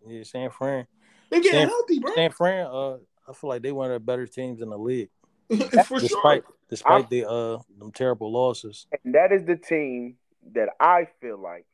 yeah, 0.10 0.24
San 0.24 0.50
Fran. 0.50 0.88
they 1.30 1.40
getting 1.40 1.60
San- 1.60 1.68
healthy, 1.70 2.00
bro. 2.00 2.16
San 2.16 2.32
Fran, 2.32 2.68
uh, 2.68 2.98
I 3.28 3.34
feel 3.34 3.50
like 3.50 3.62
they 3.62 3.72
one 3.72 3.88
of 3.88 3.94
the 3.94 4.00
better 4.00 4.26
teams 4.26 4.62
in 4.62 4.70
the 4.70 4.78
league. 4.78 5.10
For 5.86 6.00
despite 6.00 6.44
sure. 6.44 6.56
despite 6.70 7.10
the 7.10 7.30
uh 7.30 7.60
them 7.80 7.92
terrible 7.94 8.32
losses. 8.32 8.86
And 9.04 9.16
that 9.16 9.32
is 9.32 9.46
the 9.46 9.56
team 9.56 10.16
that 10.54 10.70
I 10.80 11.08
feel 11.22 11.38
like. 11.38 11.66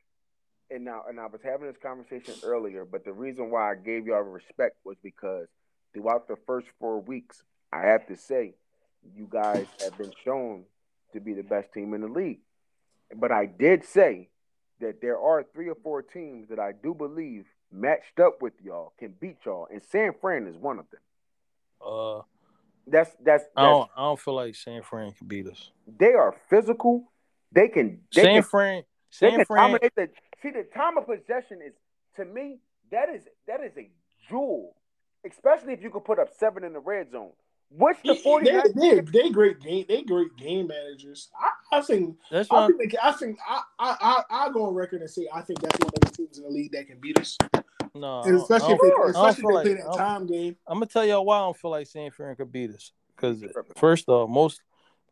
And 0.70 0.86
now, 0.86 1.04
and 1.08 1.20
I 1.20 1.26
was 1.28 1.42
having 1.44 1.68
this 1.68 1.78
conversation 1.82 2.36
earlier, 2.44 2.86
but 2.86 3.04
the 3.04 3.14
reason 3.14 3.52
why 3.52 3.72
I 3.72 3.76
gave 3.76 4.08
y'all 4.08 4.22
respect 4.22 4.78
was 4.84 4.98
because 5.04 5.48
throughout 5.94 6.28
the 6.28 6.36
first 6.48 6.68
four 6.80 7.00
weeks, 7.00 7.44
I 7.72 7.88
have 7.88 8.08
to 8.08 8.18
say, 8.18 8.56
you 9.16 9.28
guys 9.30 9.68
have 9.82 9.98
been 9.98 10.14
shown 10.24 10.64
to 11.14 11.20
be 11.20 11.34
the 11.34 11.44
best 11.44 11.72
team 11.74 11.94
in 11.94 12.02
the 12.02 12.08
league. 12.08 12.40
But 13.16 13.32
I 13.32 13.46
did 13.46 13.84
say 13.84 14.30
that 14.80 15.02
there 15.02 15.20
are 15.20 15.44
three 15.54 15.70
or 15.70 15.76
four 15.76 16.02
teams 16.02 16.50
that 16.50 16.60
I 16.60 16.72
do 16.72 16.94
believe 16.94 17.46
matched 17.74 18.20
up 18.20 18.42
with 18.42 18.54
y'all 18.64 18.94
can 19.00 19.14
beat 19.20 19.38
y'all, 19.46 19.68
and 19.72 19.82
San 19.84 20.14
Fran 20.22 20.48
is 20.48 20.56
one 20.56 20.80
of 20.80 20.86
them. 20.92 21.02
Uh, 21.86 22.22
That's 22.88 23.12
that's, 23.24 23.44
I 23.56 23.64
don't 23.64 23.90
I 23.96 24.02
don't 24.04 24.20
feel 24.20 24.36
like 24.36 24.56
San 24.56 24.82
Fran 24.84 25.12
can 25.14 25.28
beat 25.28 25.48
us. 25.48 25.72
they 25.98 26.14
are 26.14 26.36
physical. 26.50 27.12
They 27.52 27.68
can 27.68 28.02
they 28.14 28.24
San 28.24 28.34
can 28.36 28.44
Fran, 28.44 28.84
They 29.22 29.30
San 29.30 29.38
can 29.38 29.46
Fran, 29.46 29.72
dominate 29.72 29.96
the 29.96 30.10
see 30.42 30.52
the 30.52 30.64
time 30.74 30.98
of 30.98 31.06
possession 31.06 31.60
is 31.66 31.74
to 32.16 32.26
me 32.26 32.60
that 32.92 33.10
is 33.10 33.24
that 33.48 33.62
is 33.64 33.72
a 33.78 33.90
jewel, 34.30 34.76
especially 35.30 35.74
if 35.74 35.82
you 35.82 35.90
can 35.90 36.02
put 36.02 36.20
up 36.20 36.30
seven 36.38 36.64
in 36.64 36.74
the 36.74 36.80
red 36.80 37.12
zone. 37.12 37.32
What's 37.76 38.00
the 38.04 38.14
They, 38.14 38.22
49ers? 38.22 38.74
they, 39.12 39.20
they 39.24 39.30
great 39.30 39.60
game. 39.60 39.86
They 39.88 40.04
great 40.04 40.36
game 40.38 40.68
managers. 40.68 41.30
I, 41.40 41.78
I 41.78 41.82
think. 41.82 42.18
that's 42.32 42.50
I 42.52 42.68
think. 42.68 42.92
They, 42.92 42.98
I 43.02 43.12
think. 43.14 43.38
I, 43.48 43.62
I. 43.80 43.96
I. 44.30 44.46
I 44.48 44.52
go 44.52 44.66
on 44.68 44.74
record 44.76 45.02
and 45.02 45.10
say 45.10 45.28
I 45.34 45.42
think 45.42 45.60
that's 45.62 45.80
one 45.80 45.90
of 45.96 46.00
the 46.02 46.16
teams 46.16 46.38
in 46.38 46.44
the 46.44 46.50
league 46.50 46.72
that 46.74 46.86
can 46.88 47.00
beat 47.00 47.18
us, 47.20 47.36
no, 47.96 48.22
and 48.22 48.36
especially 48.36 48.74
if 48.74 48.80
they, 48.82 48.88
I 48.88 48.90
don't 48.92 49.10
especially 49.10 49.30
if 49.32 49.38
they 49.38 49.44
like- 49.54 49.64
play 49.64 49.74
that 49.74 49.84
don't- 49.86 49.98
time 49.98 50.28
game. 50.28 50.56
I'm 50.68 50.76
gonna 50.76 50.86
tell 50.86 51.04
y'all 51.06 51.26
why 51.26 51.38
I 51.38 51.42
don't 51.42 51.58
feel 51.58 51.72
like 51.72 51.88
San 51.88 52.12
Fran 52.12 52.36
could 52.36 52.52
beat 52.52 52.70
us. 52.72 52.92
Because 53.16 53.44
first 53.78 54.08
off, 54.10 54.30
most 54.30 54.62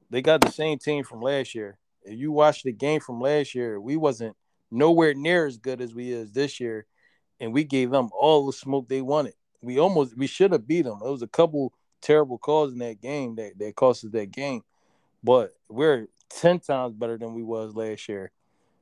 they 0.10 0.22
got 0.22 0.42
the 0.42 0.52
same 0.52 0.78
team 0.78 1.04
from 1.04 1.22
last 1.22 1.56
year. 1.56 1.78
If 2.04 2.20
you 2.20 2.32
watch 2.32 2.64
the 2.64 2.72
game 2.74 3.00
from 3.00 3.22
last 3.22 3.56
year, 3.56 3.80
we 3.80 3.96
wasn't 3.98 4.36
nowhere 4.70 5.14
near 5.14 5.46
as 5.48 5.58
good 5.58 5.82
as 5.82 5.94
we 5.96 6.12
is 6.12 6.32
this 6.32 6.60
year, 6.60 6.86
and 7.40 7.54
we 7.54 7.64
gave 7.64 7.90
them 7.92 8.10
all 8.14 8.46
the 8.46 8.54
smoke 8.54 8.88
they 8.88 9.02
wanted. 9.02 9.34
We 9.64 9.80
almost 9.80 10.16
we 10.18 10.28
should 10.28 10.52
have 10.52 10.68
beat 10.68 10.84
them. 10.84 11.00
It 11.04 11.10
was 11.10 11.22
a 11.24 11.28
couple 11.28 11.74
terrible 12.02 12.38
calls 12.38 12.72
in 12.74 12.80
that 12.80 13.02
game 13.02 13.36
that 13.36 13.58
that 13.60 13.76
cost 13.76 14.04
us 14.06 14.12
that 14.12 14.32
game, 14.32 14.64
but 15.24 15.52
we're 15.70 16.08
ten 16.30 16.60
times 16.60 16.94
better 16.94 17.18
than 17.18 17.34
we 17.34 17.44
was 17.44 17.76
last 17.76 18.08
year, 18.10 18.32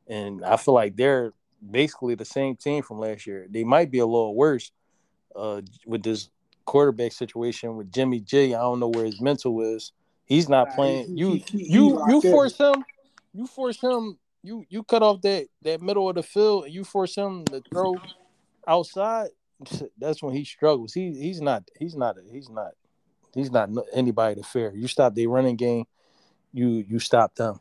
and 0.08 0.44
I 0.44 0.58
feel 0.58 0.74
like 0.74 0.96
they're 0.96 1.34
basically 1.70 2.16
the 2.16 2.26
same 2.26 2.56
team 2.56 2.84
from 2.84 3.00
last 3.00 3.28
year. 3.28 3.48
They 3.50 3.64
might 3.64 3.92
be 3.92 4.00
a 4.00 4.06
little 4.06 4.36
worse, 4.36 4.72
uh, 5.36 5.62
with 5.86 6.04
this 6.04 6.30
quarterback 6.66 7.12
situation 7.12 7.76
with 7.76 7.92
Jimmy 7.92 8.20
G. 8.20 8.54
I 8.54 8.60
don't 8.60 8.80
know 8.80 8.90
where 8.90 9.06
his 9.06 9.20
mental 9.20 9.60
is. 9.62 9.92
He's 10.26 10.48
not 10.48 10.76
playing. 10.76 11.18
you 11.18 11.42
you 11.52 12.00
you 12.08 12.22
force 12.22 12.58
him. 12.58 12.84
You 13.34 13.48
force 13.48 13.82
him. 13.82 14.20
You 14.44 14.64
you 14.70 14.84
cut 14.84 15.02
off 15.02 15.22
that 15.22 15.48
that 15.64 15.82
middle 15.82 16.08
of 16.08 16.16
the 16.16 16.24
field 16.24 16.66
and 16.66 16.74
you 16.74 16.84
force 16.84 17.16
him 17.16 17.44
to 17.46 17.62
throw 17.72 17.96
outside. 18.68 19.30
That's 19.98 20.22
when 20.22 20.36
he 20.36 20.46
struggles. 20.46 20.94
He 20.94 21.12
he's 21.12 21.42
not 21.42 21.64
he's 21.80 21.96
not 21.96 22.18
he's 22.32 22.50
not 22.50 22.74
he's 23.34 23.52
not 23.52 23.70
anybody 23.94 24.42
to 24.42 24.48
fear. 24.48 24.74
You 24.76 24.88
stop 24.88 25.16
their 25.16 25.30
running 25.30 25.56
game. 25.56 25.86
You 26.54 26.86
you 26.88 27.00
stop 27.00 27.36
them. 27.36 27.60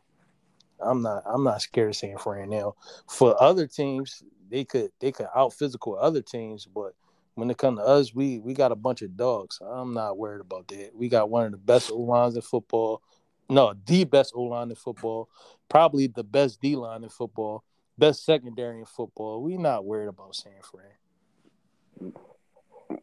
I'm 0.81 1.03
not 1.03 1.23
I'm 1.27 1.45
not 1.45 1.62
scared 1.62 1.91
of 1.91 1.97
San 1.97 2.19
Fran 2.19 2.51
now. 2.51 2.75
For 3.09 3.41
other 3.43 3.66
teams, 3.66 4.23
they 4.51 4.64
could 4.64 4.91
they 5.01 5.12
could 5.12 5.27
out 5.35 5.53
physical 5.53 5.99
other 5.99 6.23
teams, 6.23 6.66
but 6.66 6.95
when 7.35 7.51
it 7.51 7.59
comes 7.59 7.79
to 7.79 7.85
us, 7.85 8.14
we 8.14 8.39
we 8.39 8.55
got 8.55 8.73
a 8.73 8.77
bunch 8.77 9.03
of 9.03 9.16
dogs. 9.16 9.61
I'm 9.64 9.95
not 9.95 10.19
worried 10.19 10.41
about 10.41 10.69
that. 10.69 10.91
We 10.95 11.09
got 11.09 11.31
one 11.31 11.47
of 11.47 11.53
the 11.53 11.59
best 11.59 11.91
O 11.91 11.99
lines 11.99 12.35
in 12.37 12.43
football. 12.43 13.03
No, 13.49 13.75
the 13.87 14.05
best 14.05 14.33
O 14.35 14.43
line 14.43 14.71
in 14.71 14.77
football. 14.77 15.29
Probably 15.69 16.07
the 16.07 16.25
best 16.25 16.61
D 16.61 16.77
line 16.77 17.03
in 17.03 17.09
football. 17.09 17.64
Best 17.97 18.25
secondary 18.25 18.79
in 18.79 18.87
football. 18.87 19.43
We 19.43 19.57
not 19.57 19.85
worried 19.85 20.09
about 20.09 20.35
San 20.35 20.53
Fran. 20.62 22.12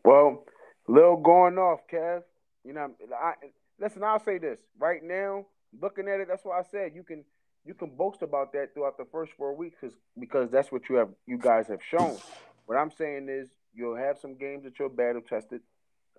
Well, 0.03 0.43
little 0.87 1.17
going 1.17 1.57
off, 1.57 1.81
Kev. 1.91 2.23
You 2.65 2.73
know, 2.73 2.91
I 3.13 3.33
listen. 3.79 4.03
I'll 4.03 4.19
say 4.19 4.39
this 4.39 4.59
right 4.79 5.03
now. 5.03 5.45
Looking 5.79 6.07
at 6.07 6.19
it, 6.19 6.27
that's 6.27 6.43
why 6.43 6.59
I 6.59 6.63
said 6.63 6.93
you 6.95 7.03
can 7.03 7.23
you 7.63 7.73
can 7.75 7.89
boast 7.95 8.21
about 8.23 8.53
that 8.53 8.73
throughout 8.73 8.97
the 8.97 9.05
first 9.05 9.33
four 9.33 9.53
weeks, 9.55 9.79
'cause- 9.79 9.97
because 10.19 10.49
that's 10.51 10.71
what 10.71 10.87
you 10.89 10.95
have 10.95 11.13
you 11.25 11.37
guys 11.37 11.67
have 11.67 11.83
shown. 11.83 12.17
What 12.65 12.77
I'm 12.77 12.91
saying 12.91 13.29
is 13.29 13.49
you'll 13.73 13.95
have 13.95 14.17
some 14.17 14.35
games 14.35 14.63
that 14.63 14.79
you're 14.79 14.89
battle 14.89 15.21
tested. 15.21 15.61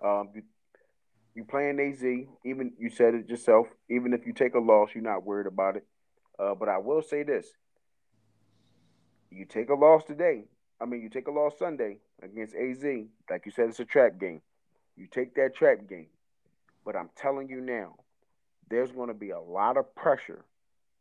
Um, 0.01 0.31
you 0.33 0.43
you 1.35 1.43
playing 1.45 1.79
AZ, 1.79 2.27
even 2.43 2.73
you 2.79 2.89
said 2.89 3.13
it 3.13 3.29
yourself. 3.29 3.67
Even 3.89 4.13
if 4.13 4.25
you 4.25 4.33
take 4.33 4.55
a 4.55 4.59
loss, 4.59 4.95
you're 4.95 5.03
not 5.03 5.23
worried 5.23 5.47
about 5.47 5.75
it. 5.77 5.85
Uh, 6.39 6.55
but 6.55 6.69
I 6.69 6.77
will 6.77 7.01
say 7.01 7.23
this: 7.23 7.55
you 9.29 9.45
take 9.45 9.69
a 9.69 9.75
loss 9.75 10.03
today. 10.05 10.47
I 10.79 10.85
mean, 10.85 11.01
you 11.01 11.09
take 11.09 11.27
a 11.27 11.31
loss 11.31 11.57
Sunday 11.57 11.99
against 12.21 12.55
AZ. 12.55 13.09
Like 13.29 13.45
you 13.45 13.51
said, 13.51 13.69
it's 13.69 13.79
a 13.79 13.85
trap 13.85 14.17
game. 14.19 14.41
You 14.95 15.07
take 15.07 15.35
that 15.35 15.55
trap 15.55 15.87
game. 15.87 16.09
But 16.87 16.95
I'm 16.95 17.09
telling 17.17 17.49
you 17.49 17.59
now, 17.59 17.95
there's 18.69 18.93
going 18.93 19.09
to 19.09 19.13
be 19.13 19.31
a 19.31 19.39
lot 19.41 19.75
of 19.75 19.93
pressure 19.93 20.45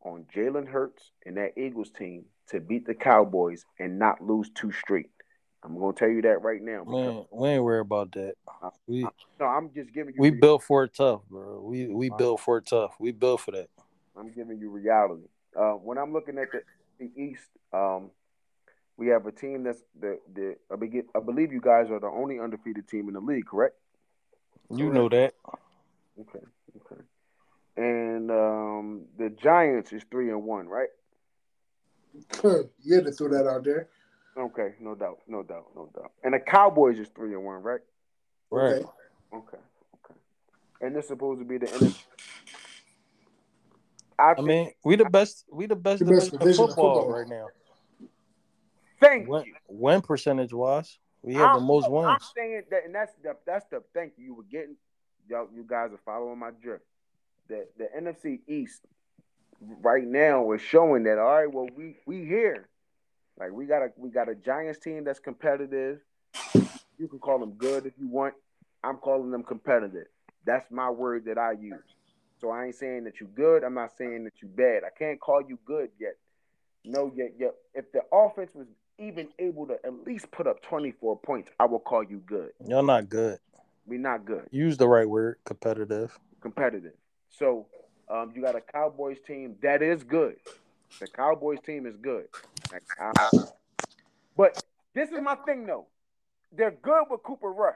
on 0.03 0.27
Jalen 0.35 0.67
Hurts 0.67 1.13
and 1.25 1.37
that 1.37 1.57
Eagles 1.57 1.91
team 1.91 2.25
to 2.49 2.59
beat 2.59 2.87
the 2.89 2.95
Cowboys 2.95 3.65
and 3.79 3.97
not 3.97 4.21
lose 4.21 4.51
two 4.53 4.73
straight. 4.73 5.11
I'm 5.63 5.79
going 5.79 5.95
to 5.95 5.99
tell 5.99 6.09
you 6.09 6.23
that 6.23 6.43
right 6.43 6.61
now. 6.61 6.81
because- 6.85 7.15
Man, 7.15 7.25
we 7.31 7.49
ain't 7.51 7.63
worried 7.63 7.81
about 7.83 8.11
that. 8.13 8.35
We 8.89 9.07
no, 9.39 9.47
I'm 9.47 9.71
just 9.75 9.93
giving 9.93 10.15
you. 10.15 10.21
we 10.21 10.31
rea- 10.31 10.41
built 10.41 10.65
for 10.65 10.83
it 10.85 10.93
tough, 10.95 11.21
bro. 11.31 11.61
We 11.61 11.87
we 11.87 12.11
built 12.11 12.41
for 12.41 12.59
it 12.59 12.67
tough. 12.67 12.97
We 12.99 13.13
built 13.13 13.43
for 13.43 13.53
that. 13.53 13.69
I'm 14.17 14.33
giving 14.33 14.59
you 14.59 14.71
reality. 14.71 15.29
Uh, 15.57 15.73
when 15.75 15.99
I'm 15.99 16.13
looking 16.13 16.37
at 16.39 16.49
the, 16.51 16.63
the 16.99 17.11
East, 17.21 17.43
um, 17.73 18.11
we 18.97 19.07
have 19.09 19.27
a 19.27 19.33
team 19.33 19.63
that's 19.63 19.83
the 20.01 20.19
the 20.35 20.57
I, 20.73 20.75
begin, 20.77 21.05
I 21.15 21.21
believe 21.21 21.53
you 21.53 21.61
guys 21.61 21.91
are 21.91 22.01
the 22.01 22.09
only 22.09 22.41
undefeated 22.41 22.89
team 22.89 23.07
in 23.07 23.15
the 23.15 23.21
league, 23.21 23.47
correct? 23.47 23.77
You 24.71 24.93
know 24.93 25.09
that. 25.09 25.35
Okay, 26.21 26.45
okay. 26.77 27.03
And 27.77 28.31
um, 28.31 29.03
the 29.19 29.31
Giants 29.31 29.93
is 29.93 30.03
three 30.11 30.31
and 30.31 30.45
one, 30.45 30.67
right? 30.69 30.89
you 32.83 32.95
had 32.95 33.05
to 33.05 33.13
throw 33.13 33.29
that 33.29 33.47
out 33.47 33.65
there. 33.65 33.89
Okay, 34.39 34.75
no 34.81 34.95
doubt, 34.95 35.19
no 35.29 35.43
doubt, 35.43 35.67
no 35.75 35.91
doubt. 35.95 36.13
And 36.23 36.35
the 36.35 36.39
Cowboys 36.39 36.99
is 36.99 37.09
three 37.15 37.35
and 37.35 37.45
one, 37.45 37.63
right? 37.63 37.81
Right. 38.51 38.77
Okay. 38.77 38.85
Okay, 39.35 39.59
okay. 40.05 40.15
And 40.81 40.95
this 40.97 41.09
supposed 41.09 41.41
to 41.41 41.45
be 41.45 41.59
the 41.59 41.67
NFC. 41.67 41.97
I, 44.19 44.31
I 44.31 44.35
think, 44.37 44.47
mean, 44.47 44.71
we 44.85 44.97
the 44.97 45.05
best. 45.11 45.45
We 45.53 45.67
the 45.67 45.77
best 45.77 45.99
The 46.01 46.07
best 46.07 46.31
division, 46.31 46.39
division 46.39 46.65
of 46.65 46.71
of 46.71 46.75
football, 46.77 46.95
football. 47.01 47.13
right 47.19 47.29
now. 47.29 47.49
thank 49.01 49.29
Win, 49.29 49.45
you. 49.45 49.55
win 49.69 50.01
percentage 50.01 50.55
wise, 50.55 50.99
we 51.23 51.35
have 51.35 51.53
the 51.53 51.59
I'm- 51.59 51.67
most 51.67 51.85
I'm 51.87 51.93
wins. 51.93 52.33
saying 52.35 52.63
that, 52.71 52.85
and 52.87 52.95
that's 52.95 53.13
the 53.23 53.37
that's 53.47 53.67
the 53.71 53.83
thank 53.93 54.15
you. 54.17 54.25
You 54.25 54.35
were 54.37 54.43
getting, 54.45 54.77
y'all. 55.29 55.49
You 55.55 55.65
guys 55.67 55.93
are 55.93 56.01
following 56.05 56.39
my 56.39 56.51
drift. 56.63 56.85
The 57.49 57.67
the 57.79 57.89
NFC 57.99 58.41
East 58.49 58.83
right 59.61 60.05
now 60.05 60.53
is 60.53 60.61
showing 60.61 61.05
that. 61.05 61.19
All 61.19 61.35
right, 61.35 61.53
well 61.53 61.69
we 61.77 61.97
we 62.07 62.25
here. 62.25 62.69
Like 63.39 63.53
we 63.53 63.67
got 63.67 63.83
a 63.83 63.89
we 63.97 64.11
got 64.11 64.29
a 64.29 64.35
Giants 64.35 64.79
team 64.79 65.05
that's 65.05 65.19
competitive. 65.19 66.01
You 66.99 67.09
can 67.09 67.19
call 67.19 67.39
them 67.39 67.53
good 67.53 67.87
if 67.87 67.93
you 67.99 68.09
want. 68.09 68.35
I'm 68.83 68.97
calling 68.97 69.31
them 69.31 69.43
competitive. 69.43 70.07
That's 70.45 70.71
my 70.71 70.91
word 70.91 71.25
that 71.27 71.39
I 71.39 71.53
use. 71.53 71.75
So 72.41 72.51
I 72.51 72.67
ain't 72.67 72.75
saying 72.75 73.05
that 73.05 73.21
you 73.21 73.27
good. 73.27 73.65
I'm 73.65 73.75
not 73.75 73.97
saying 73.97 74.25
that 74.25 74.35
you 74.43 74.49
bad. 74.49 74.83
I 74.85 74.97
can't 74.97 75.21
call 75.21 75.43
you 75.47 75.59
good 75.65 75.91
yet. 75.99 76.17
No, 76.85 77.11
yet, 77.15 77.33
yet. 77.39 77.55
If 77.75 77.91
the 77.93 78.01
offense 78.13 78.55
was 78.55 78.67
even 78.99 79.29
able 79.39 79.67
to 79.67 79.75
at 79.85 80.07
least 80.07 80.31
put 80.31 80.47
up 80.47 80.63
24 80.63 81.19
points, 81.19 81.51
I 81.59 81.65
will 81.65 81.81
call 81.81 82.05
you 82.05 82.19
good. 82.19 82.51
Y'all 82.67 82.83
not 82.83 83.09
good. 83.09 83.39
We're 83.87 84.01
not 84.01 84.25
good. 84.25 84.49
Use 84.51 84.77
the 84.77 84.89
right 84.89 85.09
word. 85.09 85.37
Competitive. 85.45 86.19
competitive. 86.41 86.95
So 87.31 87.67
um, 88.09 88.33
you 88.35 88.43
got 88.43 88.57
a 88.57 88.61
Cowboys 88.61 89.19
team 89.27 89.57
that 89.63 89.83
is 89.83 90.03
good. 90.03 90.37
The 91.01 91.07
Cowboys 91.07 91.59
team 91.65 91.87
is 91.87 91.97
good. 91.97 92.27
But 94.37 94.63
this 94.95 95.11
is 95.11 95.21
my 95.23 95.35
thing 95.37 95.67
though. 95.67 95.87
They're 96.57 96.71
good 96.71 97.05
with 97.11 97.23
Cooper 97.23 97.53
Rush 97.53 97.75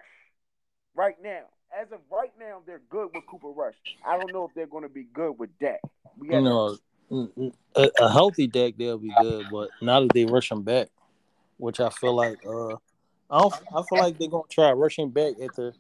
right 0.95 1.17
now. 1.23 1.43
As 1.79 1.93
of 1.93 2.01
right 2.11 2.33
now, 2.39 2.63
they're 2.67 2.83
good 2.91 3.11
with 3.15 3.25
Cooper 3.27 3.51
Rush. 3.51 3.75
I 4.05 4.17
don't 4.17 4.33
know 4.33 4.45
if 4.45 4.55
they're 4.55 4.67
going 4.67 4.83
to 4.83 4.89
be 4.89 5.05
good 5.05 5.39
with 5.39 5.51
Dak. 5.61 5.81
We 6.19 6.29
You 6.29 6.35
have 6.35 6.45
know, 6.45 6.77
a, 7.77 7.91
a 8.01 8.11
healthy 8.11 8.47
Dak 8.47 8.75
they'll 8.77 8.99
be 8.99 9.13
good, 9.21 9.47
but 9.53 9.71
now 9.81 10.01
that 10.01 10.13
they 10.13 10.25
rush 10.25 10.51
him 10.51 10.63
back, 10.63 10.89
which 11.59 11.79
I 11.79 11.91
feel 11.91 12.15
like, 12.15 12.39
uh, 12.45 12.75
I 13.31 13.41
don't, 13.41 13.55
I 13.55 13.83
feel 13.89 13.99
like 13.99 14.19
they're 14.19 14.29
gonna 14.29 14.43
try 14.51 14.73
rushing 14.73 15.11
back 15.11 15.35
at 15.41 15.55
the, 15.55 15.73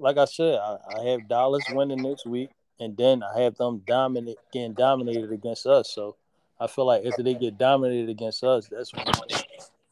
like 0.00 0.16
I 0.16 0.24
said, 0.24 0.58
I, 0.58 0.78
I 0.98 1.04
have 1.10 1.28
Dallas 1.28 1.64
winning 1.68 2.02
next 2.02 2.26
week, 2.26 2.50
and 2.80 2.96
then 2.96 3.22
I 3.22 3.40
have 3.40 3.56
them 3.56 3.82
dominate 3.86 4.38
getting 4.52 4.72
dominated 4.72 5.30
against 5.30 5.66
us. 5.66 5.90
So 5.90 6.16
I 6.58 6.66
feel 6.66 6.86
like 6.86 7.04
if 7.04 7.16
they 7.16 7.34
get 7.34 7.58
dominated 7.58 8.08
against 8.08 8.42
us, 8.42 8.66
that's 8.68 8.92
when 8.94 9.04
they 9.28 9.36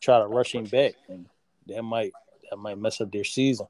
try 0.01 0.19
to 0.19 0.27
rush 0.27 0.55
him 0.55 0.65
back, 0.65 0.95
and 1.09 1.27
that 1.67 1.83
might 1.83 2.13
that 2.51 2.57
might 2.57 2.79
mess 2.79 3.01
up 3.01 3.13
their 3.13 3.25
season. 3.25 3.67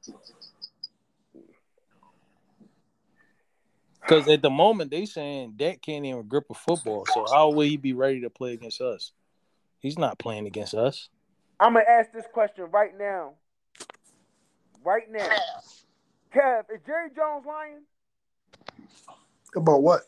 Because 4.01 4.27
at 4.29 4.41
the 4.41 4.49
moment 4.49 4.89
they 4.89 5.05
saying 5.05 5.53
Dak 5.57 5.81
can't 5.81 6.05
even 6.05 6.23
grip 6.23 6.45
a 6.49 6.53
football, 6.53 7.05
so 7.13 7.25
how 7.31 7.49
will 7.49 7.67
he 7.67 7.77
be 7.77 7.93
ready 7.93 8.21
to 8.21 8.29
play 8.29 8.53
against 8.53 8.81
us? 8.81 9.11
He's 9.79 9.99
not 9.99 10.17
playing 10.17 10.47
against 10.47 10.73
us. 10.73 11.09
I'm 11.59 11.73
gonna 11.73 11.85
ask 11.87 12.11
this 12.11 12.25
question 12.33 12.65
right 12.71 12.97
now. 12.97 13.33
Right 14.83 15.11
now, 15.11 15.27
Kev, 16.33 16.63
is 16.73 16.79
Jerry 16.85 17.09
Jones 17.15 17.45
lying? 17.47 17.81
About 19.55 19.81
what? 19.81 20.01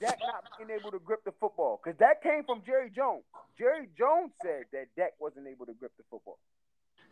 Dak 0.00 0.18
not 0.20 0.44
being 0.58 0.78
able 0.78 0.90
to 0.92 0.98
grip 0.98 1.24
the 1.24 1.32
football 1.40 1.80
because 1.82 1.98
that 1.98 2.22
came 2.22 2.44
from 2.44 2.62
Jerry 2.64 2.90
Jones. 2.94 3.24
Jerry 3.58 3.88
Jones 3.98 4.32
said 4.42 4.64
that 4.72 4.86
Dak 4.96 5.12
wasn't 5.18 5.48
able 5.48 5.66
to 5.66 5.72
grip 5.72 5.92
the 5.96 6.04
football. 6.10 6.38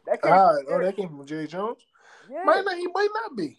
That 0.06 0.22
came 0.22 0.32
Ah, 0.32 0.52
from 0.64 0.66
oh, 0.74 0.84
that 0.84 0.96
came 0.96 1.08
from 1.08 1.26
Jerry 1.26 1.46
Jones. 1.46 1.78
yeah. 2.30 2.42
Might 2.44 2.64
not. 2.64 2.76
He 2.76 2.86
might 2.88 3.08
not 3.22 3.36
be. 3.36 3.58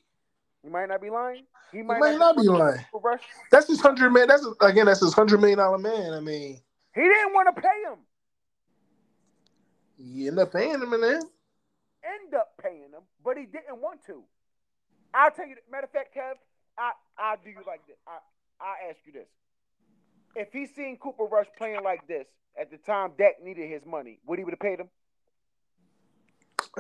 He 0.64 0.70
might 0.70 0.88
not 0.88 1.02
be 1.02 1.10
lying. 1.10 1.44
He 1.72 1.78
He 1.80 1.84
might, 1.84 2.00
might 2.00 2.18
not 2.18 2.38
be 2.38 2.44
lying. 2.44 2.86
Rush. 2.94 3.22
That's 3.52 3.68
his 3.68 3.82
hundred 3.82 4.12
man. 4.12 4.28
That's 4.28 4.46
his, 4.46 4.54
again. 4.62 4.86
That's 4.86 5.02
his 5.02 5.14
hundred 5.14 5.40
million 5.42 5.58
dollar 5.58 5.80
man. 5.80 6.14
I 6.14 6.20
mean, 6.20 6.62
He 6.94 7.02
didn't 7.02 7.34
want 7.34 7.54
to 7.56 7.62
pay 7.62 7.82
him. 7.92 7.98
you 9.98 10.28
end 10.30 10.40
up 10.40 10.54
paying 10.54 10.76
him 10.82 10.94
in 10.94 11.02
there. 11.02 11.20
End 11.20 12.34
up 12.36 12.54
paying 12.62 12.92
him, 12.94 13.02
but 13.24 13.38
he 13.38 13.46
didn't 13.46 13.82
want 13.82 14.00
to. 14.06 14.24
I'll 15.16 15.32
tell 15.32 15.48
you. 15.48 15.56
Matter 15.72 15.86
of 15.86 15.92
fact, 15.92 16.14
Kev, 16.16 16.34
I 16.78 16.92
I'll 17.18 17.38
do 17.44 17.50
you 17.50 17.64
like 17.66 17.88
this. 17.88 17.96
I 18.06 18.18
I 18.60 18.90
ask 18.90 19.00
you 19.06 19.14
this: 19.14 19.28
If 20.36 20.52
he 20.52 20.68
seen 20.68 20.98
Cooper 20.98 21.24
Rush 21.24 21.48
playing 21.58 21.84
like 21.84 22.06
this 22.08 22.28
at 22.60 22.70
the 22.70 22.78
time 22.78 23.12
Dak 23.18 23.42
needed 23.42 23.70
his 23.70 23.86
money, 23.86 24.20
would 24.26 24.38
he 24.38 24.46
would 24.46 24.54
have 24.54 24.60
paid 24.60 24.80
him? 24.80 24.90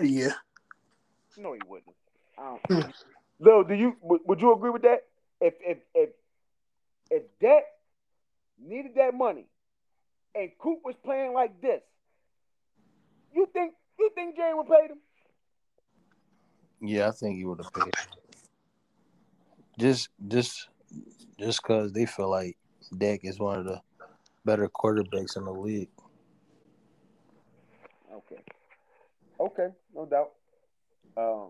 Yeah. 0.02 0.34
No, 1.38 1.54
he 1.54 1.60
wouldn't. 1.68 1.96
I 2.38 2.58
don't. 2.70 2.96
Lil, 3.40 3.64
do 3.64 3.74
you 3.74 3.96
would, 4.02 4.22
would 4.26 4.42
you 4.42 4.54
agree 4.54 4.70
with 4.70 4.82
that? 4.84 5.04
If 5.40 5.54
if 5.62 5.78
if 5.94 6.10
if 7.10 7.24
Dak 7.42 7.64
needed 8.60 8.96
that 8.96 9.14
money 9.14 9.46
and 10.34 10.52
Coop 10.60 10.80
was 10.84 10.96
playing 11.04 11.34
like 11.34 11.62
this, 11.62 11.82
you 13.34 13.48
think 13.54 13.74
you 13.98 14.10
think 14.14 14.36
Jerry 14.36 14.54
would 14.54 14.68
pay 14.68 14.88
him? 14.88 15.00
Yeah, 16.82 17.08
I 17.08 17.12
think 17.12 17.38
he 17.38 17.46
would 17.46 17.60
have 17.60 17.74
paid. 17.74 17.94
Just, 19.78 20.10
just, 20.28 20.70
just 21.40 21.62
because 21.62 21.92
they 21.92 22.06
feel 22.06 22.30
like 22.30 22.58
Dak 22.98 23.22
is 23.24 23.40
one 23.40 23.60
of 23.60 23.66
the 23.66 23.82
better 24.46 24.70
quarterbacks 24.70 25.36
in 25.38 25.46
the 25.46 25.52
league. 25.52 25.90
Okay. 28.14 28.42
Okay, 29.40 29.68
no 29.94 30.06
doubt. 30.06 30.32
Um, 31.18 31.50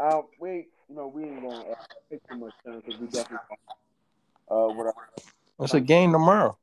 um, 0.00 0.22
we, 0.40 0.68
you 0.88 0.94
know, 0.94 1.08
we 1.08 1.24
ain't 1.24 1.42
gonna 1.42 1.72
uh, 1.72 1.74
take 2.10 2.26
too 2.28 2.36
much 2.36 2.52
time 2.64 2.80
because 2.84 3.00
we 3.00 3.06
definitely, 3.06 3.38
uh, 4.50 4.68
what 4.68 4.86
I, 4.86 5.64
It's 5.64 5.74
a 5.74 5.80
game 5.80 6.12
tomorrow. 6.12 6.56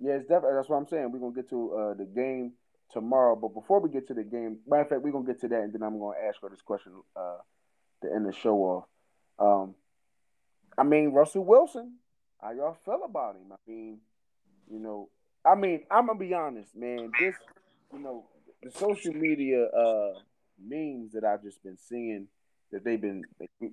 yeah, 0.00 0.14
it's 0.14 0.28
definitely 0.28 0.56
that's 0.56 0.68
what 0.68 0.76
I'm 0.76 0.88
saying. 0.88 1.12
We're 1.12 1.20
gonna 1.20 1.34
get 1.34 1.48
to 1.50 1.72
uh 1.74 1.94
the 1.94 2.04
game 2.04 2.52
tomorrow, 2.92 3.36
but 3.36 3.54
before 3.54 3.80
we 3.80 3.88
get 3.90 4.06
to 4.08 4.14
the 4.14 4.24
game, 4.24 4.58
matter 4.66 4.82
of 4.82 4.88
fact, 4.88 5.02
we're 5.02 5.12
gonna 5.12 5.26
get 5.26 5.40
to 5.42 5.48
that, 5.48 5.60
and 5.62 5.72
then 5.72 5.82
I'm 5.82 5.98
gonna 5.98 6.16
ask 6.28 6.40
her 6.42 6.48
this 6.48 6.62
question 6.62 6.92
uh 7.16 7.38
to 8.02 8.12
end 8.12 8.26
the 8.26 8.32
show 8.32 8.56
off. 8.58 8.84
Um, 9.38 9.74
I 10.76 10.84
mean, 10.84 11.12
Russell 11.12 11.44
Wilson, 11.44 11.94
how 12.40 12.52
y'all 12.52 12.76
feel 12.84 13.02
about 13.04 13.36
him? 13.36 13.52
I 13.52 13.56
mean, 13.66 13.98
you 14.70 14.78
know, 14.78 15.08
I 15.44 15.54
mean, 15.54 15.82
I'm 15.90 16.06
gonna 16.06 16.18
be 16.18 16.34
honest, 16.34 16.74
man. 16.74 17.10
This, 17.18 17.34
you 17.92 17.98
know, 17.98 18.24
the 18.62 18.70
social 18.70 19.12
media 19.12 19.64
uh 19.66 20.12
memes 20.58 21.12
that 21.12 21.24
I've 21.24 21.42
just 21.42 21.62
been 21.62 21.76
seeing 21.76 22.28
that 22.70 22.84
they've 22.84 23.00
been 23.00 23.24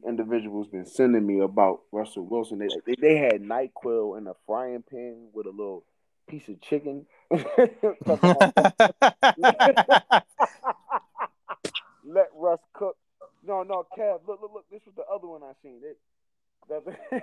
individuals 0.07 0.67
been 0.67 0.85
sending 0.85 1.25
me 1.25 1.39
about 1.39 1.81
Russell 1.91 2.25
Wilson. 2.25 2.59
They 2.59 2.67
they, 2.85 2.95
they 2.99 3.17
had 3.17 3.41
Nyquil 3.41 4.17
in 4.17 4.27
a 4.27 4.33
frying 4.45 4.83
pan 4.89 5.29
with 5.33 5.45
a 5.45 5.51
little 5.51 5.85
piece 6.27 6.47
of 6.49 6.61
chicken. 6.61 7.05
Let 12.05 12.29
Russ 12.35 12.59
cook. 12.73 12.97
No, 13.59 13.63
no, 13.63 13.87
Kev. 13.97 14.19
Look, 14.25 14.41
look, 14.41 14.51
look. 14.53 14.65
This 14.71 14.81
was 14.85 14.95
the 14.95 15.03
other 15.13 15.27
one 15.27 15.41
I 15.43 15.51
seen. 15.61 15.81
They, 15.81 16.79
they, 16.85 17.21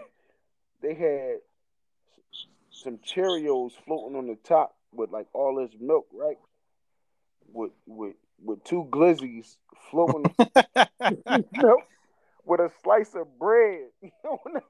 they 0.82 0.94
had 0.94 1.36
some 2.70 2.98
Cheerios 2.98 3.72
floating 3.86 4.16
on 4.18 4.26
the 4.26 4.36
top 4.44 4.76
with 4.92 5.10
like 5.10 5.26
all 5.32 5.54
this 5.56 5.74
milk, 5.80 6.06
right? 6.12 6.36
With 7.52 7.72
with 7.86 8.16
with 8.44 8.62
two 8.64 8.86
glizzies 8.90 9.56
floating 9.90 10.34
milk 11.52 11.84
with 12.44 12.60
a 12.60 12.70
slice 12.84 13.14
of 13.14 13.38
bread 13.38 13.86
the. 14.02 14.60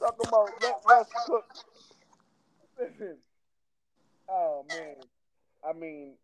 Talking 0.00 0.26
about 0.26 0.48
let 0.62 0.74
Russ 0.84 1.08
cook. 1.26 1.44
Listen. 2.80 3.18
Oh 4.28 4.64
man. 4.68 4.96
I 5.64 5.78
mean, 5.78 6.14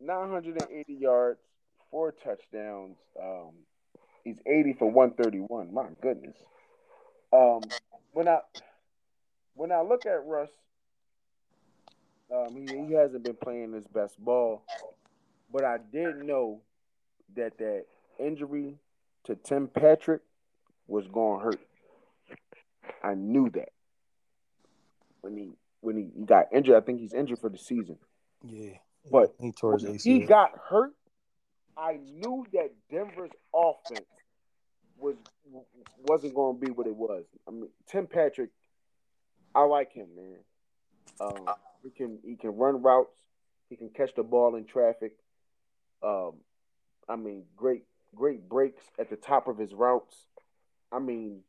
980 0.00 0.94
yards, 0.94 1.38
four 1.90 2.12
touchdowns. 2.12 2.96
Um, 3.20 3.50
he's 4.24 4.38
80 4.46 4.74
for 4.78 4.90
131. 4.90 5.72
My 5.72 5.86
goodness. 6.00 6.36
Um, 7.32 7.62
when 8.12 8.28
I 8.28 8.38
when 9.54 9.72
I 9.72 9.82
look 9.82 10.06
at 10.06 10.24
Russ, 10.24 10.50
um, 12.34 12.56
he, 12.56 12.86
he 12.86 12.92
hasn't 12.94 13.24
been 13.24 13.36
playing 13.36 13.72
his 13.72 13.86
best 13.86 14.18
ball, 14.18 14.62
but 15.52 15.64
I 15.64 15.78
did 15.92 16.24
know 16.24 16.60
that 17.36 17.58
that 17.58 17.84
injury 18.18 18.78
to 19.24 19.36
Tim 19.36 19.68
Patrick 19.68 20.22
was 20.86 21.06
going 21.08 21.38
to 21.38 21.44
hurt. 21.44 21.60
I 23.02 23.14
knew 23.14 23.50
that 23.50 23.70
when 25.20 25.36
he 25.36 25.52
when 25.80 25.96
he, 25.96 26.24
got 26.24 26.46
injured. 26.52 26.76
I 26.76 26.80
think 26.80 27.00
he's 27.00 27.14
injured 27.14 27.38
for 27.38 27.48
the 27.48 27.58
season. 27.58 27.96
yeah, 28.44 28.72
But 29.10 29.34
he 29.40 29.52
tore 29.52 29.74
his 29.74 29.84
ACL. 29.84 30.02
he 30.02 30.18
got 30.20 30.50
hurt, 30.68 30.92
I 31.76 31.98
knew 32.04 32.46
that 32.52 32.72
Denver's 32.90 33.30
offense 33.54 34.06
was 34.98 35.16
wasn't 36.06 36.34
going 36.34 36.58
to 36.58 36.66
be 36.66 36.72
what 36.72 36.86
it 36.86 36.94
was. 36.94 37.24
I 37.48 37.50
mean, 37.50 37.68
Tim 37.86 38.06
Patrick, 38.06 38.50
I 39.54 39.62
like 39.62 39.92
him, 39.92 40.08
man. 40.16 40.36
Um, 41.20 41.54
he 41.82 41.90
can 41.90 42.18
he 42.24 42.36
can 42.36 42.56
run 42.56 42.82
routes. 42.82 43.16
He 43.68 43.76
can 43.76 43.88
catch 43.88 44.14
the 44.14 44.22
ball 44.22 44.56
in 44.56 44.64
traffic. 44.64 45.12
Um, 46.02 46.32
I 47.08 47.16
mean, 47.16 47.44
great 47.56 47.84
great 48.14 48.48
breaks 48.48 48.82
at 48.98 49.10
the 49.10 49.16
top 49.16 49.48
of 49.48 49.58
his 49.58 49.72
routes. 49.72 50.16
I 50.92 50.98
mean, 50.98 51.40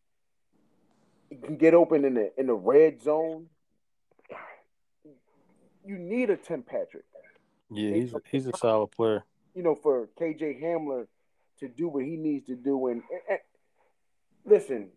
he 1.30 1.36
can 1.36 1.58
get 1.58 1.74
open 1.74 2.06
in 2.06 2.14
the 2.14 2.32
in 2.38 2.48
the 2.48 2.54
red 2.54 3.02
zone. 3.02 3.48
You 5.84 5.98
need 5.98 6.30
a 6.30 6.38
Tim 6.38 6.62
Patrick 6.62 7.06
yeah, 7.72 7.94
he's 7.94 8.14
he's 8.30 8.48
a 8.48 8.58
solid 8.58 8.92
player. 8.92 9.24
You 9.54 9.64
know, 9.64 9.76
for 9.76 10.10
KJ 10.20 10.62
Hamler 10.62 11.08
to 11.60 11.68
do 11.68 11.88
what 11.88 12.04
he 12.04 12.18
needs 12.18 12.48
to 12.48 12.56
do. 12.56 12.88
And, 12.88 13.04
and, 13.12 13.22
and 13.30 13.40
listen, 14.46 14.90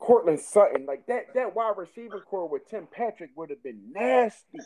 Courtland 0.00 0.40
Sutton, 0.40 0.86
like 0.86 1.06
that, 1.06 1.34
that 1.34 1.54
wide 1.54 1.74
receiver 1.76 2.20
core 2.20 2.48
with 2.48 2.68
Tim 2.68 2.88
Patrick 2.90 3.30
would 3.36 3.50
have 3.50 3.62
been 3.62 3.92
nasty, 3.92 4.58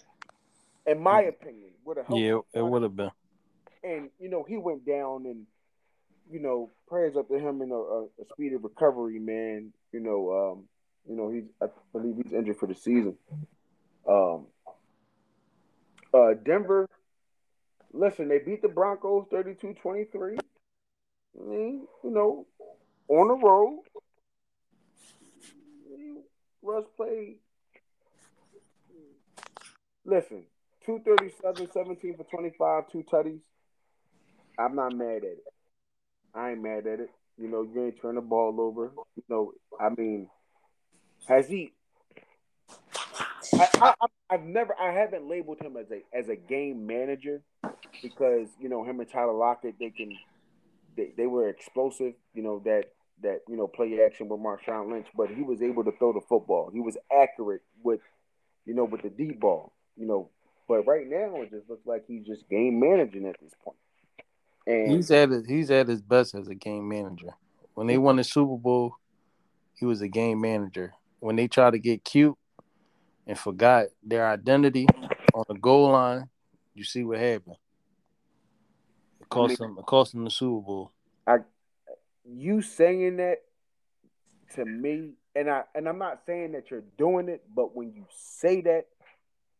in 0.86 1.02
my 1.02 1.22
opinion. 1.22 1.70
Would 1.84 1.98
have 1.98 2.06
helped. 2.06 2.22
Yeah, 2.22 2.38
it 2.54 2.64
would 2.64 2.82
have 2.82 2.96
been. 2.96 3.10
And 3.82 4.10
you 4.18 4.28
know, 4.28 4.44
he 4.46 4.56
went 4.56 4.86
down, 4.86 5.26
and 5.26 5.46
you 6.30 6.40
know, 6.40 6.70
prayers 6.86 7.16
up 7.16 7.28
to 7.28 7.38
him 7.38 7.62
in 7.62 7.70
a, 7.70 7.74
a, 7.74 8.04
a 8.04 8.26
speedy 8.32 8.56
recovery, 8.56 9.18
man. 9.18 9.72
You 9.92 10.00
know, 10.00 10.52
um, 10.52 10.64
you 11.08 11.16
know, 11.16 11.30
he's 11.30 11.44
I 11.62 11.66
believe 11.92 12.16
he's 12.22 12.32
injured 12.32 12.58
for 12.58 12.66
the 12.66 12.74
season. 12.74 13.16
Um, 14.08 14.46
uh, 16.12 16.34
Denver, 16.44 16.88
listen, 17.92 18.28
they 18.28 18.38
beat 18.38 18.62
the 18.62 18.68
Broncos 18.68 19.26
32-23. 19.32 20.38
I 21.38 21.48
mean, 21.48 21.86
you 22.04 22.10
know, 22.10 22.46
on 23.08 23.28
the 23.28 23.34
road, 23.34 23.80
Russ 26.62 26.84
played. 26.96 27.36
Listen, 30.04 30.44
237, 30.86 31.70
17 31.72 32.16
for 32.16 32.24
25, 32.24 32.90
two 32.90 33.04
tutties. 33.10 33.40
I'm 34.58 34.74
not 34.74 34.94
mad 34.94 35.18
at 35.18 35.24
it. 35.24 35.44
I 36.34 36.50
ain't 36.50 36.62
mad 36.62 36.86
at 36.86 37.00
it. 37.00 37.10
You 37.38 37.48
know, 37.48 37.62
you 37.62 37.86
ain't 37.86 38.00
turn 38.00 38.16
the 38.16 38.20
ball 38.20 38.60
over. 38.60 38.92
You 39.16 39.22
know, 39.28 39.52
I 39.80 39.88
mean, 39.90 40.28
has 41.26 41.48
he? 41.48 41.72
I, 43.54 43.68
I, 43.80 44.06
I've 44.28 44.44
never, 44.44 44.74
I 44.78 44.92
haven't 44.92 45.28
labeled 45.28 45.60
him 45.60 45.76
as 45.76 45.86
a 45.90 46.02
as 46.16 46.28
a 46.28 46.36
game 46.36 46.86
manager 46.86 47.42
because 48.02 48.48
you 48.60 48.68
know 48.68 48.84
him 48.84 49.00
and 49.00 49.08
Tyler 49.08 49.32
Lockett, 49.32 49.76
they 49.78 49.90
can, 49.90 50.16
they, 50.96 51.12
they 51.16 51.26
were 51.26 51.48
explosive. 51.48 52.14
You 52.34 52.42
know 52.42 52.60
that 52.64 52.92
that 53.22 53.40
you 53.48 53.56
know 53.56 53.66
play 53.66 54.00
action 54.04 54.28
with 54.28 54.40
Marshawn 54.40 54.90
Lynch, 54.92 55.06
but 55.16 55.30
he 55.30 55.42
was 55.42 55.62
able 55.62 55.84
to 55.84 55.92
throw 55.92 56.12
the 56.12 56.20
football. 56.28 56.70
He 56.72 56.80
was 56.80 56.96
accurate 57.12 57.62
with, 57.82 58.00
you 58.66 58.74
know, 58.74 58.84
with 58.84 59.02
the 59.02 59.10
deep 59.10 59.40
ball. 59.40 59.72
You 59.96 60.06
know, 60.06 60.30
but 60.68 60.86
right 60.86 61.06
now 61.06 61.42
it 61.42 61.50
just 61.50 61.68
looks 61.68 61.86
like 61.86 62.04
he's 62.06 62.26
just 62.26 62.48
game 62.48 62.80
managing 62.80 63.26
at 63.26 63.36
this 63.40 63.52
point. 63.64 63.76
And 64.66 64.92
he's 64.92 65.10
at 65.10 65.30
his, 65.30 65.46
he's 65.46 65.70
at 65.70 65.88
his 65.88 66.02
best 66.02 66.34
as 66.34 66.48
a 66.48 66.54
game 66.54 66.88
manager. 66.88 67.34
When 67.74 67.86
they 67.86 67.98
won 67.98 68.16
the 68.16 68.24
Super 68.24 68.56
Bowl, 68.56 68.94
he 69.74 69.86
was 69.86 70.00
a 70.00 70.08
game 70.08 70.40
manager. 70.40 70.92
When 71.20 71.36
they 71.36 71.48
tried 71.48 71.72
to 71.72 71.78
get 71.78 72.04
cute 72.04 72.36
and 73.26 73.38
forgot 73.38 73.86
their 74.02 74.28
identity 74.28 74.86
on 75.34 75.44
the 75.48 75.54
goal 75.54 75.90
line, 75.90 76.28
you 76.74 76.84
see 76.84 77.04
what 77.04 77.18
happened. 77.18 77.56
Cost 79.30 79.58
them. 79.58 79.76
It 79.78 79.86
cost 79.86 80.12
them 80.12 80.24
the 80.24 80.30
Super 80.30 80.60
Bowl. 80.60 80.92
I, 81.26 81.38
you 82.24 82.62
saying 82.62 83.16
that 83.18 83.38
to 84.54 84.64
me, 84.64 85.12
and 85.34 85.48
I 85.48 85.62
and 85.74 85.88
I'm 85.88 85.98
not 85.98 86.20
saying 86.26 86.52
that 86.52 86.70
you're 86.70 86.84
doing 86.98 87.28
it, 87.28 87.44
but 87.54 87.74
when 87.74 87.92
you 87.94 88.04
say 88.10 88.60
that, 88.62 88.86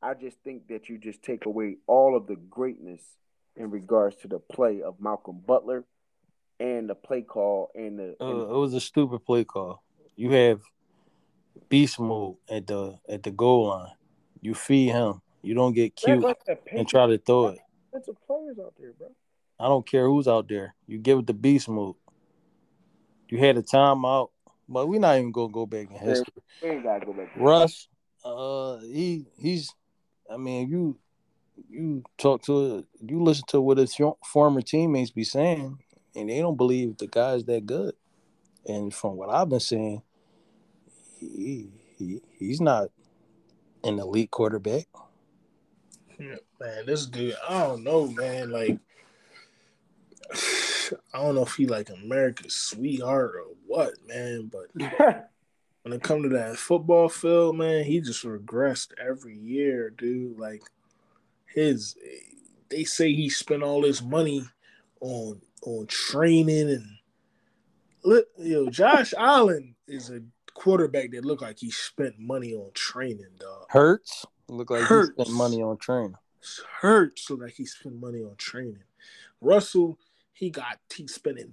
I 0.02 0.14
just 0.14 0.36
think 0.42 0.68
that 0.68 0.88
you 0.88 0.98
just 0.98 1.22
take 1.22 1.46
away 1.46 1.76
all 1.86 2.16
of 2.16 2.26
the 2.26 2.36
greatness 2.36 3.02
in 3.56 3.70
regards 3.70 4.16
to 4.16 4.28
the 4.28 4.38
play 4.38 4.82
of 4.82 5.00
Malcolm 5.00 5.40
Butler 5.46 5.84
and 6.58 6.88
the 6.88 6.94
play 6.94 7.22
call 7.22 7.70
and 7.74 7.98
the. 7.98 8.16
Uh, 8.20 8.54
it 8.54 8.58
was 8.58 8.74
a 8.74 8.80
stupid 8.80 9.24
play 9.24 9.44
call. 9.44 9.82
You 10.16 10.32
have 10.32 10.62
beast 11.68 12.00
mode 12.00 12.36
at 12.48 12.66
the 12.66 12.98
at 13.08 13.22
the 13.22 13.30
goal 13.30 13.68
line. 13.68 13.92
You 14.40 14.54
feed 14.54 14.88
him. 14.90 15.20
You 15.42 15.54
don't 15.54 15.72
get 15.72 15.96
cute 15.96 16.24
and 16.72 16.88
try 16.88 17.06
to 17.06 17.18
throw 17.18 17.48
it. 17.48 17.58
There's 17.92 18.08
players 18.26 18.58
out 18.58 18.74
there, 18.78 18.92
bro. 18.92 19.08
I 19.60 19.64
don't 19.64 19.86
care 19.86 20.06
who's 20.06 20.26
out 20.26 20.48
there. 20.48 20.74
You 20.86 20.98
give 20.98 21.18
it 21.18 21.26
the 21.26 21.34
beast 21.34 21.68
mode. 21.68 21.96
You 23.28 23.38
had 23.38 23.58
a 23.58 23.62
timeout, 23.62 24.30
but 24.66 24.88
we're 24.88 24.98
not 24.98 25.18
even 25.18 25.32
gonna 25.32 25.52
go 25.52 25.66
back 25.66 25.90
in 25.90 25.96
history. 25.98 26.32
We 26.62 26.70
ain't 26.70 26.82
gotta 26.82 27.04
go 27.04 27.12
back. 27.12 27.30
Russ, 27.36 27.86
uh, 28.24 28.78
he 28.78 29.26
he's. 29.38 29.74
I 30.32 30.38
mean, 30.38 30.70
you 30.70 30.98
you 31.68 32.02
talk 32.16 32.42
to 32.44 32.86
you 33.06 33.22
listen 33.22 33.44
to 33.48 33.60
what 33.60 33.76
his 33.76 33.96
former 34.24 34.62
teammates 34.62 35.10
be 35.10 35.24
saying, 35.24 35.78
and 36.16 36.30
they 36.30 36.38
don't 36.38 36.56
believe 36.56 36.96
the 36.96 37.06
guy's 37.06 37.44
that 37.44 37.66
good. 37.66 37.94
And 38.66 38.94
from 38.94 39.16
what 39.16 39.28
I've 39.28 39.48
been 39.48 39.60
saying, 39.60 40.02
he, 41.18 41.68
he 41.98 42.22
he's 42.38 42.60
not 42.60 42.88
an 43.84 43.98
elite 43.98 44.30
quarterback. 44.30 44.86
Man, 46.18 46.38
this 46.86 47.06
dude, 47.06 47.36
I 47.48 47.66
don't 47.66 47.82
know, 47.82 48.06
man. 48.08 48.50
Like, 48.50 48.78
I 51.14 51.22
don't 51.22 51.34
know 51.34 51.42
if 51.42 51.54
he 51.54 51.66
like 51.66 51.90
America's 51.90 52.54
sweetheart 52.54 53.34
or 53.36 53.54
what, 53.66 53.94
man. 54.06 54.50
But 54.52 54.68
when 55.82 55.92
it 55.92 56.02
comes 56.02 56.24
to 56.24 56.28
that 56.30 56.56
football 56.56 57.08
field, 57.08 57.56
man, 57.56 57.84
he 57.84 58.00
just 58.00 58.24
regressed 58.24 58.92
every 58.98 59.36
year, 59.36 59.90
dude. 59.90 60.38
Like, 60.38 60.62
his 61.46 61.96
they 62.68 62.84
say 62.84 63.12
he 63.12 63.28
spent 63.28 63.62
all 63.62 63.84
his 63.84 64.02
money 64.02 64.44
on 65.00 65.40
on 65.62 65.86
training 65.86 66.70
and 66.70 66.86
look, 68.04 68.26
yo, 68.38 68.70
Josh 68.70 69.12
Allen 69.18 69.74
is 69.86 70.10
a 70.10 70.20
quarterback 70.54 71.10
that 71.10 71.24
looked 71.24 71.42
like 71.42 71.58
he 71.58 71.70
spent 71.70 72.18
money 72.18 72.54
on 72.54 72.70
training, 72.74 73.26
dog. 73.38 73.66
Hurts 73.68 74.26
look 74.48 74.70
like 74.70 74.82
Hurts. 74.82 75.12
he 75.16 75.24
spent 75.24 75.36
money 75.36 75.62
on 75.62 75.76
training. 75.76 76.16
Hurts 76.80 77.28
look 77.30 77.40
like 77.40 77.54
he 77.54 77.66
spent 77.66 78.00
money 78.00 78.22
on 78.22 78.34
training. 78.36 78.82
Russell, 79.40 79.98
he 80.40 80.48
got 80.48 80.78
he 80.94 81.06
spending 81.06 81.52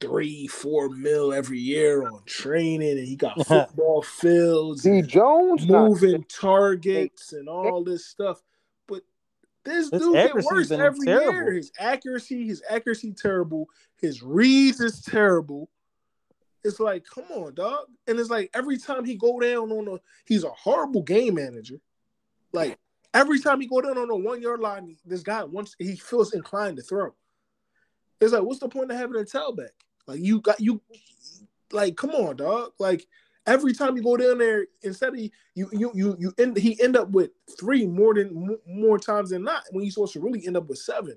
three, 0.00 0.46
four 0.46 0.88
mil 0.88 1.32
every 1.32 1.58
year 1.58 2.06
on 2.06 2.22
training, 2.26 2.96
and 2.96 3.06
he 3.06 3.16
got 3.16 3.44
football 3.46 4.02
fields, 4.02 4.84
D 4.84 5.02
Jones 5.02 5.66
moving 5.66 6.24
targets, 6.24 7.32
and 7.32 7.48
all 7.48 7.82
this 7.82 8.06
stuff. 8.06 8.40
But 8.86 9.02
this 9.64 9.90
his 9.90 10.00
dude 10.00 10.14
get 10.14 10.34
worse 10.36 10.70
every 10.70 11.04
terrible. 11.04 11.32
year. 11.32 11.52
His 11.54 11.72
accuracy, 11.76 12.46
his 12.46 12.62
accuracy 12.70 13.12
terrible. 13.12 13.68
His 14.00 14.22
reads 14.22 14.80
is 14.80 15.02
terrible. 15.02 15.68
It's 16.62 16.78
like, 16.78 17.04
come 17.04 17.24
on, 17.30 17.54
dog. 17.54 17.86
And 18.06 18.20
it's 18.20 18.30
like 18.30 18.50
every 18.54 18.78
time 18.78 19.04
he 19.04 19.16
go 19.16 19.40
down 19.40 19.72
on 19.72 19.88
a, 19.88 19.98
he's 20.24 20.44
a 20.44 20.50
horrible 20.50 21.02
game 21.02 21.34
manager. 21.34 21.80
Like 22.52 22.78
every 23.12 23.40
time 23.40 23.60
he 23.60 23.66
go 23.66 23.80
down 23.80 23.98
on 23.98 24.08
a 24.08 24.16
one 24.16 24.40
yard 24.40 24.60
line, 24.60 24.96
this 25.04 25.22
guy 25.22 25.42
once 25.42 25.74
he 25.80 25.96
feels 25.96 26.32
inclined 26.32 26.76
to 26.76 26.82
throw. 26.84 27.12
It's 28.20 28.32
like, 28.32 28.42
what's 28.42 28.60
the 28.60 28.68
point 28.68 28.90
of 28.90 28.98
having 28.98 29.16
a 29.16 29.24
tailback? 29.24 29.70
Like 30.06 30.20
you 30.20 30.40
got 30.40 30.60
you, 30.60 30.80
like 31.72 31.96
come 31.96 32.10
on, 32.10 32.36
dog. 32.36 32.72
Like 32.78 33.06
every 33.46 33.72
time 33.72 33.96
you 33.96 34.02
go 34.02 34.16
down 34.16 34.38
there, 34.38 34.66
instead 34.82 35.14
of 35.14 35.18
you 35.20 35.30
you 35.54 35.90
you 35.94 36.16
you 36.18 36.34
end 36.38 36.56
he 36.56 36.80
end 36.82 36.96
up 36.96 37.10
with 37.10 37.30
three 37.58 37.86
more 37.86 38.14
than 38.14 38.58
more 38.66 38.98
times 38.98 39.30
than 39.30 39.44
not 39.44 39.64
when 39.70 39.84
he's 39.84 39.94
supposed 39.94 40.12
to 40.14 40.20
really 40.20 40.46
end 40.46 40.56
up 40.56 40.68
with 40.68 40.78
seven. 40.78 41.16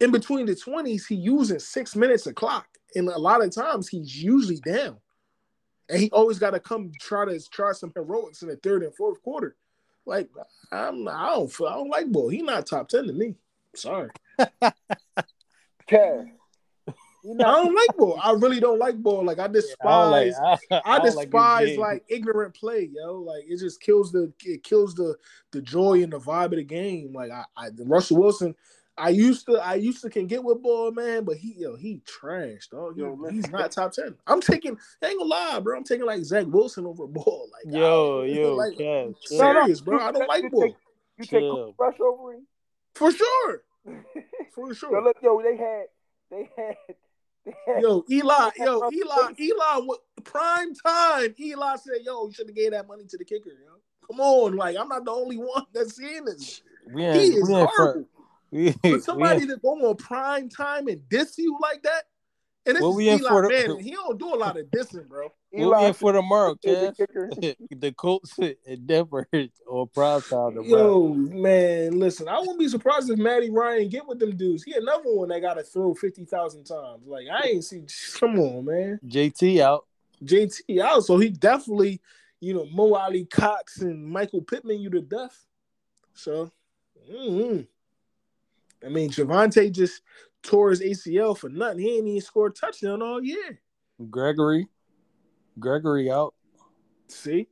In 0.00 0.12
between 0.12 0.46
the 0.46 0.54
twenties, 0.54 1.06
he 1.06 1.14
using 1.14 1.58
six 1.58 1.96
minutes 1.96 2.26
of 2.26 2.34
clock, 2.34 2.66
and 2.94 3.08
a 3.08 3.18
lot 3.18 3.42
of 3.42 3.54
times 3.54 3.88
he's 3.88 4.22
usually 4.22 4.60
down, 4.60 4.98
and 5.88 6.00
he 6.00 6.10
always 6.10 6.38
got 6.38 6.50
to 6.50 6.60
come 6.60 6.92
try 7.00 7.24
to 7.24 7.40
try 7.48 7.72
some 7.72 7.92
heroics 7.94 8.42
in 8.42 8.48
the 8.48 8.56
third 8.56 8.82
and 8.82 8.94
fourth 8.94 9.22
quarter. 9.22 9.56
Like 10.04 10.28
I'm, 10.70 11.08
I 11.08 11.34
don't 11.34 11.52
I 11.62 11.74
don't 11.74 11.90
like 11.90 12.12
Bull. 12.12 12.28
He 12.28 12.42
not 12.42 12.66
top 12.66 12.88
ten 12.88 13.06
to 13.06 13.12
me. 13.12 13.34
Sorry. 13.74 14.10
Kev, 15.88 16.28
you 17.26 17.34
know, 17.34 17.44
I 17.44 17.56
don't 17.56 17.74
like 17.74 17.96
ball. 17.96 18.20
I 18.22 18.32
really 18.32 18.60
don't 18.60 18.78
like 18.78 19.02
ball. 19.02 19.24
Like 19.24 19.40
I 19.40 19.48
despise. 19.48 20.34
Yeah, 20.40 20.44
I, 20.44 20.50
like, 20.50 20.60
I, 20.70 20.80
I, 20.84 20.98
despise 21.00 21.76
like, 21.76 21.78
like, 21.78 22.04
ignorant 22.08 22.54
play, 22.54 22.88
yo. 22.92 23.16
Like 23.16 23.44
it 23.48 23.58
just 23.58 23.80
kills 23.80 24.12
the 24.12 24.32
it 24.44 24.62
kills 24.62 24.94
the 24.94 25.16
the 25.50 25.60
joy 25.60 26.02
and 26.04 26.12
the 26.12 26.20
vibe 26.20 26.46
of 26.46 26.50
the 26.52 26.64
game. 26.64 27.12
Like 27.12 27.32
I, 27.32 27.44
I 27.56 27.70
Russell 27.78 28.18
Wilson. 28.18 28.54
I 28.98 29.08
used 29.10 29.44
to 29.46 29.54
I 29.54 29.74
used 29.74 30.02
to 30.02 30.10
can 30.10 30.28
get 30.28 30.42
with 30.42 30.62
ball, 30.62 30.92
man, 30.92 31.24
but 31.24 31.36
he 31.36 31.54
yo 31.58 31.74
he 31.74 32.00
trashed. 32.06 32.70
Dog. 32.70 32.96
Yo, 32.96 33.16
man, 33.16 33.34
he's 33.34 33.50
not 33.50 33.72
top 33.72 33.92
ten. 33.92 34.14
I'm 34.26 34.40
taking. 34.40 34.78
I 35.02 35.08
ain't 35.08 35.18
gonna 35.18 35.28
lie, 35.28 35.58
bro. 35.60 35.76
I'm 35.76 35.84
taking 35.84 36.06
like 36.06 36.22
Zach 36.22 36.46
Wilson 36.46 36.86
over 36.86 37.08
ball. 37.08 37.50
Like 37.52 37.74
yo, 37.74 38.22
yo, 38.22 38.54
like, 38.54 38.78
Kev, 38.78 39.14
serious, 39.24 39.80
bro. 39.80 39.98
I 39.98 40.12
don't 40.12 40.28
like 40.28 40.50
ball. 40.50 40.74
You 41.18 41.24
take 41.24 41.42
Rush 41.78 42.00
over 42.00 42.34
him 42.34 42.46
for 42.94 43.10
sure, 43.12 43.62
for 44.54 44.74
sure. 44.74 44.92
Yo, 44.92 45.02
look, 45.02 45.16
yo, 45.22 45.42
they 45.42 45.56
had 45.56 45.84
they 46.30 46.50
had 46.56 46.76
yo, 47.80 48.04
Eli, 48.10 48.50
yo, 48.58 48.90
Eli, 48.92 49.32
Eli, 49.38 49.86
prime 50.24 50.74
time. 50.74 51.34
Eli 51.38 51.76
said, 51.76 51.98
"Yo, 52.02 52.26
you 52.26 52.32
should 52.32 52.48
have 52.48 52.56
gave 52.56 52.72
that 52.72 52.86
money 52.86 53.04
to 53.08 53.16
the 53.16 53.24
kicker." 53.24 53.50
Yo, 53.50 53.80
come 54.06 54.20
on, 54.20 54.56
like 54.56 54.76
I'm 54.76 54.88
not 54.88 55.04
the 55.04 55.10
only 55.10 55.36
one 55.36 55.64
that's 55.72 55.96
seeing 55.96 56.24
this. 56.24 56.62
Yeah, 56.94 57.14
he 57.14 57.20
is 57.26 57.48
horrible. 57.48 58.08
We, 58.52 58.70
for 58.70 59.00
somebody 59.00 59.44
to 59.48 59.56
go 59.56 59.70
on 59.70 59.96
prime 59.96 60.48
time 60.48 60.86
and 60.86 61.06
diss 61.08 61.36
you 61.36 61.58
like 61.60 61.82
that, 61.82 62.04
and 62.66 62.76
this 62.76 62.82
well, 62.82 62.98
is 62.98 63.20
Eli 63.20 63.40
Manning. 63.48 63.78
He 63.84 63.92
don't 63.92 64.18
do 64.18 64.34
a 64.34 64.36
lot 64.36 64.58
of 64.58 64.66
dissing, 64.66 65.08
bro. 65.08 65.32
We'll 65.52 65.70
Eli 65.70 65.92
for 65.92 66.12
tomorrow, 66.12 66.54
Kev. 66.66 67.56
the 67.70 67.92
Colts 67.92 68.36
and 68.38 68.86
Denver 68.86 69.26
or 69.66 69.86
prime 69.86 70.20
time. 70.20 70.60
Yo, 70.64 71.14
man, 71.14 71.98
listen, 71.98 72.28
I 72.28 72.38
wouldn't 72.40 72.58
be 72.58 72.68
surprised 72.68 73.08
if 73.08 73.18
Matty 73.18 73.48
Ryan 73.48 73.88
get 73.88 74.06
with 74.06 74.18
them 74.18 74.36
dudes. 74.36 74.64
He 74.64 74.74
another 74.74 75.04
one 75.04 75.28
that 75.28 75.40
got 75.40 75.54
to 75.54 75.62
throw 75.62 75.94
fifty 75.94 76.26
thousand 76.26 76.64
times. 76.64 77.06
Like 77.06 77.28
I 77.32 77.46
ain't 77.46 77.64
see. 77.64 77.84
Come 78.18 78.38
on, 78.38 78.66
man. 78.66 79.00
JT 79.06 79.60
out. 79.60 79.86
JT 80.24 80.78
out. 80.80 81.04
So 81.04 81.16
he 81.16 81.30
definitely, 81.30 82.02
you 82.40 82.52
know, 82.52 82.66
Mo 82.66 82.94
Alie-Cox 82.94 83.80
and 83.80 84.04
Michael 84.04 84.42
Pittman 84.42 84.80
you 84.80 84.90
to 84.90 85.00
death. 85.00 85.46
So, 86.12 86.50
mm-hmm. 87.10 87.62
I 88.84 88.88
mean, 88.90 89.10
Javonte 89.10 89.72
just 89.72 90.02
tore 90.46 90.70
his 90.70 90.80
ACL 90.80 91.36
for 91.36 91.48
nothing. 91.48 91.80
He 91.80 91.98
ain't 91.98 92.06
even 92.08 92.20
scored 92.20 92.52
a 92.52 92.54
touchdown 92.54 93.02
all 93.02 93.22
year. 93.22 93.60
Gregory. 94.10 94.68
Gregory 95.58 96.10
out. 96.10 96.34
See? 97.08 97.48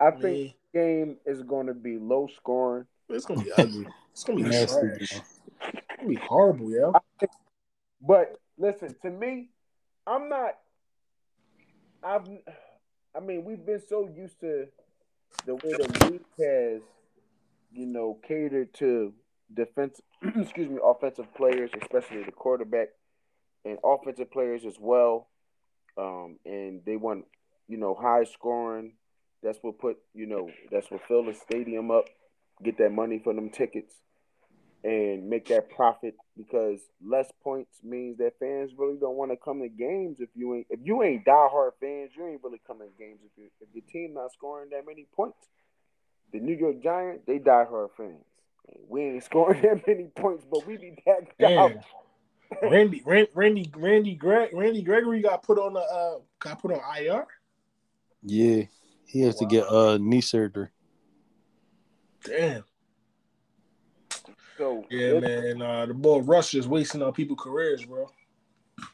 I 0.00 0.10
think 0.10 0.54
the 0.72 0.78
game 0.78 1.16
is 1.24 1.42
going 1.42 1.66
to 1.66 1.74
be 1.74 1.98
low 1.98 2.28
scoring. 2.36 2.86
It's 3.08 3.26
going 3.26 3.40
to 3.40 3.46
be 3.46 3.52
ugly. 3.52 3.86
It's 4.12 4.24
going 4.24 4.38
to 4.38 4.44
be 4.44 4.50
nasty. 4.50 4.86
That'd 5.60 6.08
be 6.08 6.14
horrible, 6.16 6.70
yo. 6.70 6.92
But 8.00 8.38
listen, 8.58 8.94
to 9.02 9.10
me, 9.10 9.48
I'm 10.06 10.28
not. 10.28 10.58
I've. 12.02 12.28
I 13.16 13.20
mean, 13.20 13.44
we've 13.44 13.64
been 13.64 13.80
so 13.88 14.08
used 14.14 14.40
to 14.40 14.66
the 15.46 15.54
way 15.54 15.72
the 15.72 16.10
league 16.10 16.24
has, 16.38 16.82
you 17.72 17.86
know, 17.86 18.18
catered 18.26 18.74
to 18.74 19.14
defense. 19.52 20.00
excuse 20.36 20.68
me, 20.68 20.78
offensive 20.82 21.32
players, 21.34 21.70
especially 21.80 22.24
the 22.24 22.32
quarterback, 22.32 22.88
and 23.64 23.78
offensive 23.84 24.30
players 24.30 24.64
as 24.66 24.76
well. 24.78 25.28
Um, 25.96 26.38
and 26.44 26.80
they 26.84 26.96
want, 26.96 27.24
you 27.68 27.76
know, 27.76 27.94
high 27.94 28.24
scoring. 28.24 28.94
That's 29.42 29.58
what 29.62 29.78
put, 29.78 29.98
you 30.14 30.26
know, 30.26 30.48
that's 30.70 30.90
what 30.90 31.02
fill 31.06 31.24
the 31.24 31.34
stadium 31.34 31.90
up, 31.90 32.06
get 32.62 32.78
that 32.78 32.90
money 32.92 33.20
for 33.22 33.34
them 33.34 33.50
tickets 33.50 33.94
and 34.84 35.30
make 35.30 35.48
that 35.48 35.70
profit 35.70 36.14
because 36.36 36.78
less 37.02 37.32
points 37.42 37.78
means 37.82 38.18
that 38.18 38.38
fans 38.38 38.70
really 38.76 38.98
don't 39.00 39.16
want 39.16 39.30
to 39.30 39.36
come 39.36 39.60
to 39.60 39.68
games 39.68 40.18
if 40.20 40.28
you 40.36 40.54
ain't 40.54 40.66
if 40.68 40.78
you 40.82 41.02
ain't 41.02 41.24
diehard 41.24 41.70
fans, 41.80 42.10
you 42.14 42.26
ain't 42.26 42.44
really 42.44 42.60
coming 42.66 42.88
to 42.88 43.02
games 43.02 43.18
if 43.24 43.32
you 43.36 43.48
if 43.62 43.68
your 43.72 43.84
team 43.90 44.14
not 44.14 44.30
scoring 44.32 44.68
that 44.70 44.86
many 44.86 45.06
points. 45.16 45.38
The 46.32 46.40
New 46.40 46.54
York 46.54 46.82
Giants, 46.82 47.24
they 47.26 47.38
diehard 47.38 47.88
fans. 47.96 48.24
We 48.88 49.02
ain't 49.02 49.24
scoring 49.24 49.62
that 49.62 49.86
many 49.86 50.04
points, 50.16 50.44
but 50.50 50.66
we 50.66 50.76
be 50.76 50.96
that 51.06 51.58
out. 51.58 51.72
Randy, 52.62 53.02
Randy, 53.04 53.30
Randy, 53.34 53.72
Randy, 53.74 54.14
Greg, 54.14 54.50
Randy 54.52 54.82
Gregory 54.82 55.20
got 55.20 55.42
put 55.42 55.58
on 55.58 55.74
the 55.74 55.80
uh 55.80 56.18
got 56.38 56.60
put 56.60 56.72
on 56.72 56.80
IR. 56.96 57.26
Yeah, 58.22 58.64
he 59.06 59.20
has 59.22 59.34
wow. 59.34 59.38
to 59.40 59.46
get 59.46 59.68
uh 59.68 59.98
knee 59.98 60.20
surgery. 60.20 60.68
Damn. 62.24 62.64
So 64.56 64.84
yeah, 64.88 65.18
man, 65.18 65.62
uh, 65.62 65.86
the 65.86 65.94
boy 65.94 66.20
Rush 66.20 66.54
is 66.54 66.68
wasting 66.68 67.02
on 67.02 67.12
people's 67.12 67.40
careers, 67.42 67.84
bro. 67.84 68.08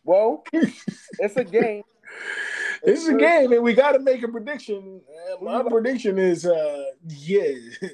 Well, 0.04 0.44
it's 0.52 1.36
a 1.36 1.44
game. 1.44 1.82
It's, 2.82 3.02
it's 3.02 3.08
a 3.08 3.14
game, 3.14 3.52
and 3.52 3.62
we 3.62 3.74
got 3.74 3.92
to 3.92 3.98
make 3.98 4.22
a 4.22 4.28
prediction. 4.28 5.02
my 5.42 5.62
prediction 5.62 6.18
is, 6.18 6.46
uh, 6.46 6.84
yeah, 7.06 7.52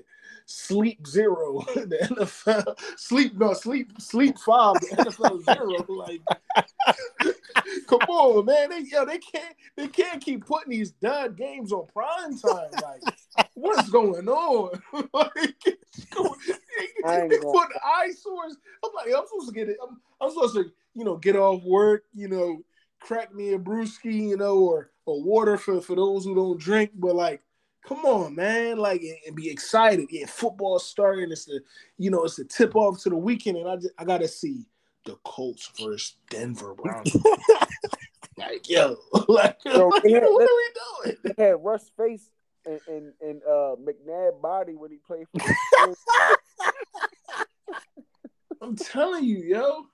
sleep 0.46 1.06
zero. 1.06 1.64
The 1.74 1.98
NFL 1.98 2.78
sleep 2.96 3.36
no 3.36 3.52
sleep 3.52 4.00
sleep 4.00 4.38
five. 4.38 4.74
The 4.74 4.96
NFL 4.96 5.44
zero. 5.44 5.84
Like, 5.88 6.22
come 7.86 8.00
on, 8.08 8.46
man. 8.46 8.70
They 8.70 8.80
yo, 8.90 9.04
they 9.04 9.18
can't 9.18 9.54
they 9.76 9.88
can't 9.88 10.20
keep 10.20 10.46
putting 10.46 10.70
these 10.70 10.92
dud 10.92 11.36
games 11.36 11.72
on 11.72 11.86
prime 11.92 12.38
time. 12.38 12.70
Like, 12.82 13.46
what's 13.54 13.88
going 13.90 14.28
on? 14.28 14.82
like, 15.12 15.32
they, 15.34 17.28
they 17.28 17.38
put 17.38 17.68
eyesores. 17.84 18.56
I'm 18.84 18.90
like, 18.94 19.06
I'm 19.16 19.26
supposed 19.26 19.48
to 19.48 19.54
get 19.54 19.68
it. 19.68 19.76
I'm, 19.82 20.00
I'm 20.20 20.30
supposed 20.30 20.54
to, 20.54 20.64
you 20.94 21.04
know, 21.04 21.16
get 21.16 21.36
off 21.36 21.62
work. 21.62 22.04
You 22.14 22.28
know, 22.28 22.62
crack 23.00 23.34
me 23.34 23.52
a 23.52 23.58
brewski, 23.58 24.28
you 24.28 24.36
know, 24.36 24.58
or 24.58 24.90
or 25.04 25.22
water 25.22 25.56
for 25.56 25.80
for 25.80 25.94
those 25.94 26.24
who 26.24 26.34
don't 26.34 26.58
drink. 26.58 26.90
But 26.94 27.14
like, 27.14 27.42
come 27.86 28.04
on, 28.04 28.34
man, 28.34 28.78
like 28.78 29.02
and 29.26 29.36
be 29.36 29.48
excited. 29.48 30.06
Yeah, 30.10 30.26
football 30.26 30.78
starting. 30.78 31.30
It's 31.30 31.46
the 31.46 31.60
you 31.98 32.10
know 32.10 32.24
it's 32.24 32.36
the 32.36 32.44
tip 32.44 32.74
off 32.74 33.02
to 33.02 33.10
the 33.10 33.16
weekend, 33.16 33.56
and 33.56 33.68
I 33.68 33.76
just, 33.76 33.94
I 33.98 34.04
gotta 34.04 34.28
see 34.28 34.66
the 35.04 35.16
Colts 35.24 35.70
versus 35.78 36.16
Denver 36.28 36.74
Broncos. 36.74 37.16
like 38.36 38.68
yo, 38.68 38.96
like 39.28 39.56
so 39.62 39.86
what, 39.86 40.02
had, 40.04 40.22
what 40.22 40.42
are 40.42 40.56
we 40.56 40.70
doing? 41.04 41.16
They 41.36 41.44
had 41.44 41.64
Russ 41.64 41.90
face 41.96 42.28
and 42.66 42.80
and, 42.88 43.12
and 43.20 43.42
uh, 43.44 43.76
McNabb 43.76 44.40
body 44.42 44.74
when 44.74 44.90
he 44.90 44.98
played 44.98 45.26
for. 45.32 45.40
I'm 48.60 48.76
telling 48.76 49.24
you, 49.24 49.38
yo. 49.38 49.86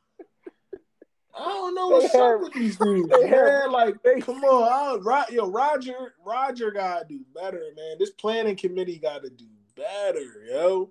I 1.35 1.45
don't 1.45 1.75
know 1.75 1.89
what's 1.89 2.15
up 2.15 2.41
with 2.41 2.53
these 2.53 2.77
dudes, 2.77 3.09
man. 3.11 3.71
Like, 3.71 3.97
come 4.21 4.45
on, 4.45 5.03
I, 5.07 5.33
yo, 5.33 5.51
Roger, 5.51 6.15
Roger 6.25 6.71
gotta 6.71 7.07
do 7.09 7.21
better, 7.35 7.63
man. 7.77 7.97
This 7.99 8.11
planning 8.11 8.57
committee 8.57 8.99
gotta 8.99 9.31
do 9.31 9.47
better, 9.75 10.45
yo. 10.51 10.91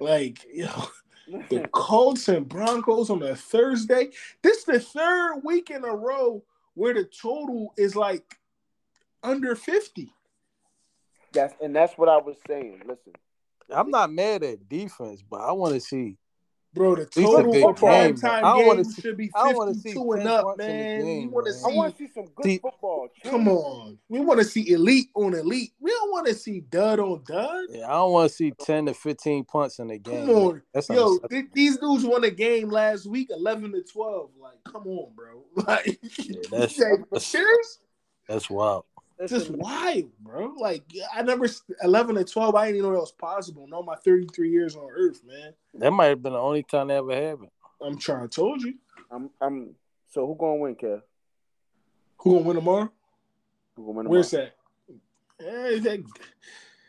Like, 0.00 0.44
yo, 0.52 0.68
the 1.48 1.66
Colts 1.72 2.28
and 2.28 2.48
Broncos 2.48 3.10
on 3.10 3.22
a 3.22 3.34
Thursday. 3.34 4.10
This 4.42 4.58
is 4.58 4.64
the 4.64 4.80
third 4.80 5.40
week 5.44 5.70
in 5.70 5.84
a 5.84 5.94
row 5.94 6.44
where 6.74 6.94
the 6.94 7.04
total 7.04 7.72
is 7.76 7.96
like 7.96 8.38
under 9.22 9.56
fifty. 9.56 10.12
Yes, 11.32 11.54
and 11.60 11.74
that's 11.74 11.96
what 11.96 12.08
I 12.08 12.18
was 12.18 12.36
saying. 12.46 12.82
Listen, 12.86 13.14
I'm 13.70 13.90
not 13.90 14.12
mad 14.12 14.42
at 14.42 14.68
defense, 14.68 15.22
but 15.22 15.40
I 15.40 15.52
want 15.52 15.74
to 15.74 15.80
see 15.80 16.18
Bro, 16.74 16.96
the 16.96 17.06
total 17.06 17.54
for 17.54 17.72
prime 17.72 18.16
time 18.16 18.58
games 18.58 18.98
should 19.00 19.16
be 19.16 19.30
52 19.44 20.12
and 20.12 20.26
up, 20.26 20.58
man. 20.58 21.00
Game, 21.00 21.30
we 21.32 21.52
see. 21.52 21.64
I 21.64 21.74
want 21.74 21.96
to 21.96 21.98
see 22.04 22.10
some 22.12 22.26
good 22.34 22.44
see, 22.44 22.58
football. 22.58 23.08
Come 23.22 23.48
on, 23.48 23.98
we 24.08 24.18
want 24.18 24.40
to 24.40 24.44
see 24.44 24.70
elite 24.70 25.08
on 25.14 25.34
elite. 25.34 25.72
We 25.78 25.92
don't 25.92 26.10
want 26.10 26.26
to 26.26 26.34
see 26.34 26.60
dud 26.60 26.98
on 26.98 27.22
dud. 27.24 27.66
Yeah, 27.70 27.86
I 27.86 27.92
don't 27.92 28.12
want 28.12 28.28
to 28.28 28.34
see 28.34 28.50
10 28.50 28.86
to 28.86 28.94
15 28.94 29.44
punts 29.44 29.78
in 29.78 29.88
the 29.88 29.98
game. 29.98 30.26
Come 30.26 30.36
on, 30.36 30.62
That's 30.72 30.88
yo, 30.88 31.18
th- 31.30 31.46
these 31.52 31.76
dudes 31.76 32.04
won 32.04 32.24
a 32.24 32.30
game 32.30 32.70
last 32.70 33.06
week, 33.06 33.30
11 33.30 33.72
to 33.72 33.82
12. 33.82 34.30
Like, 34.40 34.58
come 34.64 34.86
on, 34.88 35.12
bro. 35.14 35.44
Like, 35.66 35.98
yeah, 36.18 36.40
that's, 36.50 36.82
that's 37.10 37.26
serious. 37.26 37.78
That's 38.28 38.50
wild. 38.50 38.84
It's 39.18 39.32
just 39.32 39.50
wild, 39.50 40.10
bro. 40.20 40.54
Like 40.58 40.82
I 41.14 41.22
never 41.22 41.46
eleven 41.82 42.16
and 42.16 42.28
twelve. 42.28 42.54
I 42.54 42.66
didn't 42.66 42.78
even 42.78 42.90
know 42.90 42.94
that 42.94 43.00
was 43.00 43.12
possible. 43.12 43.66
No, 43.68 43.82
my 43.82 43.94
thirty 43.96 44.26
three 44.26 44.50
years 44.50 44.76
on 44.76 44.88
Earth, 44.90 45.22
man. 45.24 45.52
That 45.74 45.92
might 45.92 46.06
have 46.06 46.22
been 46.22 46.32
the 46.32 46.38
only 46.38 46.64
time 46.64 46.88
they 46.88 46.96
ever 46.96 47.14
happened. 47.14 47.50
I'm 47.80 47.96
trying 47.96 48.28
to 48.28 48.34
told 48.34 48.62
you. 48.62 48.74
I'm. 49.10 49.30
I'm. 49.40 49.74
So 50.08 50.26
who 50.26 50.34
gonna 50.34 50.56
win, 50.56 50.74
Kev? 50.74 51.02
Who 52.18 52.32
gonna 52.32 52.44
win 52.44 52.56
tomorrow? 52.56 52.92
Who 53.76 53.82
gonna 53.82 53.92
win 53.92 54.04
tomorrow? 54.04 54.10
Where's 54.10 54.30
that? 54.32 54.56
Hey, 55.38 55.78
that... 55.80 56.04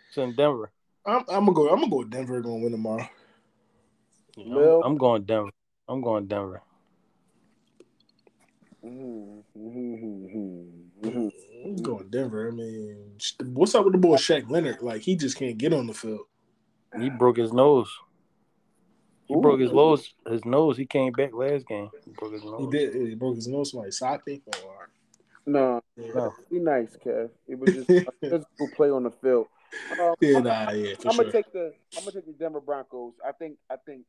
It's 0.07 0.17
in 0.17 0.35
Denver. 0.35 0.71
I'm, 1.05 1.25
I'm, 1.27 1.45
gonna 1.45 1.53
go. 1.53 1.69
I'm 1.69 1.79
gonna 1.79 1.89
go. 1.89 2.03
To 2.03 2.09
Denver 2.09 2.41
gonna 2.41 2.55
win 2.55 2.71
tomorrow. 2.71 3.07
Yeah, 4.37 4.55
I'm, 4.55 4.83
I'm, 4.83 4.97
going 4.97 5.23
Denver. 5.23 5.51
I'm 5.87 6.01
going 6.01 6.27
Denver. 6.27 6.61
Mm-hmm. 8.85 9.39
Mm-hmm. 11.05 11.29
I'm 11.65 11.75
going 11.77 12.07
Denver. 12.09 12.47
I 12.47 12.51
mean, 12.51 13.17
what's 13.43 13.73
up 13.73 13.85
with 13.85 13.93
the 13.93 13.97
boy 13.97 14.17
Shaq 14.17 14.49
Leonard? 14.49 14.81
Like 14.81 15.01
he 15.01 15.15
just 15.15 15.37
can't 15.37 15.57
get 15.57 15.73
on 15.73 15.87
the 15.87 15.93
field. 15.93 16.27
He 16.99 17.09
broke 17.09 17.37
his 17.37 17.51
nose. 17.51 17.89
He 19.25 19.33
Ooh. 19.33 19.41
broke 19.41 19.59
his 19.59 19.71
nose. 19.71 20.13
His 20.29 20.45
nose. 20.45 20.77
He 20.77 20.85
came 20.85 21.11
back 21.11 21.33
last 21.33 21.67
game. 21.67 21.89
He 22.05 22.11
broke 22.11 22.33
his 22.33 22.43
nose. 22.43 22.61
He 22.61 22.77
did. 22.77 22.95
He 23.09 23.15
broke 23.15 23.35
his 23.35 23.47
nose. 23.47 23.71
Somebody 23.71 23.91
socked 23.91 24.27
him. 24.27 24.41
Or... 24.63 24.89
No, 25.47 25.81
no. 25.97 26.33
Be 26.51 26.59
nice, 26.59 26.95
Kev. 27.03 27.31
It 27.47 27.57
was 27.57 27.73
just 27.73 27.89
a 27.89 28.05
physical 28.21 28.69
play 28.75 28.91
on 28.91 29.03
the 29.03 29.11
field. 29.11 29.47
Um, 29.99 30.13
yeah, 30.21 30.39
nah, 30.39 30.71
yeah. 30.71 30.93
I'm 31.05 31.13
sure. 31.13 31.23
gonna 31.23 31.31
take 31.31 31.51
the. 31.51 31.73
I'm 31.97 32.03
gonna 32.03 32.11
take 32.11 32.27
the 32.27 32.33
Denver 32.33 32.61
Broncos. 32.61 33.13
I 33.27 33.31
think. 33.31 33.57
I 33.71 33.77
think 33.83 34.03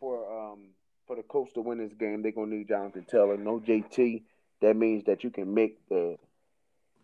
for 0.00 0.50
um 0.50 0.70
for 1.06 1.16
the 1.16 1.22
Colts 1.22 1.52
to 1.52 1.60
win 1.60 1.76
this 1.76 1.92
game, 1.92 2.22
they're 2.22 2.32
gonna 2.32 2.56
need 2.56 2.68
Jonathan 2.68 3.04
Taylor. 3.08 3.36
No 3.36 3.60
JT. 3.60 4.22
That 4.62 4.76
means 4.76 5.04
that 5.04 5.24
you 5.24 5.30
can 5.30 5.52
make 5.52 5.78
the 5.88 6.16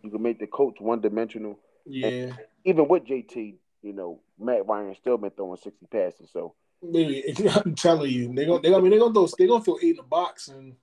you 0.06 0.12
can 0.12 0.22
make 0.22 0.38
the 0.38 0.46
coach 0.46 0.76
one 0.78 1.00
dimensional. 1.00 1.58
Yeah. 1.84 2.06
And 2.06 2.38
even 2.64 2.88
with 2.88 3.04
JT, 3.04 3.54
you 3.82 3.92
know, 3.92 4.20
Matt 4.38 4.66
Ryan 4.66 4.94
still 4.94 5.18
been 5.18 5.30
throwing 5.30 5.58
sixty 5.58 5.86
passes. 5.86 6.30
So 6.32 6.54
I'm 6.82 7.74
telling 7.74 8.10
you, 8.10 8.32
they 8.34 8.46
gonna 8.46 8.60
they 8.60 8.74
I 8.74 8.80
mean, 8.80 8.90
they 8.90 8.98
gonna 8.98 9.14
throw 9.14 9.28
they 9.38 9.46
gonna 9.46 9.64
throw 9.64 9.78
eight 9.82 9.90
in 9.90 9.96
the 9.96 10.02
box 10.02 10.48
and 10.48 10.74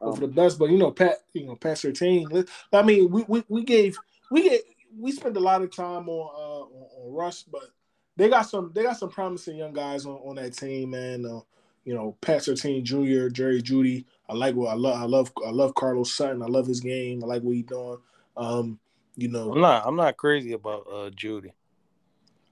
um, 0.00 0.14
for 0.14 0.20
the 0.20 0.28
best. 0.28 0.58
But 0.58 0.70
you 0.70 0.78
know, 0.78 0.90
Pat, 0.90 1.18
you 1.32 1.46
know, 1.46 1.56
Pat 1.56 1.76
Surtain. 1.76 2.48
I 2.72 2.82
mean, 2.82 3.10
we, 3.10 3.24
we 3.28 3.44
we 3.48 3.64
gave 3.64 3.98
we 4.30 4.42
get 4.42 4.62
we 4.98 5.12
spent 5.12 5.36
a 5.36 5.40
lot 5.40 5.62
of 5.62 5.74
time 5.74 6.08
on 6.08 6.30
uh 6.34 6.64
on, 6.64 7.06
on 7.06 7.14
Rush, 7.14 7.42
but 7.42 7.70
they 8.16 8.28
got 8.28 8.42
some 8.42 8.72
they 8.74 8.82
got 8.82 8.98
some 8.98 9.10
promising 9.10 9.56
young 9.56 9.72
guys 9.72 10.06
on, 10.06 10.16
on 10.16 10.36
that 10.36 10.56
team, 10.56 10.90
man. 10.90 11.24
Uh, 11.24 11.40
you 11.84 11.94
know, 11.94 12.16
Pat 12.20 12.40
Surtain 12.40 12.82
Jr., 12.82 13.28
Jerry 13.28 13.62
Jeudy. 13.62 14.04
I 14.28 14.34
like 14.34 14.54
what 14.54 14.68
I 14.68 14.74
love. 14.74 15.00
I 15.00 15.04
love 15.04 15.32
I 15.46 15.50
love 15.50 15.74
Carlos 15.74 16.12
Sutton. 16.12 16.42
I 16.42 16.46
love 16.46 16.66
his 16.66 16.80
game. 16.80 17.22
I 17.22 17.26
like 17.26 17.42
what 17.42 17.54
he's 17.54 17.64
doing. 17.64 17.98
Um, 18.38 18.78
you 19.16 19.28
know, 19.28 19.52
I'm 19.52 19.60
not 19.60 19.86
I'm 19.86 19.96
not 19.96 20.16
crazy 20.16 20.52
about 20.52 20.86
uh 20.86 21.10
Jeudy. 21.10 21.50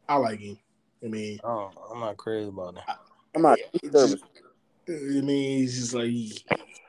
I 0.08 0.16
like 0.16 0.40
him. 0.40 0.58
I 1.02 1.06
mean, 1.06 1.38
oh, 1.44 1.70
I'm 1.92 2.00
not 2.00 2.16
crazy 2.16 2.48
about 2.48 2.74
that. 2.74 2.84
I, 2.88 2.96
am 3.36 3.42
not. 3.42 3.58
Just, 3.92 4.18
I 4.88 4.92
mean, 4.92 5.58
he's 5.58 5.78
just 5.78 5.94
like 5.94 6.06
he, 6.06 6.42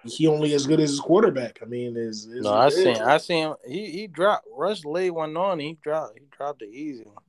he, 0.04 0.28
only 0.28 0.54
as 0.54 0.66
good 0.66 0.80
as 0.80 0.92
his 0.92 1.00
quarterback. 1.00 1.60
I 1.62 1.66
mean, 1.66 1.96
is 1.96 2.26
no, 2.28 2.54
I 2.54 2.70
seen 2.70 2.98
I 2.98 3.18
seen 3.18 3.48
him. 3.50 3.56
he 3.68 3.92
he 3.92 4.08
dropped 4.08 4.48
Rush 4.56 4.84
laid 4.84 5.12
one 5.12 5.38
on. 5.38 5.60
He 5.60 5.78
dropped 5.84 6.18
he 6.18 6.26
dropped 6.36 6.60
the 6.60 6.66
easy 6.66 7.04
one. 7.04 7.24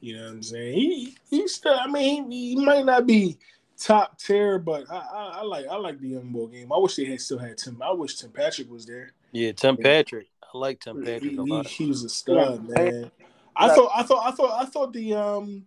You 0.00 0.16
know 0.16 0.24
what 0.24 0.32
I'm 0.32 0.42
saying? 0.42 0.74
He 0.74 1.16
he's 1.30 1.54
still. 1.54 1.78
I 1.78 1.86
mean, 1.86 2.30
he, 2.30 2.54
he 2.54 2.64
might 2.64 2.84
not 2.84 3.06
be 3.06 3.38
top 3.78 4.18
tier, 4.18 4.58
but 4.58 4.90
I, 4.90 4.96
I, 4.96 5.32
I, 5.38 5.42
like 5.42 5.66
I 5.68 5.76
like 5.76 6.00
the 6.00 6.08
young 6.08 6.30
boy 6.32 6.46
game. 6.46 6.72
I 6.72 6.78
wish 6.78 6.96
they 6.96 7.04
had 7.04 7.20
still 7.20 7.38
had 7.38 7.56
Tim. 7.56 7.80
I 7.82 7.92
wish 7.92 8.16
Tim 8.16 8.30
Patrick 8.30 8.70
was 8.70 8.84
there. 8.84 9.12
Yeah, 9.30 9.52
Tim 9.52 9.76
Patrick. 9.76 10.26
I 10.54 10.58
like 10.58 10.80
Tim 10.80 11.02
Patrick 11.04 11.32
he, 11.32 11.36
a 11.36 11.42
lot. 11.42 11.66
He, 11.66 11.84
he 11.84 11.88
was 11.88 12.04
a 12.04 12.08
stud, 12.08 12.68
man. 12.68 13.10
I 13.56 13.68
thought 13.74 13.90
I 13.94 14.02
thought 14.02 14.26
I 14.26 14.30
thought 14.32 14.62
I 14.62 14.64
thought 14.66 14.92
the 14.92 15.14
um 15.14 15.66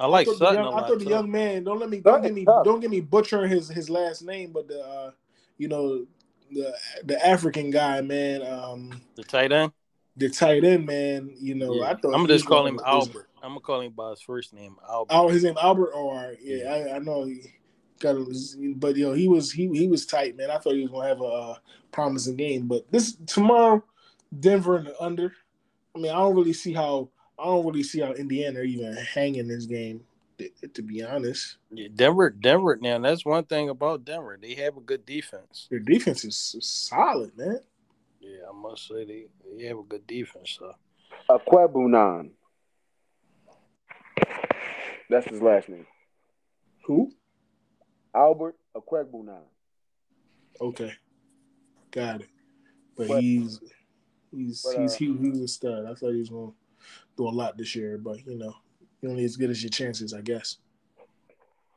I 0.00 0.06
like 0.06 0.26
I 0.28 0.30
thought, 0.30 0.38
Sutton 0.38 0.54
the 0.54 0.60
a 0.60 0.64
young, 0.64 0.72
I 0.72 0.76
lot. 0.76 0.88
thought 0.88 0.98
the 1.00 1.04
young 1.06 1.30
man. 1.30 1.64
Don't 1.64 1.78
let 1.78 1.90
me 1.90 2.00
don't 2.00 2.22
get 2.22 2.34
me 2.34 2.44
don't 2.44 2.80
get 2.80 2.90
me 2.90 3.00
butchering 3.00 3.50
his 3.50 3.68
his 3.68 3.90
last 3.90 4.22
name, 4.22 4.52
but 4.52 4.68
the 4.68 4.80
uh, 4.80 5.10
you 5.56 5.68
know 5.68 6.06
the 6.50 6.74
the 7.04 7.26
African 7.26 7.70
guy, 7.70 8.00
man, 8.00 8.42
um, 8.42 9.00
the 9.16 9.24
tight 9.24 9.52
end. 9.52 9.72
the 10.16 10.28
tight 10.30 10.64
end, 10.64 10.86
man. 10.86 11.30
You 11.38 11.54
know, 11.54 11.74
Yeah. 11.74 11.86
I 11.86 11.94
thought 11.94 12.14
I'm 12.14 12.22
gonna 12.22 12.28
just 12.28 12.46
call 12.46 12.66
him 12.66 12.76
was- 12.76 12.84
Albert. 12.86 13.28
I'm 13.42 13.50
gonna 13.50 13.60
call 13.60 13.80
him 13.82 13.92
by 13.92 14.10
his 14.10 14.20
first 14.20 14.52
name, 14.52 14.76
Albert. 14.88 15.12
Oh, 15.14 15.28
his 15.28 15.44
name 15.44 15.56
Albert. 15.62 15.90
Oh, 15.94 16.08
all 16.10 16.16
right. 16.16 16.36
yeah, 16.42 16.72
I, 16.72 16.96
I 16.96 16.98
know. 16.98 17.24
He 17.24 17.40
got, 18.00 18.16
a, 18.16 18.24
but 18.76 18.96
yo, 18.96 19.12
he 19.12 19.28
was 19.28 19.52
he 19.52 19.68
he 19.68 19.86
was 19.86 20.06
tight, 20.06 20.36
man. 20.36 20.50
I 20.50 20.58
thought 20.58 20.74
he 20.74 20.82
was 20.82 20.90
gonna 20.90 21.06
have 21.06 21.20
a 21.20 21.24
uh, 21.24 21.54
promising 21.92 22.36
game, 22.36 22.66
but 22.66 22.90
this 22.90 23.16
tomorrow, 23.26 23.84
Denver 24.38 24.76
and 24.76 24.86
the 24.86 25.00
under. 25.02 25.32
I 25.94 25.98
mean, 25.98 26.12
I 26.12 26.16
don't 26.18 26.36
really 26.36 26.52
see 26.52 26.72
how 26.72 27.08
I 27.38 27.44
don't 27.44 27.64
really 27.66 27.82
see 27.82 28.00
how 28.00 28.12
Indiana 28.12 28.60
even 28.60 28.94
hanging 28.96 29.48
this 29.48 29.66
game. 29.66 30.02
To, 30.38 30.68
to 30.68 30.82
be 30.82 31.02
honest, 31.02 31.56
Yeah, 31.72 31.88
Denver, 31.92 32.30
Denver. 32.30 32.78
Now 32.80 32.98
that's 33.00 33.24
one 33.24 33.42
thing 33.44 33.70
about 33.70 34.04
Denver. 34.04 34.38
They 34.40 34.54
have 34.54 34.76
a 34.76 34.80
good 34.80 35.04
defense. 35.04 35.66
their 35.68 35.80
defense 35.80 36.24
is 36.24 36.54
solid, 36.60 37.36
man. 37.36 37.58
Yeah, 38.20 38.42
I 38.48 38.52
must 38.56 38.86
say 38.86 39.04
they, 39.04 39.24
they 39.56 39.64
have 39.64 39.78
a 39.78 39.82
good 39.82 40.06
defense. 40.06 40.56
So 40.56 40.72
Okwuegbunam. 41.28 42.30
That's 45.10 45.26
his 45.28 45.42
last 45.42 45.68
name. 45.68 45.86
Who? 46.84 47.10
Albert 48.14 48.56
Okwuegbunam. 48.76 49.42
Okay, 50.60 50.92
got 51.90 52.20
it. 52.20 52.28
But, 52.96 53.08
But- 53.08 53.22
he's 53.22 53.60
he's 54.34 54.62
but, 54.62 54.80
he's 54.80 54.94
uh, 54.94 54.98
he, 54.98 55.16
he 55.16 55.30
was 55.30 55.40
a 55.40 55.48
stud. 55.48 55.86
I 55.86 55.94
thought 55.94 56.12
he 56.12 56.20
was 56.20 56.30
gonna 56.30 56.52
do 57.16 57.28
a 57.28 57.30
lot 57.30 57.56
this 57.56 57.74
year, 57.74 57.98
but 57.98 58.24
you 58.26 58.38
know, 58.38 58.54
you're 59.00 59.10
only 59.10 59.24
as 59.24 59.36
good 59.36 59.50
as 59.50 59.62
your 59.62 59.70
chances, 59.70 60.14
I 60.14 60.20
guess. 60.20 60.58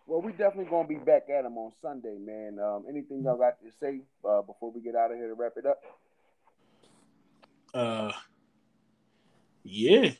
Well, 0.07 0.21
we 0.21 0.31
definitely 0.31 0.69
gonna 0.69 0.87
be 0.87 0.95
back 0.95 1.27
at 1.29 1.45
him 1.45 1.57
on 1.57 1.71
Sunday, 1.81 2.17
man. 2.19 2.59
Um, 2.59 2.83
anything 2.89 3.23
y'all 3.23 3.37
got 3.37 3.61
to 3.61 3.71
say 3.79 4.01
uh, 4.27 4.41
before 4.41 4.71
we 4.71 4.81
get 4.81 4.95
out 4.95 5.11
of 5.11 5.17
here 5.17 5.27
to 5.27 5.33
wrap 5.33 5.53
it 5.57 5.65
up? 5.65 5.81
Uh, 7.73 8.11
yeah. 9.63 10.11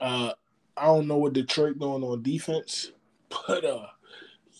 Uh, 0.00 0.32
I 0.76 0.86
don't 0.86 1.06
know 1.06 1.16
what 1.16 1.32
Detroit 1.32 1.78
doing 1.78 2.02
on 2.02 2.22
defense, 2.22 2.90
but 3.46 3.64
uh, 3.64 3.86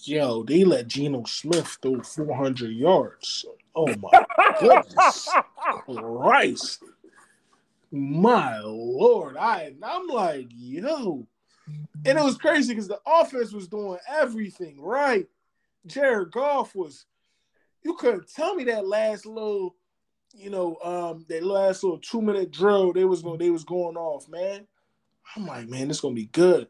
yo, 0.04 0.42
they 0.44 0.64
let 0.64 0.86
Geno 0.86 1.24
Smith 1.24 1.78
throw 1.82 2.00
400 2.00 2.70
yards. 2.70 3.44
Oh 3.74 3.94
my 3.96 4.24
goodness, 4.60 5.28
Christ, 5.86 6.84
my 7.90 8.58
lord! 8.60 9.36
I 9.36 9.74
I'm 9.82 10.06
like, 10.08 10.48
yo, 10.50 11.26
and 12.04 12.18
it 12.18 12.24
was 12.24 12.36
crazy 12.36 12.74
because 12.74 12.88
the 12.88 13.00
offense 13.06 13.52
was 13.52 13.68
doing 13.68 13.98
everything 14.08 14.80
right. 14.80 15.26
Jared 15.86 16.32
Goff 16.32 16.74
was. 16.74 17.06
You 17.84 17.94
couldn't 17.94 18.32
tell 18.32 18.54
me 18.54 18.64
that 18.64 18.86
last 18.86 19.26
little 19.26 19.74
you 20.34 20.50
know, 20.50 20.76
um, 20.82 21.26
that 21.28 21.42
last 21.42 21.82
little 21.82 21.98
two 21.98 22.22
minute 22.22 22.50
drill, 22.50 22.92
they 22.92 23.04
was 23.04 23.22
going 23.22 23.38
they 23.38 23.50
was 23.50 23.64
going 23.64 23.96
off, 23.96 24.28
man. 24.28 24.66
I'm 25.36 25.46
like, 25.46 25.68
man, 25.68 25.88
this 25.88 26.00
gonna 26.00 26.14
be 26.14 26.26
good. 26.26 26.68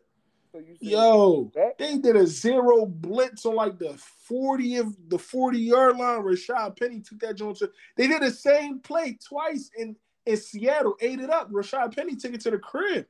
So 0.53 0.59
you 0.59 0.77
Yo, 0.81 1.51
they 1.79 1.97
did 1.97 2.15
a 2.15 2.27
zero 2.27 2.85
blitz 2.85 3.47
on 3.47 3.55
like 3.55 3.79
the 3.79 3.95
40 4.29 4.77
of 4.77 4.97
the 5.09 5.19
40 5.19 5.59
yard 5.59 5.97
line. 5.97 6.21
Rashad 6.21 6.79
Penny 6.79 7.01
took 7.01 7.21
that 7.21 7.37
joint 7.37 7.57
to 7.59 7.71
they 7.97 8.07
did 8.07 8.21
the 8.21 8.31
same 8.31 8.81
play 8.81 9.19
twice 9.27 9.71
in, 9.79 9.97
in 10.27 10.37
Seattle, 10.37 10.97
ate 11.01 11.21
it 11.21 11.31
up. 11.31 11.51
Rashad 11.51 11.97
Penny 11.97 12.17
took 12.17 12.35
it 12.35 12.43
to 12.43 12.51
the 12.51 12.59
crib. 12.59 13.07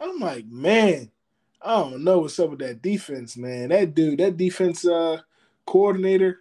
I'm 0.00 0.18
like, 0.18 0.46
man, 0.46 1.08
I 1.62 1.76
don't 1.82 2.02
know 2.02 2.18
what's 2.18 2.38
up 2.40 2.50
with 2.50 2.58
that 2.60 2.82
defense, 2.82 3.36
man. 3.36 3.68
That 3.68 3.94
dude, 3.94 4.18
that 4.18 4.36
defense 4.36 4.84
uh 4.84 5.18
coordinator, 5.66 6.40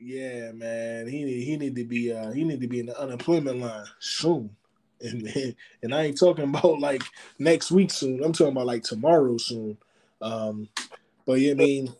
yeah, 0.00 0.50
man, 0.50 1.06
he 1.06 1.22
need 1.22 1.44
he 1.44 1.56
need 1.56 1.76
to 1.76 1.84
be 1.84 2.12
uh 2.12 2.32
he 2.32 2.42
need 2.42 2.60
to 2.60 2.66
be 2.66 2.80
in 2.80 2.86
the 2.86 3.00
unemployment 3.00 3.60
line 3.60 3.86
soon. 4.00 4.50
And 5.00 5.54
and 5.82 5.94
I 5.94 6.04
ain't 6.04 6.18
talking 6.18 6.44
about 6.48 6.80
like 6.80 7.02
next 7.38 7.70
week 7.70 7.90
soon. 7.90 8.22
I'm 8.22 8.32
talking 8.32 8.52
about 8.52 8.66
like 8.66 8.82
tomorrow 8.82 9.36
soon. 9.38 9.78
Um, 10.20 10.68
but 11.26 11.40
yeah, 11.40 11.52
I 11.52 11.54
mean, 11.54 11.94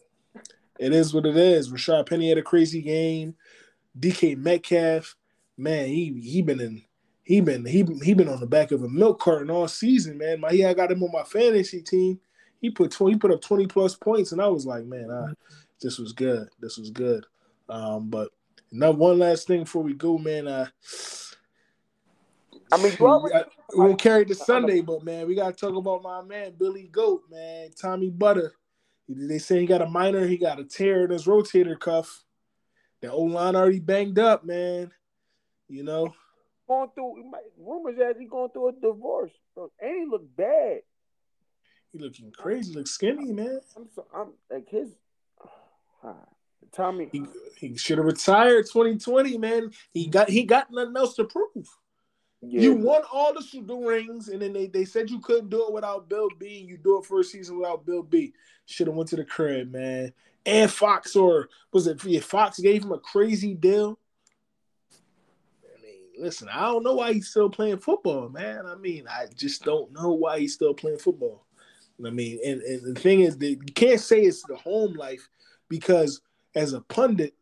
it 0.79 0.93
is 0.93 1.13
what 1.13 1.27
it 1.27 1.37
is. 1.37 1.71
Rashad 1.71 2.09
Penny 2.09 2.29
had 2.29 2.39
a 2.39 2.43
crazy 2.43 2.83
game. 2.83 3.35
DK 3.99 4.37
Metcalf, 4.37 5.17
man, 5.57 5.89
he 5.89 6.21
he 6.23 6.43
been 6.43 6.61
in 6.61 6.83
he 7.23 7.41
been 7.41 7.65
he 7.65 7.85
he 8.03 8.15
been 8.15 8.29
on 8.29 8.41
the 8.41 8.47
back 8.47 8.71
of 8.73 8.83
a 8.83 8.89
milk 8.89 9.21
carton 9.21 9.51
all 9.51 9.69
season, 9.69 10.19
man. 10.19 10.41
My 10.41 10.51
yeah, 10.51 10.71
I 10.71 10.75
got 10.75 10.93
him 10.93 11.03
on 11.03 11.11
my 11.13 11.25
fantasy 11.25 11.83
team. 11.83 12.21
He 12.61 12.71
put 12.71 12.91
20, 12.91 13.15
he 13.15 13.19
put 13.19 13.31
up 13.31 13.43
20 13.43 13.67
plus 13.67 13.95
points, 13.95 14.33
and 14.33 14.41
I 14.41 14.49
was 14.49 14.65
like, 14.65 14.85
man, 14.87 15.11
I, 15.11 15.33
this 15.81 15.99
was 15.99 16.13
good. 16.13 16.49
This 16.61 16.79
was 16.79 16.91
good. 16.91 17.27
Um, 17.69 18.09
but 18.09 18.31
now 18.73 18.93
one 18.93 19.19
last 19.19 19.47
thing 19.47 19.65
before 19.65 19.83
we 19.83 19.93
go, 19.93 20.19
man. 20.19 20.47
I 22.73 22.77
mean, 22.79 22.97
you 22.99 23.07
I- 23.07 23.45
we 23.77 23.85
won't 23.85 24.01
carry 24.01 24.25
the 24.25 24.35
Sunday, 24.35 24.81
but 24.81 25.03
man, 25.03 25.27
we 25.27 25.35
gotta 25.35 25.55
talk 25.55 25.75
about 25.75 26.03
my 26.03 26.23
man 26.23 26.55
Billy 26.59 26.89
Goat, 26.89 27.25
man, 27.31 27.71
Tommy 27.73 28.11
Butter. 28.11 28.55
They 29.09 29.39
say 29.39 29.61
he 29.61 29.67
got 29.67 29.83
a 29.83 29.87
minor, 29.87 30.27
he 30.27 30.37
got 30.37 30.59
a 30.59 30.65
tear 30.65 31.05
in 31.05 31.11
his 31.11 31.27
rotator 31.27 31.79
cuff. 31.79 32.25
The 33.01 33.11
O 33.13 33.23
line 33.23 33.55
already 33.55 33.81
banged 33.81 34.19
up, 34.19 34.45
man. 34.45 34.93
You 35.69 35.83
know, 35.85 36.15
going 36.67 36.91
through 36.95 37.31
rumors 37.59 37.97
that 37.99 38.17
he 38.19 38.27
going 38.27 38.51
through 38.51 38.69
a 38.69 38.73
divorce, 38.73 39.33
bro. 39.55 39.71
And 39.81 40.01
he 40.01 40.07
look 40.07 40.25
bad. 40.37 40.83
he 41.93 41.99
looking 41.99 42.33
crazy, 42.33 42.75
look 42.75 42.87
skinny, 42.87 43.33
man. 43.33 43.61
I'm 43.77 43.89
so 43.95 44.07
I'm 44.15 44.33
like 44.51 44.69
his. 44.69 44.91
Tommy, 46.73 47.09
He 47.13 47.25
he 47.57 47.77
should 47.77 47.99
have 47.99 48.07
retired 48.07 48.67
2020, 48.67 49.39
man. 49.39 49.71
He 49.93 50.09
got 50.09 50.29
he 50.29 50.43
got 50.45 50.71
nothing 50.71 50.97
else 50.97 51.15
to 51.15 51.25
prove. 51.25 51.69
Yeah, 52.43 52.61
You 52.61 52.75
won 52.75 53.03
all 53.13 53.33
the 53.33 53.43
Super 53.43 53.75
rings, 53.75 54.29
and 54.29 54.43
then 54.43 54.53
they, 54.53 54.67
they 54.67 54.85
said 54.85 55.11
you 55.11 55.21
couldn't 55.21 55.51
do 55.51 55.67
it 55.67 55.73
without 55.73 56.09
Bill 56.09 56.29
B. 56.39 56.65
You 56.67 56.77
do 56.77 56.99
it 56.99 57.07
for 57.07 57.21
a 57.21 57.25
season 57.25 57.59
without 57.59 57.87
Bill 57.87 58.03
B. 58.03 58.35
Should 58.67 58.89
have 58.89 58.97
went 58.97 59.09
to 59.11 59.17
the 59.17 59.25
crib, 59.25 59.73
man. 59.73 60.13
And 60.45 60.71
Fox 60.71 61.17
or 61.17 61.49
was 61.73 61.87
it 61.87 62.01
Fox 62.23 62.61
gave 62.61 62.85
him 62.85 62.93
a 62.93 62.99
crazy 62.99 63.55
deal. 63.55 63.99
I 65.65 65.83
mean, 65.83 66.03
listen, 66.19 66.49
I 66.49 66.61
don't 66.67 66.85
know 66.85 66.95
why 66.95 67.15
he's 67.15 67.29
still 67.29 67.51
playing 67.51 67.79
football, 67.79 68.29
man. 68.29 68.65
I 68.67 68.77
mean, 68.77 69.07
I 69.09 69.27
just 69.35 69.65
don't 69.65 69.93
know 69.93 70.13
why 70.13 70.39
he's 70.39 70.55
still 70.55 70.75
playing 70.75 70.99
football. 70.99 71.47
I 72.05 72.11
mean, 72.11 72.39
and, 72.45 72.61
and 72.61 72.95
the 72.95 73.01
thing 73.01 73.23
is 73.23 73.39
that 73.39 73.47
you 73.47 73.73
can't 73.75 74.01
say 74.01 74.21
it's 74.21 74.43
the 74.43 74.57
home 74.57 74.93
life 74.93 75.29
because 75.69 76.21
as 76.55 76.75
a 76.75 76.81
pundit, 76.83 77.35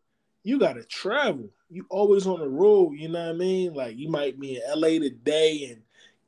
you 0.44 0.58
gotta 0.58 0.84
travel. 0.84 1.48
You 1.70 1.86
always 1.90 2.26
on 2.26 2.38
the 2.38 2.48
road, 2.48 2.92
you 2.92 3.08
know 3.08 3.24
what 3.26 3.34
I 3.34 3.38
mean? 3.38 3.74
Like 3.74 3.96
you 3.96 4.08
might 4.10 4.38
be 4.38 4.56
in 4.56 4.62
LA 4.80 5.00
today 5.00 5.70
and 5.72 5.82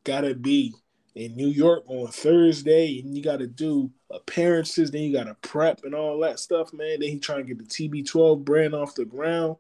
gotta 0.05 0.35
be 0.35 0.75
in 1.15 1.37
New 1.37 1.49
York 1.49 1.85
on 1.87 2.09
Thursday, 2.09 3.01
and 3.01 3.17
you 3.17 3.23
gotta 3.23 3.47
do 3.47 3.91
appearances, 4.11 4.91
then 4.91 5.03
you 5.03 5.13
gotta 5.13 5.37
prep 5.43 5.85
and 5.85 5.95
all 5.95 6.19
that 6.21 6.41
stuff, 6.41 6.73
man. 6.73 7.01
Then 7.01 7.11
he 7.11 7.19
trying 7.19 7.47
to 7.47 7.55
get 7.55 7.59
the 7.59 7.65
TB12 7.65 8.45
brand 8.45 8.75
off 8.75 8.95
the 8.95 9.05
ground. 9.05 9.57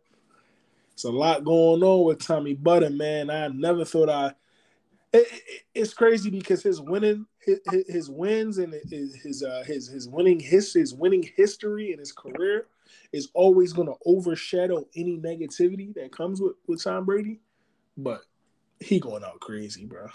It's 0.92 1.04
a 1.04 1.10
lot 1.10 1.44
going 1.44 1.82
on 1.82 2.04
with 2.06 2.20
Tommy 2.20 2.54
Butter, 2.54 2.90
man. 2.90 3.30
I 3.30 3.48
never 3.48 3.84
thought 3.84 4.08
I. 4.08 4.28
It, 5.12 5.26
it- 5.30 5.62
it's 5.74 5.92
crazy 5.92 6.30
because 6.30 6.62
his 6.62 6.80
winning, 6.80 7.26
his, 7.38 7.58
his 7.86 8.10
wins 8.10 8.56
and 8.56 8.74
his 8.90 9.14
his 9.14 9.42
uh, 9.42 9.62
his 9.66 9.88
his 9.88 10.08
winning 10.08 10.40
his 10.40 10.72
his 10.72 10.94
winning 10.94 11.22
history 11.36 11.90
and 11.90 12.00
his 12.00 12.12
career 12.12 12.66
is 13.12 13.28
always 13.34 13.72
going 13.72 13.88
to 13.88 13.94
overshadow 14.04 14.86
any 14.94 15.18
negativity 15.18 15.94
that 15.94 16.12
comes 16.12 16.40
with 16.40 16.54
with 16.66 16.82
Tom 16.82 17.04
Brady. 17.04 17.40
But 17.96 18.22
he 18.80 19.00
going 19.00 19.24
out 19.24 19.40
crazy, 19.40 19.86
bro. 19.86 20.06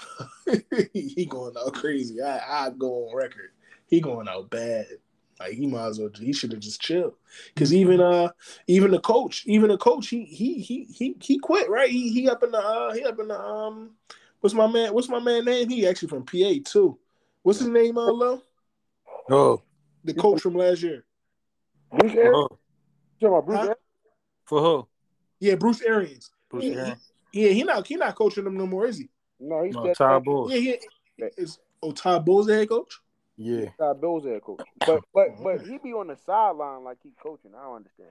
he 0.94 1.26
going 1.26 1.56
out 1.58 1.74
crazy. 1.74 2.22
I 2.22 2.66
I 2.68 2.70
go 2.70 3.10
on 3.10 3.16
record. 3.16 3.52
He 3.88 4.00
going 4.00 4.28
out 4.28 4.50
bad. 4.50 4.88
Like 5.40 5.54
he 5.54 5.66
might 5.66 5.88
as 5.88 6.00
well. 6.00 6.10
He 6.16 6.34
should 6.34 6.52
have 6.52 6.62
just 6.62 6.82
chilled. 6.82 7.16
Because 7.54 7.74
even 7.74 8.00
uh 8.00 8.30
even 8.68 8.92
the 8.92 9.00
coach, 9.00 9.44
even 9.48 9.70
the 9.70 9.78
coach, 9.78 10.08
he 10.08 10.24
he 10.26 10.60
he 10.60 10.86
he 10.86 11.16
he 11.20 11.40
quit. 11.40 11.70
Right? 11.70 11.90
He 11.90 12.12
he 12.12 12.30
up 12.30 12.44
in 12.44 12.52
the 12.52 12.60
uh 12.60 12.94
he 12.94 13.04
up 13.04 13.20
in 13.20 13.28
the 13.28 13.40
um. 13.40 13.92
What's 14.42 14.56
my 14.56 14.66
man? 14.66 14.94
What's 14.94 15.10
my 15.10 15.20
man 15.20 15.46
name? 15.46 15.70
He 15.70 15.88
actually 15.88 16.08
from 16.08 16.26
PA 16.26 16.54
too. 16.66 16.98
What's 17.44 17.60
his 17.60 17.68
name? 17.68 17.98
Uh, 17.98 18.12
Lo? 18.12 18.42
Oh, 19.30 19.62
The 20.04 20.14
coach 20.14 20.42
from 20.42 20.56
last 20.56 20.82
year. 20.82 21.06
Bruce 21.92 22.14
talking 23.22 23.36
about 23.36 23.46
Bruce 23.46 23.60
Huh? 23.60 23.76
For 24.46 24.62
who? 24.62 24.88
Yeah, 25.40 25.56
Bruce 25.56 25.82
Arians. 25.82 26.32
Bruce 26.50 26.66
He- 26.66 26.76
Yeah, 27.34 27.50
he 27.54 27.64
not 27.64 27.88
he 27.88 27.96
not 27.96 28.16
coaching 28.16 28.44
them 28.44 28.58
no 28.58 28.68
more, 28.68 28.86
is 28.86 28.98
he? 28.98 29.10
No, 29.40 29.64
he's 29.64 29.74
No, 29.74 29.84
that 29.84 29.98
Todd 29.98 30.26
Bowles. 30.26 30.52
Yeah, 30.52 30.60
he 30.60 30.78
is. 31.38 31.60
Oh, 31.82 31.92
Todd 31.92 32.26
Bowles 32.26 32.48
the 32.48 32.56
head 32.56 32.70
coach. 32.70 33.00
Yeah. 33.38 33.70
Todd 33.80 34.02
the 34.02 34.30
head 34.30 34.42
coach. 34.44 34.60
But 34.86 35.04
but 35.14 35.42
but 35.42 35.62
he 35.62 35.78
be 35.78 35.94
on 35.94 36.08
the 36.08 36.18
sideline 36.18 36.84
like 36.84 36.98
he 37.02 37.12
coaching. 37.22 37.52
I 37.58 37.64
don't 37.64 37.78
understand. 37.78 38.10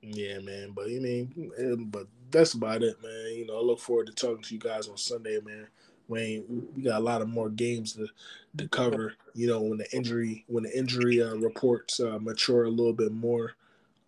Yeah, 0.00 0.38
man. 0.38 0.72
But 0.74 0.86
I 0.86 0.98
mean, 0.98 1.88
but 1.90 2.06
that's 2.30 2.54
about 2.54 2.82
it, 2.82 2.96
man. 3.02 3.34
You 3.34 3.46
know, 3.46 3.58
I 3.58 3.62
look 3.62 3.80
forward 3.80 4.06
to 4.06 4.12
talking 4.14 4.42
to 4.42 4.54
you 4.54 4.60
guys 4.60 4.88
on 4.88 4.96
Sunday, 4.96 5.38
man. 5.40 5.66
We 6.08 6.42
we 6.48 6.82
got 6.82 7.00
a 7.00 7.04
lot 7.04 7.22
of 7.22 7.28
more 7.28 7.50
games 7.50 7.92
to 7.92 8.08
to 8.56 8.68
cover. 8.68 9.14
You 9.34 9.46
know, 9.46 9.62
when 9.62 9.78
the 9.78 9.94
injury 9.94 10.44
when 10.48 10.64
the 10.64 10.76
injury 10.76 11.22
uh, 11.22 11.36
reports 11.36 12.00
uh, 12.00 12.18
mature 12.18 12.64
a 12.64 12.70
little 12.70 12.94
bit 12.94 13.12
more, 13.12 13.52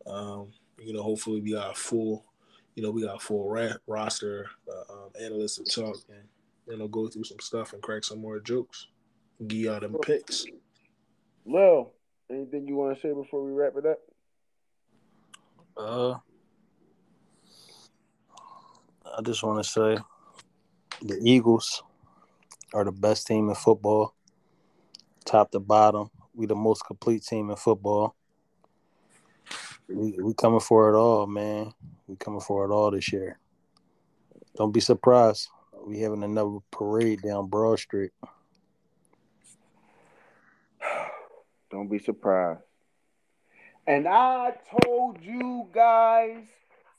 um, 0.06 0.48
you 0.78 0.92
know, 0.92 1.02
hopefully 1.02 1.40
we 1.40 1.52
got 1.52 1.72
a 1.72 1.74
full, 1.74 2.24
you 2.74 2.82
know, 2.82 2.90
we 2.90 3.02
got 3.02 3.16
a 3.16 3.20
full 3.20 3.48
ra- 3.48 3.74
roster 3.86 4.48
uh, 4.68 4.92
um, 4.92 5.10
analysts 5.20 5.58
to 5.58 5.64
talk 5.64 5.96
and 6.08 6.24
you 6.66 6.78
know 6.78 6.88
go 6.88 7.06
through 7.06 7.24
some 7.24 7.40
stuff 7.40 7.74
and 7.74 7.82
crack 7.82 8.02
some 8.02 8.20
more 8.20 8.40
jokes, 8.40 8.88
give 9.46 9.58
y'all 9.58 9.80
them 9.80 9.96
picks. 10.02 10.46
Lil, 11.44 11.92
anything 12.30 12.66
you 12.66 12.76
want 12.76 12.96
to 12.96 13.00
say 13.00 13.12
before 13.12 13.44
we 13.44 13.52
wrap 13.52 13.74
it 13.76 13.86
up? 13.86 13.98
Uh, 15.76 16.14
I 19.16 19.22
just 19.22 19.42
want 19.42 19.62
to 19.62 19.68
say 19.68 19.98
the 21.02 21.18
Eagles 21.22 21.82
are 22.74 22.84
the 22.84 22.92
best 22.92 23.26
team 23.26 23.48
in 23.48 23.54
football, 23.54 24.14
top 25.24 25.50
to 25.52 25.60
bottom. 25.60 26.10
We 26.34 26.46
the 26.46 26.54
most 26.54 26.84
complete 26.86 27.24
team 27.24 27.50
in 27.50 27.56
football. 27.56 28.14
We 29.88 30.18
we 30.22 30.34
coming 30.34 30.60
for 30.60 30.94
it 30.94 30.98
all, 30.98 31.26
man. 31.26 31.72
We 32.06 32.16
coming 32.16 32.40
for 32.40 32.64
it 32.64 32.72
all 32.72 32.90
this 32.90 33.12
year. 33.12 33.38
Don't 34.56 34.72
be 34.72 34.80
surprised. 34.80 35.48
We 35.86 36.00
having 36.00 36.22
another 36.22 36.58
parade 36.70 37.22
down 37.22 37.48
Broad 37.48 37.78
Street. 37.78 38.12
Don't 41.70 41.88
be 41.88 41.98
surprised. 41.98 42.60
And 43.86 44.06
I 44.06 44.54
told 44.84 45.22
you 45.22 45.68
guys 45.72 46.44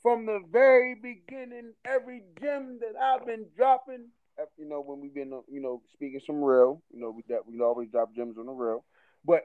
from 0.02 0.26
the 0.26 0.42
very 0.50 0.94
beginning, 0.94 1.72
every 1.84 2.22
gem 2.40 2.80
that 2.80 3.00
I've 3.00 3.24
been 3.24 3.46
dropping, 3.56 4.08
Uh, 4.40 4.44
you 4.56 4.68
know, 4.68 4.80
when 4.80 5.00
we've 5.00 5.14
been, 5.14 5.32
uh, 5.32 5.40
you 5.48 5.60
know, 5.60 5.82
speaking 5.92 6.20
some 6.26 6.42
real, 6.42 6.82
you 6.92 7.00
know, 7.00 7.10
we 7.10 7.22
that 7.28 7.46
we 7.46 7.60
always 7.60 7.90
drop 7.90 8.14
gems 8.14 8.38
on 8.38 8.46
the 8.46 8.52
real. 8.52 8.84
But 9.24 9.42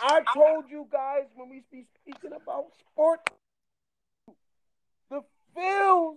I 0.00 0.22
told 0.34 0.64
you 0.70 0.86
guys 0.90 1.24
when 1.34 1.50
we 1.50 1.62
be 1.70 1.84
speaking 2.00 2.30
about 2.30 2.66
sports, 2.90 3.24
the 5.10 5.20
Phils 5.56 6.16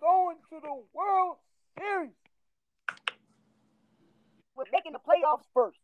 going 0.00 0.36
to 0.50 0.60
the 0.60 0.82
World 0.94 1.36
Series. 1.78 2.10
We're 4.56 4.64
making 4.72 4.92
the 4.92 4.98
playoffs 4.98 5.44
first. 5.54 5.78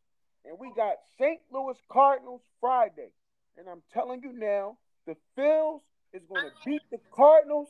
And 0.45 0.59
we 0.59 0.73
got 0.75 0.95
St. 1.19 1.41
Louis 1.53 1.77
Cardinals 1.91 2.43
Friday. 2.61 3.11
And 3.57 3.69
I'm 3.69 3.83
telling 3.93 4.23
you 4.23 4.33
now, 4.33 4.79
the 5.07 5.17
Phils 5.37 5.81
is 6.13 6.23
going 6.29 6.43
to 6.43 6.53
beat 6.65 6.83
the 6.91 6.99
Cardinals. 7.13 7.69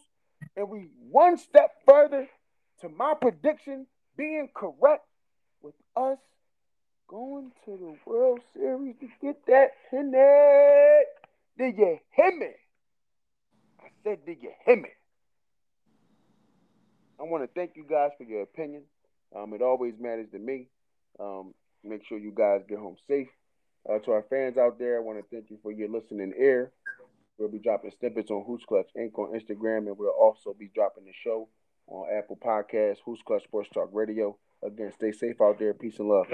And 0.56 0.68
we 0.68 0.88
one 1.10 1.38
step 1.38 1.70
further 1.86 2.28
to 2.80 2.88
my 2.88 3.14
prediction 3.20 3.86
being 4.16 4.48
correct 4.54 5.04
with 5.62 5.74
us 5.96 6.18
going 7.08 7.50
to 7.64 7.70
the 7.70 7.96
World 8.10 8.40
Series 8.54 8.94
to 9.00 9.08
get 9.22 9.46
that 9.46 9.70
pennant. 9.90 11.06
Did 11.58 11.76
you 11.76 11.98
hear 12.14 12.38
me? 12.38 12.50
I 13.80 13.88
said, 14.04 14.24
did 14.26 14.38
you 14.42 14.50
hear 14.64 14.76
me? 14.76 14.90
I 17.20 17.24
want 17.24 17.42
to 17.42 17.50
thank 17.52 17.72
you 17.74 17.84
guys 17.88 18.10
for 18.16 18.24
your 18.24 18.42
opinion. 18.42 18.82
Um, 19.34 19.52
it 19.54 19.62
always 19.62 19.94
matters 19.98 20.28
to 20.32 20.38
me. 20.38 20.68
Um, 21.18 21.54
make 21.82 22.04
sure 22.06 22.18
you 22.18 22.32
guys 22.32 22.62
get 22.68 22.78
home 22.78 22.96
safe. 23.08 23.28
Uh, 23.88 23.98
to 24.00 24.12
our 24.12 24.24
fans 24.28 24.58
out 24.58 24.78
there, 24.78 24.98
I 24.98 25.00
want 25.00 25.18
to 25.18 25.24
thank 25.34 25.50
you 25.50 25.58
for 25.62 25.72
your 25.72 25.88
listening 25.88 26.34
ear. 26.38 26.70
We'll 27.38 27.48
be 27.48 27.58
dropping 27.58 27.92
snippets 27.98 28.30
on 28.30 28.44
Who's 28.46 28.64
Clutch 28.68 28.90
Inc. 28.96 29.18
on 29.18 29.38
Instagram, 29.38 29.86
and 29.86 29.96
we'll 29.96 30.10
also 30.10 30.54
be 30.58 30.70
dropping 30.74 31.04
the 31.04 31.12
show 31.24 31.48
on 31.88 32.08
Apple 32.16 32.38
Podcasts, 32.42 32.98
Who's 33.04 33.20
Clutch 33.26 33.44
Sports 33.44 33.68
Talk 33.72 33.90
Radio. 33.92 34.36
Again, 34.64 34.92
stay 34.94 35.12
safe 35.12 35.40
out 35.40 35.58
there. 35.58 35.74
Peace 35.74 35.98
and 35.98 36.08
love. 36.08 36.26